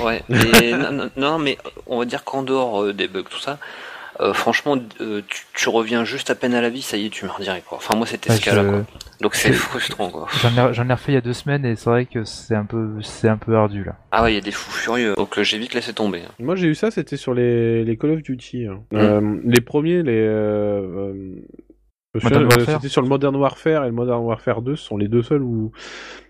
euh, 0.00 0.04
ouais, 0.04 0.22
et 0.62 0.74
non, 1.16 1.38
mais 1.38 1.58
on 1.86 1.98
va 1.98 2.04
dire 2.04 2.22
qu'en 2.24 2.42
dehors 2.42 2.82
euh, 2.82 2.92
des 2.92 3.08
bugs, 3.08 3.22
tout 3.28 3.38
ça, 3.40 3.58
euh, 4.20 4.34
franchement, 4.34 4.76
euh, 5.00 5.22
tu, 5.26 5.42
tu 5.54 5.68
reviens 5.70 6.04
juste 6.04 6.28
à 6.28 6.34
peine 6.34 6.54
à 6.54 6.60
la 6.60 6.68
vie, 6.68 6.82
ça 6.82 6.98
y 6.98 7.06
est, 7.06 7.10
tu 7.10 7.24
meurs 7.24 7.40
direct 7.40 7.66
quoi. 7.66 7.78
Enfin 7.78 7.96
moi 7.96 8.06
c'était 8.06 8.30
Ouais, 8.30 8.36
ce 8.36 8.42
cas-là 8.44 8.62
je- 8.62 8.68
quoi. 8.68 8.84
Donc 9.22 9.34
c'est 9.34 9.52
frustrant 9.52 10.10
quoi. 10.10 10.26
J'en 10.42 10.50
ai, 10.70 10.74
j'en 10.74 10.88
ai 10.88 10.92
refait 10.92 11.12
il 11.12 11.14
y 11.14 11.18
a 11.18 11.22
deux 11.22 11.32
semaines 11.32 11.64
et 11.64 11.76
c'est 11.76 11.88
vrai 11.88 12.04
que 12.06 12.24
c'est 12.24 12.54
un 12.56 12.64
peu, 12.66 12.90
c'est 13.02 13.28
un 13.28 13.38
peu 13.38 13.56
ardu 13.56 13.84
là. 13.84 13.96
Ah 14.10 14.22
ouais, 14.24 14.32
il 14.32 14.34
y 14.34 14.38
a 14.38 14.42
des 14.42 14.50
fous 14.50 14.70
furieux. 14.70 15.14
Donc 15.16 15.38
euh, 15.38 15.42
j'ai 15.44 15.56
vite 15.58 15.72
laissé 15.74 15.94
tomber. 15.94 16.20
hein. 16.28 16.32
Moi 16.40 16.56
j'ai 16.56 16.66
eu 16.66 16.74
ça, 16.74 16.90
c'était 16.90 17.16
sur 17.16 17.32
les, 17.32 17.84
les 17.84 17.96
Call 17.96 18.10
of 18.10 18.22
Duty. 18.22 18.66
hein. 18.66 18.80
Euh, 18.92 19.38
les 19.44 19.60
premiers, 19.62 20.02
les. 20.02 20.28
Euh, 22.16 22.20
euh. 22.24 22.64
C'était 22.66 22.88
sur 22.88 23.02
le 23.02 23.08
Modern 23.08 23.34
Warfare 23.36 23.84
et 23.84 23.88
le 23.88 23.92
Modern 23.92 24.22
Warfare 24.22 24.62
2, 24.62 24.76
ce 24.76 24.84
sont 24.84 24.96
les 24.96 25.08
deux 25.08 25.22
seuls 25.22 25.42
où, 25.42 25.72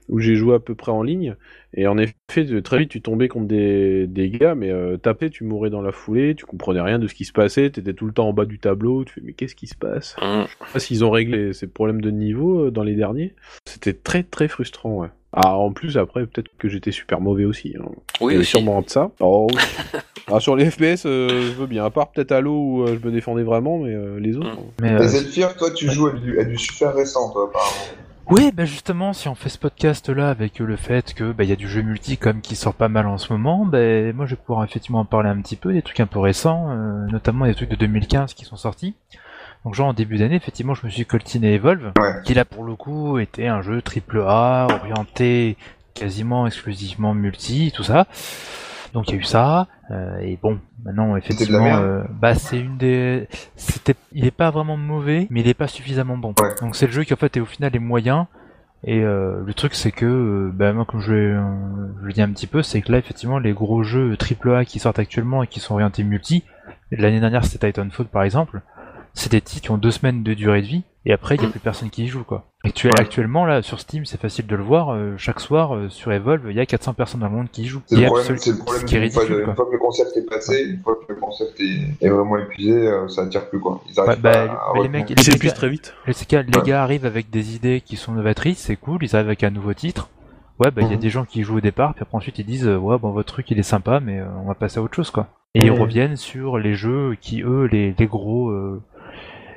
où 0.08 0.18
j'ai 0.20 0.36
joué 0.36 0.54
à 0.54 0.60
peu 0.60 0.74
près 0.74 0.92
en 0.92 1.02
ligne. 1.02 1.36
Et 1.74 1.86
en 1.86 1.98
effet, 1.98 2.60
très 2.62 2.78
vite, 2.78 2.90
tu 2.90 3.00
tombais 3.02 3.28
contre 3.28 3.46
des, 3.46 4.06
des 4.06 4.30
gars, 4.30 4.54
mais 4.54 4.70
euh, 4.70 4.96
taper, 4.96 5.30
tu 5.30 5.44
mourais 5.44 5.70
dans 5.70 5.82
la 5.82 5.92
foulée, 5.92 6.34
tu 6.34 6.44
comprenais 6.44 6.80
rien 6.80 6.98
de 6.98 7.06
ce 7.06 7.14
qui 7.14 7.24
se 7.24 7.32
passait, 7.32 7.70
t'étais 7.70 7.94
tout 7.94 8.06
le 8.06 8.12
temps 8.12 8.28
en 8.28 8.32
bas 8.32 8.44
du 8.44 8.58
tableau, 8.58 9.04
tu 9.04 9.14
fais 9.14 9.20
mais 9.24 9.32
qu'est-ce 9.32 9.56
qui 9.56 9.66
se 9.66 9.74
passe? 9.74 10.16
Je 10.20 10.52
sais 10.66 10.72
pas 10.72 10.78
s'ils 10.78 11.04
ont 11.04 11.10
réglé 11.10 11.52
ces 11.52 11.66
problèmes 11.66 12.00
de 12.00 12.10
niveau 12.10 12.66
euh, 12.66 12.70
dans 12.70 12.82
les 12.82 12.94
derniers. 12.94 13.34
C'était 13.66 13.94
très 13.94 14.22
très 14.22 14.48
frustrant, 14.48 15.00
ouais. 15.00 15.08
Ah, 15.32 15.56
en 15.56 15.72
plus, 15.72 15.96
après, 15.96 16.26
peut-être 16.26 16.50
que 16.58 16.68
j'étais 16.68 16.92
super 16.92 17.20
mauvais 17.20 17.44
aussi. 17.44 17.74
Hein. 17.78 17.88
Oui 18.20 18.36
aussi. 18.36 18.50
sûrement 18.50 18.82
de 18.82 18.90
ça. 18.90 19.10
Oh, 19.20 19.48
oui. 19.50 19.58
Ah, 20.30 20.38
sur 20.38 20.54
les 20.54 20.70
FPS, 20.70 21.04
euh, 21.04 21.28
je 21.28 21.52
veux 21.52 21.66
bien. 21.66 21.84
À 21.84 21.90
part 21.90 22.12
peut-être 22.12 22.30
Halo 22.30 22.52
où 22.52 22.82
euh, 22.82 22.96
je 22.98 23.06
me 23.06 23.12
défendais 23.12 23.42
vraiment, 23.42 23.78
mais 23.78 23.92
euh, 23.92 24.20
les 24.20 24.36
autres. 24.36 24.54
Mm. 24.54 24.70
Mais, 24.80 24.92
euh, 24.92 25.06
Zelfir, 25.08 25.56
toi, 25.56 25.70
tu 25.72 25.90
joues 25.90 26.06
à 26.06 26.12
du, 26.12 26.38
à 26.38 26.44
du 26.44 26.56
super 26.56 26.94
récent, 26.94 27.32
toi, 27.32 27.48
apparemment. 27.48 27.72
Oui, 28.30 28.52
bah 28.54 28.64
justement, 28.64 29.12
si 29.12 29.28
on 29.28 29.34
fait 29.34 29.48
ce 29.48 29.58
podcast-là 29.58 30.30
avec 30.30 30.60
le 30.60 30.76
fait 30.76 31.12
que 31.12 31.32
bah, 31.32 31.42
il 31.42 31.50
y 31.50 31.52
a 31.52 31.56
du 31.56 31.68
jeu 31.68 31.82
multi 31.82 32.16
comme 32.16 32.40
qui 32.40 32.54
sort 32.54 32.72
pas 32.72 32.88
mal 32.88 33.06
en 33.06 33.18
ce 33.18 33.32
moment, 33.32 33.66
ben 33.66 34.14
moi 34.14 34.26
je 34.26 34.36
vais 34.36 34.40
pouvoir 34.40 34.64
effectivement 34.64 35.00
en 35.00 35.04
parler 35.04 35.28
un 35.28 35.40
petit 35.40 35.56
peu, 35.56 35.72
des 35.72 35.82
trucs 35.82 35.98
un 35.98 36.06
peu 36.06 36.20
récents, 36.20 36.70
euh, 36.70 37.06
notamment 37.10 37.46
des 37.46 37.54
trucs 37.54 37.68
de 37.68 37.76
2015 37.76 38.34
qui 38.34 38.44
sont 38.44 38.56
sortis. 38.56 38.94
Donc 39.64 39.74
genre 39.74 39.88
en 39.88 39.92
début 39.94 40.18
d'année, 40.18 40.34
effectivement, 40.36 40.74
je 40.74 40.84
me 40.84 40.90
suis 40.90 41.06
coltiné 41.06 41.54
Evolve, 41.54 41.92
Ouais. 41.98 42.14
qui 42.24 42.34
là 42.34 42.44
pour 42.44 42.64
le 42.64 42.74
coup 42.74 43.18
était 43.18 43.46
un 43.46 43.62
jeu 43.62 43.80
triple 43.82 44.22
A, 44.26 44.66
orienté 44.70 45.56
quasiment 45.94 46.46
exclusivement 46.46 47.14
multi, 47.14 47.72
tout 47.74 47.84
ça. 47.84 48.06
Donc 48.92 49.08
il 49.08 49.14
y 49.14 49.16
a 49.16 49.20
eu 49.20 49.24
ça, 49.24 49.68
euh, 49.90 50.18
et 50.18 50.38
bon, 50.42 50.58
maintenant 50.84 51.16
effectivement, 51.16 51.64
euh, 51.66 52.02
bah 52.10 52.34
c'est 52.34 52.58
une 52.60 52.76
des, 52.76 53.26
c'était, 53.56 53.94
il 54.12 54.26
est 54.26 54.30
pas 54.30 54.50
vraiment 54.50 54.76
mauvais, 54.76 55.26
mais 55.30 55.40
il 55.40 55.48
est 55.48 55.54
pas 55.54 55.66
suffisamment 55.68 56.18
bon. 56.18 56.34
Ouais. 56.40 56.50
Donc 56.60 56.76
c'est 56.76 56.86
le 56.86 56.92
jeu 56.92 57.04
qui 57.04 57.14
en 57.14 57.16
fait 57.16 57.36
est 57.36 57.40
au 57.40 57.46
final 57.46 57.74
est 57.74 57.78
moyen. 57.78 58.26
Et 58.84 59.00
euh, 59.00 59.40
le 59.46 59.54
truc 59.54 59.74
c'est 59.74 59.92
que, 59.92 60.04
euh, 60.04 60.50
bah 60.52 60.72
moi 60.72 60.84
comme 60.84 61.00
je, 61.00 61.14
euh, 61.14 61.40
je 62.00 62.06
le 62.06 62.12
dis 62.12 62.20
un 62.20 62.30
petit 62.32 62.48
peu, 62.48 62.62
c'est 62.62 62.82
que 62.82 62.90
là 62.92 62.98
effectivement 62.98 63.38
les 63.38 63.52
gros 63.52 63.82
jeux 63.84 64.16
AAA 64.18 64.64
qui 64.64 64.78
sortent 64.80 64.98
actuellement 64.98 65.42
et 65.44 65.46
qui 65.46 65.60
sont 65.60 65.74
orientés 65.74 66.02
multi, 66.02 66.42
l'année 66.90 67.20
dernière 67.20 67.44
c'était 67.44 67.68
Titanfall 67.72 68.06
par 68.06 68.24
exemple, 68.24 68.60
c'est 69.14 69.30
des 69.32 69.40
titres 69.40 69.62
qui 69.62 69.70
ont 69.70 69.78
deux 69.78 69.90
semaines 69.90 70.22
de 70.22 70.34
durée 70.34 70.62
de 70.62 70.66
vie 70.66 70.82
et 71.04 71.12
après 71.12 71.34
il 71.34 71.42
y 71.42 71.44
a 71.44 71.48
Mm. 71.48 71.50
plus 71.50 71.60
personne 71.60 71.90
qui 71.90 72.04
y 72.04 72.08
joue 72.08 72.24
quoi. 72.24 72.44
Actuel- 72.64 72.92
Ouais. 72.94 73.00
Actuellement 73.00 73.44
là 73.44 73.60
sur 73.62 73.80
Steam 73.80 74.04
c'est 74.04 74.20
facile 74.20 74.46
de 74.46 74.54
le 74.56 74.62
voir, 74.62 74.90
euh, 74.90 75.14
chaque 75.18 75.40
soir 75.40 75.74
euh, 75.74 75.88
sur 75.88 76.12
Evolve 76.12 76.46
il 76.50 76.56
y 76.56 76.60
a 76.60 76.66
400 76.66 76.94
personnes 76.94 77.20
dans 77.20 77.28
le 77.28 77.34
monde 77.34 77.48
qui 77.50 77.62
y 77.62 77.66
jouent. 77.66 77.82
C'est 77.86 77.96
le 77.96 78.02
Et 78.02 78.06
problème, 78.06 78.26
absolu- 78.26 78.38
c'est 78.38 78.50
le 78.52 78.58
problème 78.58 78.84
qui 78.84 78.94
est 78.96 79.04
une, 79.06 79.10
fois, 79.10 79.22
ridicule 79.22 79.44
une 79.48 79.54
fois 79.54 79.66
que 79.66 79.72
le 79.72 79.78
concept 79.78 80.16
est 80.16 80.28
passé, 80.28 80.62
une 80.70 80.80
fois 80.80 80.94
que 80.96 81.12
le 81.12 81.18
concept 81.20 81.60
est, 81.60 82.04
est 82.06 82.08
vraiment 82.08 82.38
épuisé, 82.38 82.72
euh, 82.72 83.08
ça 83.08 83.22
attire 83.22 83.48
plus, 83.50 83.58
quoi. 83.60 83.82
Ils 83.88 84.00
Ouais, 84.00 84.08
arrivent 84.08 84.22
bah, 84.22 84.32
pas 84.32 84.72
à 84.78 84.82
les 84.82 84.88
mecs, 84.88 85.10
Il 85.10 85.16
les 85.16 85.22
s'épuise 85.22 85.50
gars- 85.50 85.56
très 85.56 85.68
vite. 85.68 85.94
Les, 86.06 86.12
gars, 86.28 86.42
les 86.42 86.58
Ouais. 86.58 86.64
gars 86.64 86.82
arrivent 86.82 87.06
avec 87.06 87.30
des 87.30 87.56
idées 87.56 87.80
qui 87.80 87.96
sont 87.96 88.12
novatrices, 88.12 88.58
c'est 88.60 88.76
cool, 88.76 89.00
ils 89.02 89.14
arrivent 89.16 89.26
avec 89.28 89.42
un 89.44 89.50
nouveau 89.50 89.74
titre. 89.74 90.08
Ouais, 90.60 90.70
bah 90.70 90.82
il 90.82 90.88
y 90.88 90.92
a 90.92 90.94
Mhm. 90.94 91.00
des 91.00 91.10
gens 91.10 91.24
qui 91.24 91.40
y 91.40 91.42
jouent 91.42 91.56
au 91.56 91.60
départ, 91.60 91.94
puis 91.94 92.02
après 92.02 92.16
ensuite 92.16 92.38
ils 92.38 92.46
disent 92.46 92.68
ouais 92.68 92.98
bon 92.98 93.10
votre 93.10 93.32
truc 93.32 93.50
il 93.50 93.58
est 93.58 93.62
sympa, 93.64 93.98
mais 94.00 94.20
euh, 94.20 94.26
on 94.44 94.46
va 94.46 94.54
passer 94.54 94.78
à 94.78 94.82
autre 94.82 94.94
chose 94.94 95.10
quoi. 95.10 95.26
Et 95.54 95.64
ils 95.66 95.72
Mhm. 95.72 95.80
reviennent 95.80 96.16
sur 96.16 96.56
les 96.58 96.74
jeux 96.74 97.16
qui 97.20 97.42
eux 97.42 97.64
les, 97.64 97.94
les 97.98 98.06
gros 98.06 98.50
euh, 98.50 98.80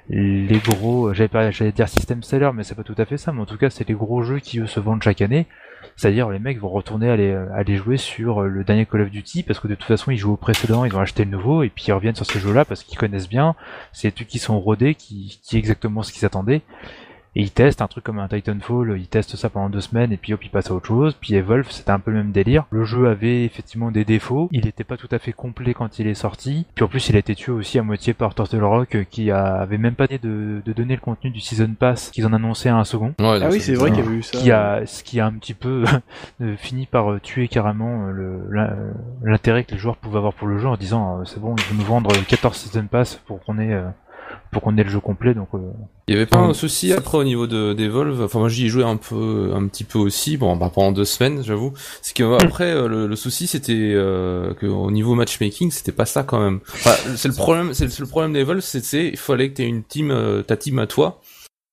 les 0.09 0.59
gros 0.59 1.13
j'allais 1.13 1.71
dire 1.71 1.89
system 1.89 2.21
seller 2.21 2.51
mais 2.53 2.63
c'est 2.63 2.75
pas 2.75 2.83
tout 2.83 2.95
à 2.97 3.05
fait 3.05 3.17
ça, 3.17 3.31
mais 3.31 3.41
en 3.41 3.45
tout 3.45 3.57
cas 3.57 3.69
c'est 3.69 3.87
les 3.87 3.95
gros 3.95 4.21
jeux 4.23 4.39
qui 4.39 4.59
eux 4.59 4.67
se 4.67 4.79
vendent 4.79 5.03
chaque 5.03 5.21
année. 5.21 5.47
C'est-à-dire 5.95 6.29
les 6.29 6.39
mecs 6.39 6.59
vont 6.59 6.69
retourner 6.69 7.09
aller, 7.09 7.31
aller 7.53 7.77
jouer 7.77 7.97
sur 7.97 8.41
euh, 8.41 8.47
le 8.47 8.63
dernier 8.63 8.85
Call 8.85 9.01
of 9.01 9.09
Duty 9.09 9.43
parce 9.43 9.59
que 9.59 9.67
de 9.67 9.75
toute 9.75 9.87
façon 9.87 10.11
ils 10.11 10.17
jouent 10.17 10.33
au 10.33 10.37
précédent, 10.37 10.83
ils 10.83 10.95
ont 10.95 10.99
acheté 10.99 11.23
le 11.23 11.31
nouveau 11.31 11.63
et 11.63 11.69
puis 11.69 11.85
ils 11.87 11.93
reviennent 11.93 12.15
sur 12.15 12.25
ces 12.25 12.39
jeux-là 12.39 12.65
parce 12.65 12.83
qu'ils 12.83 12.97
connaissent 12.97 13.29
bien, 13.29 13.55
c'est 13.93 14.11
trucs 14.13 14.27
qui 14.27 14.39
sont 14.39 14.59
rodés, 14.59 14.95
qui, 14.95 15.39
qui 15.41 15.57
exactement 15.57 16.03
ce 16.03 16.11
qu'ils 16.11 16.25
attendaient. 16.25 16.61
Et 17.35 17.41
ils 17.41 17.51
testent 17.51 17.81
un 17.81 17.87
truc 17.87 18.03
comme 18.03 18.19
un 18.19 18.27
Titanfall, 18.27 18.95
ils 18.97 19.07
testent 19.07 19.35
ça 19.35 19.49
pendant 19.49 19.69
deux 19.69 19.81
semaines 19.81 20.11
et 20.13 20.17
puis 20.17 20.33
hop 20.33 20.43
ils 20.43 20.49
passent 20.49 20.71
à 20.71 20.73
autre 20.73 20.87
chose. 20.87 21.15
Puis 21.19 21.33
Evolve 21.35 21.67
c'était 21.69 21.91
un 21.91 21.99
peu 21.99 22.11
le 22.11 22.17
même 22.17 22.31
délire. 22.31 22.65
Le 22.71 22.85
jeu 22.85 23.07
avait 23.09 23.43
effectivement 23.43 23.91
des 23.91 24.05
défauts, 24.05 24.47
il 24.51 24.67
était 24.67 24.83
pas 24.85 24.95
tout 24.97 25.09
à 25.11 25.19
fait 25.19 25.33
complet 25.33 25.73
quand 25.73 25.99
il 25.99 26.07
est 26.07 26.13
sorti. 26.13 26.65
Puis 26.75 26.85
en 26.85 26.87
plus 26.87 27.09
il 27.09 27.15
a 27.15 27.19
été 27.19 27.35
tué 27.35 27.51
aussi 27.51 27.77
à 27.79 27.83
moitié 27.83 28.13
par 28.13 28.35
Turtle 28.35 28.63
Rock 28.63 28.95
euh, 28.95 29.03
qui 29.03 29.31
a- 29.31 29.55
avait 29.55 29.77
même 29.77 29.95
pas 29.95 30.07
de, 30.07 30.61
de 30.65 30.73
donner 30.73 30.95
le 30.95 31.01
contenu 31.01 31.29
du 31.29 31.39
Season 31.41 31.73
Pass 31.77 32.09
qu'ils 32.11 32.25
en 32.25 32.33
annonçaient 32.33 32.69
un 32.69 32.83
second. 32.85 33.13
Ouais, 33.19 33.39
Ah 33.41 33.49
oui, 33.51 33.59
c'est 33.59 33.73
vrai 33.73 33.91
qu'il 33.91 34.03
y 34.03 34.07
avait 34.07 34.15
eu 34.15 34.23
ça. 34.23 34.37
Qui 34.39 34.51
a, 34.51 34.85
ce 34.85 35.03
qui 35.03 35.19
a 35.19 35.25
un 35.25 35.33
petit 35.33 35.53
peu 35.53 35.83
euh, 36.41 36.55
fini 36.57 36.85
par 36.85 37.11
euh, 37.11 37.19
tuer 37.19 37.47
carrément 37.49 38.07
l'intérêt 39.23 39.63
que 39.63 39.71
les 39.71 39.77
joueurs 39.77 39.97
pouvaient 39.97 40.17
avoir 40.17 40.33
pour 40.33 40.47
le 40.47 40.57
jeu 40.57 40.67
en 40.67 40.77
disant 40.77 41.23
c'est 41.25 41.39
bon, 41.39 41.55
ils 41.57 41.63
vont 41.75 41.75
nous 41.83 41.85
vendre 41.87 42.11
14 42.27 42.55
Season 42.55 42.85
Pass 42.87 43.15
pour 43.25 43.43
qu'on 43.43 43.57
ait, 43.59 43.73
euh, 43.73 43.83
pour 44.55 44.63
qu'on 44.63 44.77
ait 44.77 44.83
le 44.85 44.89
jeu 44.89 45.01
complet. 45.01 45.33
Donc 45.33 45.49
euh, 45.53 45.59
Il 46.07 46.13
y 46.13 46.17
avait 46.17 46.25
pas 46.25 46.37
un 46.39 46.53
souci 46.53 46.93
après 46.93 47.17
au 47.17 47.25
niveau 47.25 47.45
de 47.45 47.73
d'Evolve. 47.73 48.21
Enfin 48.23 48.39
moi 48.39 48.47
j'y 48.47 48.67
ai 48.67 48.69
joué 48.69 48.85
un 48.85 48.95
peu 48.95 49.51
un 49.53 49.67
petit 49.67 49.83
peu 49.83 49.99
aussi. 49.99 50.37
Bon 50.37 50.55
bah 50.55 50.71
pendant 50.73 50.93
deux 50.93 51.03
semaines 51.03 51.43
j'avoue. 51.43 51.73
C'est 52.01 52.15
que 52.15 52.23
euh, 52.23 52.37
après 52.39 52.71
euh, 52.71 52.87
le, 52.87 53.07
le 53.07 53.15
souci 53.17 53.47
c'était 53.47 53.73
euh, 53.93 54.53
que 54.53 54.65
au 54.65 54.91
niveau 54.91 55.13
matchmaking 55.13 55.71
c'était 55.71 55.91
pas 55.91 56.05
ça 56.05 56.23
quand 56.23 56.39
même. 56.39 56.61
Enfin, 56.73 56.91
c'est 57.17 57.27
le 57.27 57.33
problème 57.33 57.73
c'est 57.73 57.99
le 57.99 58.05
problème 58.07 58.31
d'Evolve 58.31 58.61
c'est 58.61 58.83
c'est 58.85 59.07
il 59.09 59.17
fallait 59.17 59.49
que 59.49 59.55
t'aies 59.55 59.67
une 59.67 59.83
team 59.83 60.09
euh, 60.09 60.41
ta 60.41 60.55
team 60.55 60.79
à 60.79 60.87
toi 60.87 61.19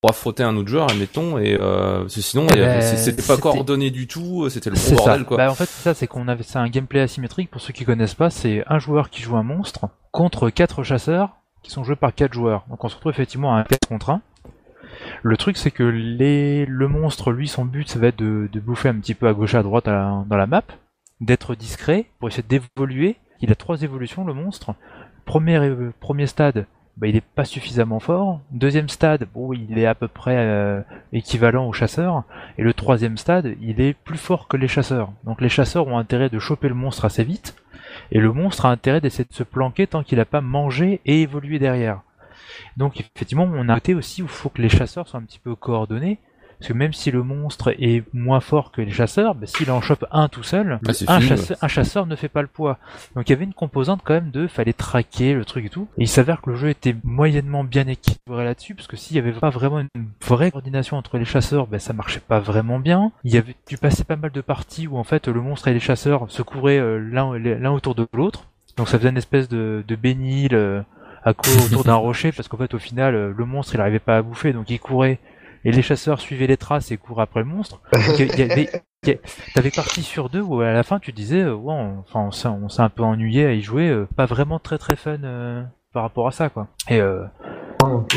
pour 0.01 0.09
affronter 0.09 0.43
un 0.43 0.57
autre 0.57 0.67
joueur 0.67 0.91
admettons 0.91 1.37
et 1.37 1.53
euh, 1.57 2.05
sinon 2.09 2.45
avait- 2.49 2.59
Ben, 2.59 2.81
c'était 2.97 3.21
pas 3.21 3.37
coordonné 3.37 3.89
du 3.91 4.05
tout. 4.07 4.49
C'était 4.49 4.69
le 4.69 4.75
c'est 4.75 4.95
gros 4.95 5.05
ça. 5.05 5.11
bordel 5.11 5.25
quoi. 5.25 5.37
Bah, 5.37 5.49
en 5.49 5.55
fait 5.55 5.63
c'est 5.69 5.81
ça, 5.83 5.93
c'est 5.93 6.07
qu'on 6.07 6.27
avait 6.27 6.43
c'est 6.43 6.59
un 6.59 6.67
gameplay 6.67 6.99
asymétrique. 6.99 7.49
Pour 7.49 7.61
ceux 7.61 7.71
qui 7.71 7.85
connaissent 7.85 8.13
pas, 8.13 8.29
c'est 8.29 8.65
un 8.67 8.79
joueur 8.79 9.09
qui 9.09 9.21
joue 9.21 9.37
un 9.37 9.43
monstre 9.43 9.85
contre 10.11 10.49
quatre 10.49 10.83
chasseurs 10.83 11.29
qui 11.63 11.71
sont 11.71 11.83
joués 11.83 11.95
par 11.95 12.13
quatre 12.13 12.33
joueurs. 12.33 12.65
Donc 12.69 12.83
on 12.83 12.89
se 12.89 12.95
retrouve 12.95 13.11
effectivement 13.11 13.55
à 13.55 13.59
un 13.59 13.63
4 13.63 13.87
contre 13.87 14.09
1. 14.11 14.21
Le 15.23 15.37
truc 15.37 15.57
c'est 15.57 15.71
que 15.71 15.83
le 15.83 16.87
monstre, 16.87 17.31
lui, 17.31 17.47
son 17.47 17.65
but 17.65 17.87
ça 17.87 17.99
va 17.99 18.07
être 18.07 18.17
de, 18.17 18.59
bouffer 18.59 18.89
un 18.89 18.95
petit 18.95 19.15
peu 19.15 19.27
à 19.27 19.33
gauche 19.33 19.55
à 19.55 19.63
droite 19.63 19.85
dans 19.85 20.25
la 20.29 20.47
map, 20.47 20.63
d'être 21.21 21.55
discret 21.55 22.05
pour 22.19 22.27
essayer 22.27 22.43
d'évoluer. 22.47 23.15
Il 23.41 23.51
a 23.51 23.55
trois 23.55 23.81
évolutions 23.81 24.25
le 24.25 24.33
monstre. 24.33 24.75
Premier, 25.25 25.57
euh, 25.57 25.93
premier 25.99 26.27
stade, 26.27 26.65
bah, 26.97 27.07
il 27.07 27.15
est 27.15 27.21
pas 27.21 27.45
suffisamment 27.45 27.99
fort. 27.99 28.41
Deuxième 28.51 28.89
stade, 28.89 29.27
bon, 29.33 29.53
il 29.53 29.79
est 29.79 29.85
à 29.85 29.95
peu 29.95 30.07
près 30.07 30.37
euh, 30.37 30.81
équivalent 31.11 31.67
aux 31.67 31.73
chasseurs. 31.73 32.23
Et 32.57 32.63
le 32.63 32.73
troisième 32.73 33.17
stade, 33.17 33.55
il 33.61 33.81
est 33.81 33.93
plus 33.93 34.17
fort 34.17 34.47
que 34.47 34.57
les 34.57 34.67
chasseurs. 34.67 35.11
Donc 35.23 35.41
les 35.41 35.49
chasseurs 35.49 35.87
ont 35.87 35.97
intérêt 35.97 36.29
de 36.29 36.39
choper 36.39 36.67
le 36.67 36.75
monstre 36.75 37.05
assez 37.05 37.23
vite. 37.23 37.55
Et 38.11 38.19
le 38.19 38.31
monstre 38.31 38.65
a 38.65 38.71
intérêt 38.71 39.01
d'essayer 39.01 39.25
de 39.25 39.33
se 39.33 39.43
planquer 39.43 39.87
tant 39.87 40.03
qu'il 40.03 40.17
n'a 40.17 40.25
pas 40.25 40.41
mangé 40.41 41.01
et 41.05 41.21
évolué 41.21 41.59
derrière. 41.59 42.01
Donc 42.77 42.99
effectivement, 42.99 43.49
on 43.51 43.69
a 43.69 43.71
arrêté 43.71 43.93
aussi 43.93 44.21
où 44.21 44.25
il 44.25 44.31
faut 44.31 44.49
que 44.49 44.61
les 44.61 44.69
chasseurs 44.69 45.07
soient 45.07 45.19
un 45.19 45.23
petit 45.23 45.39
peu 45.39 45.55
coordonnés 45.55 46.19
Parce 46.63 46.71
que 46.71 46.77
même 46.77 46.93
si 46.93 47.11
le 47.11 47.23
monstre 47.23 47.75
est 47.77 48.05
moins 48.13 48.39
fort 48.39 48.71
que 48.71 48.79
les 48.79 48.93
chasseurs, 48.93 49.35
bah, 49.35 49.47
s'il 49.47 49.69
en 49.69 49.81
chope 49.81 50.05
un 50.11 50.29
tout 50.29 50.43
seul, 50.43 50.79
Bah, 50.81 50.93
un, 51.09 51.19
fini, 51.19 51.27
chasseur, 51.27 51.57
un 51.61 51.67
chasseur 51.67 52.05
ne 52.05 52.15
fait 52.15 52.29
pas 52.29 52.41
le 52.41 52.47
poids. 52.47 52.77
Donc 53.17 53.27
il 53.27 53.33
y 53.33 53.35
avait 53.35 53.43
une 53.43 53.53
composante 53.53 53.99
quand 54.01 54.13
même 54.13 54.31
de 54.31 54.47
fallait 54.47 54.71
traquer 54.71 55.33
le 55.33 55.43
truc 55.43 55.65
et 55.65 55.69
tout. 55.69 55.89
Et 55.97 56.03
il 56.03 56.07
s'avère 56.07 56.39
que 56.41 56.51
le 56.51 56.55
jeu 56.55 56.69
était 56.69 56.95
moyennement 57.03 57.65
bien 57.65 57.85
équilibré 57.87 58.45
là-dessus, 58.45 58.75
parce 58.75 58.87
que 58.87 58.95
s'il 58.95 59.17
y 59.17 59.19
avait 59.19 59.33
pas 59.33 59.49
vraiment 59.49 59.81
une 59.81 59.89
vraie 60.25 60.51
coordination 60.51 60.95
entre 60.95 61.17
les 61.17 61.25
chasseurs, 61.25 61.67
ben 61.67 61.81
ça 61.81 61.91
marchait 61.91 62.21
pas 62.25 62.39
vraiment 62.39 62.79
bien. 62.79 63.11
Il 63.25 63.33
y 63.33 63.37
avait, 63.37 63.57
tu 63.67 63.77
passais 63.77 64.05
pas 64.05 64.15
mal 64.15 64.31
de 64.31 64.39
parties 64.39 64.87
où 64.87 64.97
en 64.97 65.03
fait 65.03 65.27
le 65.27 65.41
monstre 65.41 65.67
et 65.67 65.73
les 65.73 65.81
chasseurs 65.81 66.31
se 66.31 66.43
couraient 66.43 66.79
euh, 66.79 66.97
l'un 66.97 67.71
autour 67.73 67.93
de 67.93 68.07
l'autre. 68.13 68.47
Donc 68.77 68.87
ça 68.87 68.97
faisait 68.97 69.09
une 69.09 69.17
espèce 69.17 69.49
de, 69.49 69.83
de 69.85 69.95
bénil 69.97 70.55
euh, 70.55 70.81
à 71.25 71.33
courir 71.33 71.65
autour 71.65 71.83
d'un 71.83 71.95
rocher, 71.95 72.31
parce 72.31 72.47
qu'en 72.47 72.57
fait 72.57 72.73
au 72.73 72.79
final 72.79 73.15
euh, 73.15 73.33
le 73.35 73.45
monstre 73.45 73.75
il 73.75 73.81
arrivait 73.81 73.99
pas 73.99 74.15
à 74.15 74.21
bouffer, 74.21 74.53
donc 74.53 74.69
il 74.69 74.79
courait 74.79 75.19
et 75.65 75.71
les 75.71 75.81
chasseurs 75.81 76.19
suivaient 76.19 76.47
les 76.47 76.57
traces 76.57 76.91
et 76.91 76.97
couraient 76.97 77.23
après 77.23 77.39
le 77.41 77.45
monstre. 77.45 77.81
T'avais 79.53 79.71
partie 79.71 80.01
sur 80.01 80.29
deux 80.29 80.41
où 80.41 80.61
à 80.61 80.71
la 80.71 80.83
fin 80.83 80.99
tu 80.99 81.11
disais, 81.11 81.41
euh, 81.41 81.53
ouais, 81.53 81.73
on- 81.73 81.99
enfin 81.99 82.21
on 82.21 82.31
s'est 82.31 82.47
on 82.47 82.67
un 82.83 82.89
peu 82.89 83.03
ennuyé 83.03 83.45
à 83.45 83.53
y 83.53 83.61
jouer, 83.61 83.89
euh, 83.89 84.07
pas 84.15 84.25
vraiment 84.25 84.59
très 84.59 84.77
très 84.77 84.95
fun 84.95 85.17
euh, 85.23 85.61
par 85.93 86.03
rapport 86.03 86.27
à 86.27 86.31
ça 86.31 86.49
quoi. 86.49 86.67
Et 86.89 86.99
euh, 87.01 87.23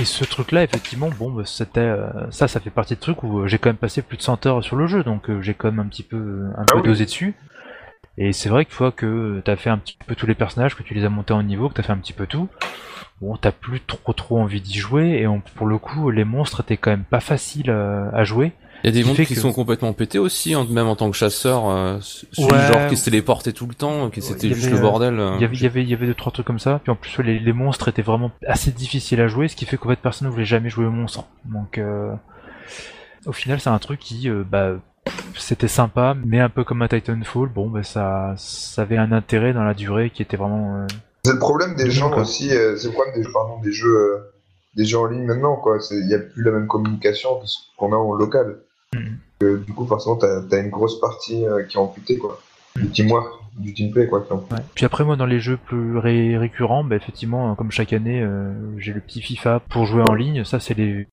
et 0.01 0.05
ce 0.05 0.25
truc-là, 0.25 0.63
effectivement, 0.63 1.11
bon, 1.19 1.33
bah, 1.33 1.43
c'était 1.45 1.81
euh, 1.81 2.31
ça, 2.31 2.47
ça 2.47 2.61
fait 2.61 2.71
partie 2.71 2.95
de 2.95 3.01
trucs 3.01 3.25
où 3.25 3.49
j'ai 3.49 3.59
quand 3.59 3.69
même 3.69 3.77
passé 3.77 4.01
plus 4.01 4.17
de 4.17 4.23
100 4.23 4.47
heures 4.47 4.63
sur 4.63 4.77
le 4.77 4.87
jeu, 4.87 5.03
donc 5.03 5.29
euh, 5.29 5.41
j'ai 5.43 5.55
quand 5.55 5.73
même 5.73 5.85
un 5.85 5.89
petit 5.89 6.05
peu, 6.05 6.47
un 6.57 6.65
peu 6.65 6.77
oui. 6.77 6.83
dosé 6.85 7.05
dessus. 7.05 7.35
Et 8.19 8.33
c'est 8.33 8.49
vrai 8.49 8.65
qu'une 8.65 8.75
fois 8.75 8.93
que 8.93 9.43
t'as 9.45 9.57
fait 9.57 9.71
un 9.71 9.79
petit 9.79 9.97
peu 10.07 10.15
tous 10.15 10.27
les 10.27 10.35
personnages, 10.35 10.75
que 10.75 10.83
tu 10.83 10.95
les 10.95 11.05
as 11.05 11.11
montés 11.11 11.35
en 11.35 11.43
niveau, 11.43 11.69
que 11.69 11.75
t'as 11.75 11.83
fait 11.83 11.93
un 11.93 11.99
petit 11.99 12.15
peu 12.15 12.27
tout, 12.27 12.49
bon, 13.21 13.37
t'as 13.37 13.53
plus 13.53 13.81
trop 13.81 14.13
trop 14.15 14.39
envie 14.41 14.61
d'y 14.63 14.79
jouer. 14.79 15.19
Et 15.21 15.27
on- 15.27 15.41
pour 15.55 15.67
le 15.67 15.77
coup, 15.79 16.11
les 16.11 16.25
monstres 16.25 16.61
étaient 16.61 16.77
quand 16.79 16.91
même 16.91 17.05
pas 17.05 17.21
faciles 17.21 17.69
euh, 17.71 18.09
à 18.13 18.25
jouer. 18.25 18.53
Il 18.85 18.87
y 18.87 18.91
a 18.91 18.93
des 18.93 19.05
monstres 19.05 19.25
qui 19.25 19.35
que- 19.35 19.41
sont 19.41 19.53
complètement 19.53 19.93
pétés 19.95 20.19
aussi, 20.19 20.55
en- 20.55 20.65
même 20.67 20.87
en 20.87 20.97
tant 20.97 21.11
que 21.11 21.17
chasseur, 21.17 21.69
euh, 21.69 21.99
Ouais. 22.39 22.67
genre 22.73 22.87
qui 22.89 22.97
se 22.97 23.05
téléportait 23.07 23.53
tout 23.53 23.67
le 23.67 23.75
temps, 23.75 24.09
qui 24.11 24.21
c'était 24.23 24.49
juste 24.49 24.71
le 24.71 24.77
euh, 24.79 24.81
bordel. 24.81 25.19
euh. 25.19 25.33
Il 25.37 25.43
y 25.43 25.45
avait, 25.45 25.55
il 25.57 25.63
y 25.63 25.67
avait, 25.67 25.83
il 25.83 25.89
y 25.91 25.95
avait 25.95 26.07
deux 26.07 26.15
trois 26.15 26.31
trucs 26.33 26.47
comme 26.47 26.59
ça. 26.59 26.81
Puis 26.83 26.91
en 26.93 26.97
plus, 26.97 27.23
les, 27.23 27.39
les 27.39 27.53
monstres 27.53 27.89
étaient 27.89 28.03
vraiment 28.03 28.31
assez 28.47 28.71
difficiles 28.71 29.21
à 29.21 29.29
jouer, 29.29 29.49
ce 29.49 29.57
qui 29.57 29.65
fait 29.67 29.77
qu'en 29.77 29.89
fait 29.91 29.97
personne 29.97 30.29
ne 30.29 30.33
voulait 30.33 30.45
jamais 30.47 30.69
jouer 30.71 30.85
au 30.87 30.91
monstre. 30.91 31.25
Donc, 31.47 31.79
euh, 31.79 32.13
au 33.27 33.33
final, 33.33 33.61
c'est 33.61 33.71
un 33.71 33.79
truc 33.79 33.99
qui, 33.99 34.29
euh, 34.29 34.45
bah, 34.49 34.73
c'était 35.37 35.69
sympa, 35.69 36.17
mais 36.25 36.41
un 36.41 36.49
peu 36.49 36.65
comme 36.65 36.83
un 36.83 36.89
Titanfall. 36.89 37.49
Bon, 37.49 37.69
bah, 37.69 37.83
ça, 37.83 38.35
ça 38.37 38.83
avait 38.83 38.97
un 38.97 39.13
intérêt 39.13 39.53
dans 39.53 39.65
la 39.65 39.75
durée 39.75 40.11
qui 40.11 40.23
était 40.23 40.37
vraiment. 40.37 40.77
euh, 40.83 40.87
C'est 41.25 41.33
le 41.33 41.39
problème 41.39 41.75
des 41.75 41.91
gens 41.91 42.13
aussi, 42.19 42.51
euh, 42.55 42.77
c'est 42.77 42.89
le 42.89 42.93
problème 42.95 43.15
des, 43.15 43.29
pardon, 43.33 43.59
des 43.61 43.73
jeux, 43.73 43.97
euh, 43.97 44.33
des 44.77 44.85
jeux 44.85 44.99
en 44.99 45.07
ligne 45.07 45.25
maintenant, 45.25 45.57
quoi. 45.57 45.81
C'est- 45.81 45.99
Il 45.99 46.07
n'y 46.07 46.15
a 46.15 46.19
plus 46.19 46.43
la 46.43 46.51
même 46.53 46.67
communication 46.67 47.41
que 47.41 47.47
ce 47.47 47.57
qu'on 47.77 47.93
a 47.93 47.97
en 47.97 48.13
local. 48.15 48.59
Euh, 49.43 49.59
du 49.59 49.73
coup, 49.75 49.87
forcément, 49.87 50.17
t'as 50.17 50.41
as 50.51 50.57
une 50.59 50.71
grosse 50.71 50.99
partie 51.01 51.45
qui 51.69 51.77
est 51.77 51.81
amputée, 51.81 52.17
quoi. 52.19 52.41
Du 52.77 52.89
teamwork, 52.91 53.29
du 53.59 53.73
teamplay, 53.75 54.07
quoi. 54.07 54.27
Puis 54.75 54.85
après, 54.85 55.05
moi, 55.05 55.17
dans 55.17 55.27
les 55.27 55.41
jeux 55.41 55.57
plus 55.57 55.99
ré- 55.99 56.37
récurrents, 56.37 56.85
bah, 56.85 56.97
effectivement, 56.97 57.55
comme 57.55 57.71
chaque 57.71 57.93
année, 57.93 58.21
euh, 58.23 58.53
j'ai 58.79 58.93
le 58.93 59.01
petit 59.01 59.21
FIFA 59.21 59.61
pour 59.69 59.87
jouer 59.87 60.03
en 60.09 60.15
ligne. 60.15 60.45
Ça, 60.45 60.61
c'est 60.61 60.75
du 60.75 61.09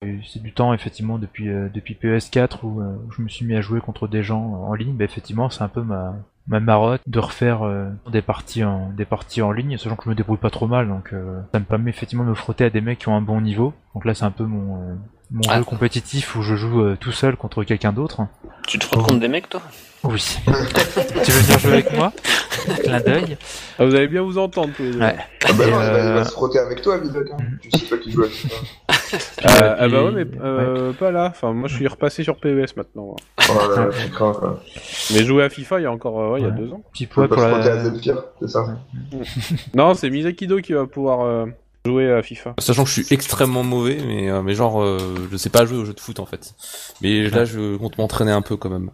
temps, 0.53 0.73
effectivement, 0.73 1.17
depuis 1.17 1.49
euh, 1.49 1.69
depuis 1.73 1.97
PS4 2.01 2.59
où 2.63 2.81
euh, 2.81 2.95
je 3.15 3.21
me 3.21 3.27
suis 3.29 3.45
mis 3.45 3.55
à 3.55 3.61
jouer 3.61 3.79
contre 3.79 4.07
des 4.07 4.23
gens 4.23 4.41
en 4.67 4.73
ligne. 4.73 4.95
Bah, 4.95 5.05
effectivement, 5.05 5.49
c'est 5.49 5.63
un 5.63 5.69
peu 5.69 5.81
ma 5.81 6.15
ma 6.45 6.59
marotte 6.59 6.99
de 7.07 7.19
refaire 7.19 7.63
euh, 7.63 7.87
des 8.11 8.21
parties 8.21 8.65
en 8.65 8.89
des 8.89 9.05
parties 9.05 9.41
en 9.41 9.51
ligne, 9.53 9.77
sachant 9.77 9.95
que 9.95 10.03
je 10.03 10.09
me 10.09 10.15
débrouille 10.15 10.37
pas 10.37 10.49
trop 10.49 10.67
mal, 10.67 10.89
donc 10.89 11.13
ça 11.53 11.59
me 11.59 11.65
permet 11.65 11.89
effectivement 11.89 12.25
de 12.25 12.29
me 12.29 12.35
frotter 12.35 12.65
à 12.65 12.69
des 12.69 12.81
mecs 12.81 12.99
qui 12.99 13.07
ont 13.07 13.15
un 13.15 13.21
bon 13.21 13.39
niveau. 13.39 13.73
Donc 13.93 14.03
là, 14.03 14.13
c'est 14.13 14.25
un 14.25 14.31
peu 14.31 14.43
mon 14.43 14.97
mon 15.33 15.41
Ah. 15.49 15.57
jeu 15.57 15.63
compétitif 15.63 16.35
où 16.35 16.43
je 16.43 16.55
joue 16.55 16.81
euh, 16.81 16.97
tout 16.99 17.11
seul 17.11 17.35
contre 17.35 17.63
quelqu'un 17.63 17.91
d'autre. 17.91 18.21
Tu 18.67 18.79
te 18.79 18.85
frottes 18.85 19.03
contre 19.03 19.19
des 19.19 19.27
mecs, 19.27 19.49
toi? 19.49 19.61
Oui. 20.03 20.37
tu 20.45 20.51
veux 21.31 21.39
venir 21.41 21.59
jouer 21.59 21.73
avec 21.73 21.93
moi? 21.93 22.13
Clin 22.83 22.99
d'œil. 23.01 23.37
Ah, 23.79 23.85
vous 23.85 23.95
allez 23.95 24.07
bien 24.07 24.21
vous 24.21 24.37
entendre 24.37 24.73
tous 24.75 24.83
les 24.83 24.91
deux. 24.91 24.99
Ouais. 24.99 25.15
Ah 25.45 25.53
bah 25.53 25.65
non, 25.65 25.71
il, 25.71 25.71
va, 25.71 25.85
il 25.85 26.07
euh, 26.07 26.13
va 26.15 26.25
se 26.25 26.31
frotter 26.31 26.59
avec 26.59 26.81
toi, 26.81 26.97
Vidoc. 26.97 27.27
Hein. 27.31 27.37
Tu 27.61 27.71
sais 27.71 27.85
pas 27.85 27.97
qui 27.97 28.11
joue 28.11 28.23
à 28.23 28.27
FIFA. 28.27 28.55
Euh, 29.45 29.75
ah 29.79 29.87
bah 29.87 30.03
ouais, 30.05 30.11
mais 30.11 30.25
euh, 30.41 30.91
pas 30.93 31.11
là. 31.11 31.27
Enfin, 31.29 31.53
moi 31.53 31.67
je 31.67 31.75
suis 31.75 31.87
repassé 31.87 32.23
sur 32.23 32.37
PES 32.37 32.75
maintenant. 32.75 33.15
Oh 33.49 33.53
là 33.77 33.85
là, 33.85 33.91
quoi. 34.17 34.59
Mais 35.13 35.23
jouer 35.23 35.43
à 35.43 35.49
FIFA 35.49 35.79
il 35.79 35.83
y 35.83 35.85
a 35.85 35.91
encore 35.91 36.19
euh, 36.19 36.31
ouais, 36.31 36.41
il 36.41 36.45
y 36.45 36.47
a 36.47 36.51
deux 36.51 36.71
ans. 36.71 36.81
Petit 36.91 37.03
Tu 37.07 37.13
poids 37.13 37.27
peux 37.27 37.35
pour 37.35 37.43
pas 37.43 37.49
se 37.49 37.53
frotter 37.53 37.69
à 37.69 37.75
la... 37.75 37.83
Zephyr, 37.91 38.23
c'est 38.41 38.49
ça? 38.49 38.65
Non, 39.75 39.93
c'est 39.93 40.09
Misakido 40.09 40.61
qui 40.61 40.73
va 40.73 40.85
pouvoir 40.87 41.21
euh, 41.21 41.45
jouer 41.85 42.11
à 42.13 42.21
FIFA. 42.21 42.53
Sachant 42.59 42.83
que 42.83 42.89
je 42.89 43.01
suis 43.03 43.13
extrêmement 43.13 43.63
mauvais, 43.63 43.97
mais 44.05 44.29
euh, 44.29 44.41
mais 44.41 44.53
genre 44.53 44.81
euh, 44.81 44.97
je 45.31 45.37
sais 45.37 45.49
pas 45.49 45.65
jouer 45.65 45.77
au 45.77 45.85
jeu 45.85 45.93
de 45.93 45.99
foot 45.99 46.19
en 46.19 46.25
fait. 46.25 46.53
Mais 47.01 47.29
là 47.29 47.43
je 47.45 47.75
compte 47.77 47.97
m'entraîner 47.97 48.31
un 48.31 48.41
peu 48.41 48.55
quand 48.55 48.69
même. 48.69 48.89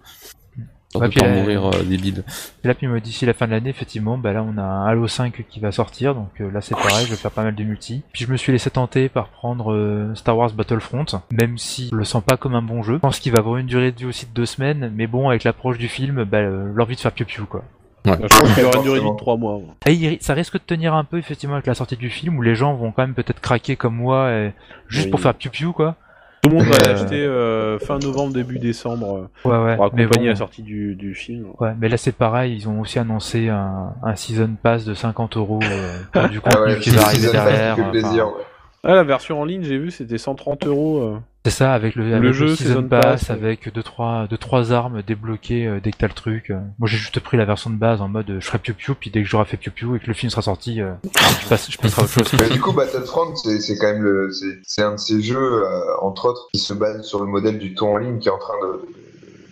Pour 0.91 1.03
Ouais, 1.03 1.09
pas 1.11 1.27
là- 1.27 1.35
mourir 1.35 1.67
euh, 1.67 1.83
débile. 1.83 2.23
Et 2.63 2.67
là, 2.67 2.73
puis 2.73 2.87
moi, 2.87 2.99
d'ici 2.99 3.23
la 3.27 3.35
fin 3.35 3.45
de 3.45 3.51
l'année, 3.51 3.69
effectivement, 3.69 4.17
bah 4.17 4.33
là, 4.33 4.41
on 4.43 4.57
a 4.57 4.63
un 4.63 4.87
Halo 4.87 5.07
5 5.07 5.45
qui 5.47 5.59
va 5.59 5.71
sortir, 5.71 6.15
donc 6.15 6.29
euh, 6.41 6.49
là, 6.49 6.61
c'est 6.61 6.73
pareil, 6.73 7.05
je 7.05 7.11
vais 7.11 7.15
faire 7.15 7.29
pas 7.29 7.43
mal 7.43 7.53
de 7.53 7.63
multi. 7.63 8.01
Puis 8.11 8.25
je 8.25 8.31
me 8.31 8.37
suis 8.37 8.51
laissé 8.51 8.71
tenter 8.71 9.07
par 9.07 9.27
prendre 9.29 9.71
euh, 9.71 10.15
Star 10.15 10.35
Wars 10.35 10.51
Battlefront, 10.51 11.05
même 11.31 11.59
si 11.59 11.89
je 11.91 11.95
le 11.95 12.03
sens 12.05 12.23
pas 12.23 12.37
comme 12.37 12.55
un 12.55 12.63
bon 12.63 12.81
jeu. 12.81 12.95
Je 12.95 12.99
pense 13.01 13.19
qu'il 13.19 13.31
va 13.31 13.37
avoir 13.37 13.57
une 13.57 13.67
durée 13.67 13.91
de 13.91 13.99
vie 13.99 14.05
aussi 14.07 14.25
de 14.25 14.31
deux 14.33 14.47
semaines, 14.47 14.91
mais 14.95 15.05
bon, 15.05 15.29
avec 15.29 15.43
l'approche 15.43 15.77
du 15.77 15.89
film, 15.89 16.23
bah, 16.23 16.37
euh, 16.39 16.71
l'envie 16.73 16.95
de 16.95 17.01
faire 17.01 17.11
piou-piou, 17.11 17.45
quoi. 17.45 17.63
Je 18.05 18.11
pense 18.11 18.53
qu'il 18.53 18.63
y 18.63 18.65
aura 18.65 18.77
une 18.77 18.83
durée 18.83 18.99
de 18.99 19.03
vie 19.03 19.07
Forcément. 19.07 19.13
de 19.13 19.17
3 19.19 19.37
mois. 19.37 19.51
moi. 19.53 19.75
Et 19.85 19.93
il- 19.93 20.17
ça 20.21 20.33
risque 20.33 20.53
de 20.53 20.59
tenir 20.65 20.93
un 20.93 21.03
peu, 21.03 21.17
effectivement, 21.17 21.55
avec 21.55 21.67
la 21.67 21.73
sortie 21.75 21.97
du 21.97 22.09
film, 22.09 22.37
où 22.37 22.41
les 22.41 22.55
gens 22.55 22.73
vont 22.75 22.91
quand 22.91 23.03
même 23.03 23.13
peut-être 23.13 23.39
craquer 23.41 23.75
comme 23.75 23.95
moi, 23.95 24.31
et- 24.31 24.53
juste 24.87 25.05
Oui. 25.05 25.11
pour 25.11 25.19
faire 25.19 25.33
piou-piou, 25.33 25.73
quoi. 25.73 25.95
Tout 26.41 26.49
le 26.51 26.55
monde 26.55 26.67
va 26.67 26.75
Euh, 26.87 26.93
l'acheter 26.93 27.21
euh, 27.21 27.77
fin 27.79 27.99
novembre, 27.99 28.31
début 28.33 28.59
décembre 28.59 29.29
euh, 29.45 29.49
Ouais, 29.49 29.57
ouais. 29.71 29.75
pour 29.75 29.93
mais 29.93 30.03
accompagner 30.03 30.27
bon, 30.27 30.31
la 30.31 30.35
sortie 30.37 30.63
du, 30.63 30.95
du 30.95 31.13
film. 31.13 31.47
Ouais, 31.59 31.73
mais 31.77 31.89
là 31.89 31.97
c'est 31.97 32.13
pareil, 32.13 32.55
ils 32.55 32.69
ont 32.69 32.79
aussi 32.79 32.97
annoncé 32.97 33.49
un, 33.49 33.93
un 34.01 34.15
season 34.15 34.51
pass 34.63 34.85
de 34.85 34.93
50 34.93 35.35
euros 35.35 35.59
euh, 35.61 35.97
pour 36.13 36.29
du 36.29 36.39
Ah 36.45 36.49
contenu 36.51 36.73
ouais, 36.75 36.79
qui 36.79 36.91
va 36.91 37.01
arriver 37.01 37.23
Pass, 37.27 37.31
derrière. 37.33 37.69
ça 37.71 37.75
fait 37.75 37.81
enfin, 37.81 37.91
plaisir, 37.91 38.27
ouais. 38.27 38.43
Ah, 38.83 38.95
la 38.95 39.03
version 39.03 39.41
en 39.41 39.45
ligne, 39.45 39.63
j'ai 39.63 39.77
vu, 39.77 39.91
c'était 39.91 40.17
130 40.17 40.65
euros. 40.67 40.99
euh. 41.03 41.17
C'est 41.45 41.51
ça, 41.51 41.73
avec 41.73 41.95
le, 41.95 42.03
avec 42.05 42.21
Le 42.21 42.27
le 42.27 42.33
jeu, 42.33 42.47
season 42.55 42.69
Season 42.81 42.83
pass, 42.83 43.01
Pass, 43.03 43.29
avec 43.29 43.73
deux 43.73 43.81
trois, 43.81 44.27
deux 44.29 44.37
trois 44.37 44.73
armes 44.73 45.01
débloquées 45.01 45.67
euh, 45.67 45.79
dès 45.81 45.91
que 45.91 45.97
t'as 45.97 46.07
le 46.07 46.13
truc. 46.13 46.49
euh. 46.49 46.59
Moi 46.79 46.87
j'ai 46.89 46.97
juste 46.97 47.17
pris 47.21 47.37
la 47.37 47.45
version 47.45 47.69
de 47.69 47.75
base 47.77 48.01
en 48.01 48.09
mode 48.09 48.29
euh, 48.29 48.39
je 48.41 48.45
ferai 48.45 48.59
piou 48.59 48.73
piou, 48.73 48.93
puis 48.99 49.09
dès 49.09 49.23
que 49.23 49.27
j'aurai 49.29 49.45
fait 49.45 49.55
piou 49.57 49.71
piou 49.71 49.95
et 49.95 49.99
que 49.99 50.07
le 50.07 50.13
film 50.13 50.29
sera 50.29 50.41
sorti, 50.41 50.81
euh, 50.81 50.91
je, 51.05 51.47
passe, 51.47 51.71
je 51.71 51.77
passerai 51.77 52.01
à 52.01 52.05
autre 52.05 52.13
chose. 52.13 52.39
Mais 52.41 52.49
du 52.49 52.59
coup, 52.59 52.73
Battlefront, 52.73 53.35
c'est 53.37 53.59
c'est 53.61 53.77
quand 53.77 53.87
même 53.87 54.03
le, 54.03 54.31
c'est 54.31 54.59
c'est 54.63 54.81
un 54.81 54.91
de 54.91 54.97
ces 54.97 55.21
jeux, 55.21 55.37
euh, 55.63 55.81
entre 56.01 56.25
autres, 56.29 56.47
qui 56.53 56.59
se 56.59 56.73
base 56.73 57.03
sur 57.03 57.19
le 57.21 57.25
modèle 57.25 57.57
du 57.57 57.73
tour 57.73 57.87
en 57.89 57.97
ligne 57.97 58.19
qui 58.19 58.27
est 58.27 58.31
en 58.31 58.37
train 58.37 58.55
de, 58.61 58.81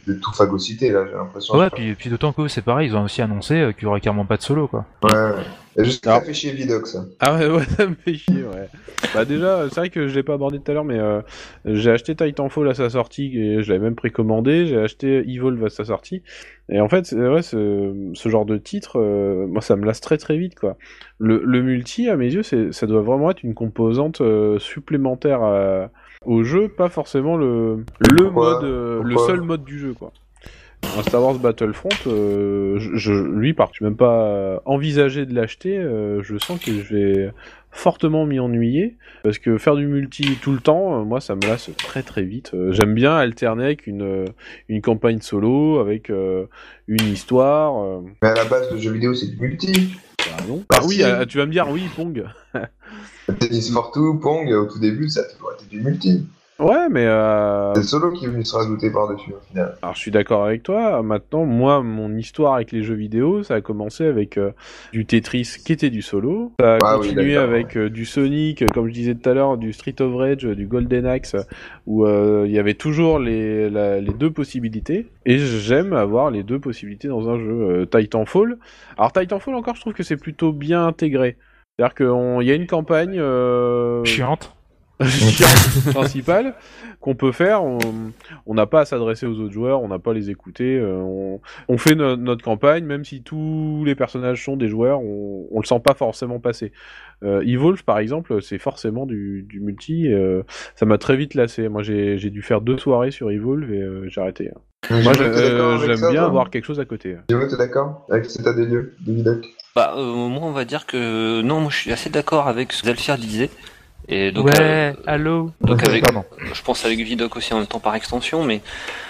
de, 0.07 0.13
de 0.13 0.19
tout 0.19 0.33
phagocyter, 0.33 0.91
là, 0.91 1.05
j'ai 1.05 1.13
l'impression. 1.13 1.55
Ouais, 1.57 1.69
puis, 1.69 1.93
puis 1.95 2.09
d'autant 2.09 2.33
que 2.33 2.47
c'est 2.47 2.61
pareil, 2.61 2.89
ils 2.89 2.95
ont 2.95 3.03
aussi 3.03 3.21
annoncé 3.21 3.55
euh, 3.55 3.71
qu'il 3.71 3.83
y 3.83 3.85
aurait 3.85 4.01
carrément 4.01 4.25
pas 4.25 4.37
de 4.37 4.41
solo 4.41 4.67
quoi. 4.67 4.85
Ouais, 5.03 5.11
ouais. 5.11 5.43
Et 5.79 5.83
juste 5.83 6.03
ça 6.05 6.19
fait 6.21 6.33
chier 6.33 6.51
Vidoc, 6.51 6.87
ça. 6.87 7.05
Ah 7.19 7.35
ouais, 7.35 7.47
ouais, 7.51 7.63
ça 7.65 7.85
me 7.85 7.93
fait 7.93 8.15
chier, 8.15 8.43
ouais. 8.43 8.69
Bah 9.13 9.25
déjà, 9.25 9.69
c'est 9.69 9.79
vrai 9.79 9.89
que 9.89 10.07
je 10.07 10.15
l'ai 10.15 10.23
pas 10.23 10.33
abordé 10.33 10.59
tout 10.59 10.71
à 10.71 10.73
l'heure, 10.73 10.83
mais 10.85 10.97
euh, 10.97 11.21
j'ai 11.65 11.91
acheté 11.91 12.15
Titanfall 12.15 12.67
à 12.67 12.73
sa 12.73 12.89
sortie, 12.89 13.37
et 13.37 13.61
je 13.61 13.71
l'avais 13.71 13.83
même 13.83 13.95
précommandé, 13.95 14.65
j'ai 14.65 14.77
acheté 14.79 15.23
Evolve 15.29 15.63
à 15.65 15.69
sa 15.69 15.85
sortie, 15.85 16.23
et 16.69 16.81
en 16.81 16.89
fait, 16.89 17.05
c'est 17.05 17.15
vrai, 17.15 17.43
ce, 17.43 17.93
ce 18.13 18.29
genre 18.29 18.45
de 18.45 18.57
titre, 18.57 18.99
euh, 18.99 19.45
moi 19.47 19.61
ça 19.61 19.75
me 19.75 19.85
lasse 19.85 20.01
très 20.01 20.17
très 20.17 20.37
vite, 20.37 20.55
quoi. 20.55 20.77
Le, 21.19 21.41
le 21.45 21.61
multi, 21.61 22.09
à 22.09 22.15
mes 22.17 22.33
yeux, 22.33 22.43
ça 22.43 22.87
doit 22.87 23.01
vraiment 23.01 23.29
être 23.31 23.43
une 23.43 23.53
composante 23.53 24.21
euh, 24.21 24.57
supplémentaire 24.59 25.43
à- 25.43 25.91
au 26.27 26.43
jeu, 26.43 26.67
pas 26.67 26.89
forcément 26.89 27.37
le, 27.37 27.83
le 28.11 28.23
Pourquoi 28.23 28.53
mode, 28.53 28.63
euh, 28.63 29.01
le 29.01 29.09
Pourquoi 29.09 29.27
seul 29.27 29.41
mode 29.41 29.63
du 29.63 29.79
jeu, 29.79 29.93
quoi. 29.93 30.11
Un 30.97 31.01
Star 31.01 31.23
Wars 31.23 31.39
Battlefront, 31.39 31.89
euh, 32.05 32.77
je, 32.79 32.95
je- 32.95 33.13
lui, 33.13 33.53
par 33.53 33.71
je 33.73 33.83
même 33.83 33.97
pas 33.97 34.61
envisagé 34.65 35.25
de 35.25 35.33
l'acheter. 35.33 35.77
euh, 35.77 36.21
je 36.21 36.37
sens 36.37 36.59
que 36.63 36.71
je 36.71 36.95
vais 36.95 37.31
fortement 37.71 38.25
m'y 38.25 38.39
ennuyer 38.39 38.97
parce 39.23 39.39
que 39.39 39.57
faire 39.57 39.75
du 39.75 39.87
multi 39.87 40.25
tout 40.41 40.51
le 40.51 40.59
temps, 40.59 41.03
moi, 41.03 41.19
ça 41.19 41.35
me 41.35 41.41
lasse 41.47 41.69
très 41.81 42.03
très 42.03 42.23
vite. 42.23 42.53
J'aime 42.71 42.93
bien 42.93 43.15
alterner 43.15 43.65
avec 43.65 43.87
une 43.87 44.25
une 44.69 44.81
campagne 44.81 45.19
solo, 45.21 45.79
avec 45.79 46.09
une 46.09 47.11
histoire. 47.11 48.01
Mais 48.21 48.29
à 48.29 48.35
la 48.35 48.45
base, 48.45 48.71
le 48.71 48.77
jeu 48.77 48.91
vidéo, 48.91 49.13
c'est 49.13 49.27
du 49.27 49.37
multi. 49.41 49.73
bah 50.25 50.43
non. 50.47 50.63
Ah, 50.69 50.77
Ah 50.79 50.85
oui, 50.85 51.01
euh, 51.03 51.25
tu 51.25 51.37
vas 51.37 51.45
me 51.45 51.51
dire 51.51 51.67
oui, 51.69 51.81
Pong. 51.95 52.23
Tennis 53.33 53.71
for 53.71 53.91
Two, 53.91 54.15
Pong, 54.15 54.51
au 54.51 54.65
tout 54.65 54.79
début, 54.79 55.09
ça 55.09 55.21
a 55.21 55.23
toujours 55.23 55.51
été 55.53 55.65
du 55.69 55.81
multi. 55.81 56.25
Ouais, 56.59 56.89
mais 56.89 57.05
euh, 57.05 57.71
C'est 57.75 57.81
le 57.81 57.85
solo 57.85 58.11
qui 58.13 58.25
est 58.25 58.29
venu 58.29 58.43
se 58.43 58.55
rajouter 58.55 58.89
par-dessus, 58.89 59.31
au 59.31 59.39
final. 59.47 59.77
Alors 59.83 59.93
je 59.93 59.99
suis 59.99 60.09
d'accord 60.09 60.43
avec 60.43 60.63
toi. 60.63 61.03
Maintenant, 61.03 61.45
moi, 61.45 61.83
mon 61.83 62.15
histoire 62.17 62.55
avec 62.55 62.71
les 62.71 62.81
jeux 62.81 62.95
vidéo, 62.95 63.43
ça 63.43 63.53
a 63.53 63.61
commencé 63.61 64.05
avec 64.07 64.39
euh, 64.39 64.49
du 64.91 65.05
Tetris 65.05 65.57
qui 65.63 65.71
était 65.71 65.91
du 65.91 66.01
solo. 66.01 66.53
Ça 66.59 66.77
a 66.77 66.77
Ah 66.83 66.95
continué 66.95 67.37
avec 67.37 67.77
euh, 67.77 67.91
du 67.91 68.05
Sonic, 68.05 68.71
comme 68.73 68.87
je 68.87 68.93
disais 68.93 69.13
tout 69.13 69.29
à 69.29 69.35
l'heure, 69.35 69.57
du 69.57 69.71
Street 69.71 69.93
of 69.99 70.15
Rage, 70.15 70.45
du 70.45 70.65
Golden 70.65 71.05
Axe, 71.05 71.35
où 71.85 72.07
il 72.07 72.49
y 72.51 72.57
avait 72.57 72.73
toujours 72.73 73.19
les, 73.19 73.69
la- 73.69 74.01
les 74.01 74.13
deux 74.13 74.31
possibilités. 74.31 75.05
Et 75.27 75.37
j'aime 75.37 75.93
avoir 75.93 76.31
les 76.31 76.41
deux 76.41 76.57
possibilités 76.59 77.07
dans 77.07 77.29
un 77.29 77.37
jeu. 77.37 77.85
Titanfall. 77.91 78.57
Alors 78.97 79.11
Titanfall 79.13 79.53
encore, 79.53 79.75
je 79.75 79.81
trouve 79.81 79.93
que 79.93 80.01
c'est 80.01 80.17
plutôt 80.17 80.53
bien 80.53 80.87
intégré. 80.87 81.37
C'est-à-dire 81.77 81.95
qu'il 81.95 82.47
y 82.47 82.51
a 82.51 82.55
une 82.55 82.67
campagne. 82.67 83.17
Euh... 83.19 84.03
Chiante. 84.03 84.53
chiante 85.03 85.93
principale 85.93 86.55
qu'on 87.01 87.13
peut 87.13 87.31
faire. 87.31 87.61
On 87.63 88.53
n'a 88.55 88.65
pas 88.65 88.79
à 88.81 88.85
s'adresser 88.85 89.27
aux 89.27 89.37
autres 89.39 89.53
joueurs, 89.53 89.83
on 89.83 89.87
n'a 89.89 89.99
pas 89.99 90.09
à 90.09 90.13
les 90.15 90.31
écouter. 90.31 90.75
euh, 90.79 90.95
on, 90.95 91.39
on 91.67 91.77
fait 91.77 91.93
no- 91.93 92.15
notre 92.15 92.43
campagne, 92.43 92.83
même 92.83 93.05
si 93.05 93.21
tous 93.21 93.83
les 93.85 93.93
personnages 93.93 94.43
sont 94.43 94.57
des 94.57 94.67
joueurs, 94.69 94.99
on, 95.01 95.45
on 95.51 95.59
le 95.59 95.65
sent 95.67 95.79
pas 95.83 95.93
forcément 95.93 96.39
passer. 96.39 96.71
Euh, 97.23 97.41
Evolve, 97.45 97.83
par 97.83 97.99
exemple, 97.99 98.41
c'est 98.41 98.57
forcément 98.57 99.05
du, 99.05 99.43
du 99.47 99.59
multi. 99.59 100.11
euh, 100.11 100.41
ça 100.73 100.87
m'a 100.87 100.97
très 100.97 101.15
vite 101.15 101.35
lassé. 101.35 101.69
Moi, 101.69 101.83
j'ai 101.83 102.17
dû 102.31 102.41
faire 102.41 102.61
deux 102.61 102.79
soirées 102.79 103.11
sur 103.11 103.29
Evolve 103.29 103.71
et 103.71 103.81
euh, 103.81 104.07
j'ai 104.09 104.19
arrêté. 104.19 104.49
Moi, 104.89 105.13
euh, 105.19 105.77
j'aime 105.85 106.09
bien 106.09 106.23
avoir 106.23 106.49
quelque 106.49 106.65
chose 106.65 106.79
à 106.79 106.85
côté. 106.85 107.17
Dis-moi, 107.29 107.47
t'es 107.47 107.57
d'accord 107.57 108.07
avec 108.09 108.25
cet 108.25 108.41
état 108.41 108.53
des 108.53 108.65
lieux 108.65 108.95
de 109.05 109.13
Vidoc 109.13 109.45
Bah, 109.77 109.93
euh, 109.95 110.01
moi, 110.27 110.41
on 110.41 110.53
va 110.53 110.65
dire 110.65 110.87
que 110.87 111.41
non, 111.43 111.59
moi, 111.61 111.69
je 111.69 111.77
suis 111.77 111.91
assez 111.91 112.09
d'accord 112.09 112.47
avec 112.47 112.73
ce 112.73 112.81
que 112.81 112.87
Zelfir 112.87 113.15
disait. 113.19 113.51
Et 114.09 114.31
donc, 114.31 114.45
ouais, 114.47 114.59
euh, 114.59 114.93
allô 115.05 115.51
donc 115.61 115.83
avec, 115.87 116.03
Pardon. 116.03 116.25
je 116.51 116.61
pense 116.63 116.83
avec 116.83 116.97
Vidoc 116.97 117.35
aussi 117.37 117.53
en 117.53 117.57
même 117.59 117.67
temps 117.67 117.79
par 117.79 117.93
extension, 117.93 118.43
mais 118.43 118.61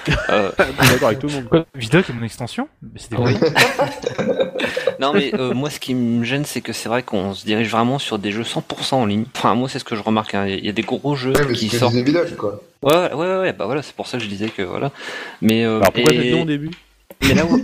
euh, 0.30 0.52
Je 0.60 0.64
suis 0.66 0.92
d'accord 0.92 1.08
avec 1.08 1.20
tout 1.20 1.28
le 1.28 1.34
monde. 1.36 1.46
Quoi 1.48 1.66
Vidoc 1.74 2.10
est 2.10 2.14
mon 2.14 2.26
extension 2.26 2.68
Mais 2.84 3.00
C'est 3.00 3.12
des 3.12 3.18
Oui. 3.18 3.34
non, 5.00 5.14
mais 5.14 5.32
euh, 5.40 5.54
moi, 5.54 5.70
ce 5.70 5.80
qui 5.80 5.96
me 5.96 6.26
gêne, 6.26 6.44
c'est 6.44 6.60
que 6.60 6.74
c'est 6.74 6.90
vrai 6.90 7.02
qu'on 7.02 7.34
se 7.34 7.46
dirige 7.46 7.70
vraiment 7.70 7.98
sur 7.98 8.20
des 8.20 8.34
jeux 8.34 8.44
100% 8.44 8.96
en 8.96 9.06
ligne. 9.06 9.24
Enfin, 9.38 9.56
moi, 9.56 9.70
c'est 9.70 9.80
ce 9.80 9.86
que 9.86 9.96
je 9.96 10.04
remarque. 10.04 10.36
hein. 10.36 10.48
Il 10.48 10.66
y 10.66 10.70
a 10.70 10.74
des 10.74 10.82
gros 10.82 11.16
jeux 11.16 11.32
Ouais, 11.32 11.46
mais 11.48 11.54
qui 11.54 11.70
sortent. 11.70 11.96
Vidoc, 11.96 12.36
quoi. 12.36 12.62
Ouais, 12.84 12.94
ouais, 12.94 13.14
ouais, 13.14 13.38
ouais, 13.40 13.54
bah 13.54 13.68
voilà, 13.68 13.82
c'est 13.84 13.96
pour 13.96 14.08
ça 14.08 14.18
que 14.18 14.24
je 14.26 14.30
disais 14.30 14.50
que 14.50 14.64
voilà. 14.64 14.92
Mais 15.42 15.64
euh, 15.64 15.78
Alors 15.80 15.94
pourquoi 15.94 16.12
et- 16.12 16.18
t'as 16.18 16.24
dit 16.24 16.34
au 16.42 16.46
début? 16.46 16.72
Mais 17.24 17.34
là 17.34 17.46
où... 17.46 17.60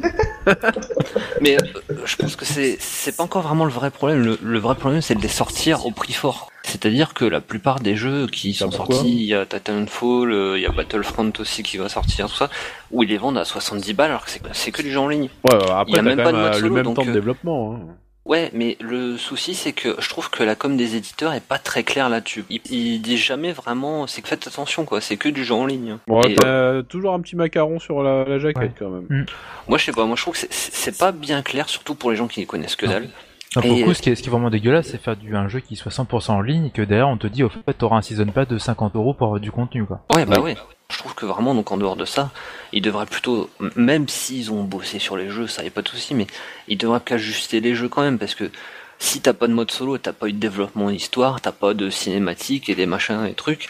Mais 1.41 1.55
euh, 1.55 1.65
je 2.05 2.15
pense 2.17 2.35
que 2.35 2.43
c'est 2.45 2.77
c'est 2.79 3.15
pas 3.15 3.23
encore 3.23 3.43
vraiment 3.43 3.65
le 3.65 3.71
vrai 3.71 3.91
problème. 3.91 4.23
Le, 4.23 4.37
le 4.41 4.59
vrai 4.59 4.75
problème, 4.75 5.01
c'est 5.01 5.15
de 5.15 5.21
les 5.21 5.27
sortir 5.27 5.85
au 5.85 5.91
prix 5.91 6.13
fort. 6.13 6.49
C'est-à-dire 6.63 7.13
que 7.13 7.25
la 7.25 7.39
plupart 7.41 7.79
des 7.79 7.95
jeux 7.95 8.27
qui 8.27 8.53
sont 8.53 8.71
sortis, 8.71 9.11
il 9.13 9.23
y 9.25 9.33
a 9.33 9.45
Titanfall, 9.45 10.31
euh, 10.31 10.57
il 10.57 10.61
y 10.63 10.65
a 10.65 10.71
Battlefront 10.71 11.31
aussi 11.39 11.61
qui 11.63 11.77
va 11.77 11.87
sortir, 11.89 12.29
tout 12.29 12.35
ça, 12.35 12.49
où 12.91 13.03
ils 13.03 13.09
les 13.09 13.17
vendent 13.17 13.37
à 13.37 13.45
70 13.45 13.93
balles 13.93 14.11
alors 14.11 14.25
que 14.25 14.31
c'est- 14.31 14.41
c'est 14.53 14.71
que 14.71 14.81
du 14.81 14.91
jeu 14.91 14.99
en 14.99 15.07
ligne. 15.09 15.29
Ouais, 15.43 15.59
Il 15.61 15.67
y 15.67 15.71
après, 15.71 15.99
a 15.99 16.01
même 16.01 16.17
pas 16.17 16.31
même 16.31 16.35
de 16.35 16.39
mode 16.41 16.55
euh, 16.55 16.59
le 16.59 16.69
même 16.69 16.83
donc, 16.85 16.95
temps 16.95 17.05
de 17.05 17.09
euh, 17.09 17.13
développement. 17.13 17.73
Hein. 17.75 17.79
Ouais, 18.25 18.49
mais 18.53 18.77
le 18.79 19.17
souci, 19.17 19.53
c'est 19.53 19.73
que 19.73 19.95
je 19.99 20.07
trouve 20.07 20.29
que 20.29 20.43
la 20.43 20.55
com 20.55 20.77
des 20.77 20.95
éditeurs 20.95 21.33
est 21.33 21.43
pas 21.43 21.57
très 21.57 21.83
claire 21.83 22.07
là-dessus. 22.07 22.45
Ils, 22.49 22.61
ils 22.71 23.01
disent 23.01 23.19
jamais 23.19 23.51
vraiment, 23.51 24.07
c'est 24.07 24.21
que 24.21 24.29
faites 24.29 24.47
attention 24.47 24.85
quoi, 24.85 25.01
c'est 25.01 25.17
que 25.17 25.27
du 25.27 25.43
jeu 25.43 25.53
en 25.53 25.65
ligne. 25.65 25.97
Bon, 26.07 26.21
Et- 26.21 26.35
t'as 26.35 26.83
toujours 26.83 27.13
un 27.13 27.19
petit 27.19 27.35
macaron 27.35 27.79
sur 27.79 28.01
la, 28.01 28.23
la 28.23 28.39
jaquette 28.39 28.61
Ouais. 28.63 28.71
quand 28.79 28.89
même. 28.89 29.25
Moi, 29.67 29.77
je 29.77 29.83
sais 29.85 29.91
pas, 29.91 30.05
moi 30.05 30.15
je 30.15 30.21
trouve 30.21 30.39
que 30.39 30.47
c'est- 30.49 30.97
pas 30.97 31.11
bien 31.11 31.41
clair, 31.41 31.67
surtout 31.67 31.95
pour 31.95 32.11
les 32.11 32.15
gens 32.17 32.27
qui 32.27 32.39
ne 32.39 32.45
connaissent 32.45 32.77
que 32.77 32.85
dalle. 32.85 33.09
Non, 33.55 33.61
pour 33.61 33.75
le 33.75 33.83
coup, 33.83 33.89
euh, 33.91 33.93
ce 33.93 34.01
qui, 34.01 34.09
est, 34.09 34.15
ce 34.15 34.23
qui 34.23 34.29
est 34.29 34.31
vraiment 34.31 34.49
dégueulasse, 34.49 34.87
c'est 34.87 35.01
faire 35.01 35.15
du, 35.17 35.35
un 35.35 35.47
jeu 35.47 35.59
qui 35.59 35.75
soit 35.75 35.91
100% 35.91 36.31
en 36.33 36.41
ligne 36.41 36.67
et 36.67 36.71
que 36.71 36.81
derrière 36.81 37.09
on 37.09 37.17
te 37.17 37.27
dit, 37.27 37.43
au 37.43 37.49
fait, 37.49 37.73
t'auras 37.77 37.97
un 37.97 38.01
season 38.01 38.25
pass 38.27 38.47
de 38.47 38.57
50 38.57 38.95
euros 38.95 39.13
pour 39.13 39.27
avoir 39.27 39.39
du 39.41 39.51
contenu, 39.51 39.85
quoi. 39.85 40.01
Ouais, 40.15 40.25
bah 40.25 40.39
ouais. 40.39 40.55
Je 40.91 40.97
trouve 40.97 41.15
que 41.15 41.25
vraiment, 41.25 41.55
donc 41.55 41.71
en 41.71 41.77
dehors 41.77 41.95
de 41.95 42.05
ça, 42.05 42.31
ils 42.71 42.81
devraient 42.81 43.05
plutôt, 43.05 43.49
même 43.75 44.07
s'ils 44.07 44.51
ont 44.51 44.63
bossé 44.63 44.99
sur 44.99 45.17
les 45.17 45.29
jeux, 45.29 45.47
ça 45.47 45.63
y 45.63 45.67
a 45.67 45.71
pas 45.71 45.81
de 45.81 45.87
souci, 45.87 46.13
mais 46.13 46.27
ils 46.67 46.77
devraient 46.77 47.01
qu'ajuster 47.03 47.61
les 47.61 47.73
jeux 47.73 47.89
quand 47.89 48.01
même, 48.01 48.19
parce 48.19 48.35
que 48.35 48.51
si 48.99 49.21
t'as 49.21 49.33
pas 49.33 49.47
de 49.47 49.53
mode 49.53 49.71
solo, 49.71 49.97
t'as 49.97 50.13
pas 50.13 50.27
eu 50.27 50.33
de 50.33 50.39
développement 50.39 50.89
d'histoire, 50.89 51.41
t'as 51.41 51.51
pas 51.51 51.73
de 51.73 51.89
cinématique 51.89 52.69
et 52.69 52.75
des 52.75 52.85
machins 52.85 53.25
et 53.25 53.33
trucs, 53.33 53.69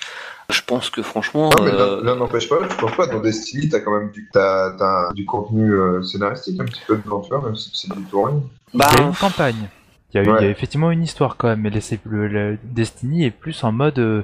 je 0.50 0.62
pense 0.62 0.90
que 0.90 1.02
franchement, 1.02 1.50
Non, 1.58 1.64
mais 1.64 1.72
euh, 1.72 2.02
l'un 2.04 2.16
n'empêche 2.16 2.50
pas, 2.50 2.58
je 2.70 2.76
pense 2.76 2.96
pas. 2.96 3.08
Dans 3.08 3.20
Destiny, 3.20 3.70
t'as 3.70 3.80
quand 3.80 3.98
même 3.98 4.12
du, 4.12 4.30
t'as, 4.32 4.72
t'as 4.78 5.14
du 5.14 5.26
contenu 5.26 5.72
euh, 5.74 6.04
scénaristique, 6.04 6.60
un 6.60 6.66
petit 6.66 6.82
peu 6.86 6.98
de 6.98 7.44
même 7.46 7.56
si 7.56 7.72
c'est 7.74 7.92
du 7.92 8.00
ligne. 8.00 8.42
bah, 8.74 8.88
une 9.00 9.16
campagne. 9.16 9.70
Il 10.14 10.18
y, 10.18 10.20
a 10.20 10.24
eu, 10.24 10.32
Ouais. 10.32 10.40
il 10.42 10.44
y 10.46 10.48
a 10.48 10.52
effectivement 10.52 10.92
une 10.92 11.04
histoire 11.04 11.38
quand 11.38 11.48
même, 11.48 11.62
mais 11.62 11.72
le, 11.72 12.28
le 12.28 12.60
Destiny 12.64 13.26
est 13.26 13.32
plus 13.32 13.64
en 13.64 13.72
mode, 13.72 13.98
euh, 14.00 14.24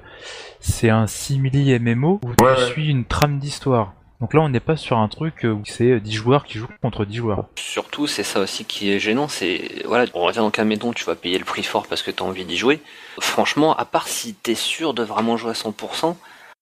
c'est 0.60 0.90
un 0.90 1.08
simili 1.08 1.78
MMO 1.80 2.20
où 2.24 2.44
Ouais, 2.44 2.56
tu 2.58 2.62
suis 2.74 2.90
une 2.90 3.06
trame 3.06 3.40
d'histoire. 3.40 3.94
Donc 4.22 4.34
là, 4.34 4.42
on 4.42 4.50
n'est 4.50 4.60
pas 4.60 4.76
sur 4.76 4.98
un 4.98 5.08
truc 5.08 5.46
euh, 5.46 5.52
où 5.54 5.62
c'est 5.66 6.00
10 6.00 6.12
joueurs 6.12 6.44
qui 6.44 6.58
jouent 6.58 6.68
contre 6.82 7.06
10 7.06 7.16
joueurs. 7.18 7.46
Surtout, 7.56 8.06
c'est 8.06 8.24
ça 8.24 8.42
aussi 8.42 8.66
qui 8.66 8.92
est 8.92 9.00
gênant, 9.00 9.28
c'est 9.30 9.82
voilà, 9.86 10.06
on 10.14 10.26
va 10.26 10.32
dire 10.34 10.44
donc 10.44 10.60
admettons, 10.60 10.92
tu 10.92 11.06
vas 11.06 11.16
payer 11.16 11.40
le 11.40 11.46
prix 11.46 11.64
fort 11.64 11.88
parce 11.88 12.02
que 12.04 12.12
t'as 12.12 12.26
envie 12.26 12.44
d'y 12.46 12.58
jouer. 12.58 12.82
Franchement, 13.22 13.76
à 13.76 13.86
part 13.86 14.08
si 14.10 14.34
t'es 14.34 14.56
sûr 14.56 14.94
de 14.94 15.04
vraiment 15.04 15.38
jouer 15.38 15.52
à 15.52 15.54
100%, 15.54 16.16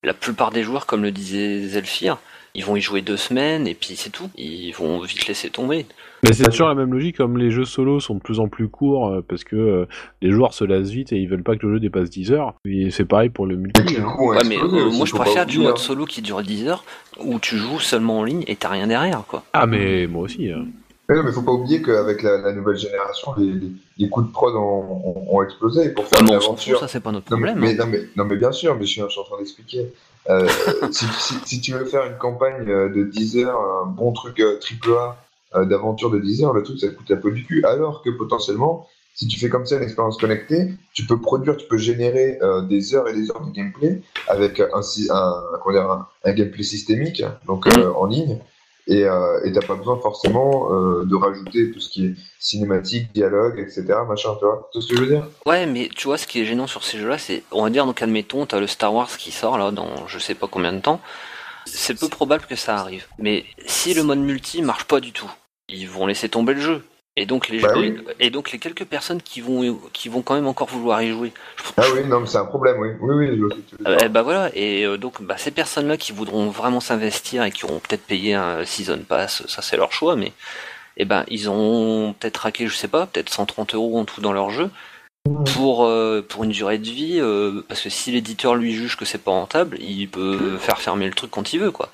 la 0.04 0.14
plupart 0.14 0.52
des 0.52 0.62
joueurs, 0.64 0.86
comme 0.86 1.02
le 1.02 1.12
disait 1.12 1.64
Zelfir, 1.68 2.18
ils 2.58 2.66
vont 2.66 2.76
y 2.76 2.82
jouer 2.82 3.01
deux 3.01 3.16
semaines 3.16 3.68
et 3.68 3.74
puis 3.76 3.95
c'est 3.95 4.10
tout. 4.10 4.30
Ils 4.36 4.72
vont 4.74 4.99
vite 4.99 5.28
laisser 5.28 5.49
tomber. 5.49 5.86
Mais 6.24 6.34
c'est 6.34 6.43
toujours 6.49 6.68
la 6.68 6.74
même 6.76 6.91
logique, 6.91 7.16
comme 7.18 7.38
les 7.38 7.51
jeux 7.51 7.64
solo 7.66 7.99
sont 7.99 8.16
de 8.16 8.20
plus 8.20 8.39
en 8.39 8.47
plus 8.47 8.68
courts 8.68 9.10
euh, 9.10 9.22
parce 9.26 9.43
que 9.43 9.55
euh, 9.55 9.86
les 10.24 10.32
joueurs 10.32 10.53
se 10.53 10.64
lassent 10.66 10.89
vite 10.89 11.14
et 11.14 11.18
ils 11.18 11.30
veulent 11.30 11.43
pas 11.43 11.55
que 11.55 11.66
le 11.68 11.76
jeu 11.76 11.80
dépasse 11.80 12.10
10 12.10 12.32
heures. 12.32 12.55
Et 12.66 12.89
c'est 12.89 13.05
pareil 13.05 13.30
pour 13.30 13.45
le 13.45 13.55
multi. 13.55 13.82
hein. 13.97 14.01
coup, 14.01 14.24
ont 14.26 14.30
Ouais, 14.30 14.39
mais 14.47 14.55
explosé 14.55 14.80
euh, 14.80 14.89
moi 14.89 15.05
je 15.05 15.14
préfère 15.14 15.45
du 15.45 15.60
mode 15.60 15.74
hein. 15.74 15.78
solo 15.78 16.05
qui 16.05 16.22
dure 16.24 16.41
10 16.41 16.68
heures 16.68 16.84
où 17.20 17.39
tu 17.39 17.58
joues 17.58 17.80
seulement 17.80 18.20
en 18.20 18.24
ligne 18.24 18.43
et 18.47 18.55
t'as 18.55 18.70
rien 18.70 18.88
derrière 18.88 19.24
quoi. 19.28 19.43
Ah 19.53 19.68
mais 19.68 20.08
moi 20.08 20.24
aussi. 20.24 20.51
hein. 20.51 20.66
Mais 21.10 21.16
non, 21.16 21.24
mais 21.24 21.32
faut 21.32 21.41
pas 21.43 21.53
oublier 21.53 21.82
qu'avec 21.82 22.22
la, 22.22 22.38
la 22.39 22.51
nouvelle 22.51 22.76
génération, 22.76 23.32
les, 23.38 23.45
les, 23.53 23.72
les 23.97 24.10
coûts 24.10 24.24
de 24.24 24.28
prod 24.32 24.53
ont, 24.55 24.60
ont, 24.60 25.38
ont 25.38 25.41
explosé 25.43 25.93
pour 25.93 26.05
faire 26.05 26.18
Ah, 26.20 26.24
une 26.26 26.30
mais 26.32 26.36
on 26.36 26.41
s'en 26.41 26.55
fout, 26.58 26.68
aventure. 26.68 26.80
ça 26.82 26.88
c'est 26.89 26.99
pas 26.99 27.14
notre 27.14 27.32
Non 27.32 27.38
mais, 27.38 27.51
problème. 27.53 27.70
mais, 27.70 27.76
non, 27.76 27.86
mais, 27.89 28.01
non, 28.18 28.26
mais 28.26 28.36
bien 28.36 28.51
sûr, 28.51 28.76
mais 28.76 28.86
je 28.86 28.91
suis 28.91 29.01
en 29.01 29.08
train 29.08 29.38
d'expliquer. 29.38 29.86
Euh, 30.30 30.48
si, 30.92 31.06
si, 31.20 31.36
si 31.46 31.62
tu 31.62 31.74
veux 31.74 31.86
faire 31.86 32.06
une 32.06 32.18
campagne 32.18 32.70
euh, 32.70 32.90
de 32.90 33.04
10 33.04 33.38
heures, 33.38 33.60
un 33.84 33.86
bon 33.86 34.12
truc 34.12 34.40
euh, 34.40 34.60
triple 34.60 34.94
A 34.94 35.18
d'aventure 35.64 36.12
de 36.12 36.20
10 36.20 36.44
heures, 36.44 36.54
le 36.54 36.62
truc 36.62 36.80
ça 36.80 36.90
te 36.90 36.94
coûte 36.94 37.10
la 37.10 37.16
peau 37.16 37.32
du 37.32 37.46
cul. 37.46 37.64
Alors 37.64 38.04
que 38.04 38.10
potentiellement, 38.10 38.86
si 39.18 39.28
tu 39.28 39.40
fais 39.40 39.50
comme 39.50 39.66
ça 39.66 39.78
une 39.78 39.84
expérience 39.84 40.18
connectée, 40.18 40.74
tu 40.94 41.08
peux 41.08 41.20
produire, 41.20 41.58
tu 41.58 41.68
peux 41.68 41.78
générer 41.78 42.38
euh, 42.44 42.62
des 42.62 42.94
heures 42.94 43.10
et 43.10 43.14
des 43.14 43.32
heures 43.32 43.44
de 43.44 43.52
gameplay 43.52 44.04
avec 44.28 44.60
un, 44.60 44.82
un, 45.10 46.34
gameplay 46.34 46.62
systémique, 46.62 47.24
donc 47.48 47.66
euh, 47.66 47.92
en 47.94 48.06
ligne. 48.06 48.38
Et 48.88 49.04
euh, 49.04 49.40
t'as 49.54 49.66
pas 49.66 49.76
besoin 49.76 50.00
forcément 50.00 50.72
euh, 50.72 51.04
de 51.06 51.16
rajouter 51.16 51.72
tout 51.72 51.80
ce 51.80 51.90
qui 51.90 52.06
est 52.06 52.16
cinématique, 52.40 53.12
dialogue, 53.14 53.60
etc. 53.60 53.84
Machin, 54.08 54.34
tu 54.40 54.46
vois. 54.46 54.70
Vois 54.74 54.82
ce 54.82 54.88
que 54.88 54.96
je 54.96 55.02
veux 55.02 55.08
dire? 55.08 55.28
Ouais, 55.46 55.66
mais 55.66 55.90
tu 55.94 56.08
vois, 56.08 56.18
ce 56.18 56.26
qui 56.26 56.40
est 56.40 56.46
gênant 56.46 56.68
sur 56.68 56.84
ces 56.84 56.98
jeux-là, 56.98 57.18
c'est, 57.18 57.44
on 57.52 57.64
va 57.64 57.70
dire, 57.70 57.86
donc 57.86 58.02
admettons, 58.02 58.46
t'as 58.46 58.60
le 58.60 58.68
Star 58.68 58.94
Wars 58.94 59.10
qui 59.18 59.32
sort 59.32 59.58
là 59.58 59.72
dans 59.72 60.08
je 60.08 60.20
sais 60.20 60.36
pas 60.36 60.48
combien 60.48 60.72
de 60.72 60.80
temps. 60.80 61.02
C'est 61.66 62.00
peu 62.00 62.08
probable 62.08 62.46
que 62.46 62.56
ça 62.56 62.78
arrive. 62.78 63.08
Mais 63.20 63.44
si 63.66 63.94
le 63.94 64.04
mode 64.04 64.20
multi 64.20 64.62
marche 64.62 64.86
pas 64.86 65.02
du 65.02 65.12
tout, 65.12 65.30
ils 65.68 65.90
vont 65.90 66.08
laisser 66.08 66.30
tomber 66.30 66.54
le 66.54 66.62
jeu. 66.62 66.84
Et 67.20 67.26
donc 67.26 67.49
les 67.49 67.59
Bah 67.59 67.74
oui. 67.76 67.97
et 68.20 68.30
donc 68.30 68.51
les 68.51 68.59
quelques 68.59 68.86
personnes 68.86 69.22
qui 69.24 69.41
vont 69.41 69.80
qui 69.91 70.07
vont 70.07 70.22
quand 70.22 70.36
même 70.36 70.45
encore 70.45 70.68
vouloir 70.68 71.01
y 71.01 71.09
jouer. 71.09 71.34
Ah 71.76 71.82
oui, 71.93 72.05
non, 72.05 72.20
mais 72.20 72.28
c'est 72.28 72.38
un 72.38 72.45
problème, 72.45 72.78
oui. 72.80 72.89
Oui, 73.01 73.15
oui, 73.15 73.39
je. 73.39 73.89
Euh, 73.89 74.07
bah 74.07 74.22
voilà, 74.22 74.51
et 74.53 74.86
euh, 74.86 74.97
donc 74.97 75.24
bah, 75.24 75.36
ces 75.36 75.49
personnes-là 75.49 75.97
qui 75.97 76.11
voudront 76.11 76.49
vraiment 76.49 76.80
s'investir 76.80 77.43
et 77.43 77.51
qui 77.51 77.65
auront 77.65 77.80
peut-être 77.80 78.05
payé 78.05 78.36
un 78.36 78.63
season 78.65 78.99
pass, 78.99 79.43
ça 79.47 79.63
c'est 79.63 79.78
leur 79.78 79.91
choix, 79.91 80.15
mais 80.15 80.32
eh 80.97 81.05
ben 81.05 81.26
ils 81.28 81.49
ont 81.49 82.13
peut-être 82.20 82.38
raqué, 82.38 82.68
je 82.68 82.76
sais 82.76 82.88
pas, 82.88 83.07
peut-être 83.07 83.34
130 83.34 83.74
euros 83.74 83.97
en 83.97 84.05
tout 84.05 84.22
dans 84.22 84.34
leur 84.34 84.51
jeu 84.51 84.70
pour 85.55 85.86
euh, 85.86 86.22
pour 86.28 86.43
une 86.43 86.51
durée 86.51 86.78
de 86.78 86.89
vie, 86.89 87.18
euh, 87.20 87.63
parce 87.68 87.82
que 87.82 87.89
si 87.89 88.11
l'éditeur 88.11 88.55
lui 88.55 88.74
juge 88.74 88.95
que 88.95 89.05
c'est 89.05 89.18
pas 89.18 89.32
rentable, 89.32 89.78
il 89.80 90.07
peut 90.07 90.57
faire 90.57 90.80
fermer 90.80 91.07
le 91.07 91.13
truc 91.13 91.32
quand 91.32 91.53
il 91.53 91.59
veut, 91.59 91.72
quoi. 91.72 91.91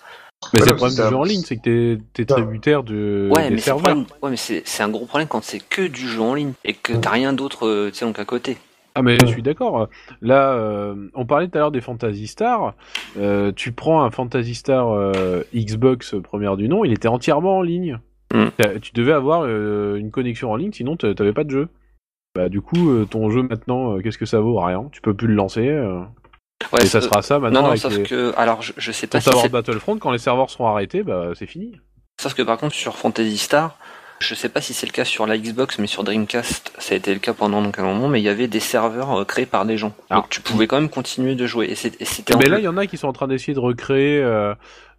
Mais 0.53 0.59
c'est 0.61 0.69
le 0.71 0.75
problème 0.75 0.95
du 0.95 1.09
jeu 1.09 1.15
en 1.15 1.23
ligne, 1.23 1.41
c'est 1.41 1.57
que 1.57 1.97
t'es, 2.13 2.25
tributaire 2.25 2.83
de, 2.83 3.29
ouais, 3.31 3.49
des 3.49 3.55
mais 3.55 3.61
serveurs. 3.61 3.83
problème- 3.83 4.05
ouais, 4.21 4.29
mais 4.29 4.35
c'est 4.37 4.83
un 4.83 4.89
gros 4.89 5.05
problème 5.05 5.27
quand 5.27 5.43
c'est 5.43 5.59
que 5.59 5.87
du 5.87 6.07
jeu 6.07 6.21
en 6.21 6.33
ligne 6.33 6.53
et 6.65 6.73
que 6.73 6.93
t'as 6.93 7.09
rien 7.11 7.33
d'autre, 7.33 7.67
euh, 7.67 7.89
tu 7.91 7.99
sais, 7.99 8.05
donc 8.05 8.19
à 8.19 8.25
côté. 8.25 8.57
Ah 8.95 9.01
mais 9.01 9.17
je 9.21 9.25
suis 9.25 9.41
d'accord. 9.41 9.87
Là, 10.21 10.51
euh, 10.53 11.09
on 11.15 11.25
parlait 11.25 11.47
tout 11.47 11.57
à 11.57 11.61
l'heure 11.61 11.71
des 11.71 11.81
Fantasy 11.81 12.27
Star. 12.27 12.75
Euh, 13.17 13.51
tu 13.55 13.71
prends 13.71 14.03
un 14.03 14.11
Fantasy 14.11 14.53
Star 14.53 14.89
euh, 14.91 15.41
Xbox 15.55 16.13
première 16.23 16.57
du 16.57 16.69
nom, 16.69 16.85
il 16.85 16.91
était 16.93 17.07
entièrement 17.07 17.57
en 17.57 17.61
ligne. 17.63 17.97
Mm. 18.33 18.47
Tu 18.81 18.91
devais 18.93 19.13
avoir 19.13 19.45
euh, 19.45 19.95
une 19.95 20.11
connexion 20.11 20.51
en 20.51 20.55
ligne, 20.55 20.71
sinon 20.73 20.95
t'a- 20.95 21.13
t'avais 21.15 21.33
pas 21.33 21.43
de 21.43 21.49
jeu. 21.49 21.69
Bah 22.35 22.49
du 22.49 22.61
coup, 22.61 22.89
euh, 22.91 23.05
ton 23.05 23.29
jeu 23.31 23.41
maintenant, 23.43 23.95
euh, 23.95 24.01
qu'est-ce 24.01 24.17
que 24.19 24.25
ça 24.25 24.39
vaut? 24.39 24.59
Rien. 24.59 24.87
Tu 24.91 25.01
peux 25.01 25.13
plus 25.15 25.27
le 25.27 25.33
lancer. 25.35 25.67
Ouais, 26.71 26.83
et 26.83 26.85
ça 26.85 27.01
sera 27.01 27.21
ça 27.21 27.39
maintenant 27.39 27.61
Non, 27.61 27.65
non, 27.67 27.69
avec 27.71 27.81
sauf 27.81 27.97
les... 27.97 28.03
que, 28.03 28.33
alors 28.37 28.61
je, 28.61 28.73
je 28.77 28.91
sais 28.91 29.07
pas 29.07 29.19
Ton 29.19 29.31
si 29.31 29.39
c'est 29.41 29.49
Battlefront, 29.49 29.97
quand 29.97 30.11
les 30.11 30.17
serveurs 30.17 30.49
seront 30.49 30.67
arrêtés, 30.67 31.03
bah 31.03 31.29
c'est 31.37 31.45
fini. 31.47 31.79
Sauf 32.21 32.33
que 32.33 32.41
par 32.43 32.57
contre 32.57 32.75
sur 32.75 32.95
Fantasy 32.95 33.37
Star, 33.37 33.77
je 34.19 34.35
sais 34.35 34.47
pas 34.49 34.61
si 34.61 34.73
c'est 34.73 34.85
le 34.85 34.91
cas 34.91 35.03
sur 35.03 35.25
la 35.27 35.37
Xbox, 35.37 35.79
mais 35.79 35.87
sur 35.87 36.03
Dreamcast, 36.03 36.71
ça 36.77 36.93
a 36.93 36.97
été 36.97 37.13
le 37.13 37.19
cas 37.19 37.33
pendant 37.33 37.61
donc 37.61 37.77
un 37.79 37.83
moment, 37.83 38.07
mais 38.07 38.21
il 38.21 38.23
y 38.23 38.29
avait 38.29 38.47
des 38.47 38.59
serveurs 38.61 39.19
euh, 39.19 39.25
créés 39.25 39.45
par 39.45 39.65
des 39.65 39.77
gens. 39.77 39.93
Ah. 40.09 40.15
Donc 40.17 40.29
tu 40.29 40.39
pouvais 40.39 40.67
quand 40.67 40.79
même 40.79 40.89
continuer 40.89 41.35
de 41.35 41.45
jouer. 41.45 41.67
Et 41.69 41.75
c'était 41.75 42.35
Mais 42.37 42.45
là, 42.45 42.59
il 42.59 42.63
y 42.63 42.67
en 42.67 42.77
a 42.77 42.85
qui 42.87 42.97
sont 42.97 43.07
en 43.07 43.13
train 43.13 43.27
d'essayer 43.27 43.53
de 43.53 43.59
recréer 43.59 44.19
euh, 44.21 44.53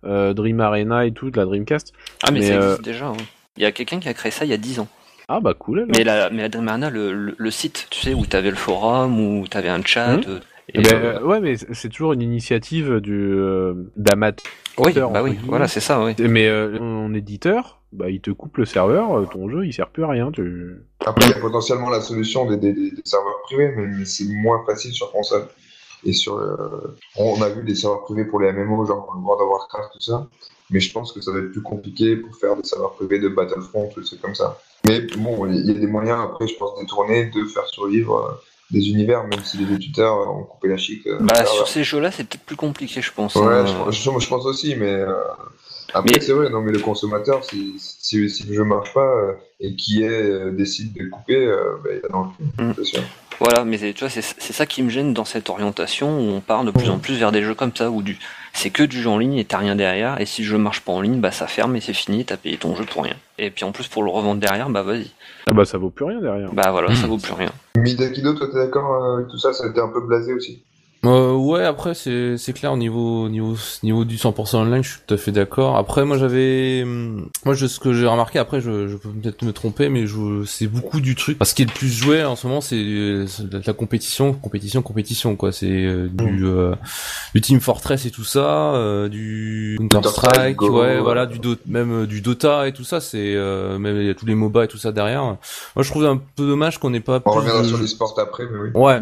euh, 0.04 0.34
Dream 0.34 0.60
Arena 0.60 1.06
et 1.06 1.12
tout 1.12 1.30
de 1.30 1.36
la 1.38 1.46
Dreamcast. 1.46 1.92
Ah 2.22 2.30
mais, 2.30 2.40
mais, 2.40 2.48
ça 2.48 2.52
euh, 2.54 2.62
existe 2.72 2.82
déjà. 2.82 3.06
hein. 3.06 3.16
Il 3.56 3.62
y 3.62 3.66
a 3.66 3.72
quelqu'un 3.72 4.00
qui 4.00 4.08
a 4.08 4.14
créé 4.14 4.30
ça 4.32 4.44
il 4.44 4.50
y 4.50 4.54
a 4.54 4.58
10 4.58 4.80
ans. 4.80 4.88
Ah 5.28 5.40
bah 5.40 5.54
cool. 5.54 5.86
Mais 5.88 6.04
la, 6.04 6.28
mais 6.28 6.42
la 6.42 6.48
Dream 6.50 6.68
Arena, 6.68 6.90
le, 6.90 7.14
le, 7.14 7.34
le 7.38 7.50
site, 7.50 7.86
tu 7.88 8.00
sais, 8.00 8.12
où 8.12 8.26
t'avais 8.26 8.50
le 8.50 8.56
forum, 8.56 9.18
où 9.18 9.48
t'avais 9.48 9.70
un 9.70 9.82
chat. 9.82 10.18
Mhm. 10.18 10.40
Euh, 10.68 10.72
Eh 10.74 10.80
et, 10.80 10.82
ben, 10.82 10.94
euh, 10.94 11.18
euh, 11.20 11.24
ouais, 11.26 11.40
mais 11.40 11.54
c'est 11.56 11.88
toujours 11.88 12.12
une 12.12 12.22
initiative 12.22 13.00
du 13.00 13.12
euh, 13.34 13.74
d'amateurs. 13.96 14.44
oui, 14.78 14.92
bah 14.94 15.22
oui, 15.22 15.30
guillemets. 15.32 15.48
voilà, 15.48 15.68
c'est 15.68 15.80
ça, 15.80 16.02
oui. 16.04 16.14
Mais 16.18 16.48
euh, 16.48 16.78
en 16.78 17.12
éditeur, 17.14 17.80
bah 17.92 18.10
il 18.10 18.20
te 18.20 18.30
coupe 18.30 18.56
le 18.56 18.64
serveur, 18.64 19.16
euh, 19.18 19.26
ton 19.26 19.48
jeu 19.48 19.64
il 19.66 19.72
sert 19.72 19.88
plus 19.90 20.04
à 20.04 20.08
rien. 20.08 20.30
Tu... 20.32 20.74
Après, 21.06 21.26
il 21.26 21.30
y 21.30 21.34
a 21.34 21.40
potentiellement 21.40 21.90
la 21.90 22.00
solution 22.00 22.46
des, 22.48 22.56
des, 22.56 22.72
des- 22.72 22.90
des 22.90 23.02
serveurs 23.04 23.40
privés, 23.44 23.72
mais, 23.76 24.04
c'est 24.04 24.24
moins 24.28 24.64
facile 24.66 24.92
sur 24.92 25.12
console. 25.12 25.46
et 26.04 26.12
sur. 26.12 26.36
euh, 26.38 26.96
on 27.16 27.40
a 27.42 27.48
vu 27.50 27.62
des 27.64 27.74
serveurs 27.74 28.02
privés 28.04 28.24
pour 28.24 28.40
les 28.40 28.52
MMO, 28.52 28.84
genre 28.86 29.06
World 29.22 29.42
of 29.42 29.48
Warcraft, 29.50 29.92
tout 29.94 30.00
ça. 30.00 30.26
Mais 30.70 30.80
je 30.80 30.92
pense 30.92 31.12
que 31.12 31.20
ça 31.20 31.30
va 31.30 31.38
être 31.40 31.52
plus 31.52 31.62
compliqué 31.62 32.16
pour 32.16 32.34
faire 32.36 32.56
des 32.56 32.64
serveurs 32.64 32.94
privés 32.94 33.18
de 33.20 33.28
Battlefront 33.28 33.90
ou 33.94 34.00
des 34.00 34.06
trucs 34.06 34.22
comme 34.22 34.34
ça. 34.34 34.58
Mais 34.86 35.00
bon, 35.18 35.46
il 35.46 35.66
y 35.66 35.70
a 35.70 35.74
des 35.74 35.86
moyens 35.86 36.18
après, 36.24 36.46
je 36.48 36.56
pense, 36.56 36.78
détournés 36.80 37.26
de 37.26 37.44
faire 37.44 37.66
survivre 37.66 38.16
euh, 38.16 38.32
des 38.70 38.88
univers, 38.88 39.24
même 39.24 39.44
si 39.44 39.58
les 39.58 39.72
éditeurs 39.72 40.16
euh, 40.18 40.26
ont 40.26 40.44
coupé 40.44 40.68
la 40.68 40.76
chic. 40.76 41.06
euh, 41.06 41.18
Bah, 41.20 41.44
sur 41.44 41.68
ces 41.68 41.84
jeux-là, 41.84 42.10
c'est 42.10 42.24
peut-être 42.24 42.44
plus 42.44 42.56
compliqué, 42.56 43.00
je 43.02 43.12
pense. 43.12 43.34
Ouais, 43.36 43.46
hein. 43.46 43.66
je, 43.90 43.92
je- 43.92 44.18
je 44.18 44.28
pense 44.28 44.46
aussi, 44.46 44.74
mais 44.76 44.86
euh, 44.90 45.12
après 45.92 46.12
Mais- 46.14 46.20
c'est 46.20 46.32
vrai, 46.32 46.48
non 46.50 46.60
mais 46.60 46.72
le 46.72 46.80
consommateur, 46.80 47.44
si, 47.44 47.74
si, 47.78 48.28
si 48.30 48.44
le 48.46 48.54
jeu 48.54 48.64
marche 48.64 48.92
pas 48.94 49.00
euh, 49.06 49.32
et 49.60 49.76
qui 49.76 50.02
est 50.02 50.08
euh, 50.08 50.50
décide 50.50 50.92
de 50.94 51.08
couper, 51.08 51.46
bah, 51.84 51.90
il 51.92 52.04
a 52.04 52.08
dans 52.08 52.22
le 52.24 52.28
cul, 52.28 52.64
Mm. 52.64 52.72
c'est 52.76 52.84
sûr. 52.84 53.02
Voilà, 53.40 53.64
mais 53.64 53.76
tu 53.78 53.98
vois, 53.98 54.08
c'est 54.08 54.22
c'est 54.22 54.52
ça 54.52 54.64
qui 54.64 54.80
me 54.84 54.88
gêne 54.90 55.12
dans 55.12 55.24
cette 55.24 55.50
orientation 55.50 56.20
où 56.20 56.30
on 56.36 56.40
part 56.40 56.62
de 56.64 56.70
plus 56.70 56.88
en 56.88 56.98
plus 57.00 57.14
vers 57.18 57.32
des 57.32 57.42
jeux 57.42 57.56
comme 57.56 57.74
ça 57.74 57.90
où 57.90 58.00
du 58.00 58.16
c'est 58.52 58.70
que 58.70 58.84
du 58.84 59.02
jeu 59.02 59.10
en 59.10 59.18
ligne 59.18 59.34
et 59.34 59.44
t'as 59.44 59.58
rien 59.58 59.74
derrière 59.74 60.20
et 60.20 60.26
si 60.26 60.42
le 60.42 60.48
jeu 60.48 60.56
marche 60.56 60.82
pas 60.82 60.92
en 60.92 61.00
ligne, 61.00 61.18
bah 61.18 61.32
ça 61.32 61.48
ferme 61.48 61.74
et 61.74 61.80
c'est 61.80 61.94
fini, 61.94 62.24
t'as 62.24 62.36
payé 62.36 62.56
ton 62.58 62.76
jeu 62.76 62.84
pour 62.84 63.02
rien. 63.02 63.16
Et 63.38 63.50
puis 63.50 63.64
en 63.64 63.72
plus 63.72 63.88
pour 63.88 64.04
le 64.04 64.10
revendre 64.10 64.40
derrière, 64.40 64.70
bah 64.70 64.82
vas-y. 64.82 65.10
Ah 65.48 65.52
bah 65.54 65.64
ça 65.64 65.78
vaut 65.78 65.90
plus 65.90 66.04
rien 66.04 66.20
derrière. 66.20 66.52
Bah 66.54 66.70
voilà, 66.70 66.94
ça 66.94 67.06
Mm. 67.06 67.10
vaut 67.10 67.18
plus 67.18 67.32
rien. 67.34 67.50
Midakido, 67.76 68.34
toi 68.34 68.46
t'es 68.50 68.54
d'accord 68.56 68.94
euh, 68.94 69.16
avec 69.16 69.28
tout 69.28 69.38
ça 69.38 69.52
Ça 69.52 69.64
a 69.64 69.68
été 69.68 69.80
un 69.80 69.88
peu 69.88 70.00
blasé 70.00 70.32
aussi? 70.32 70.62
Euh, 71.04 71.32
ouais, 71.34 71.64
après 71.64 71.94
c'est 71.94 72.38
c'est 72.38 72.52
clair 72.52 72.72
au 72.72 72.76
niveau 72.76 73.28
niveau 73.28 73.56
niveau 73.82 74.04
du 74.04 74.16
100% 74.16 74.56
online, 74.56 74.82
je 74.82 74.90
suis 74.92 75.00
tout 75.06 75.14
à 75.14 75.16
fait 75.16 75.32
d'accord. 75.32 75.76
Après 75.76 76.04
moi 76.04 76.16
j'avais 76.18 76.82
hum, 76.82 77.28
moi 77.44 77.54
je, 77.54 77.66
ce 77.66 77.78
que 77.78 77.92
j'ai 77.92 78.06
remarqué 78.06 78.38
après 78.38 78.60
je, 78.60 78.88
je 78.88 78.96
peux 78.96 79.10
peut-être 79.10 79.42
me 79.42 79.52
tromper 79.52 79.88
mais 79.88 80.06
je 80.06 80.44
c'est 80.46 80.66
beaucoup 80.66 81.00
du 81.00 81.14
truc. 81.14 81.36
Parce 81.38 81.50
ce 81.50 81.54
qui 81.54 81.62
est 81.62 81.66
le 81.66 81.72
plus 81.72 81.88
joué 81.92 82.24
en 82.24 82.36
ce 82.36 82.46
moment 82.46 82.60
c'est 82.60 82.76
la 83.66 83.72
compétition, 83.72 84.32
compétition, 84.32 84.82
compétition 84.82 85.36
quoi, 85.36 85.52
c'est 85.52 85.66
euh, 85.68 86.08
du 86.08 86.46
euh, 86.46 86.74
du 87.34 87.40
Team 87.40 87.60
Fortress 87.60 88.06
et 88.06 88.10
tout 88.10 88.24
ça, 88.24 88.74
euh, 88.74 89.08
du 89.08 89.76
Counter 89.90 90.08
Strike, 90.08 90.56
Go, 90.56 90.80
ouais, 90.80 91.00
voilà, 91.00 91.26
du 91.26 91.38
Do- 91.38 91.56
même 91.66 92.02
euh, 92.02 92.06
du 92.06 92.20
Dota 92.22 92.66
et 92.66 92.72
tout 92.72 92.84
ça, 92.84 93.00
c'est 93.00 93.34
euh, 93.34 93.78
même 93.78 94.00
il 94.00 94.06
y 94.06 94.10
a 94.10 94.14
tous 94.14 94.26
les 94.26 94.34
MOBA 94.34 94.64
et 94.64 94.68
tout 94.68 94.78
ça 94.78 94.92
derrière. 94.92 95.22
Moi 95.22 95.36
je 95.82 95.90
trouve 95.90 96.04
un 96.06 96.16
peu 96.36 96.46
dommage 96.46 96.78
qu'on 96.78 96.90
n'ait 96.90 97.00
pas 97.00 97.20
On 97.24 97.30
reviendra 97.32 97.64
sur 97.64 97.78
les 97.78 97.86
sports 97.88 98.14
après, 98.18 98.44
mais 98.50 98.58
oui. 98.58 98.70
Ouais. 98.74 99.00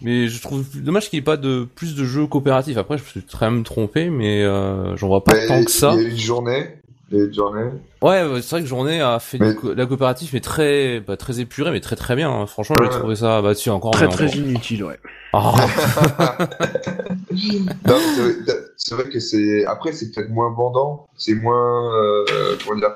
Mais 0.00 0.28
je 0.28 0.40
trouve 0.40 0.64
dommage 0.80 1.10
qu'il 1.10 1.18
n'y 1.18 1.22
ait 1.22 1.24
pas 1.24 1.36
de 1.36 1.66
plus 1.74 1.94
de 1.94 2.04
jeux 2.04 2.26
coopératifs. 2.26 2.76
Après, 2.78 2.96
je 2.98 3.02
me 3.02 3.08
suis 3.08 3.22
très 3.22 3.50
même 3.50 3.62
trompé, 3.64 4.08
mais 4.10 4.42
euh, 4.42 4.96
j'en 4.96 5.08
vois 5.08 5.22
pas 5.24 5.34
Mais 5.34 5.46
tant 5.46 5.62
que 5.64 5.70
ça. 5.70 5.92
Il 5.94 6.02
y 6.02 6.04
a 6.04 6.08
eu 6.08 6.10
une 6.12 6.18
journée, 6.18 6.66
il 7.10 7.18
y 7.18 7.20
a 7.20 7.24
eu 7.24 7.26
une 7.28 7.34
journée. 7.34 7.64
Ouais, 8.00 8.22
c'est 8.42 8.50
vrai 8.50 8.62
que 8.62 8.66
Journée 8.66 9.00
a 9.00 9.20
fait 9.20 9.38
Mais- 9.38 9.54
co- 9.54 9.74
la 9.74 9.86
coopérative, 9.86 10.30
mais 10.32 10.40
très, 10.40 10.98
bah, 10.98 11.16
très 11.16 11.38
épuré, 11.38 11.70
mais 11.70 11.78
très 11.80 11.94
très 11.94 12.16
bien. 12.16 12.28
hein. 12.30 12.46
Franchement, 12.46 12.74
j'ai 12.82 12.88
trouvé 12.88 13.14
ça, 13.14 13.40
bah, 13.42 13.54
si 13.54 13.70
encore. 13.70 13.92
Très 13.92 14.08
très 14.08 14.24
encore- 14.26 14.36
inutile, 14.38 14.82
ouais. 14.84 14.98
Ah, 15.32 15.54
c'est 17.36 17.58
vrai- 17.58 18.58
c'est 18.76 18.94
vrai 18.94 19.08
que 19.08 19.20
c'est. 19.20 19.64
Après, 19.66 19.92
c'est 19.92 20.10
peut-être 20.10 20.30
moins 20.30 20.50
vendant, 20.52 21.06
c'est 21.16 21.34
moins. 21.34 21.94
Euh, 21.96 22.24
comment 22.66 22.78
dire 22.80 22.90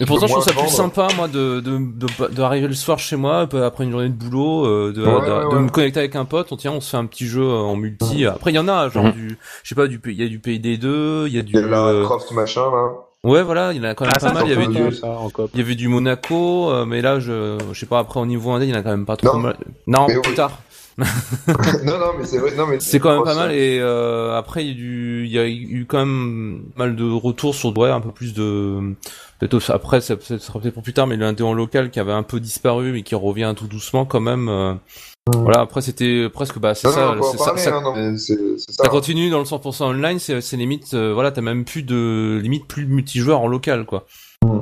mais 0.00 0.06
pourtant, 0.06 0.26
je 0.26 0.32
trouve 0.32 0.44
ça 0.44 0.50
plus 0.52 0.60
vendre. 0.60 0.70
sympa, 0.72 1.08
moi, 1.16 1.28
de 1.28 1.60
de 1.60 1.78
de- 1.78 2.34
d'arriver 2.34 2.66
le 2.68 2.74
soir 2.74 2.98
chez 2.98 3.16
moi, 3.16 3.46
peu 3.46 3.64
après 3.64 3.84
une 3.84 3.90
journée 3.92 4.08
de 4.08 4.14
boulot, 4.14 4.66
euh, 4.66 4.92
de, 4.92 5.02
Ouais, 5.02 5.06
de, 5.10 5.14
ouais, 5.16 5.50
de 5.50 5.56
ouais. 5.56 5.60
me 5.62 5.68
connecter 5.68 6.00
avec 6.00 6.16
un 6.16 6.24
pote. 6.24 6.48
On 6.50 6.56
tient, 6.56 6.72
on 6.72 6.80
se 6.80 6.90
fait 6.90 6.96
un 6.96 7.06
petit 7.06 7.26
jeu 7.26 7.44
en 7.48 7.76
multi. 7.76 8.26
Après, 8.26 8.50
il 8.50 8.54
y 8.54 8.58
en 8.58 8.68
a, 8.68 8.88
genre 8.88 9.04
Mhm. 9.04 9.12
du, 9.12 9.38
je 9.62 9.68
sais 9.68 9.74
pas, 9.74 9.86
du, 9.86 9.98
P- 10.00 10.10
il 10.12 10.20
y 10.20 10.24
a 10.24 10.28
du 10.28 10.38
PayD2, 10.40 11.26
il 11.26 11.32
y 11.34 11.36
a 11.36 11.40
Il 11.40 11.44
du. 11.44 11.54
y 11.54 11.58
a 11.58 11.60
la 11.62 11.84
euh, 11.86 12.04
Croft 12.04 12.30
machin 12.32 12.62
là. 12.70 12.88
Ouais, 13.22 13.42
voilà, 13.42 13.72
il 13.72 13.78
y 13.78 13.80
en 13.80 13.84
a 13.84 13.94
quand 13.94 14.04
même 14.04 14.12
Ah, 14.16 14.20
pas 14.20 14.32
mal. 14.34 14.42
Il 14.46 14.50
y 14.50 14.52
avait 14.52 14.66
du. 14.66 14.82
Il 15.54 15.58
y 15.58 15.62
avait 15.62 15.74
du 15.76 15.88
Monaco, 15.88 16.70
euh, 16.70 16.84
mais 16.84 17.00
là, 17.00 17.20
je, 17.20 17.56
je 17.72 17.78
sais 17.78 17.86
pas, 17.86 17.98
après 18.00 18.20
au 18.20 18.26
niveau 18.26 18.50
indé, 18.50 18.66
il 18.66 18.70
y 18.70 18.74
en 18.74 18.78
a 18.78 18.82
quand 18.82 18.90
même 18.90 19.06
pas 19.06 19.16
trop 19.16 19.36
Non. 19.36 19.42
mal. 19.42 19.56
Non, 19.86 20.06
Mais 20.08 20.20
plus 20.20 20.30
oui. 20.30 20.36
tard. 20.36 20.58
Non, 20.98 21.98
non, 21.98 22.12
mais 22.18 22.24
c'est 22.24 22.38
vrai. 22.38 22.54
Non, 22.56 22.66
mais 22.66 22.78
C'est 22.80 23.00
quand 23.00 23.14
même 23.14 23.24
pas 23.24 23.34
mal 23.34 23.52
et 23.52 23.78
euh, 23.80 24.36
après 24.36 24.64
il 24.64 24.68
y 24.68 24.70
a 24.70 24.74
du, 24.74 25.24
il 25.26 25.32
y 25.32 25.38
a 25.38 25.48
eu 25.48 25.86
quand 25.88 25.98
même 25.98 26.62
mal 26.76 26.94
de 26.96 27.04
retours 27.10 27.54
sur 27.54 27.76
ouais 27.76 27.90
un 27.90 28.00
peu 28.00 28.10
plus 28.12 28.32
de 28.34 28.94
peut-être 29.40 29.70
après 29.70 30.00
ça, 30.00 30.14
ça 30.20 30.38
sera 30.38 30.60
peut-être 30.60 30.74
pour 30.74 30.82
plus 30.82 30.92
tard 30.92 31.06
mais 31.06 31.16
l'indé 31.16 31.42
en 31.42 31.52
local 31.52 31.90
qui 31.90 31.98
avait 32.00 32.12
un 32.12 32.22
peu 32.22 32.38
disparu 32.40 32.92
mais 32.92 33.02
qui 33.02 33.14
revient 33.14 33.52
tout 33.56 33.66
doucement 33.66 34.04
quand 34.04 34.20
même. 34.20 34.48
euh, 34.48 34.74
Voilà 35.32 35.60
après 35.60 35.80
c'était 35.82 36.28
presque 36.28 36.58
bah 36.58 36.74
c'est 36.74 36.88
ça, 36.88 37.10
en 37.18 37.22
c'est 37.22 37.38
ça, 37.38 37.56
ça- 37.56 37.76
hein, 37.76 38.16
ça. 38.16 38.34
ça 38.84 38.88
continue 38.88 39.30
dans 39.30 39.38
le 39.40 39.44
100% 39.46 39.86
online, 39.86 40.18
c'est 40.20 40.40
c'est 40.40 40.56
limite, 40.56 40.94
euh, 40.94 41.12
voilà, 41.12 41.32
t'as 41.32 41.40
même 41.40 41.64
plus 41.64 41.82
de 41.82 42.38
limite 42.42 42.66
plus 42.66 42.84
de 42.84 42.90
multijoueurs 42.90 43.40
en 43.40 43.48
local, 43.48 43.84
quoi. 43.84 44.06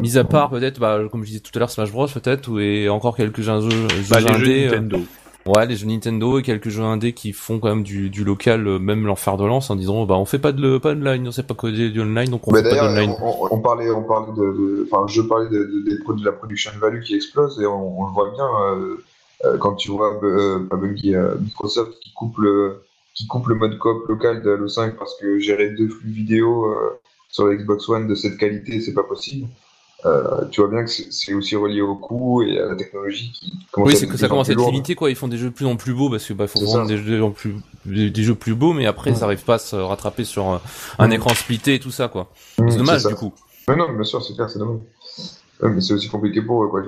Mis 0.00 0.16
à 0.16 0.22
part 0.22 0.48
peut-être, 0.48 0.78
bah, 0.78 1.00
comme 1.10 1.22
je 1.24 1.28
disais 1.28 1.40
tout 1.40 1.50
à 1.56 1.58
l'heure, 1.58 1.70
Smash 1.70 1.90
Bros 1.90 2.06
peut-être, 2.06 2.46
ou 2.48 2.60
et 2.60 2.88
encore 2.88 3.16
quelques 3.16 3.40
jeux, 3.40 3.58
jeux 3.60 3.68
Bah, 4.08 4.20
les 4.20 4.28
jeux 4.28 4.34
indés, 4.34 4.66
euh, 4.68 4.70
Nintendo. 4.80 4.98
Ouais, 5.46 5.66
les 5.66 5.76
jeux 5.76 5.86
Nintendo 5.86 6.38
et 6.38 6.42
quelques 6.42 6.68
jeux 6.68 6.82
indés 6.82 7.12
qui 7.12 7.32
font 7.32 7.58
quand 7.58 7.68
même 7.68 7.82
du, 7.82 8.10
du 8.10 8.24
local, 8.24 8.66
euh, 8.66 8.78
même 8.78 9.06
leur 9.06 9.18
de 9.36 9.44
lance, 9.44 9.70
en 9.70 9.76
disant, 9.76 10.04
bah, 10.04 10.16
on 10.16 10.24
fait 10.24 10.38
pas 10.38 10.52
de 10.52 10.60
le- 10.60 10.80
pas 10.80 10.94
de 10.94 11.00
online, 11.00 11.26
on 11.28 11.32
sait 11.32 11.42
pas 11.42 11.54
coder 11.54 11.90
du 11.90 12.00
online, 12.00 12.30
donc 12.30 12.46
on 12.48 12.52
Mais 12.52 12.62
fait 12.62 12.70
pas 12.70 12.88
d'online. 12.88 13.14
on, 13.20 13.26
on- 13.26 13.48
on 13.50 13.60
parlait, 13.60 13.90
on 13.90 14.02
parlait 14.02 14.32
de, 14.36 14.86
enfin, 14.90 15.06
je 15.08 15.22
parlais 15.22 15.48
de, 15.48 16.24
la 16.24 16.32
production 16.32 16.70
value 16.80 17.02
qui 17.02 17.14
explose 17.14 17.60
et 17.60 17.66
on, 17.66 18.06
le 18.06 18.12
voit 18.12 18.30
bien 18.30 18.46
euh, 18.46 18.96
euh, 19.44 19.58
quand 19.58 19.74
tu 19.74 19.90
vois 19.90 20.18
euh, 20.22 20.68
euh, 20.72 21.36
Microsoft 21.40 21.98
qui 22.00 22.12
coupe 22.12 22.38
le, 22.38 22.82
qui 23.14 23.26
coupe 23.26 23.48
le 23.48 23.54
mode 23.56 23.78
coop 23.78 24.06
local 24.08 24.42
de 24.42 24.50
Halo 24.52 24.68
5 24.68 24.96
parce 24.96 25.16
que 25.20 25.38
gérer 25.38 25.70
deux 25.70 25.88
flux 25.88 26.10
vidéo 26.10 26.66
euh, 26.66 27.00
sur 27.28 27.46
la 27.46 27.56
Xbox 27.56 27.88
One 27.88 28.06
de 28.08 28.14
cette 28.14 28.36
qualité, 28.38 28.80
c'est 28.80 28.94
pas 28.94 29.02
possible. 29.02 29.48
Euh, 30.04 30.44
tu 30.50 30.60
vois 30.60 30.68
bien 30.70 30.84
que 30.84 30.90
c'est 30.90 31.32
aussi 31.32 31.54
relié 31.54 31.80
au 31.80 31.94
coût 31.94 32.42
et 32.42 32.58
à 32.58 32.66
la 32.66 32.74
technologie 32.76 33.30
qui 33.32 33.52
commence 33.70 33.86
Oui, 33.88 33.94
à 33.94 33.96
c'est 33.96 34.04
être 34.06 34.10
que 34.12 34.18
ça 34.18 34.28
commence 34.28 34.48
à 34.48 34.52
être 34.52 34.66
limité, 34.66 34.96
quoi. 34.96 35.10
Ils 35.10 35.16
font 35.16 35.28
des 35.28 35.38
jeux 35.38 35.50
de 35.50 35.54
plus 35.54 35.66
en 35.66 35.76
plus 35.76 35.94
beaux 35.94 36.10
parce 36.10 36.26
que, 36.26 36.32
bah, 36.32 36.48
faut 36.48 36.58
vendre 36.64 36.86
des 36.88 36.98
jeux 36.98 37.22
en 37.22 37.30
plus, 37.30 37.54
des, 37.86 38.10
des 38.10 38.22
jeux 38.24 38.34
plus 38.34 38.54
beaux, 38.56 38.72
mais 38.72 38.86
après, 38.86 39.10
Ouais. 39.10 39.16
ça 39.16 39.26
arrive 39.26 39.44
pas 39.44 39.54
à 39.54 39.58
se 39.58 39.76
rattraper 39.76 40.24
sur 40.24 40.50
euh, 40.50 40.58
un 40.98 41.10
écran 41.12 41.30
splitté 41.34 41.74
et 41.74 41.78
tout 41.80 41.92
ça, 41.92 42.08
quoi. 42.08 42.32
Mmh, 42.58 42.70
C'est 42.70 42.78
dommage, 42.78 43.06
du 43.06 43.14
coup. 43.14 43.32
Mais 43.68 43.76
non, 43.76 43.92
bien 43.92 44.02
sûr, 44.02 44.20
c'est 44.24 44.34
clair, 44.34 44.50
c'est 44.50 44.58
dommage. 44.58 44.80
Ouais, 45.62 45.70
mais 45.70 45.80
c'est 45.80 45.92
aussi 45.94 46.08
compliqué 46.08 46.42
pour 46.42 46.64
eux, 46.64 46.68
quoi. 46.68 46.80
Ouais, 46.80 46.86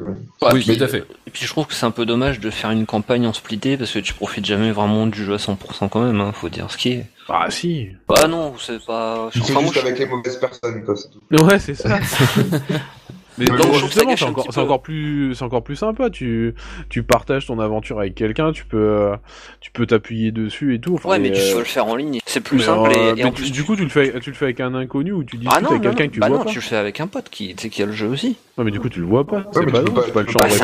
oui, 0.53 0.61
puis- 0.64 0.77
tout 0.77 0.83
à 0.85 0.89
fait. 0.89 1.05
Et 1.27 1.31
puis 1.31 1.45
je 1.45 1.49
trouve 1.49 1.66
que 1.66 1.75
c'est 1.75 1.87
un 1.87 1.91
peu 1.93 2.05
dommage 2.07 2.41
de 2.41 2.51
faire 2.51 2.70
une 2.70 2.87
campagne 2.87 3.27
en 3.27 3.33
splitté 3.33 3.77
parce 3.77 3.93
que 3.93 4.01
tu 4.01 4.12
profites 4.14 4.45
jamais 4.45 4.72
vraiment 4.72 5.07
du 5.07 5.25
jeu 5.25 5.35
à 5.35 5.39
100% 5.39 5.89
quand 5.89 6.01
même, 6.03 6.20
hein, 6.20 6.33
faut 6.33 6.49
dire 6.49 6.70
ce 6.70 6.77
qui 6.77 6.91
est. 6.91 7.07
Ah 7.29 7.47
si. 7.51 7.89
Bah 8.09 8.27
non, 8.29 8.55
c'est 8.59 8.85
pas. 8.85 9.16
Moi, 9.16 9.31
juste 9.33 9.75
je- 9.75 9.79
avec 9.81 9.99
les 9.99 10.07
mauvaises 10.07 10.37
personnes, 10.37 10.85
quoi, 10.85 10.95
c'est 10.97 11.09
tout. 11.11 11.45
Ouais, 11.45 11.59
c'est 11.59 11.75
ça. 11.75 11.99
Mais 13.39 13.47
donc, 13.47 13.57
bon, 13.59 13.72
je 13.72 13.78
trouve 13.78 13.89
que 13.89 13.95
ça 13.95 14.01
justement, 14.01 14.16
c'est 14.16 14.24
encore, 14.24 14.59
encore 14.59 14.82
plus, 14.82 15.35
c'est 15.35 15.45
encore 15.45 15.64
plus 15.64 15.76
sympa. 15.76 16.09
Tu, 16.11 16.55
tu 16.89 17.03
partages 17.03 17.47
ton 17.47 17.59
aventure 17.59 17.99
avec 17.99 18.14
quelqu'un, 18.14 18.53
tu 18.53 18.64
peux, 18.64 18.76
euh, 18.78 19.16
tu 19.61 19.70
peux 19.72 19.87
t'appuyer 19.87 20.30
dessus 20.30 20.74
et 20.74 20.80
tout. 20.80 20.95
Enfin, 20.95 21.09
Ouais, 21.11 21.18
mais 21.18 21.32
tu 21.32 21.41
euh, 21.41 21.53
peux 21.55 21.59
le 21.59 21.64
faire 21.64 21.87
en 21.87 21.97
ligne, 21.97 22.20
c'est 22.26 22.41
plus 22.41 22.59
mais, 22.59 22.62
simple 22.64 22.93
et, 22.93 22.97
euh, 22.99 23.14
et 23.16 23.24
en 23.24 23.30
tu- 23.32 23.43
plus. 23.43 23.53
du 23.53 23.64
coup, 23.64 23.74
tu 23.76 23.82
le 23.82 23.89
fais, 23.89 24.20
tu 24.20 24.30
le 24.30 24.37
fais 24.37 24.45
avec 24.47 24.61
un 24.61 24.74
inconnu 24.74 25.12
ou 25.12 25.24
tu 25.24 25.37
discutes 25.37 25.53
Ah 25.57 25.61
non, 25.61 25.70
avec 25.70 25.82
quelqu'un 25.82 26.07
que 26.07 26.12
tu 26.12 26.20
bah 26.20 26.28
vois 26.28 26.39
non, 26.39 26.45
pas. 26.45 26.51
tu 26.51 26.57
le 26.59 26.62
fais 26.62 26.76
avec 26.76 27.01
un 27.01 27.07
pote 27.09 27.28
qui, 27.28 27.55
tu 27.57 27.62
sais, 27.64 27.68
qui 27.70 27.82
a 27.82 27.87
le 27.87 27.93
jeu 27.93 28.07
aussi. 28.09 28.37
Ouais, 28.57 28.64
mais 28.64 28.70
du 28.70 28.78
coup, 28.78 28.89
tu 28.89 29.01
le 29.01 29.07
vois 29.07 29.26
pas. 29.26 29.45
c'est 29.53 29.66
mais 29.66 29.72
pas, 29.72 29.78
tu 29.78 29.85
peux 29.85 29.91
non, 29.91 29.95
pas- 29.97 30.03
tu 30.03 30.07
peux 30.09 30.12
pas 30.12 30.20
le 30.20 30.26
tu 30.26 30.35
Bah, 30.35 30.49
changer 30.49 30.59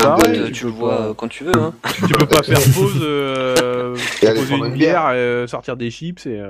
le 0.65 0.71
vois 0.71 0.97
pas- 1.09 1.15
quand 1.17 1.29
tu 1.29 1.45
veux, 1.45 1.57
hein. 1.57 1.75
Tu 1.97 2.03
peux 2.13 2.27
pas 2.27 2.43
faire 2.43 2.59
pause, 2.75 2.99
euh, 3.03 3.97
poser 4.37 4.55
une 4.55 4.61
bière. 4.69 4.73
bière, 4.75 5.09
euh, 5.13 5.47
sortir 5.49 5.77
des 5.77 5.91
chips 5.91 6.25
et 6.27 6.41
euh, 6.41 6.49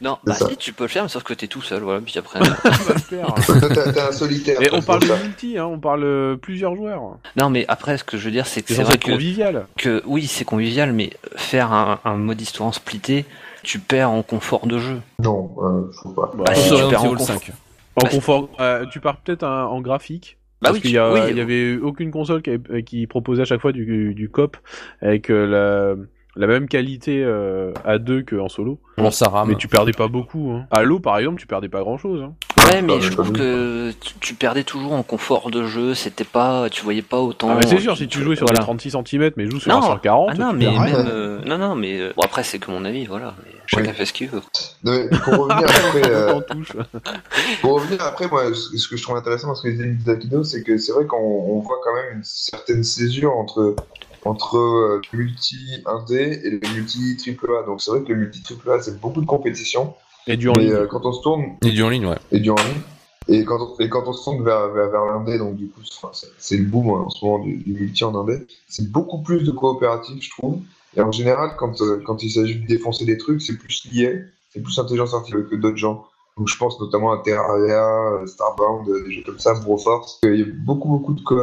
Non, 0.00 0.18
bah 0.24 0.34
ça. 0.34 0.48
si, 0.48 0.56
tu 0.56 0.72
peux 0.72 0.84
le 0.84 0.88
faire, 0.88 1.02
mais 1.02 1.08
sauf 1.08 1.22
que 1.22 1.32
t'es 1.34 1.46
tout 1.46 1.62
seul, 1.62 1.82
voilà, 1.82 2.00
puis 2.00 2.18
après. 2.18 2.40
t'es 3.10 3.20
un 4.00 4.12
solitaire. 4.12 4.58
Toi, 4.58 4.68
on 4.78 4.82
parle 4.82 5.00
de 5.02 5.22
multi, 5.22 5.58
hein, 5.58 5.66
on 5.66 5.78
parle 5.78 6.04
euh, 6.04 6.36
plusieurs 6.36 6.74
joueurs. 6.76 7.18
non, 7.36 7.50
mais 7.50 7.64
après, 7.68 7.96
ce 7.98 8.04
que 8.04 8.16
je 8.18 8.24
veux 8.26 8.30
dire, 8.30 8.46
c'est 8.46 8.62
que 8.62 8.74
C'est 8.74 8.82
vrai 8.82 8.98
que, 8.98 9.10
convivial. 9.12 9.66
que 9.76 10.02
oui, 10.06 10.26
c'est 10.26 10.44
convivial, 10.44 10.92
mais 10.92 11.10
faire 11.36 11.72
un, 11.72 12.00
un 12.04 12.16
mode 12.16 12.40
histoire 12.40 12.68
en 12.68 12.72
splitté, 12.72 13.24
tu 13.62 13.78
perds 13.78 14.10
en 14.10 14.22
confort 14.22 14.66
de 14.66 14.78
jeu. 14.78 15.00
Non, 15.18 15.50
euh, 15.62 15.90
je 15.92 15.96
trouve 15.98 16.14
pas. 16.14 16.30
Bah, 16.36 16.44
Bah, 16.46 16.54
si, 16.54 16.68
tu 16.74 16.88
perds 16.88 17.04
en 17.04 17.08
confort. 17.10 17.26
5. 17.26 17.52
En 17.96 18.02
Bah, 18.02 18.08
confort, 18.10 18.48
euh, 18.60 18.84
tu 18.92 19.00
pars 19.00 19.16
peut-être 19.16 19.42
en 19.44 19.80
graphique. 19.80 20.36
Bah 20.62 20.70
parce 20.70 20.76
oui, 20.76 20.80
qu'il 20.82 20.90
y, 20.92 20.98
oui, 20.98 21.38
avait 21.40 21.76
aucune 21.76 22.10
console 22.10 22.40
qui 22.86 23.06
proposait 23.06 23.42
à 23.42 23.44
chaque 23.44 23.60
fois 23.60 23.72
du, 23.72 24.14
du 24.14 24.30
cop 24.30 24.56
avec 25.02 25.30
euh, 25.30 25.46
la, 25.46 26.02
la 26.36 26.46
même 26.46 26.68
qualité 26.68 27.22
euh, 27.24 27.72
à 27.84 27.98
deux 27.98 28.22
qu'en 28.22 28.48
solo. 28.48 28.78
Bon, 28.98 29.10
ça 29.10 29.28
rame. 29.28 29.48
Mais 29.48 29.56
tu 29.56 29.68
perdais 29.68 29.92
pas 29.92 30.08
beaucoup. 30.08 30.50
Hein. 30.52 30.66
Halo, 30.70 31.00
par 31.00 31.18
exemple, 31.18 31.38
tu 31.40 31.46
perdais 31.46 31.68
pas 31.68 31.80
grand 31.80 31.98
chose. 31.98 32.22
Hein. 32.22 32.34
Ouais, 32.72 32.82
mais 32.82 33.00
je 33.00 33.10
trouve 33.12 33.32
que 33.32 33.92
tu, 34.00 34.14
tu 34.20 34.34
perdais 34.34 34.64
toujours 34.64 34.92
en 34.94 35.02
confort 35.02 35.50
de 35.50 35.64
jeu, 35.66 35.94
c'était 35.94 36.24
pas, 36.24 36.68
tu 36.68 36.82
voyais 36.82 37.02
pas 37.02 37.20
autant. 37.20 37.50
Ah, 37.52 37.58
mais 37.60 37.66
c'est 37.66 37.78
sûr, 37.78 37.96
si 37.96 38.08
tu 38.08 38.20
jouais 38.22 38.34
sur 38.34 38.46
voilà. 38.46 38.58
des 38.60 38.64
36 38.64 38.90
cm 39.06 39.30
mais 39.36 39.48
joue 39.48 39.60
sur 39.60 39.70
Non. 39.70 39.78
un 39.78 39.82
140, 39.82 40.30
Ah 40.32 40.34
non, 40.34 40.52
mais 40.52 40.66
même, 40.66 41.06
euh, 41.08 41.40
non, 41.46 41.58
non, 41.58 41.76
mais 41.76 42.00
euh, 42.00 42.12
bon 42.16 42.22
après 42.24 42.42
c'est 42.42 42.58
que 42.58 42.70
mon 42.70 42.84
avis, 42.84 43.06
voilà. 43.06 43.34
Mais 43.44 43.52
chacun 43.66 43.90
Oui. 43.90 43.96
fait 43.96 44.04
ce 44.06 44.12
qu'il 44.12 44.28
veut. 44.28 44.42
Non, 44.82 44.92
mais 44.92 45.08
pour 45.18 45.34
revenir 45.46 45.68
après, 45.86 46.10
euh, 46.10 46.40
pour 47.60 47.74
revenir 47.74 48.02
après, 48.02 48.26
moi, 48.28 48.42
ce 48.52 48.88
que 48.88 48.96
je 48.96 49.02
trouve 49.02 49.16
intéressant 49.16 49.48
dans 49.48 49.54
ce 49.54 49.62
que 49.62 49.68
disait 49.68 49.86
Mizakido, 49.86 50.42
c'est 50.42 50.62
que 50.64 50.76
c'est 50.78 50.92
vrai 50.92 51.06
qu'on 51.06 51.18
on 51.18 51.60
voit 51.60 51.78
quand 51.84 51.94
même 51.94 52.16
une 52.18 52.24
certaine 52.24 52.82
césure 52.82 53.36
entre 53.36 53.76
entre 54.26 54.56
euh, 54.58 55.00
le 55.12 55.18
multi 55.18 55.56
indé 55.86 56.40
et 56.44 56.50
le 56.50 56.60
multi 56.74 57.16
triple 57.16 57.50
A. 57.60 57.66
Donc 57.66 57.80
c'est 57.80 57.90
vrai 57.90 58.02
que 58.02 58.12
le 58.12 58.18
multi 58.20 58.42
triple 58.42 58.70
A, 58.70 58.80
c'est 58.82 59.00
beaucoup 59.00 59.20
de 59.20 59.26
compétition. 59.26 59.94
Et 60.26 60.36
du 60.36 60.48
en 60.48 60.54
ligne. 60.54 60.72
euh, 60.72 60.86
quand 60.86 61.04
on 61.04 61.12
se 61.12 61.22
tourne 61.22 61.44
Et 61.64 61.70
du 61.70 61.82
en 61.82 61.88
ligne, 61.88 62.06
ouais. 62.06 62.18
et 62.32 62.40
du 62.40 62.50
en 62.50 62.56
ligne. 62.56 62.82
Et 63.28 63.44
quand 63.44 63.58
on, 63.60 63.78
et 63.80 63.88
quand 63.88 64.04
on 64.06 64.12
se 64.12 64.22
tourne 64.24 64.44
vers, 64.44 64.68
vers, 64.68 64.90
vers 64.90 65.04
l'indé, 65.06 65.38
donc 65.38 65.56
du 65.56 65.68
coup, 65.68 65.80
c'est- 65.84 65.94
enfin, 66.02 66.10
c'est 66.12 66.28
c'est 66.38 66.56
le 66.56 66.64
boom 66.64 66.88
hein, 66.90 67.04
en 67.06 67.10
ce 67.10 67.24
moment 67.24 67.38
du, 67.40 67.56
du 67.56 67.72
multi 67.74 68.04
en 68.04 68.14
indé, 68.14 68.46
c'est 68.68 68.90
beaucoup 68.90 69.22
plus 69.22 69.42
de 69.42 69.50
coopératif, 69.50 70.22
je 70.22 70.30
trouve. 70.30 70.58
Et 70.96 71.00
en 71.00 71.12
général, 71.12 71.50
quand, 71.58 71.80
euh, 71.82 72.00
quand 72.06 72.22
il 72.22 72.30
s'agit 72.30 72.56
de 72.60 72.66
défoncer 72.66 73.04
des 73.04 73.18
trucs, 73.18 73.42
c'est 73.42 73.56
plus 73.58 73.84
lié, 73.92 74.22
c'est 74.52 74.60
plus 74.62 74.78
intelligence 74.78 75.12
artificielle 75.14 75.46
que 75.48 75.56
d'autres 75.56 75.76
gens. 75.76 76.06
Donc 76.38 76.48
je 76.48 76.56
pense 76.56 76.78
notamment 76.80 77.12
à 77.12 77.18
Terraria, 77.18 77.84
euh, 78.12 78.26
Starbound, 78.26 78.88
euh, 78.88 79.04
des 79.06 79.12
jeux 79.14 79.22
comme 79.24 79.38
ça, 79.38 79.54
Broforce. 79.54 80.18
Il 80.22 80.36
y 80.38 80.42
a 80.42 80.46
beaucoup, 80.64 80.88
beaucoup 80.88 81.14
de 81.14 81.20
coop 81.20 81.38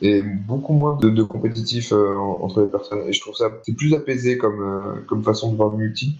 et 0.00 0.22
beaucoup 0.22 0.72
moins 0.72 0.96
de, 0.96 1.08
de 1.10 1.22
compétitif 1.22 1.92
euh, 1.92 2.14
en- 2.16 2.38
entre 2.42 2.60
les 2.62 2.68
personnes. 2.68 3.00
Et 3.08 3.12
je 3.12 3.20
trouve 3.20 3.34
ça 3.34 3.50
c'est 3.64 3.74
plus 3.76 3.92
apaisé 3.94 4.38
comme, 4.38 4.60
euh, 4.62 5.00
comme 5.08 5.22
façon 5.24 5.50
de 5.52 5.56
voir 5.56 5.70
le 5.70 5.78
multi. 5.78 6.16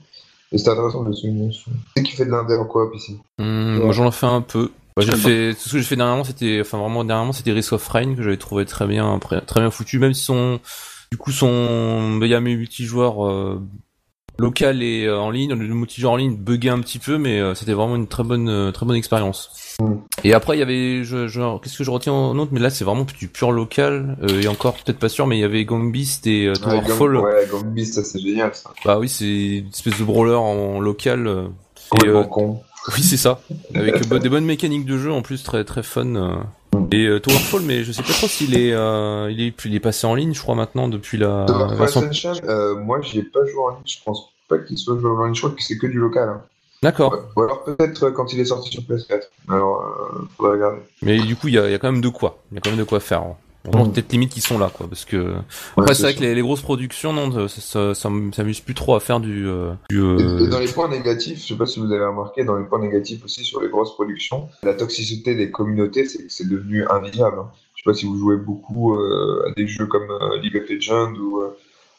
Et 0.53 0.59
c'est 0.59 0.71
intéressant 0.71 1.05
de 1.05 1.13
souligner. 1.13 1.51
C'est 1.97 2.03
qui 2.03 2.13
fait 2.13 2.25
de 2.25 2.31
l'indé 2.31 2.55
en 2.57 2.65
coop 2.65 2.95
ici 2.95 3.19
Hum, 3.39 3.81
Moi 3.83 3.93
j'en 3.93 4.09
ai 4.09 4.13
fait 4.13 4.27
un 4.27 4.41
peu. 4.41 4.71
J'ai 4.99 5.13
fait 5.13 5.55
tout 5.55 5.69
ce 5.69 5.73
que 5.75 5.79
j'ai 5.79 5.85
fait 5.85 5.95
dernièrement, 5.97 6.25
c'était 6.25 6.59
enfin 6.61 6.79
vraiment 6.79 7.05
dernièrement, 7.05 7.33
c'était 7.33 7.53
Risk 7.53 7.73
of 7.75 7.87
Rain 7.87 8.17
que 8.17 8.23
j'avais 8.23 8.37
trouvé 8.37 8.65
très 8.65 8.85
bien 8.87 9.17
très, 9.21 9.41
bien 9.61 9.71
foutu 9.71 10.01
même 10.01 10.13
si 10.13 10.25
son 10.25 10.59
du 11.13 11.17
coup 11.19 11.31
son 11.31 12.11
mes 12.41 12.57
multijoueurs 12.57 13.25
euh, 13.25 13.61
local 14.39 14.83
et 14.83 15.05
euh, 15.05 15.19
en 15.19 15.31
ligne, 15.31 15.53
le 15.55 15.75
multijoueur 15.75 16.13
en 16.13 16.17
ligne 16.17 16.37
buguait 16.37 16.71
un 16.71 16.81
petit 16.81 16.99
peu 16.99 17.19
mais 17.19 17.41
euh, 17.41 17.55
c'était 17.55 17.73
vraiment 17.73 17.97
une 17.97 18.07
très 18.07 18.23
bonne 18.23 18.49
euh, 18.49 18.71
très 18.71 18.87
bonne 18.87 18.97
expérience. 18.97 19.51
Mm. 19.81 19.95
Et 20.25 20.33
après 20.33 20.57
il 20.57 20.61
y 20.61 20.63
avait 20.63 21.05
je, 21.05 21.27
je 21.27 21.59
qu'est-ce 21.59 21.79
que 21.79 21.85
je 21.85 21.91
retiens 21.91 22.13
en 22.13 22.39
autre? 22.39 22.53
Mais 22.53 22.61
là 22.61 22.71
c'est 22.71 22.85
vraiment 22.85 23.07
du 23.19 23.29
pur 23.29 23.53
local 23.53 24.17
euh, 24.23 24.41
et 24.41 24.49
encore 24.49 24.75
peut-être 24.75 24.99
pas 24.99 25.09
sûr 25.09 25.27
mais 25.27 25.37
il 25.37 25.41
y 25.41 25.45
avait 25.45 25.65
Gang 25.65 25.91
Beast 25.91 26.27
et 26.27 26.47
euh, 26.47 26.53
Ouais, 26.53 26.81
Towerfall. 26.83 27.17
Ouais, 27.17 27.49
Gang 27.51 27.67
Beast, 27.73 27.95
ça 27.95 28.05
c'est 28.05 28.21
génial 28.21 28.55
ça. 28.55 28.71
Bah 28.85 28.99
oui, 28.99 29.09
c'est 29.09 29.59
une 29.59 29.69
espèce 29.69 29.99
de 29.99 30.05
brawler 30.05 30.35
en 30.35 30.81
local 30.81 31.27
euh, 31.27 31.49
et 32.05 32.29
con. 32.31 32.61
oui, 32.97 33.03
c'est 33.03 33.17
ça. 33.17 33.41
Avec 33.75 34.09
des 34.21 34.29
bonnes 34.29 34.45
mécaniques 34.45 34.87
de 34.87 34.99
jeu 34.99 35.13
en 35.13 35.23
plus, 35.23 35.43
très 35.43 35.65
très 35.65 35.83
fun. 35.83 36.47
Et 36.91 37.07
euh, 37.07 37.21
Towerfall, 37.21 37.63
mais 37.63 37.85
je 37.85 37.93
sais 37.93 38.03
pas 38.03 38.13
trop 38.13 38.27
s'il 38.29 38.57
est, 38.59 38.73
euh, 38.73 39.31
il 39.31 39.41
est, 39.43 39.55
il 39.65 39.75
est 39.75 39.81
passé 39.81 40.07
en 40.07 40.15
ligne, 40.15 40.33
je 40.33 40.41
crois 40.41 40.55
maintenant 40.55 40.89
depuis 40.89 41.19
la 41.19 41.45
Towerfall 41.47 41.77
version. 42.09 42.33
Euh, 42.49 42.77
moi 42.77 43.01
j'y 43.03 43.19
ai 43.19 43.23
pas 43.23 43.41
joué 43.47 43.61
en 43.63 43.71
ligne, 43.71 43.79
je 43.85 43.97
pense 44.05 44.33
pas 44.49 44.59
qu'il 44.59 44.79
soit 44.79 44.99
joué 44.99 45.11
en 45.11 45.25
ligne, 45.25 45.35
je 45.35 45.41
crois 45.43 45.51
que 45.55 45.63
c'est 45.63 45.77
que 45.77 45.87
du 45.87 45.99
local. 45.99 46.29
hein. 46.31 46.43
D'accord. 46.83 47.13
Ouais. 47.13 47.19
Ou 47.37 47.43
alors 47.43 47.65
peut-être 47.65 48.05
euh, 48.05 48.11
quand 48.13 48.33
il 48.33 48.41
est 48.41 48.45
sorti 48.47 48.71
sur 48.71 48.83
PS4. 48.83 49.23
Alors, 49.51 49.83
euh, 49.83 50.23
faudrait 50.37 50.53
regarder. 50.53 50.79
Mais 51.03 51.19
du 51.19 51.35
coup, 51.37 51.49
il 51.49 51.55
y 51.55 51.57
y 51.57 51.59
a 51.59 51.79
quand 51.79 51.91
même 51.93 52.01
de 52.01 52.09
quoi. 52.09 52.39
Il 52.51 52.55
y 52.55 52.59
a 52.59 52.61
quand 52.61 52.71
même 52.71 52.79
de 52.79 52.85
quoi 52.85 53.01
faire. 53.01 53.21
hein. 53.23 53.37
Vraiment, 53.71 53.87
Mm. 53.87 53.93
peut-être 53.93 54.13
limite 54.13 54.33
qu'ils 54.33 54.43
sont 54.43 54.59
là, 54.59 54.71
quoi, 54.75 54.87
parce 54.89 55.05
que 55.05 55.17
Ouais, 55.17 55.33
après 55.79 55.95
c'est 55.95 56.03
vrai 56.03 56.15
que 56.15 56.21
les, 56.21 56.35
les 56.35 56.41
grosses 56.43 56.63
productions, 56.63 57.13
non, 57.13 57.49
ça, 57.49 57.95
ça, 57.95 57.95
s'amuse 58.33 58.61
plus 58.61 58.75
trop 58.75 58.95
à 58.95 59.01
faire 59.01 59.21
du, 59.21 59.47
euh, 59.47 59.73
du. 59.91 60.01
Euh, 60.01 60.47
dans 60.49 60.59
les 60.61 60.69
points 60.69 60.89
négatifs, 60.89 61.41
je 61.43 61.49
sais 61.49 61.57
pas 61.59 61.67
si 61.67 61.81
vous 61.81 61.93
avez 61.93 62.05
remarqué, 62.05 62.45
dans 62.45 62.57
les 62.57 62.65
points 62.65 62.81
négatifs 62.81 63.25
aussi 63.25 63.45
sur 63.45 63.61
les 63.61 63.69
grosses 63.69 63.95
productions, 63.95 64.49
la 64.63 64.75
toxicité 64.75 65.35
des 65.35 65.51
communautés, 65.51 66.07
c'est 66.07 66.49
devenu 66.49 66.87
invivable. 66.89 67.39
hein. 67.41 67.51
Je 67.75 67.83
sais 67.83 67.91
pas 67.91 67.95
si 67.95 68.07
vous 68.07 68.17
jouez 68.19 68.37
beaucoup 68.37 68.97
euh, 68.97 69.45
à 69.49 69.53
des 69.57 69.67
jeux 69.69 69.87
comme 69.87 70.09
League 70.43 70.57
of 70.57 70.69
Legends 70.69 71.15
ou, 71.15 71.43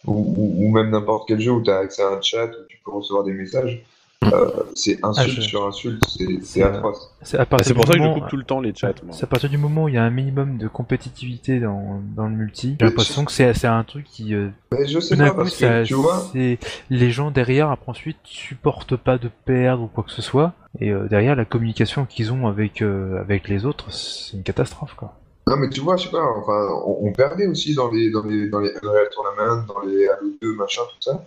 ou, 0.06 0.14
ou- 0.38 0.66
ou 0.66 0.72
même 0.72 0.90
n'importe 0.90 1.28
quel 1.28 1.40
jeu 1.40 1.52
où 1.52 1.62
tu 1.64 1.70
as 1.72 1.78
accès 1.78 2.02
à 2.04 2.10
un 2.10 2.22
chat, 2.22 2.48
où 2.48 2.66
tu 2.68 2.78
peux 2.84 2.92
recevoir 2.92 3.24
des 3.24 3.32
messages. 3.34 3.84
Euh, 4.26 4.50
c'est 4.76 5.00
insulte 5.04 5.36
Ah, 5.38 5.42
je- 5.42 5.48
sur 5.48 5.66
insulte, 5.66 6.04
c'est 6.44 6.62
atroce. 6.62 7.16
C'est 7.22 7.38
à 7.38 7.46
partir 7.46 7.68
C'est 7.68 7.74
pour 7.74 7.86
du 7.86 7.92
ça 7.92 7.94
que 7.94 8.00
je 8.00 8.04
moment- 8.04 8.20
coupe 8.20 8.30
tout 8.30 8.36
le 8.38 8.44
temps 8.44 8.60
les 8.60 8.76
chats. 8.76 8.92
C'est 9.12 9.24
à 9.24 9.28
partir 9.28 9.50
du 9.50 9.58
moment 9.58 9.86
où 9.86 9.88
il 9.88 9.96
y 9.96 9.98
a 9.98 10.04
un 10.04 10.10
minimum 10.10 10.58
de 10.58 10.68
compétitivité 10.68 11.62
dans, 11.62 12.02
dans 12.18 12.26
le 12.28 12.36
multi, 12.36 12.76
j'ai 12.80 12.86
l'impression 12.86 13.24
que 13.24 13.32
c'est 13.32 13.54
c'est 13.54 13.68
un 13.68 13.84
truc 13.86 14.06
qui, 14.06 14.36
euh, 14.36 14.50
Mais 14.74 14.86
je 14.88 15.00
sais 15.00 15.16
tout 15.16 15.20
d'un 15.22 15.28
pas, 15.28 15.32
coup, 15.32 15.38
parce 15.38 15.52
que 15.52 15.58
ça- 15.60 15.84
tu 15.84 15.94
vois, 15.94 16.22
c'est 16.34 16.60
les 16.90 17.12
gens 17.12 17.32
derrière 17.32 17.72
après 17.72 17.90
ensuite 17.92 18.18
supportent 18.26 18.98
pas 18.98 19.18
de 19.18 19.30
perdre 19.46 19.84
ou 19.84 19.88
quoi 19.88 20.04
que 20.04 20.12
ce 20.12 20.22
soit, 20.22 20.52
et 20.82 20.90
euh, 20.92 21.08
derrière 21.08 21.36
la 21.38 21.46
communication 21.46 22.06
qu'ils 22.06 22.34
ont 22.34 22.48
avec 22.48 22.82
euh, 22.82 23.22
avec 23.22 23.48
les 23.48 23.66
autres, 23.66 23.90
c'est 23.94 24.36
une 24.36 24.44
catastrophe 24.44 24.96
quoi. 24.96 25.16
Non, 25.48 25.56
mais 25.56 25.70
tu 25.70 25.80
vois, 25.80 25.96
je 25.96 26.04
sais 26.04 26.12
pas, 26.12 26.24
enfin, 26.38 26.68
on, 26.86 27.08
on 27.08 27.14
perdait 27.14 27.48
aussi 27.48 27.74
dans 27.74 27.90
les, 27.90 28.12
dans 28.12 28.24
les, 28.24 28.50
dans 28.50 28.60
les 28.60 28.70
Unreal 28.84 29.08
Tournament, 29.12 29.66
dans 29.66 29.80
les 29.80 30.08
Halo 30.08 30.28
2, 30.42 30.54
machin, 30.56 30.82
tout 30.90 31.02
ça. 31.02 31.24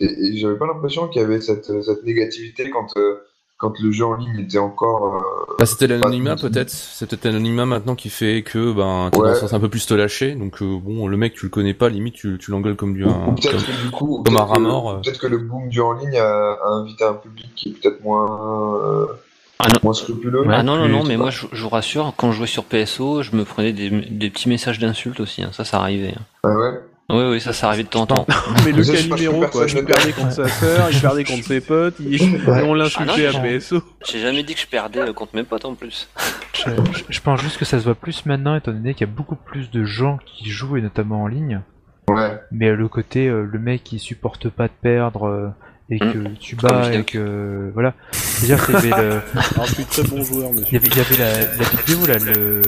Et, 0.00 0.04
et 0.06 0.36
j'avais 0.38 0.56
pas 0.56 0.66
l'impression 0.66 1.08
qu'il 1.08 1.22
y 1.22 1.24
avait 1.24 1.40
cette, 1.40 1.64
cette 1.82 2.04
négativité 2.04 2.68
quand, 2.70 2.86
euh, 2.98 3.14
quand 3.58 3.72
le 3.80 3.90
jeu 3.92 4.04
en 4.04 4.14
ligne 4.14 4.38
était 4.40 4.58
encore. 4.58 5.16
euh, 5.16 5.54
Bah, 5.58 5.64
c'était 5.66 5.86
l'anonymat 5.86 6.36
peut-être. 6.36 6.68
C'est 6.70 7.08
peut-être 7.08 7.24
l'anonymat 7.24 7.64
maintenant 7.64 7.94
qui 7.94 8.10
fait 8.10 8.42
que 8.42 8.72
ben 8.72 9.08
t'es 9.10 9.18
Ouais. 9.18 9.28
dans 9.30 9.34
un 9.34 9.40
sens 9.40 9.52
un 9.54 9.60
peu 9.60 9.70
plus 9.70 9.86
te 9.86 9.94
lâcher. 9.94 10.34
Donc 10.34 10.60
euh, 10.60 10.78
bon, 10.78 11.06
le 11.08 11.16
mec 11.16 11.32
tu 11.34 11.46
le 11.46 11.50
connais 11.50 11.72
pas, 11.74 11.88
limite 11.88 12.14
tu, 12.14 12.36
tu 12.38 12.50
l'engueules 12.50 12.76
comme 12.76 12.92
du 12.94 13.04
ou- 13.04 13.08
un. 13.10 13.28
ou 13.28 13.32
peut-être 13.34 13.52
comme- 13.52 13.62
que 13.74 13.82
du 13.84 13.90
coup. 13.90 14.22
comme 14.22 14.36
un 14.36 14.38
peut-être 14.40 14.48
rat 14.50 14.54
que- 14.56 14.60
mort, 14.60 14.90
euh. 14.90 15.00
Peut-être 15.02 15.18
que 15.20 15.26
le 15.28 15.38
boom 15.38 15.68
du 15.70 15.80
en 15.80 15.92
ligne 15.92 16.18
a, 16.18 16.52
a 16.62 16.68
invité 16.68 17.04
un 17.04 17.14
public 17.14 17.50
qui 17.56 17.70
est 17.70 17.72
peut-être 17.80 18.02
moins. 18.04 18.78
euh, 18.84 19.06
Ah 19.58 19.68
non. 19.68 19.80
moins 19.82 19.94
scrupuleux. 19.94 20.44
ah 20.50 20.62
non, 20.62 20.76
non, 20.76 20.86
non, 20.88 21.02
mais 21.04 21.16
moi 21.16 21.30
je, 21.30 21.46
je 21.50 21.62
vous 21.62 21.70
rassure, 21.70 22.12
quand 22.18 22.30
je 22.32 22.36
jouais 22.36 22.46
sur 22.46 22.64
PSO, 22.64 23.22
je 23.22 23.34
me 23.34 23.44
prenais 23.46 23.72
des, 23.72 23.88
des 23.88 24.28
petits 24.28 24.50
messages 24.50 24.78
d'insultes 24.78 25.18
aussi, 25.20 25.42
hein. 25.42 25.48
ça, 25.52 25.64
ça 25.64 25.78
arrivait. 25.80 26.12
hein. 26.14 26.22
Ah 26.44 26.54
ouais? 26.54 26.80
Oui, 27.08 27.22
oui, 27.30 27.40
ça, 27.40 27.52
ça 27.52 27.68
arrivait 27.68 27.84
de 27.84 27.88
temps 27.88 28.02
en 28.02 28.06
temps. 28.06 28.26
Mais 28.64 28.72
le 28.72 28.82
trouve 29.28 29.48
quoi. 29.50 29.66
Il 29.68 29.74
perdait 29.84 29.92
perd. 30.12 30.14
contre 30.16 30.32
sa 30.32 30.48
sœur, 30.48 30.88
il 30.90 31.00
perdait 31.00 31.24
contre 31.24 31.44
ses 31.44 31.60
potes, 31.60 31.94
il... 32.00 32.14
et 32.34 32.62
on 32.64 32.74
l'insultait 32.74 33.28
Ah 33.32 33.38
à 33.38 33.40
PSO. 33.58 33.80
J'ai 34.10 34.18
jamais 34.20 34.42
dit 34.42 34.54
que 34.54 34.60
je 34.60 34.66
perdais 34.66 35.00
euh, 35.00 35.12
contre 35.12 35.36
mes 35.36 35.44
potes 35.44 35.64
en 35.64 35.74
plus. 35.74 36.08
Je, 36.52 36.62
je- 36.92 37.04
je 37.08 37.20
pense 37.20 37.40
juste 37.40 37.58
que 37.58 37.64
ça 37.64 37.78
se 37.78 37.84
voit 37.84 37.94
plus 37.94 38.26
maintenant 38.26 38.56
étant 38.56 38.72
donné 38.72 38.94
qu'il 38.94 39.06
y 39.06 39.10
a 39.10 39.12
beaucoup 39.12 39.36
plus 39.36 39.70
de 39.70 39.84
gens 39.84 40.18
qui 40.26 40.50
jouent 40.50 40.78
et 40.78 40.82
notamment 40.82 41.22
en 41.22 41.26
ligne. 41.28 41.60
Ouais. 42.08 42.40
Mais 42.50 42.68
euh, 42.70 42.74
le 42.76 42.88
côté, 42.88 43.28
euh, 43.28 43.42
le 43.50 43.58
mec 43.60 43.84
qui 43.84 43.98
supporte 44.00 44.48
pas 44.48 44.66
de 44.66 44.72
perdre 44.82 45.26
euh, 45.28 45.48
et 45.88 45.98
que 46.00 46.28
tu 46.40 46.56
Ah, 46.58 46.62
bats 46.68 46.88
oui, 46.90 46.96
et 46.96 47.04
que 47.04 47.70
voilà. 47.74 47.94
C'est-à-dire 48.12 48.64
qu'il 48.66 48.74
y 48.74 48.78
avait 48.78 49.02
le, 49.02 49.10
Alors, 49.54 49.66
je 49.66 49.74
suis 49.74 49.84
très 49.84 50.02
bon 50.02 50.22
joueur, 50.22 50.50
il 50.54 50.72
y 50.72 50.76
avait, 50.76 50.86
il 50.88 50.96
y 50.96 51.00
avait 51.00 51.16
la, 51.16 51.38
la 51.56 51.64
vidéo 51.64 52.06
là, 52.06 52.18
le, 52.18 52.62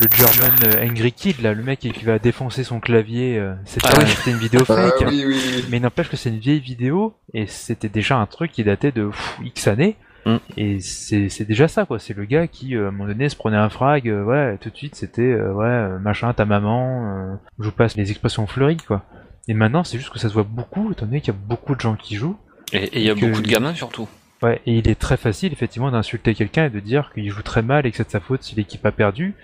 le 0.00 0.08
German 0.16 0.90
Angry 0.90 1.12
Kid 1.12 1.40
là, 1.42 1.54
le 1.54 1.62
mec 1.62 1.80
qui 1.80 2.04
va 2.04 2.18
défoncer 2.18 2.62
son 2.64 2.78
clavier. 2.80 3.38
euh, 3.38 3.54
C'était 3.64 3.88
Ah 3.96 4.06
c'était 4.06 4.30
une 4.30 4.36
vidéo 4.38 4.60
Ah 4.68 4.74
fake. 4.76 5.08
oui, 5.08 5.24
oui, 5.26 5.36
oui. 5.36 5.64
Mais 5.70 5.80
n'empêche 5.80 6.08
que 6.08 6.16
c'est 6.16 6.28
une 6.30 6.38
vieille 6.38 6.60
vidéo 6.60 7.14
et 7.34 7.46
c'était 7.46 7.88
déjà 7.88 8.16
un 8.18 8.26
truc 8.26 8.52
qui 8.52 8.62
datait 8.64 8.92
de 8.92 9.06
pff, 9.08 9.38
X 9.44 9.66
années. 9.66 9.96
Mm. 10.24 10.36
Et 10.56 10.78
c'est 10.78 11.28
c'est 11.28 11.44
déjà 11.44 11.66
ça 11.66 11.84
quoi. 11.84 11.98
C'est 11.98 12.16
le 12.16 12.24
gars 12.24 12.46
qui 12.46 12.76
euh, 12.76 12.84
à 12.84 12.88
un 12.88 12.90
moment 12.92 13.08
donné 13.08 13.28
se 13.28 13.34
prenait 13.34 13.56
un 13.56 13.68
frag. 13.70 14.08
euh, 14.08 14.22
ouais, 14.22 14.56
tout 14.58 14.70
de 14.70 14.76
suite 14.76 14.94
c'était 14.94 15.22
euh, 15.22 15.52
ouais 15.52 15.98
machin 16.00 16.32
ta 16.32 16.44
maman. 16.44 17.32
euh, 17.32 17.34
je 17.58 17.64
vous 17.64 17.72
passe 17.72 17.96
les 17.96 18.08
expressions 18.12 18.46
fleuries 18.46 18.76
quoi. 18.76 19.02
Et 19.48 19.54
maintenant 19.54 19.82
c'est 19.82 19.98
juste 19.98 20.10
que 20.12 20.20
ça 20.20 20.28
se 20.28 20.34
voit 20.34 20.44
beaucoup 20.48 20.92
étant 20.92 21.06
donné 21.06 21.20
qu'il 21.20 21.34
y 21.34 21.36
a 21.36 21.40
beaucoup 21.48 21.74
de 21.74 21.80
gens 21.80 21.96
qui 21.96 22.14
jouent. 22.14 22.36
Et 22.72 22.90
il 22.94 23.02
y 23.02 23.10
a 23.10 23.14
Que- 23.14 23.26
beaucoup 23.26 23.42
de 23.42 23.48
gamins 23.48 23.74
surtout. 23.74 24.08
Ouais, 24.42 24.60
et 24.66 24.76
il 24.78 24.88
est 24.88 24.98
très 24.98 25.16
facile 25.16 25.52
effectivement 25.52 25.90
d'insulter 25.90 26.34
quelqu'un 26.34 26.66
et 26.66 26.70
de 26.70 26.80
dire 26.80 27.10
qu'il 27.14 27.28
joue 27.30 27.42
très 27.42 27.62
mal 27.62 27.86
et 27.86 27.90
que 27.92 27.96
c'est 27.96 28.06
de 28.06 28.10
sa 28.10 28.18
faute 28.20 28.42
si 28.42 28.54
l'équipe 28.56 28.84
a 28.84 28.90
perdu 28.92 29.34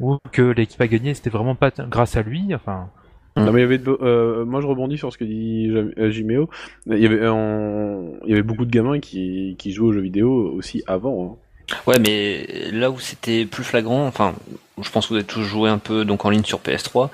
ou 0.00 0.16
que 0.32 0.42
l'équipe 0.42 0.80
a 0.80 0.86
gagné 0.88 1.12
c'était 1.14 1.30
vraiment 1.30 1.54
pas 1.54 1.70
grâce 1.70 2.16
à 2.16 2.22
lui. 2.22 2.54
Enfin, 2.54 2.88
Non, 3.36 3.52
mais 3.52 3.60
il 3.60 3.62
y 3.62 3.66
avait 3.66 3.76
de- 3.78 3.98
euh, 4.00 4.46
moi 4.46 4.62
je 4.62 4.66
rebondis 4.66 4.96
sur 4.96 5.12
ce 5.12 5.18
que 5.18 5.24
dit 5.24 5.68
euh, 5.68 6.10
Jiméo. 6.10 6.48
Il 6.86 6.98
y 6.98 7.04
avait, 7.06 7.20
euh, 7.20 7.32
en- 7.32 8.12
il 8.24 8.30
y 8.30 8.32
avait 8.32 8.42
beaucoup 8.42 8.64
de 8.64 8.70
gamins 8.70 8.98
qui, 8.98 9.56
qui 9.58 9.72
jouaient 9.72 9.88
aux 9.88 9.92
jeux 9.92 10.00
vidéo 10.00 10.52
aussi 10.56 10.82
avant. 10.86 11.38
hein. 11.68 11.76
Ouais, 11.86 11.98
mais 11.98 12.70
là 12.72 12.90
où 12.90 12.98
c'était 13.00 13.44
plus 13.44 13.64
flagrant, 13.64 14.06
enfin, 14.06 14.34
je 14.80 14.88
pense 14.90 15.06
que 15.06 15.10
vous 15.10 15.16
avez 15.16 15.24
tous 15.26 15.42
joué 15.42 15.68
un 15.68 15.78
peu 15.78 16.04
donc 16.06 16.24
en 16.24 16.30
ligne 16.30 16.44
sur 16.44 16.60
PS3. 16.60 17.10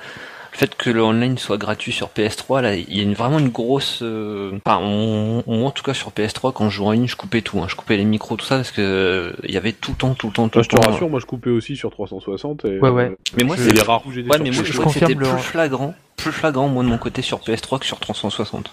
Le 0.53 0.59
fait 0.59 0.75
que 0.75 0.91
le 0.91 1.03
online 1.03 1.39
soit 1.39 1.57
gratuit 1.57 1.93
sur 1.93 2.09
PS3, 2.11 2.61
là, 2.61 2.75
il 2.77 2.95
y 2.95 3.01
a 3.01 3.03
une, 3.03 3.15
vraiment 3.15 3.39
une 3.39 3.49
grosse. 3.49 4.01
euh, 4.03 4.59
Enfin, 4.67 4.79
on- 4.83 5.43
moi 5.47 5.69
en 5.69 5.71
tout 5.71 5.83
cas 5.83 5.95
sur 5.95 6.11
PS3, 6.13 6.53
quand 6.53 6.69
je 6.69 6.77
jouais 6.77 6.87
en 6.89 6.91
ligne, 6.93 7.09
je 7.09 7.17
coupais 7.17 7.41
tout, 7.41 7.59
hein, 7.61 7.67
je 7.69 7.75
coupais 7.75 7.97
les 7.97 8.05
micros, 8.05 8.37
tout 8.37 8.45
ça, 8.45 8.57
parce 8.57 8.71
que 8.71 8.83
euh, 8.83 9.33
il 9.45 9.51
y 9.55 9.57
avait 9.57 9.73
tout 9.73 9.93
le 9.93 9.97
temps, 9.97 10.13
tout 10.15 10.27
le 10.27 10.33
temps, 10.35 10.45
tout 10.49 10.51
Toi, 10.51 10.61
le 10.61 10.65
je 10.65 10.69
te 10.69 10.77
temps. 10.77 10.91
rassure, 10.91 11.09
moi 11.09 11.21
je 11.21 11.27
coupais 11.27 11.49
aussi 11.51 11.75
sur 11.75 11.91
360. 11.91 12.67
Et, 12.67 12.79
Ouais, 12.81 12.91
ouais. 12.91 13.05
euh, 13.05 13.17
Mais 13.39 13.45
moi, 13.45 13.57
c'est 13.57 13.63
Ouais, 13.73 14.39
mais 14.41 14.51
moi 14.51 14.53
je 14.53 14.65
je 14.65 14.73
trouvais 14.75 14.89
que 14.93 14.99
c'était 15.01 15.15
plus 15.15 15.25
flagrant, 15.39 15.95
plus 16.17 16.33
flagrant 16.33 16.69
moi 16.69 16.85
de 16.85 16.89
mon 16.89 16.99
côté 16.99 17.23
sur 17.23 17.39
PS3 17.41 17.79
que 17.79 17.87
sur 17.87 17.99
360. 17.99 18.71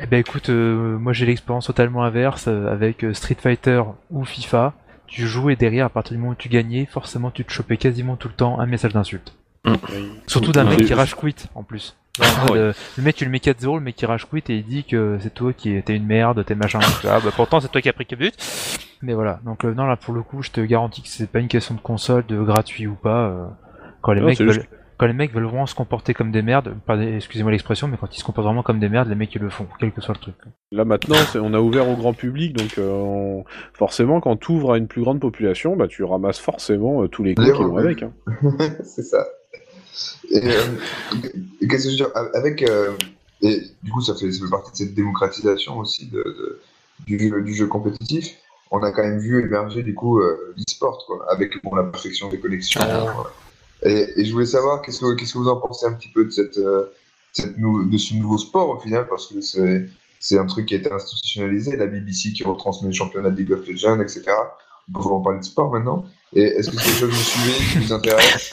Eh 0.00 0.06
ben 0.06 0.18
écoute, 0.18 0.48
euh, 0.48 0.98
moi 0.98 1.12
j'ai 1.12 1.24
l'expérience 1.26 1.66
totalement 1.66 2.02
inverse 2.02 2.46
euh, 2.48 2.66
avec 2.72 3.04
euh, 3.04 3.14
Street 3.14 3.36
Fighter 3.40 3.82
ou 4.10 4.24
FIFA. 4.24 4.72
Tu 5.06 5.26
jouais 5.28 5.54
derrière 5.56 5.86
à 5.86 5.90
partir 5.90 6.14
du 6.14 6.18
moment 6.18 6.32
où 6.32 6.36
tu 6.36 6.48
gagnais, 6.48 6.86
forcément 6.90 7.30
tu 7.30 7.44
te 7.44 7.52
chopais 7.52 7.76
quasiment 7.76 8.16
tout 8.16 8.28
le 8.28 8.34
temps 8.34 8.58
un 8.58 8.66
message 8.66 8.92
d'insulte. 8.94 9.34
Oui. 9.64 9.74
Surtout 10.26 10.52
d'un 10.52 10.64
mec 10.64 10.84
qui 10.84 10.94
rage 10.94 11.14
quit 11.14 11.34
en 11.54 11.62
plus. 11.62 11.96
Genre, 12.18 12.26
Ah 12.46 12.52
ouais. 12.52 12.58
euh, 12.58 12.72
le 12.98 13.02
mec 13.04 13.16
tu 13.16 13.24
le 13.24 13.30
mets 13.30 13.38
4-0, 13.38 13.76
le 13.76 13.80
mec 13.80 13.96
qui 13.96 14.04
rage 14.06 14.26
quit 14.28 14.42
et 14.48 14.56
il 14.56 14.64
dit 14.64 14.84
que 14.84 15.18
c'est 15.20 15.32
toi 15.32 15.52
qui 15.52 15.80
t'es 15.82 15.96
une 15.96 16.04
merde, 16.06 16.44
t'es 16.44 16.54
machin. 16.54 16.80
Ah 17.08 17.20
bah 17.24 17.30
pourtant 17.34 17.60
c'est 17.60 17.68
toi 17.70 17.80
qui 17.80 17.88
as 17.88 17.92
pris 17.92 18.04
4 18.06 18.18
buts. 18.18 18.32
Mais 19.02 19.14
voilà, 19.14 19.40
donc 19.44 19.64
euh, 19.64 19.72
non 19.72 19.86
là 19.86 19.96
pour 19.96 20.12
le 20.14 20.22
coup 20.22 20.42
je 20.42 20.50
te 20.50 20.60
garantis 20.60 21.02
que 21.02 21.08
c'est 21.08 21.26
pas 21.30 21.38
une 21.38 21.48
question 21.48 21.74
de 21.74 21.80
console, 21.80 22.26
de 22.26 22.40
gratuit 22.42 22.86
ou 22.86 22.94
pas. 22.94 23.28
euh, 23.28 23.46
quand 24.02 24.12
les 24.12 24.20
Non, 24.20 24.26
mecs 24.26 24.38
veulent... 24.40 24.52
juste- 24.52 24.68
Quand 24.98 25.06
les 25.06 25.12
mecs 25.14 25.32
veulent 25.32 25.44
vraiment 25.46 25.66
se 25.66 25.74
comporter 25.74 26.12
comme 26.12 26.30
des 26.32 26.42
merdes, 26.42 26.74
pardon, 26.86 27.02
excusez-moi 27.02 27.50
l'expression, 27.50 27.88
mais 27.88 27.96
quand 27.96 28.14
ils 28.14 28.20
se 28.20 28.24
comportent 28.24 28.46
vraiment 28.46 28.62
comme 28.62 28.78
des 28.78 28.88
merdes, 28.88 29.08
les 29.08 29.14
mecs 29.16 29.34
ils 29.34 29.40
le 29.40 29.48
font, 29.50 29.66
quel 29.80 29.90
que 29.92 30.00
soit 30.00 30.14
le 30.14 30.20
truc. 30.20 30.34
Là 30.70 30.84
maintenant, 30.84 31.16
on 31.40 31.54
a 31.54 31.60
ouvert 31.60 31.88
au 31.88 31.96
grand 31.96 32.12
public, 32.12 32.52
donc 32.56 32.78
euh, 32.78 32.90
on- 32.90 33.44
forcément, 33.72 34.20
quand 34.20 34.36
tu 34.36 34.52
ouvres 34.52 34.74
à 34.74 34.78
une 34.78 34.86
plus 34.86 35.02
grande 35.02 35.18
population, 35.20 35.76
bah, 35.76 35.88
tu 35.88 36.04
ramasses 36.04 36.38
forcément 36.40 37.02
euh, 37.02 37.08
tous 37.08 37.22
les 37.24 37.34
coups 37.34 37.46
Les 37.48 37.52
qui 37.54 37.62
vont 37.62 37.76
avec. 37.78 38.02
Hein. 38.02 38.12
c'est 38.84 39.02
ça. 39.02 39.24
Et 40.30 40.40
euh, 40.44 40.60
qu'est-ce 41.68 41.84
que 41.84 41.90
je 41.90 41.90
veux 41.90 41.96
dire 41.96 42.10
Avec. 42.34 42.62
euh, 42.62 42.92
et 43.42 43.60
du 43.82 43.90
coup, 43.90 44.00
ça 44.00 44.14
fait, 44.14 44.30
ça 44.30 44.44
fait 44.44 44.50
partie 44.50 44.70
de 44.72 44.76
cette 44.76 44.94
démocratisation 44.94 45.78
aussi 45.78 46.06
de, 46.06 46.18
de- 46.22 46.60
du, 47.06 47.18
jeu, 47.18 47.42
du 47.42 47.54
jeu 47.54 47.66
compétitif. 47.66 48.36
On 48.70 48.82
a 48.82 48.90
quand 48.92 49.02
même 49.02 49.18
vu 49.18 49.42
émerger 49.44 49.82
du 49.82 49.94
coup 49.94 50.20
euh, 50.20 50.54
l'e-sport, 50.56 51.04
quoi, 51.06 51.26
avec 51.30 51.62
bon, 51.62 51.74
la 51.74 51.82
perfection 51.84 52.28
des 52.28 52.38
connexions. 52.38 52.80
Ah. 52.82 53.24
Et, 53.84 54.08
et 54.16 54.24
je 54.24 54.32
voulais 54.32 54.46
savoir, 54.46 54.80
qu'est-ce 54.80 55.00
que, 55.00 55.14
qu'est-ce 55.16 55.32
que 55.34 55.38
vous 55.38 55.48
en 55.48 55.56
pensez 55.56 55.86
un 55.86 55.92
petit 55.92 56.08
peu 56.08 56.24
de 56.24 56.30
cette, 56.30 56.58
cette 57.32 57.58
nou- 57.58 57.84
de 57.90 57.98
ce 57.98 58.14
nouveau 58.14 58.38
sport 58.38 58.68
au 58.70 58.78
final, 58.78 59.06
parce 59.08 59.26
que 59.26 59.40
c'est 59.40 59.88
c'est 60.20 60.38
un 60.38 60.46
truc 60.46 60.66
qui 60.66 60.74
a 60.74 60.78
été 60.78 60.92
institutionnalisé, 60.92 61.76
la 61.76 61.88
BBC 61.88 62.32
qui 62.32 62.44
retransmet 62.44 62.86
le 62.90 62.94
championnat 62.94 63.30
de 63.30 63.36
League 63.36 63.50
of 63.52 63.66
Legends, 63.66 64.00
etc. 64.00 64.22
On 64.88 64.92
peut 64.92 65.00
vraiment 65.00 65.20
parler 65.20 65.40
de 65.40 65.44
sport 65.44 65.72
maintenant. 65.72 66.04
Et 66.32 66.42
est-ce 66.42 66.70
que 66.70 66.76
c'est 66.76 66.84
quelque 66.84 66.98
chose 67.00 67.10
que 67.10 67.14
vous 67.16 67.22
suivez, 67.22 67.72
qui 67.72 67.78
vous 67.88 67.92
intéresse? 67.92 68.52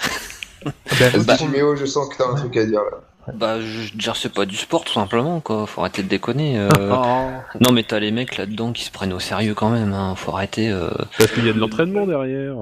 Ben, 1.00 1.24
bah, 1.24 1.38
Timéo, 1.38 1.76
je 1.76 1.86
sens 1.86 2.10
que 2.10 2.18
t'as 2.18 2.30
un 2.30 2.36
truc 2.36 2.56
à 2.58 2.66
dire 2.66 2.82
là. 2.82 2.98
Bah, 3.34 3.60
je 3.62 3.92
veux 3.92 3.98
dire, 3.98 4.16
c'est 4.16 4.34
pas 4.34 4.46
du 4.46 4.56
sport, 4.56 4.84
tout 4.84 4.94
simplement, 4.94 5.40
quoi. 5.40 5.68
Faut 5.68 5.82
arrêter 5.82 6.02
de 6.04 6.08
déconner. 6.08 6.58
euh. 6.58 6.70
Oh, 6.92 7.30
non, 7.62 7.72
mais 7.74 7.84
t'as 7.84 8.00
les 8.00 8.12
mecs 8.12 8.38
là-dedans 8.38 8.72
qui 8.72 8.84
se 8.84 8.92
prennent 8.92 9.14
au 9.14 9.20
sérieux 9.20 9.54
quand 9.54 9.70
même, 9.70 9.94
hein. 9.94 10.16
Faut 10.16 10.32
arrêter. 10.34 10.70
euh. 10.70 10.90
parce 11.18 11.32
qu'il 11.32 11.46
y 11.46 11.50
a 11.50 11.54
de 11.54 11.60
l'entraînement 11.60 12.08
derrière. 12.08 12.56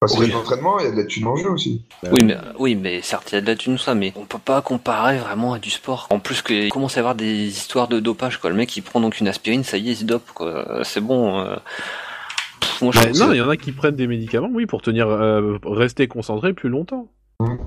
Parce 0.00 0.14
qu'il 0.14 0.22
Oui. 0.22 0.26
y 0.26 0.30
a 0.30 0.34
de 0.34 0.38
l'entraînement, 0.38 0.78
il 0.80 0.84
y 0.84 0.88
a 0.88 0.90
de 0.90 0.96
la 0.96 1.04
thune 1.04 1.26
en 1.28 1.36
jeu 1.36 1.48
aussi. 1.48 1.84
Oui, 2.10 2.18
mais, 2.24 2.36
oui, 2.58 2.74
mais 2.74 3.00
certes, 3.02 3.30
il 3.30 3.36
y 3.36 3.38
a 3.38 3.40
de 3.40 3.46
la 3.46 3.54
thune, 3.56 3.78
ça, 3.78 3.94
mais 3.94 4.12
on 4.16 4.24
peut 4.24 4.38
pas 4.44 4.60
comparer 4.60 5.16
vraiment 5.18 5.52
à 5.54 5.58
du 5.60 5.70
sport. 5.70 6.08
En 6.10 6.18
plus, 6.18 6.42
qu'il 6.42 6.68
commence 6.70 6.94
à 6.96 6.96
y 6.96 6.98
avoir 7.00 7.14
des 7.14 7.46
histoires 7.46 7.86
de 7.88 8.00
dopage, 8.00 8.38
quoi. 8.38 8.50
Le 8.50 8.56
mec, 8.56 8.76
il 8.76 8.82
prend 8.82 9.00
donc 9.00 9.20
une 9.20 9.28
aspirine, 9.28 9.62
ça 9.62 9.76
y 9.78 9.88
est, 9.88 9.92
il 9.92 9.96
se 9.96 10.04
dope, 10.04 10.28
quoi. 10.34 10.80
C'est 10.82 11.00
bon. 11.00 11.38
euh. 11.38 11.54
Pff, 12.60 12.82
moi, 12.82 12.92
je 12.92 12.98
Bah, 12.98 13.06
trouve 13.06 13.18
non, 13.28 13.32
il 13.32 13.38
y 13.38 13.40
en 13.40 13.48
a 13.48 13.56
qui 13.56 13.70
prennent 13.72 13.94
des 13.96 14.08
médicaments, 14.08 14.50
oui, 14.52 14.66
pour 14.66 14.82
tenir, 14.82 15.08
euh, 15.08 15.58
rester 15.64 16.08
concentré 16.08 16.52
plus 16.52 16.68
longtemps. 16.68 17.06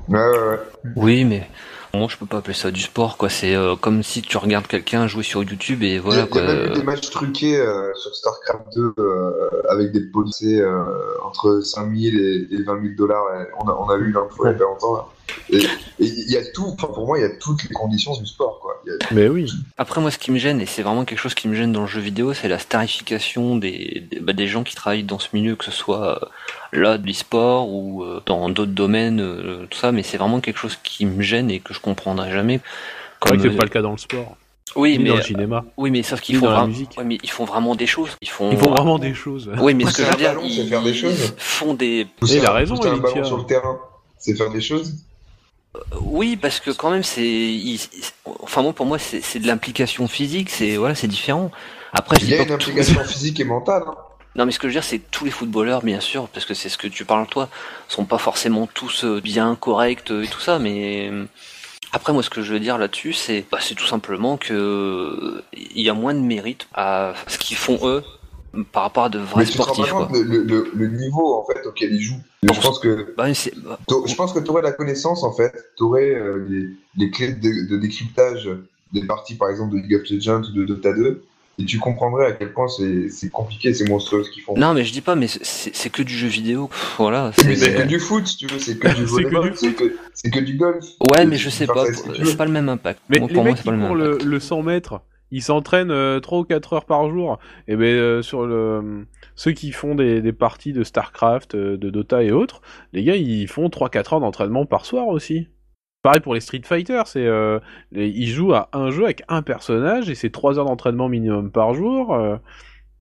Ouais, 0.09 0.19
ouais, 0.19 0.39
ouais. 0.49 0.59
Oui, 0.95 1.23
mais 1.25 1.47
moi, 1.93 2.07
je 2.09 2.17
peux 2.17 2.25
pas 2.25 2.37
appeler 2.37 2.53
ça 2.53 2.71
du 2.71 2.81
sport, 2.81 3.15
quoi. 3.17 3.29
C'est 3.29 3.55
euh, 3.55 3.75
comme 3.75 4.03
si 4.03 4.21
tu 4.21 4.37
regardes 4.37 4.67
quelqu'un 4.67 5.07
jouer 5.07 5.23
sur 5.23 5.43
YouTube 5.43 5.81
et 5.83 5.87
Il 5.87 5.93
y 5.95 5.97
a, 5.97 6.01
voilà, 6.01 6.17
il 6.17 6.23
y 6.23 6.23
a 6.23 6.27
quoi. 6.27 6.41
même 6.41 6.71
eu 6.71 6.73
des 6.75 6.83
matchs 6.83 7.09
truqués 7.09 7.57
euh, 7.57 7.93
sur 7.95 8.13
StarCraft 8.13 8.73
2 8.75 8.93
euh, 8.99 9.31
avec 9.69 9.91
des 9.91 10.01
policiers 10.01 10.63
entre 11.23 11.61
5000 11.61 12.19
et, 12.19 12.53
et 12.55 12.63
20 12.63 12.81
000 12.81 12.93
dollars. 12.97 13.23
On 13.59 13.69
a, 13.69 13.73
on 13.73 13.89
a 13.89 13.97
vu 13.97 14.11
l'info 14.11 14.45
il 14.45 14.47
y 14.47 14.49
a 14.49 14.53
pas 14.53 14.63
longtemps. 14.65 14.95
Là. 14.95 15.05
Il 15.49 16.31
y 16.31 16.37
a 16.37 16.41
tout, 16.53 16.65
enfin, 16.77 16.87
pour 16.93 17.05
moi, 17.07 17.17
il 17.19 17.21
y 17.21 17.25
a 17.25 17.29
toutes 17.29 17.63
les 17.63 17.69
conditions 17.69 18.15
du 18.17 18.25
sport. 18.25 18.59
Quoi. 18.61 18.81
Il 18.85 18.89
y 18.91 18.93
a- 18.93 18.97
Mais 19.13 19.27
oui. 19.27 19.49
Après, 19.77 20.01
moi, 20.01 20.11
ce 20.11 20.17
qui 20.17 20.31
me 20.31 20.37
gêne, 20.37 20.59
et 20.61 20.65
c'est 20.65 20.81
vraiment 20.81 21.05
quelque 21.05 21.19
chose 21.19 21.33
qui 21.35 21.47
me 21.47 21.55
gêne 21.55 21.71
dans 21.71 21.81
le 21.81 21.87
jeu 21.87 22.01
vidéo, 22.01 22.33
c'est 22.33 22.47
la 22.47 22.59
starification 22.59 23.55
des, 23.55 24.05
des, 24.11 24.19
bah, 24.19 24.33
des 24.33 24.47
gens 24.47 24.63
qui 24.63 24.75
travaillent 24.75 25.03
dans 25.03 25.19
ce 25.19 25.29
milieu, 25.33 25.55
que 25.55 25.65
ce 25.65 25.71
soit 25.71 26.21
euh, 26.21 26.25
là, 26.73 26.97
de 26.97 27.05
l'e-sport 27.07 27.69
ou 27.69 28.03
euh, 28.03 28.21
dans 28.25 28.49
d'autres 28.49 28.71
domaines, 28.73 29.21
euh, 29.21 29.65
tout 29.69 29.77
ça, 29.77 29.91
mais 29.91 30.03
c'est 30.03 30.17
vraiment 30.17 30.41
quelque 30.41 30.57
chose 30.59 30.77
qui 30.83 31.05
me 31.05 31.21
gêne 31.21 31.49
et 31.51 31.59
que 31.59 31.73
je 31.73 31.79
comprendrai 31.79 32.31
jamais. 32.31 32.59
C'est 33.23 33.29
vrai 33.29 33.37
que 33.37 33.43
c'est 33.49 33.57
pas 33.57 33.63
le 33.63 33.69
cas 33.69 33.81
dans 33.81 33.91
le 33.91 33.97
sport. 33.97 34.35
oui, 34.75 34.97
Ni 34.97 35.03
mais, 35.05 35.09
dans 35.09 35.15
le 35.15 35.21
cinéma. 35.21 35.65
oui, 35.77 35.89
mais 35.91 36.03
sauf 36.03 36.19
qu'ils 36.21 36.35
font, 36.37 36.45
dans 36.45 36.51
la 36.51 36.57
vraiment- 36.57 36.67
musique. 36.69 36.91
ouais, 36.97 37.03
mais 37.05 37.17
ils 37.23 37.29
font 37.31 37.45
vraiment 37.45 37.75
des 37.75 37.87
choses. 37.87 38.09
Ils 38.21 38.29
font, 38.29 38.51
Ils 38.51 38.57
font 38.57 38.71
vraiment 38.71 38.99
des 38.99 39.13
choses. 39.13 39.49
Oui, 39.59 39.73
mais 39.73 39.85
ce 39.85 39.97
que 39.97 40.03
je 40.03 40.09
veux 40.09 40.15
dire, 40.17 40.29
ballon, 40.33 40.47
c'est 40.49 40.55
ils, 40.61 40.67
faire 40.69 40.83
des 40.83 40.89
ils 40.91 40.95
choses. 40.97 41.33
font 41.37 41.73
des. 41.73 42.07
Il 42.27 42.45
a 42.45 42.51
raison, 42.51 42.75
un 42.83 42.97
ballon 42.97 43.23
sur 43.23 43.37
le 43.37 43.45
terrain, 43.45 43.79
c'est 44.19 44.35
faire 44.35 44.51
des 44.51 44.61
choses. 44.61 44.93
Oui, 46.01 46.35
parce 46.37 46.59
que 46.59 46.71
quand 46.71 46.89
même, 46.91 47.03
c'est. 47.03 47.53
Enfin, 48.41 48.61
moi, 48.61 48.73
pour 48.73 48.85
moi, 48.85 48.97
c'est 48.99 49.39
de 49.39 49.47
l'implication 49.47 50.07
physique, 50.07 50.49
c'est 50.49 50.75
voilà, 50.77 50.95
c'est 50.95 51.07
différent. 51.07 51.51
Après, 51.93 52.17
Il 52.21 52.29
y 52.29 52.33
a 52.33 52.37
une 52.41 52.47
tous- 52.47 52.53
implication 52.53 53.03
physique 53.03 53.39
et 53.39 53.43
mentale. 53.45 53.83
hein. 53.87 53.95
Non, 54.35 54.45
mais 54.45 54.51
ce 54.51 54.59
que 54.59 54.67
je 54.67 54.73
veux 54.73 54.81
dire, 54.81 54.83
c'est 54.83 54.99
que 54.99 55.09
tous 55.11 55.23
les 55.23 55.31
footballeurs, 55.31 55.81
bien 55.81 56.01
sûr, 56.01 56.27
parce 56.27 56.45
que 56.45 56.53
c'est 56.53 56.67
ce 56.67 56.77
que 56.77 56.87
tu 56.87 57.05
parles 57.05 57.25
toi, 57.27 57.47
sont 57.87 58.03
pas 58.03 58.17
forcément 58.17 58.67
tous 58.67 59.05
euh, 59.05 59.21
bien 59.21 59.55
corrects 59.55 60.11
euh, 60.11 60.23
et 60.23 60.27
tout 60.27 60.41
ça, 60.41 60.59
mais 60.59 61.09
euh, 61.09 61.23
après, 61.93 62.11
moi, 62.11 62.21
ce 62.21 62.29
que 62.29 62.41
je 62.41 62.51
veux 62.51 62.59
dire 62.59 62.77
là-dessus, 62.77 63.13
c'est 63.13 63.45
bah, 63.49 63.59
c'est 63.61 63.75
tout 63.75 63.85
simplement 63.87 64.35
que 64.35 64.53
euh, 64.53 65.41
il 65.53 65.81
y 65.81 65.89
a 65.89 65.93
moins 65.93 66.13
de 66.13 66.19
mérite 66.19 66.67
à 66.73 67.13
ce 67.27 67.37
qu'ils 67.37 67.55
font 67.55 67.79
eux 67.83 68.03
par 68.63 68.83
rapport 68.83 69.05
à 69.05 69.09
de 69.09 69.19
vrais 69.19 69.43
Mais 69.43 69.49
tu 69.49 69.57
te 69.57 69.61
rends 69.61 69.67
pas 69.67 69.73
sportifs. 69.73 69.91
Quoi. 69.93 70.05
compte 70.07 70.15
le, 70.15 70.23
le, 70.23 70.43
le, 70.43 70.71
le 70.73 70.87
niveau 70.89 71.35
en 71.35 71.45
fait 71.45 71.65
auquel 71.67 71.93
ils 71.93 72.01
jouent. 72.01 72.21
Je 72.43 72.59
pense 72.61 72.79
que 72.79 73.13
Bah, 73.17 73.25
bah, 73.27 73.77
Je 74.07 74.15
pense 74.15 74.33
que 74.33 74.39
tu 74.39 74.49
aurais 74.49 74.61
la 74.61 74.71
connaissance, 74.71 75.23
en 75.23 75.31
fait, 75.33 75.53
tu 75.77 75.83
aurais 75.83 76.15
les, 76.47 76.67
les 76.97 77.09
clés 77.11 77.33
de, 77.33 77.67
de 77.69 77.77
décryptage 77.77 78.49
des 78.93 79.03
parties, 79.05 79.35
par 79.35 79.49
exemple, 79.49 79.75
de 79.75 79.79
League 79.81 79.95
of 79.95 80.09
Legends 80.09 80.41
ou 80.43 80.51
de 80.53 80.63
Dota 80.65 80.93
2, 80.93 81.23
et 81.57 81.65
tu 81.65 81.79
comprendrais 81.79 82.27
à 82.27 82.31
quel 82.33 82.53
point 82.53 82.67
c'est 82.67 83.09
c'est 83.09 83.29
compliqué, 83.29 83.73
c'est 83.73 83.87
monstrueux 83.89 84.23
ce 84.23 84.29
qu'ils 84.29 84.43
font. 84.43 84.55
non, 84.57 84.73
mais 84.73 84.83
je 84.83 84.91
dis 84.93 85.01
pas, 85.01 85.15
mais 85.15 85.27
c'est 85.27 85.89
que 85.89 86.03
du 86.03 86.13
jeu 86.15 86.27
vidéo. 86.27 86.67
Pff, 86.67 86.95
Voilà. 86.99 87.31
mais 87.45 87.55
c'est 87.55 87.73
que 87.75 87.81
du 87.83 87.99
foot, 87.99 88.27
si 88.27 88.37
tu 88.37 88.47
veux, 88.47 88.59
c'est 88.59 88.77
que 88.77 88.87
du 88.89 88.93
C'est 88.95 89.03
que 89.05 89.09
volleyball, 89.09 89.51
du 89.51 89.57
c'est 89.57 89.73
que, 89.73 89.95
c'est 90.13 90.29
que 90.29 90.39
du 90.39 90.55
golf. 90.57 90.85
Ouais, 91.09 91.25
mais 91.25 91.37
je 91.37 91.49
sais 91.49 91.65
pas. 91.65 91.85
C'est 92.23 92.37
pas 92.37 92.45
le 92.45 92.51
même 92.51 92.69
impact. 92.69 92.99
Mais 93.09 93.19
Moi, 93.19 93.27
les 93.29 93.33
pour 93.33 93.43
moi, 93.43 93.51
mecs 93.53 93.57
c'est 93.57 93.63
qui 93.63 93.69
pas 93.69 93.75
le 93.93 94.09
même 94.17 94.17
le 94.29 94.39
100 94.39 94.61
mètres, 94.63 95.01
ils 95.31 95.41
s'entraînent 95.41 95.91
euh, 95.91 96.19
3 96.19 96.39
ou 96.39 96.43
4 96.43 96.73
heures 96.73 96.85
par 96.85 97.09
jour. 97.09 97.39
Et 97.67 97.75
ben 97.75 97.85
euh, 97.85 98.21
sur 98.21 98.45
le 98.45 99.05
ceux 99.35 99.51
qui 99.51 99.71
font 99.71 99.95
des, 99.95 100.33
parties 100.33 100.73
de 100.73 100.83
Starcraft, 100.83 101.55
euh, 101.55 101.77
de 101.77 101.89
Dota 101.89 102.23
et 102.23 102.31
autres, 102.31 102.61
les 102.93 103.03
gars 103.03 103.15
ils 103.15 103.47
font 103.47 103.67
3-4 103.67 104.15
heures 104.15 104.19
d'entraînement 104.21 104.65
par 104.65 104.85
soir 104.85 105.07
aussi. 105.07 105.47
Pareil 106.05 106.21
pour 106.21 106.35
les 106.35 106.39
Street 106.39 106.61
Fighter, 106.63 107.01
c'est 107.05 107.25
euh, 107.25 107.59
ils 107.91 108.27
jouent 108.27 108.53
à 108.53 108.69
un 108.73 108.91
jeu 108.91 109.05
avec 109.05 109.23
un 109.27 109.41
personnage 109.41 110.07
et 110.07 110.13
c'est 110.13 110.29
3 110.29 110.59
heures 110.59 110.65
d'entraînement 110.65 111.09
minimum 111.09 111.49
par 111.51 111.73
jour. 111.73 112.13
euh. 112.13 112.37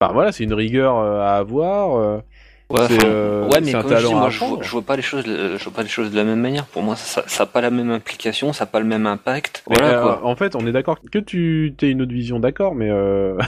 Enfin 0.01 0.11
voilà, 0.11 0.31
c'est 0.31 0.43
une 0.43 0.55
rigueur 0.55 0.97
euh, 0.97 1.19
à 1.21 1.35
avoir. 1.35 2.21
Euh. 2.71 3.45
Ouais, 3.47 3.57
euh, 3.57 3.61
mais 3.63 3.71
comme 3.73 3.95
je 3.95 4.07
dis, 4.07 4.13
moi, 4.13 4.29
je 4.29 4.39
vois, 4.39 4.57
je 4.61 4.69
vois 4.69 4.81
pas 4.81 4.95
les 4.95 5.01
choses, 5.03 5.23
je 5.25 5.63
vois 5.63 5.73
pas 5.73 5.83
les 5.83 5.89
choses 5.89 6.09
de 6.11 6.15
la 6.15 6.23
même 6.23 6.39
manière. 6.39 6.65
Pour 6.65 6.81
moi, 6.81 6.95
ça, 6.95 7.23
ça 7.27 7.43
a 7.43 7.45
pas 7.45 7.61
la 7.61 7.69
même 7.69 7.91
implication, 7.91 8.53
ça 8.53 8.63
a 8.63 8.67
pas 8.67 8.79
le 8.79 8.85
même 8.85 9.05
impact. 9.05 9.63
Mais, 9.69 9.75
Voilà 9.77 9.97
euh, 9.99 10.01
quoi. 10.01 10.21
en 10.23 10.35
fait, 10.35 10.55
on 10.55 10.65
est 10.65 10.71
d'accord 10.71 10.97
que 11.11 11.19
tu 11.19 11.75
aies 11.81 11.89
une 11.89 12.01
autre 12.01 12.11
vision, 12.11 12.39
d'accord, 12.39 12.73
mais 12.73 12.89
euh... 12.89 13.37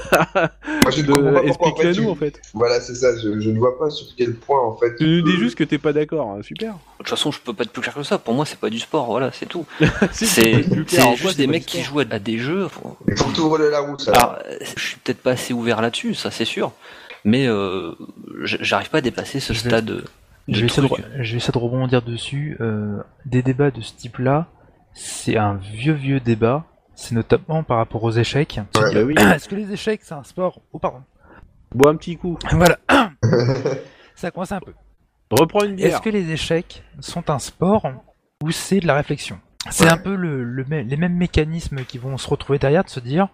Pourquoi, 1.07 1.29
en 1.29 1.33
fait, 1.33 1.47
explique-la-nous 1.47 1.93
tu- 2.03 2.09
en 2.09 2.15
fait. 2.15 2.41
Voilà, 2.53 2.79
c'est 2.79 2.95
ça, 2.95 3.15
je, 3.17 3.39
je 3.39 3.49
ne 3.49 3.57
vois 3.57 3.77
pas 3.79 3.89
sur 3.89 4.07
quel 4.15 4.35
point, 4.35 4.61
en 4.61 4.75
fait. 4.77 4.95
Tu 4.97 5.05
nous 5.07 5.21
dis 5.23 5.37
juste 5.37 5.57
que 5.57 5.63
t'es 5.63 5.79
pas 5.79 5.93
d'accord, 5.93 6.29
hein, 6.31 6.41
super. 6.43 6.73
De 6.73 6.77
toute 6.99 7.09
façon, 7.09 7.31
je 7.31 7.39
peux 7.39 7.53
pas 7.53 7.63
être 7.63 7.71
plus 7.71 7.81
clair 7.81 7.95
que 7.95 8.03
ça. 8.03 8.19
Pour 8.19 8.33
moi, 8.33 8.45
c'est 8.45 8.59
pas 8.59 8.69
du 8.69 8.79
sport. 8.79 9.07
Voilà, 9.07 9.31
c'est 9.31 9.47
tout. 9.47 9.65
Si, 10.11 10.25
C'est 10.27 10.63
juste 11.15 11.37
des 11.37 11.47
mecs 11.47 11.65
qui 11.65 11.81
jouent 11.81 11.99
à 11.99 12.05
des 12.05 12.37
jeux. 12.37 12.67
Tout 13.35 13.57
la 13.57 13.79
route, 13.79 14.07
alors. 14.07 14.17
Alors, 14.17 14.39
je 14.61 14.81
suis 14.81 14.97
peut-être 14.97 15.21
pas 15.21 15.31
assez 15.31 15.53
ouvert 15.53 15.81
là-dessus, 15.81 16.13
ça 16.13 16.31
c'est 16.31 16.45
sûr. 16.45 16.71
Mais 17.27 17.45
euh, 17.47 17.91
j'arrive 18.43 18.89
pas 18.89 18.99
à 18.99 19.01
dépasser 19.01 19.41
ce 19.41 19.51
Je 19.51 19.61
vais- 19.63 19.69
stade 19.69 19.85
de 19.85 20.05
Je 20.47 20.61
vais, 20.61 20.67
truc. 20.67 20.89
de, 20.91 21.23
je 21.23 21.31
vais 21.33 21.37
essayer 21.37 21.51
de 21.51 21.57
rebondir 21.57 22.01
dessus. 22.01 22.55
Euh, 22.61 23.01
des 23.25 23.41
débats 23.43 23.69
de 23.69 23.81
ce 23.81 23.93
type-là, 23.93 24.47
c'est 24.93 25.35
un 25.35 25.55
vieux 25.55 25.91
vieux 25.93 26.21
débat. 26.21 26.63
C'est 26.95 27.13
notamment 27.15 27.63
par 27.63 27.77
rapport 27.77 28.01
aux 28.05 28.11
échecs. 28.11 28.61
Ouais. 28.77 28.93
Bah 28.93 29.01
oui. 29.03 29.13
Est-ce 29.35 29.49
que 29.49 29.55
les 29.55 29.71
échecs 29.73 29.99
c'est 30.03 30.13
un 30.13 30.23
sport? 30.23 30.61
Oh 30.71 30.79
pardon. 30.79 31.01
Bois 31.75 31.91
un 31.91 31.95
petit 31.97 32.15
coup. 32.17 32.39
Voilà. 32.51 32.77
Ça 34.15 34.31
coince 34.31 34.51
un 34.53 34.59
peu. 34.61 34.73
Reprends 35.29 35.63
une 35.65 35.75
bière. 35.75 35.87
Est-ce 35.93 36.01
que 36.01 36.09
les 36.09 36.31
échecs 36.31 36.83
sont 37.01 37.29
un 37.29 37.39
sport 37.39 37.85
ou 38.41 38.51
c'est 38.51 38.79
de 38.79 38.87
la 38.87 38.95
réflexion? 38.95 39.37
C'est 39.69 39.83
Ouais. 39.83 39.91
un 39.91 39.97
peu 39.97 40.15
le, 40.15 40.45
le 40.45 40.63
les 40.63 40.95
mêmes 40.97 41.15
mécanismes 41.17 41.83
qui 41.83 41.97
vont 41.97 42.17
se 42.17 42.29
retrouver 42.29 42.57
derrière 42.57 42.85
de 42.85 42.89
se 42.89 43.01
dire 43.01 43.27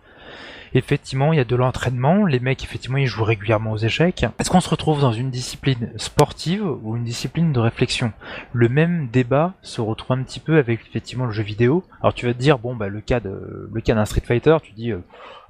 effectivement 0.74 1.34
il 1.34 1.38
y 1.38 1.40
a 1.40 1.46
de 1.46 1.56
l'entraînement, 1.56 2.26
les 2.26 2.40
mecs 2.40 2.64
effectivement 2.64 2.98
ils 2.98 3.08
jouent 3.08 3.24
régulièrement 3.24 3.72
aux 3.72 3.78
échecs. 3.78 4.26
Est-ce 4.40 4.50
qu'on 4.50 4.62
se 4.62 4.70
retrouve 4.70 5.02
dans 5.02 5.12
une 5.12 5.30
discipline 5.30 5.92
sportive 5.98 6.66
ou 6.84 6.96
une 6.98 7.04
discipline 7.04 7.54
de 7.54 7.60
réflexion? 7.60 8.12
Le 8.52 8.70
même 8.70 9.08
débat 9.12 9.54
se 9.62 9.82
retrouve 9.82 10.18
un 10.18 10.24
petit 10.24 10.40
peu 10.40 10.58
avec 10.58 10.82
effectivement 10.88 11.26
le 11.26 11.32
jeu 11.32 11.44
vidéo. 11.44 11.84
Alors 12.02 12.14
tu 12.14 12.26
vas 12.26 12.34
te 12.34 12.40
dire 12.40 12.60
bon 12.60 12.76
bah 12.76 12.88
le 12.88 13.02
cas 13.02 13.20
de 13.20 13.70
le 13.72 13.82
cas 13.82 13.96
d'un 13.96 14.06
Street 14.06 14.24
Fighter, 14.26 14.58
tu 14.64 14.74
dis 14.74 14.92
euh, 14.92 15.00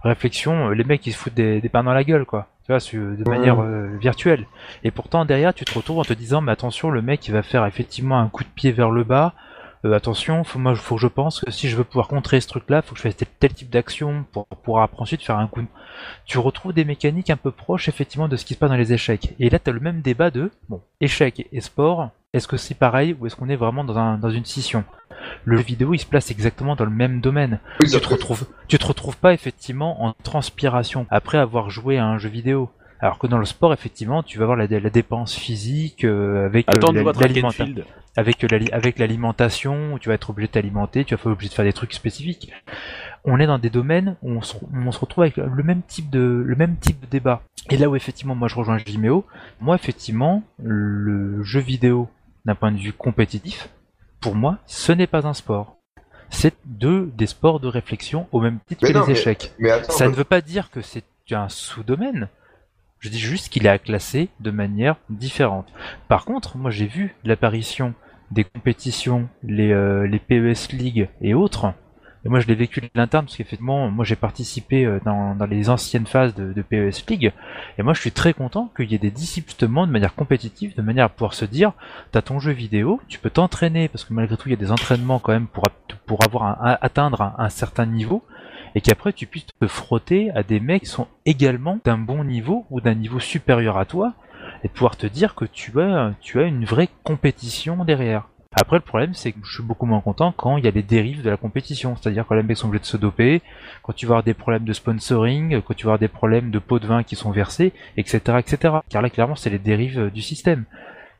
réflexion, 0.03 0.69
euh, 0.69 0.73
les 0.73 0.83
mecs 0.83 1.05
ils 1.07 1.13
se 1.13 1.17
foutent 1.17 1.33
des, 1.33 1.61
des 1.61 1.69
pains 1.69 1.83
dans 1.83 1.93
la 1.93 2.03
gueule 2.03 2.25
quoi. 2.25 2.47
Tu 2.65 2.71
vois, 2.71 2.79
de 2.79 3.29
manière 3.29 3.61
euh, 3.61 3.97
virtuelle. 3.99 4.45
Et 4.85 4.91
pourtant 4.91 5.25
derrière, 5.25 5.53
tu 5.53 5.65
te 5.65 5.73
retrouves 5.73 5.99
en 5.99 6.03
te 6.03 6.13
disant, 6.13 6.39
mais 6.39 6.53
attention, 6.53 6.91
le 6.91 7.01
mec 7.01 7.27
il 7.27 7.33
va 7.33 7.43
faire 7.43 7.65
effectivement 7.65 8.17
un 8.17 8.29
coup 8.29 8.45
de 8.45 8.49
pied 8.49 8.71
vers 8.71 8.89
le 8.89 9.03
bas. 9.03 9.33
Euh, 9.85 9.93
attention, 9.93 10.43
faut, 10.43 10.59
moi, 10.59 10.75
faut 10.75 10.95
que 10.95 11.01
je 11.01 11.07
pense 11.07 11.41
que 11.41 11.51
si 11.51 11.67
je 11.67 11.75
veux 11.75 11.83
pouvoir 11.83 12.07
contrer 12.07 12.39
ce 12.39 12.47
truc-là, 12.47 12.81
faut 12.81 12.93
que 12.93 12.97
je 12.97 13.03
fasse 13.03 13.17
tel, 13.17 13.27
tel 13.39 13.53
type 13.53 13.69
d'action 13.69 14.25
pour 14.31 14.47
pouvoir 14.47 14.83
après 14.83 15.01
ensuite 15.01 15.21
faire 15.21 15.37
un 15.37 15.47
coup. 15.47 15.65
Tu 16.25 16.37
retrouves 16.37 16.73
des 16.73 16.85
mécaniques 16.85 17.29
un 17.29 17.37
peu 17.37 17.51
proches 17.51 17.89
effectivement 17.89 18.27
de 18.27 18.37
ce 18.37 18.45
qui 18.45 18.53
se 18.53 18.59
passe 18.59 18.69
dans 18.69 18.77
les 18.77 18.93
échecs. 18.93 19.35
Et 19.39 19.49
là, 19.49 19.59
tu 19.59 19.69
as 19.69 19.73
le 19.73 19.79
même 19.79 20.01
débat 20.01 20.31
de 20.31 20.51
bon, 20.69 20.81
échec 21.01 21.47
et 21.51 21.61
sport. 21.61 22.09
Est-ce 22.33 22.47
que 22.47 22.57
c'est 22.57 22.73
pareil 22.75 23.15
ou 23.19 23.27
est-ce 23.27 23.35
qu'on 23.35 23.49
est 23.49 23.55
vraiment 23.55 23.83
dans, 23.83 23.97
un, 23.97 24.17
dans 24.17 24.31
une 24.31 24.45
scission? 24.45 24.85
Le 25.45 25.57
jeu 25.57 25.63
vidéo, 25.63 25.93
il 25.93 25.99
se 25.99 26.05
place 26.05 26.31
exactement 26.31 26.75
dans 26.75 26.85
le 26.85 26.91
même 26.91 27.21
domaine 27.21 27.59
Oui, 27.79 27.89
tu 27.89 27.99
te 27.99 28.09
retrouves, 28.09 28.45
tu 28.67 28.77
te 28.77 28.85
retrouves 28.85 29.17
pas 29.17 29.33
effectivement 29.33 30.03
en 30.03 30.13
transpiration 30.23 31.05
après 31.09 31.37
avoir 31.37 31.69
joué 31.69 31.97
à 31.97 32.05
un 32.05 32.17
jeu 32.17 32.29
vidéo. 32.29 32.71
Alors 33.03 33.19
que 33.19 33.27
dans 33.27 33.37
le 33.37 33.43
sport, 33.43 33.73
effectivement, 33.73 34.23
tu 34.23 34.37
vas 34.37 34.43
avoir 34.43 34.57
la, 34.57 34.65
la 34.65 34.89
dépense 34.89 35.35
physique 35.35 36.05
euh, 36.05 36.45
avec 36.45 36.65
euh, 36.69 36.71
Field. 37.51 37.85
avec 38.15 38.41
l'ali- 38.49 38.71
avec 38.71 38.97
l'alimentation, 38.97 39.93
où 39.93 39.99
tu 39.99 40.07
vas 40.07 40.15
être 40.15 40.29
obligé 40.29 40.47
de 40.47 40.53
t'alimenter, 40.53 41.03
tu 41.03 41.13
vas 41.13 41.19
être 41.19 41.27
obligé 41.29 41.49
de 41.49 41.53
faire 41.53 41.65
des 41.65 41.73
trucs 41.73 41.91
spécifiques. 41.93 42.53
On 43.25 43.41
est 43.41 43.45
dans 43.45 43.59
des 43.59 43.69
domaines 43.69 44.15
où 44.21 44.31
on 44.31 44.41
se, 44.41 44.55
on 44.73 44.91
se 44.93 44.99
retrouve 44.99 45.23
avec 45.25 45.35
le 45.35 45.63
même 45.63 45.81
type 45.81 46.09
de 46.09 46.43
le 46.45 46.55
même 46.55 46.77
type 46.77 47.01
de 47.01 47.05
débat. 47.07 47.41
Et 47.69 47.75
là 47.75 47.89
où 47.89 47.95
effectivement 47.97 48.35
moi 48.35 48.47
je 48.47 48.55
rejoins 48.55 48.77
Jimeo, 48.77 49.25
moi 49.59 49.75
effectivement 49.75 50.41
le 50.59 51.43
jeu 51.43 51.59
vidéo 51.59 52.07
d'un 52.45 52.55
point 52.55 52.71
de 52.71 52.77
vue 52.79 52.93
compétitif, 52.93 53.67
pour 54.21 54.33
moi 54.35 54.59
ce 54.65 54.93
n'est 54.93 55.07
pas 55.07 55.27
un 55.27 55.33
sport. 55.33 55.75
C'est 56.29 56.55
deux 56.65 57.11
des 57.17 57.27
sports 57.27 57.59
de 57.59 57.67
réflexion 57.67 58.27
au 58.31 58.39
même 58.39 58.59
titre 58.65 58.81
Mais 58.83 58.93
que 58.93 58.97
non, 58.97 59.05
les 59.05 59.11
échecs. 59.11 59.51
Mais 59.59 59.71
attends, 59.71 59.91
Ça 59.91 60.07
ne 60.07 60.13
veut 60.13 60.23
pas 60.23 60.39
dire 60.39 60.69
que 60.71 60.79
c'est 60.81 61.03
un 61.31 61.49
sous-domaine. 61.49 62.29
Je 63.03 63.09
dis 63.09 63.19
juste 63.19 63.49
qu'il 63.49 63.65
est 63.65 63.69
à 63.69 63.79
classer 63.79 64.29
de 64.39 64.49
manière 64.49 64.95
différente. 65.09 65.67
Par 66.07 66.23
contre, 66.23 66.55
moi 66.55 66.71
j'ai 66.71 66.87
vu 66.87 67.13
l'apparition 67.25 67.93
des 68.31 68.45
compétitions, 68.45 69.27
les, 69.43 69.73
euh, 69.73 70.07
les 70.07 70.19
PES 70.19 70.71
League 70.71 71.09
et 71.19 71.33
autres, 71.33 71.73
Et 72.25 72.29
moi, 72.29 72.39
je 72.39 72.47
l'ai 72.47 72.55
vécu 72.55 72.79
de 72.79 72.87
l'interne 72.95 73.25
parce 73.25 73.35
qu'effectivement, 73.35 73.91
moi, 73.91 74.05
j'ai 74.05 74.15
participé 74.15 74.85
euh, 74.85 75.01
dans, 75.03 75.35
les 75.45 75.69
anciennes 75.69 76.05
phases 76.05 76.33
de, 76.33 76.61
PES 76.61 77.05
League. 77.09 77.33
Et 77.77 77.83
moi, 77.83 77.93
je 77.93 77.99
suis 77.99 78.13
très 78.13 78.31
content 78.31 78.71
qu'il 78.77 78.89
y 78.89 78.95
ait 78.95 78.99
des 78.99 79.11
disciples 79.11 79.51
de 79.59 79.67
manière 79.67 80.15
compétitive, 80.15 80.73
de 80.73 80.81
manière 80.81 81.07
à 81.07 81.09
pouvoir 81.09 81.33
se 81.33 81.43
dire, 81.43 81.73
t'as 82.13 82.21
ton 82.21 82.39
jeu 82.39 82.53
vidéo, 82.53 83.01
tu 83.09 83.19
peux 83.19 83.29
t'entraîner 83.29 83.89
parce 83.89 84.05
que 84.05 84.13
malgré 84.13 84.37
tout, 84.37 84.47
il 84.47 84.51
y 84.51 84.55
a 84.55 84.63
des 84.65 84.71
entraînements 84.71 85.19
quand 85.19 85.33
même 85.33 85.47
pour, 85.47 86.23
avoir 86.23 86.43
un, 86.43 86.77
atteindre 86.79 87.33
un 87.37 87.49
certain 87.49 87.85
niveau. 87.85 88.23
Et 88.75 88.81
qu'après 88.81 89.13
tu 89.13 89.27
puisses 89.27 89.45
te 89.45 89.67
frotter 89.67 90.31
à 90.31 90.43
des 90.43 90.59
mecs 90.59 90.83
qui 90.83 90.89
sont 90.89 91.07
également 91.25 91.79
d'un 91.83 91.97
bon 91.97 92.23
niveau 92.23 92.65
ou 92.69 92.81
d'un 92.81 92.95
niveau 92.95 93.19
supérieur 93.19 93.77
à 93.77 93.85
toi 93.85 94.13
et 94.63 94.67
de 94.67 94.73
pouvoir 94.73 94.97
te 94.97 95.07
dire 95.07 95.35
que 95.35 95.45
tu 95.45 95.79
as, 95.81 96.13
tu 96.21 96.39
as 96.39 96.43
une 96.43 96.65
vraie 96.65 96.89
compétition 97.03 97.85
derrière. 97.85 98.29
Après, 98.55 98.77
le 98.77 98.81
problème, 98.81 99.13
c'est 99.15 99.31
que 99.31 99.39
je 99.43 99.51
suis 99.51 99.63
beaucoup 99.63 99.87
moins 99.87 100.01
content 100.01 100.31
quand 100.31 100.57
il 100.57 100.65
y 100.65 100.67
a 100.67 100.71
les 100.71 100.83
dérives 100.83 101.23
de 101.23 101.29
la 101.29 101.37
compétition. 101.37 101.95
C'est-à-dire 101.95 102.25
quand 102.27 102.35
les 102.35 102.43
mecs 102.43 102.57
sont 102.57 102.67
obligés 102.67 102.81
de 102.81 102.85
se 102.85 102.97
doper, 102.97 103.41
quand 103.81 103.93
tu 103.93 104.05
vas 104.05 104.11
avoir 104.11 104.23
des 104.23 104.35
problèmes 104.35 104.63
de 104.63 104.73
sponsoring, 104.73 105.61
quand 105.61 105.73
tu 105.73 105.85
vas 105.85 105.93
avoir 105.93 105.99
des 105.99 106.07
problèmes 106.07 106.51
de 106.51 106.59
pots 106.59 106.79
de 106.79 106.85
vin 106.85 107.03
qui 107.03 107.15
sont 107.15 107.31
versés, 107.31 107.73
etc., 107.97 108.37
etc. 108.39 108.75
Car 108.89 109.01
là, 109.01 109.09
clairement, 109.09 109.35
c'est 109.35 109.49
les 109.49 109.59
dérives 109.59 109.99
euh, 109.99 110.09
du 110.11 110.21
système. 110.21 110.65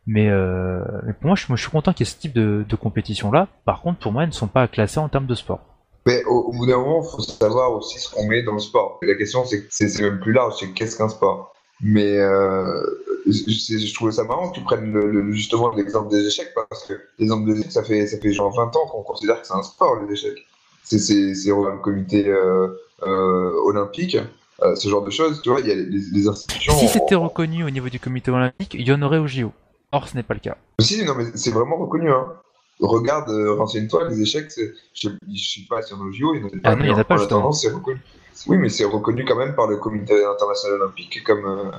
Mais, 0.06 0.30
euh, 0.30 0.84
pour 1.20 1.28
moi 1.28 1.36
je, 1.36 1.46
moi, 1.48 1.56
je 1.56 1.62
suis 1.62 1.72
content 1.72 1.94
qu'il 1.94 2.06
y 2.06 2.10
ait 2.10 2.12
ce 2.12 2.20
type 2.20 2.34
de, 2.34 2.66
de 2.68 2.76
compétition-là. 2.76 3.48
Par 3.66 3.82
contre, 3.82 4.00
pour 4.00 4.12
moi, 4.12 4.24
elles 4.24 4.30
ne 4.30 4.34
sont 4.34 4.48
pas 4.48 4.68
classées 4.68 5.00
en 5.00 5.10
termes 5.10 5.28
de 5.28 5.36
sport. 5.36 5.73
Mais 6.06 6.24
au, 6.26 6.36
au 6.40 6.52
bout 6.52 6.66
d'un 6.66 6.78
moment, 6.78 7.02
il 7.04 7.10
faut 7.10 7.22
savoir 7.22 7.72
aussi 7.74 8.00
ce 8.00 8.10
qu'on 8.14 8.26
met 8.28 8.44
dans 8.44 8.54
le 8.54 8.60
sport. 8.60 9.00
La 9.02 9.16
question, 9.16 9.46
c'est 9.46 10.02
même 10.02 10.20
plus 10.20 10.34
large, 10.34 10.56
c'est 10.60 10.72
qu'est-ce 10.74 10.98
qu'un 10.98 11.10
sport? 11.10 11.54
Mais 11.82 12.18
euh, 12.18 12.82
je, 13.26 13.32
je 13.78 13.94
trouvais 13.94 14.12
ça 14.12 14.24
marrant 14.24 14.50
que 14.50 14.56
tu 14.56 14.64
prennes 14.64 14.94
le, 14.94 15.10
le- 15.12 15.34
justement 15.34 15.74
l'exemple 15.74 16.10
des 16.10 16.26
échecs, 16.26 16.54
parce 16.70 16.86
que 16.86 16.94
l'exemple 17.20 17.52
des 17.52 17.60
échecs, 17.60 17.72
ça 17.72 17.84
fait, 17.84 18.08
ça 18.08 18.18
fait 18.20 18.32
genre 18.32 18.54
20 18.56 18.76
ans 18.76 18.88
qu'on 18.92 19.02
considère 19.04 19.42
que 19.42 19.48
c'est 19.48 19.54
un 19.54 19.64
sport, 19.64 19.98
les 20.06 20.14
échecs. 20.14 20.46
C'est 20.84 20.98
le 20.98 21.82
comité 21.82 22.28
euh, 22.28 22.68
euh, 23.04 23.52
olympique, 23.66 24.18
euh, 24.62 24.76
ce 24.76 24.88
genre 24.90 25.04
de 25.04 25.10
choses. 25.10 25.42
Tu 25.42 25.50
vois, 25.50 25.62
il 25.62 25.68
y 25.68 25.72
a 25.72 25.76
les, 25.76 25.86
les 25.86 26.28
institutions. 26.28 26.74
Si 26.74 26.88
c'était 26.88 27.16
reconnu 27.16 27.64
au 27.64 27.70
niveau 27.70 27.90
du 27.90 28.00
comité 28.00 28.30
olympique, 28.32 28.74
il 28.76 28.88
y 28.88 28.92
en 28.92 29.02
aurait 29.02 29.18
au 29.18 29.28
JO. 29.28 29.52
Or, 29.92 30.08
ce 30.08 30.16
n'est 30.16 30.24
pas 30.24 30.34
le 30.36 30.40
cas. 30.42 30.58
Si, 30.80 31.04
non, 31.06 31.16
mais 31.16 31.26
c'est 31.36 31.52
vraiment 31.52 31.78
reconnu. 31.78 32.10
Hein. 32.12 32.34
Regarde, 32.80 33.30
euh, 33.30 33.56
renseigne-toi, 33.56 34.10
les 34.10 34.22
échecs, 34.22 34.52
je 34.94 35.10
je 35.34 35.54
sais 35.54 35.62
pas 35.70 35.82
si 35.82 35.94
on 35.94 35.98
est 35.98 36.10
au 36.10 36.12
JO, 36.12 36.36
il 36.36 36.42
y 36.42 36.44
en 36.44 36.48
a 36.48 36.52
Ah 36.64 36.76
non, 36.76 36.84
il 36.84 36.88
y 36.88 36.92
en 36.92 36.96
a 36.96 36.98
mais 36.98 37.04
pas, 37.04 37.18
justement. 37.18 37.40
attendant, 37.40 37.52
c'est 37.54 37.70
reconnu. 37.70 38.02
Oui, 38.48 38.58
mais 38.58 38.70
c'est 38.70 38.84
reconnu 38.86 39.26
quand 39.26 39.36
même 39.36 39.56
par 39.56 39.68
le 39.68 39.78
comité 39.78 40.26
international 40.26 40.82
olympique 40.82 41.24
comme, 41.24 41.46
euh, 41.46 41.72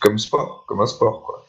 comme 0.00 0.18
sport, 0.18 0.64
comme 0.66 0.80
un 0.80 0.86
sport. 0.86 1.22
Quoi. 1.22 1.46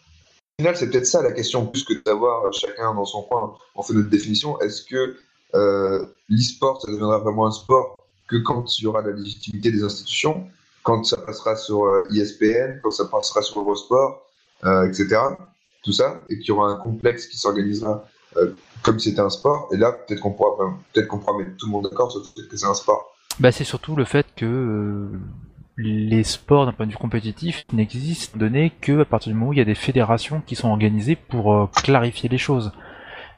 Au 0.60 0.64
final, 0.64 0.76
c'est 0.76 0.90
peut-être 0.90 1.06
ça 1.06 1.22
la 1.22 1.32
question, 1.32 1.68
plus 1.68 1.84
que 1.84 1.94
d'avoir 2.04 2.52
chacun 2.52 2.94
dans 2.96 3.06
son 3.06 3.22
coin. 3.22 3.56
On 3.76 3.84
fait 3.84 3.94
notre 3.94 4.10
définition. 4.10 4.60
Est-ce 4.60 4.84
que 4.84 5.16
euh, 5.56 6.06
l'e-sport, 6.30 6.82
ça 6.82 6.92
deviendra 6.92 7.20
vraiment 7.20 7.46
un 7.46 7.52
sport 7.52 7.96
que 8.28 8.38
quand 8.38 8.78
il 8.80 8.84
y 8.84 8.88
aura 8.88 9.02
la 9.02 9.12
légitimité 9.12 9.72
des 9.72 9.84
institutions, 9.84 10.48
quand 10.84 11.04
ça 11.06 11.18
passera 11.18 11.56
sur 11.56 11.86
euh, 11.86 12.04
ESPN, 12.14 12.80
quand 12.82 12.92
ça 12.92 13.06
passera 13.06 13.42
sur 13.42 13.60
Eurosport, 13.62 14.26
euh, 14.66 14.88
etc. 14.88 15.20
Tout 15.84 15.92
ça, 15.94 16.22
et 16.30 16.40
qu'il 16.40 16.48
y 16.48 16.52
aura 16.52 16.72
un 16.72 16.78
complexe 16.78 17.28
qui 17.28 17.38
s'organisera 17.38 18.06
comme 18.82 19.00
si 19.00 19.10
c'était 19.10 19.22
un 19.22 19.30
sport. 19.30 19.70
Et 19.72 19.78
là, 19.78 19.92
peut-être 19.92 20.22
qu'on 20.22 20.32
pourra, 20.32 20.56
peut-être 20.94 21.08
qu'on 21.08 21.20
pourra 21.20 21.38
mettre 21.38 21.58
tout 21.58 21.66
le 21.68 21.72
monde 21.72 21.84
d'accord 21.90 22.12
sur 22.12 22.22
le 22.22 22.26
fait 22.26 22.48
que 22.50 22.58
c'est 22.58 22.66
un 22.68 22.74
sport. 22.74 23.14
Bah, 23.40 23.52
c'est 23.52 23.64
surtout 23.64 23.96
le 23.96 24.06
fait 24.06 24.26
que 24.36 24.46
euh, 24.46 25.10
les 25.78 26.24
sports 26.24 26.66
d'un 26.66 26.72
point 26.74 26.86
de 26.88 26.92
vue 26.92 26.98
compétitif 26.98 27.66
n'existent 27.72 28.38
donné 28.38 28.72
que 28.82 29.02
à 29.02 29.06
partir 29.06 29.32
du 29.32 29.38
moment 29.38 29.50
où 29.50 29.54
il 29.54 29.60
y 29.60 29.62
a 29.62 29.66
des 29.66 29.76
fédérations 29.76 30.42
qui 30.46 30.56
sont 30.56 30.70
organisées 30.70 31.16
pour 31.16 31.54
euh, 31.54 31.68
clarifier 31.84 32.30
les 32.30 32.38
choses, 32.40 32.72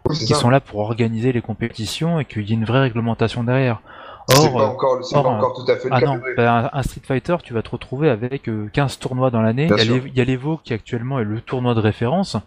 Oui, 0.06 0.18
qui 0.18 0.28
ça. 0.28 0.36
sont 0.36 0.50
là 0.50 0.60
pour 0.62 0.80
organiser 0.80 1.34
les 1.34 1.42
compétitions 1.42 2.20
et 2.20 2.26
qu'il 2.26 2.48
y 2.48 2.52
ait 2.52 2.56
une 2.56 2.66
vraie 2.66 2.82
réglementation 2.82 3.44
derrière. 3.44 3.82
C'est 4.30 4.38
Or, 4.48 4.54
pas 4.54 4.62
euh, 4.62 4.66
encore, 4.68 5.04
c'est 5.06 5.16
or, 5.16 5.24
pas 5.24 5.30
euh, 5.30 5.34
encore 5.34 5.54
tout 5.66 5.72
à 5.72 5.76
fait 5.76 5.90
le 5.90 5.94
ah 5.96 6.00
cas. 6.00 6.06
non, 6.06 6.20
mais- 6.24 6.34
bah, 6.36 6.70
un, 6.72 6.84
Street 6.84 7.02
Fighter, 7.04 7.36
tu 7.44 7.54
vas 7.54 7.62
te 7.62 7.70
retrouver 7.70 8.10
avec 8.10 8.48
euh, 8.50 8.70
15 8.74 9.00
tournois 9.00 9.32
dans 9.32 9.42
l'année. 9.42 9.68
Il 9.70 9.78
y 9.78 9.82
a 9.82 9.84
l'Evo- 9.84 10.08
il 10.08 10.16
y 10.18 10.22
a 10.22 10.24
l'Evo 10.24 10.60
qui 10.64 10.74
actuellement 10.74 11.20
est 11.20 11.24
le 11.24 11.42
tournoi 11.42 11.74
de 11.74 11.80
référence, 11.80 12.38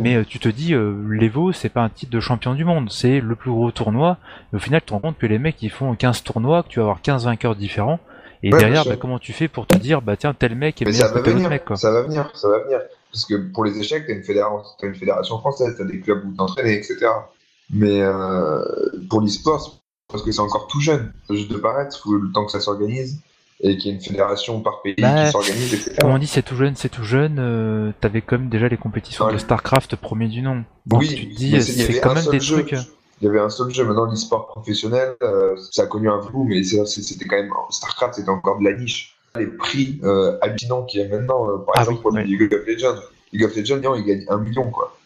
mais 0.00 0.16
euh, 0.16 0.24
tu 0.28 0.38
te 0.38 0.48
dis, 0.48 0.74
euh, 0.74 0.94
l'Evo, 1.08 1.52
c'est 1.52 1.68
pas 1.68 1.82
un 1.82 1.88
titre 1.88 2.12
de 2.12 2.20
champion 2.20 2.54
du 2.54 2.64
monde, 2.64 2.90
c'est 2.90 3.20
le 3.20 3.34
plus 3.36 3.50
gros 3.50 3.70
tournoi. 3.70 4.18
Et 4.52 4.56
au 4.56 4.58
final, 4.58 4.80
tu 4.82 4.88
te 4.88 4.92
rends 4.92 5.00
compte 5.00 5.18
que 5.18 5.26
les 5.26 5.38
mecs, 5.38 5.62
ils 5.62 5.70
font 5.70 5.94
15 5.94 6.22
tournois, 6.22 6.62
que 6.62 6.68
tu 6.68 6.78
vas 6.80 6.84
avoir 6.84 7.00
15 7.02 7.24
vainqueurs 7.26 7.56
différents. 7.56 7.98
Et 8.42 8.52
Ouais, 8.52 8.58
derrière, 8.58 8.84
bah, 8.84 8.96
comment 8.96 9.20
tu 9.20 9.32
fais 9.32 9.46
pour 9.48 9.66
te 9.68 9.76
dire, 9.78 10.02
bah 10.02 10.16
tiens, 10.16 10.34
tel 10.34 10.56
mec 10.56 10.82
est 10.82 10.84
Mais 10.84 10.90
meilleur 10.90 11.06
ça 11.08 11.12
que 11.14 11.18
va 11.20 11.24
tel 11.24 11.34
venir, 11.34 11.48
mec, 11.48 11.64
quoi. 11.64 11.76
ça 11.76 11.92
va 11.92 12.02
venir, 12.02 12.28
ça 12.34 12.48
va 12.48 12.58
venir. 12.64 12.80
Parce 13.12 13.24
que 13.24 13.34
pour 13.52 13.64
les 13.64 13.78
échecs, 13.78 14.04
t'as 14.06 14.14
une, 14.14 14.24
fédération, 14.24 14.62
t'as 14.80 14.88
une 14.88 14.94
fédération 14.96 15.38
française, 15.38 15.76
t'as 15.78 15.84
des 15.84 16.00
clubs 16.00 16.24
où 16.26 16.32
t'entraîner, 16.34 16.72
etc. 16.76 16.96
Mais 17.70 18.00
euh, 18.02 18.62
pour 19.08 19.20
l'e-sport, 19.20 19.78
parce 20.12 20.22
que 20.22 20.30
c'est 20.30 20.40
encore 20.40 20.66
tout 20.68 20.80
jeune. 20.80 21.12
Juste 21.30 21.50
de 21.50 21.56
paraître, 21.56 21.98
faut 21.98 22.12
le 22.14 22.30
temps 22.32 22.44
que 22.46 22.52
ça 22.52 22.60
s'organise 22.60 23.18
et 23.64 23.76
qu'il 23.76 23.90
y 23.90 23.94
ait 23.94 23.96
une 23.96 24.02
fédération 24.02 24.60
par 24.60 24.82
pays 24.82 24.94
Bah, 24.98 25.24
qui 25.26 25.30
s'organise, 25.32 25.72
etc. 25.74 25.96
Comme 26.00 26.10
on 26.10 26.18
dit, 26.18 26.26
c'est 26.26 26.42
tout 26.42 26.56
jeune, 26.56 26.74
c'est 26.76 26.88
tout 26.88 27.04
jeune, 27.04 27.36
euh, 27.38 27.92
t'avais 28.00 28.20
comme 28.20 28.48
déjà 28.48 28.68
les 28.68 28.76
compétitions 28.76 29.26
Ouais. 29.26 29.32
de 29.32 29.38
StarCraft 29.38 29.96
premier 29.96 30.28
du 30.28 30.42
nom. 30.42 30.64
Donc 30.86 31.00
oui, 31.00 31.08
tu 31.08 31.28
te 31.28 31.36
dis, 31.36 31.50
c'est- 31.62 31.72
il 31.72 31.78
y 31.78 31.82
c'est 31.82 31.84
avait 31.90 32.00
quand 32.00 32.14
même 32.14 32.26
des 32.26 32.40
jeu. 32.40 32.56
trucs. 32.60 32.72
euh, 32.74 32.80
Il 33.20 33.26
y 33.26 33.28
avait 33.28 33.38
un 33.38 33.50
seul 33.50 33.70
jeu. 33.72 33.84
Maintenant, 33.84 34.06
l'e-sport 34.06 34.48
professionnel, 34.48 35.14
euh, 35.22 35.54
ça 35.70 35.82
a 35.82 35.86
connu 35.86 36.10
un 36.10 36.20
flou, 36.20 36.42
mais 36.42 36.64
c'était 36.64 37.24
quand 37.24 37.36
même. 37.36 37.50
StarCraft, 37.70 38.14
c'était 38.14 38.30
encore 38.30 38.58
de 38.58 38.64
la 38.64 38.76
niche. 38.76 39.14
Les 39.36 39.46
prix 39.46 40.00
euh, 40.02 40.36
qu'il 40.88 41.00
y 41.00 41.04
a 41.04 41.08
maintenant, 41.08 41.48
euh, 41.48 41.58
par 41.58 41.74
Ah 41.76 41.80
exemple, 41.82 41.98
oui, 41.98 42.02
pour 42.02 42.12
ouais. 42.14 42.24
League 42.24 42.52
of 42.52 42.66
Legends. 42.66 43.00
League 43.32 43.44
of 43.44 43.54
Legends, 43.54 43.76
non, 43.80 43.94
il 43.94 44.04
gagne 44.04 44.24
un 44.28 44.38
million, 44.38 44.68
quoi. 44.70 44.96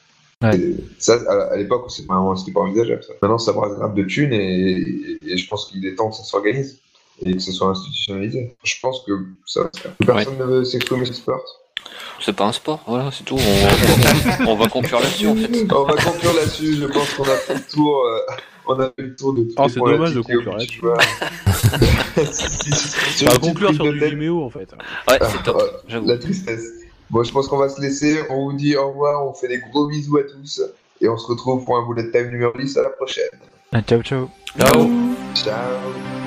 Ouais. 0.42 0.60
Ça, 0.98 1.14
à, 1.50 1.56
l'époque, 1.56 1.86
c'était 1.90 2.06
pas, 2.08 2.14
envisageable. 2.60 3.02
Ça. 3.02 3.14
Maintenant, 3.22 3.38
ça 3.38 3.52
brasse 3.52 3.74
grave 3.74 3.94
de 3.94 4.02
thunes 4.02 4.32
et, 4.34 4.72
et- 4.72 5.32
et 5.32 5.36
je 5.38 5.48
pense 5.48 5.66
qu'il 5.70 5.84
est 5.86 5.94
temps 5.94 6.10
que 6.10 6.16
ça 6.16 6.24
s'organise 6.24 6.78
et 7.24 7.32
que 7.32 7.38
ce 7.38 7.52
soit 7.52 7.68
institutionnalisé. 7.68 8.54
Je 8.62 8.74
pense 8.82 9.02
que 9.06 9.12
ça 9.46 9.62
va 9.62 9.70
se 9.74 9.80
faire. 9.80 9.92
Personne 10.04 10.36
ne 10.38 10.44
veut 10.44 10.64
s'exprimer 10.64 11.04
sur 11.06 11.12
le 11.14 11.16
sport. 11.18 11.42
C'est 12.20 12.34
pas 12.34 12.46
un 12.46 12.52
sport, 12.52 12.82
voilà, 12.86 13.10
c'est 13.12 13.24
tout. 13.24 13.36
On, 13.38 14.46
on 14.50 14.56
va 14.56 14.68
conclure 14.68 15.00
là-dessus 15.00 15.26
en 15.28 15.36
fait. 15.36 15.72
On 15.72 15.84
va 15.84 15.94
conclure 15.94 16.34
là-dessus. 16.34 16.74
Je 16.76 16.86
pense 16.86 17.14
qu'on 17.14 17.22
a 17.24 17.36
fait 17.36 17.54
le 17.54 17.60
tour. 17.72 18.04
euh, 18.04 18.18
on 18.66 18.80
a 18.80 18.86
fait 18.86 19.02
le 19.02 19.14
tour 19.16 19.32
de 19.34 19.42
toutes 19.44 19.54
Oh, 19.58 19.68
c'est 19.68 19.78
dommage 19.80 20.14
de 20.14 20.20
conclure. 20.22 20.56
Sur 23.14 23.28
On 23.28 23.30
va 23.32 23.38
conclure 23.38 23.74
sur 23.74 23.84
du. 23.92 23.98
Vimeo 24.00 24.42
en 24.44 24.50
fait. 24.50 24.68
Ouais, 25.08 25.18
c'est 25.22 25.42
top, 25.44 25.62
j'avoue. 25.88 26.08
La 26.08 26.18
tristesse. 26.18 26.64
Bon, 27.11 27.23
je 27.23 27.33
pense 27.33 27.49
qu'on 27.49 27.59
va 27.59 27.69
se 27.69 27.81
laisser. 27.81 28.23
On 28.31 28.45
vous 28.45 28.53
dit 28.53 28.77
au 28.77 28.89
revoir. 28.89 29.27
On 29.27 29.35
fait 29.35 29.49
des 29.49 29.59
gros 29.59 29.87
bisous 29.87 30.19
à 30.19 30.23
tous. 30.24 30.62
Et 31.01 31.09
on 31.09 31.16
se 31.16 31.27
retrouve 31.27 31.65
pour 31.65 31.77
un 31.77 31.87
bullet 31.87 32.11
time 32.11 32.31
numéro 32.31 32.53
10 32.57 32.77
à 32.78 32.83
la 32.83 32.91
prochaine. 32.91 33.28
Ah, 33.73 33.83
ciao 33.83 34.03
ciao. 34.03 34.31
Ciao. 34.59 34.89
Ciao. 35.35 36.26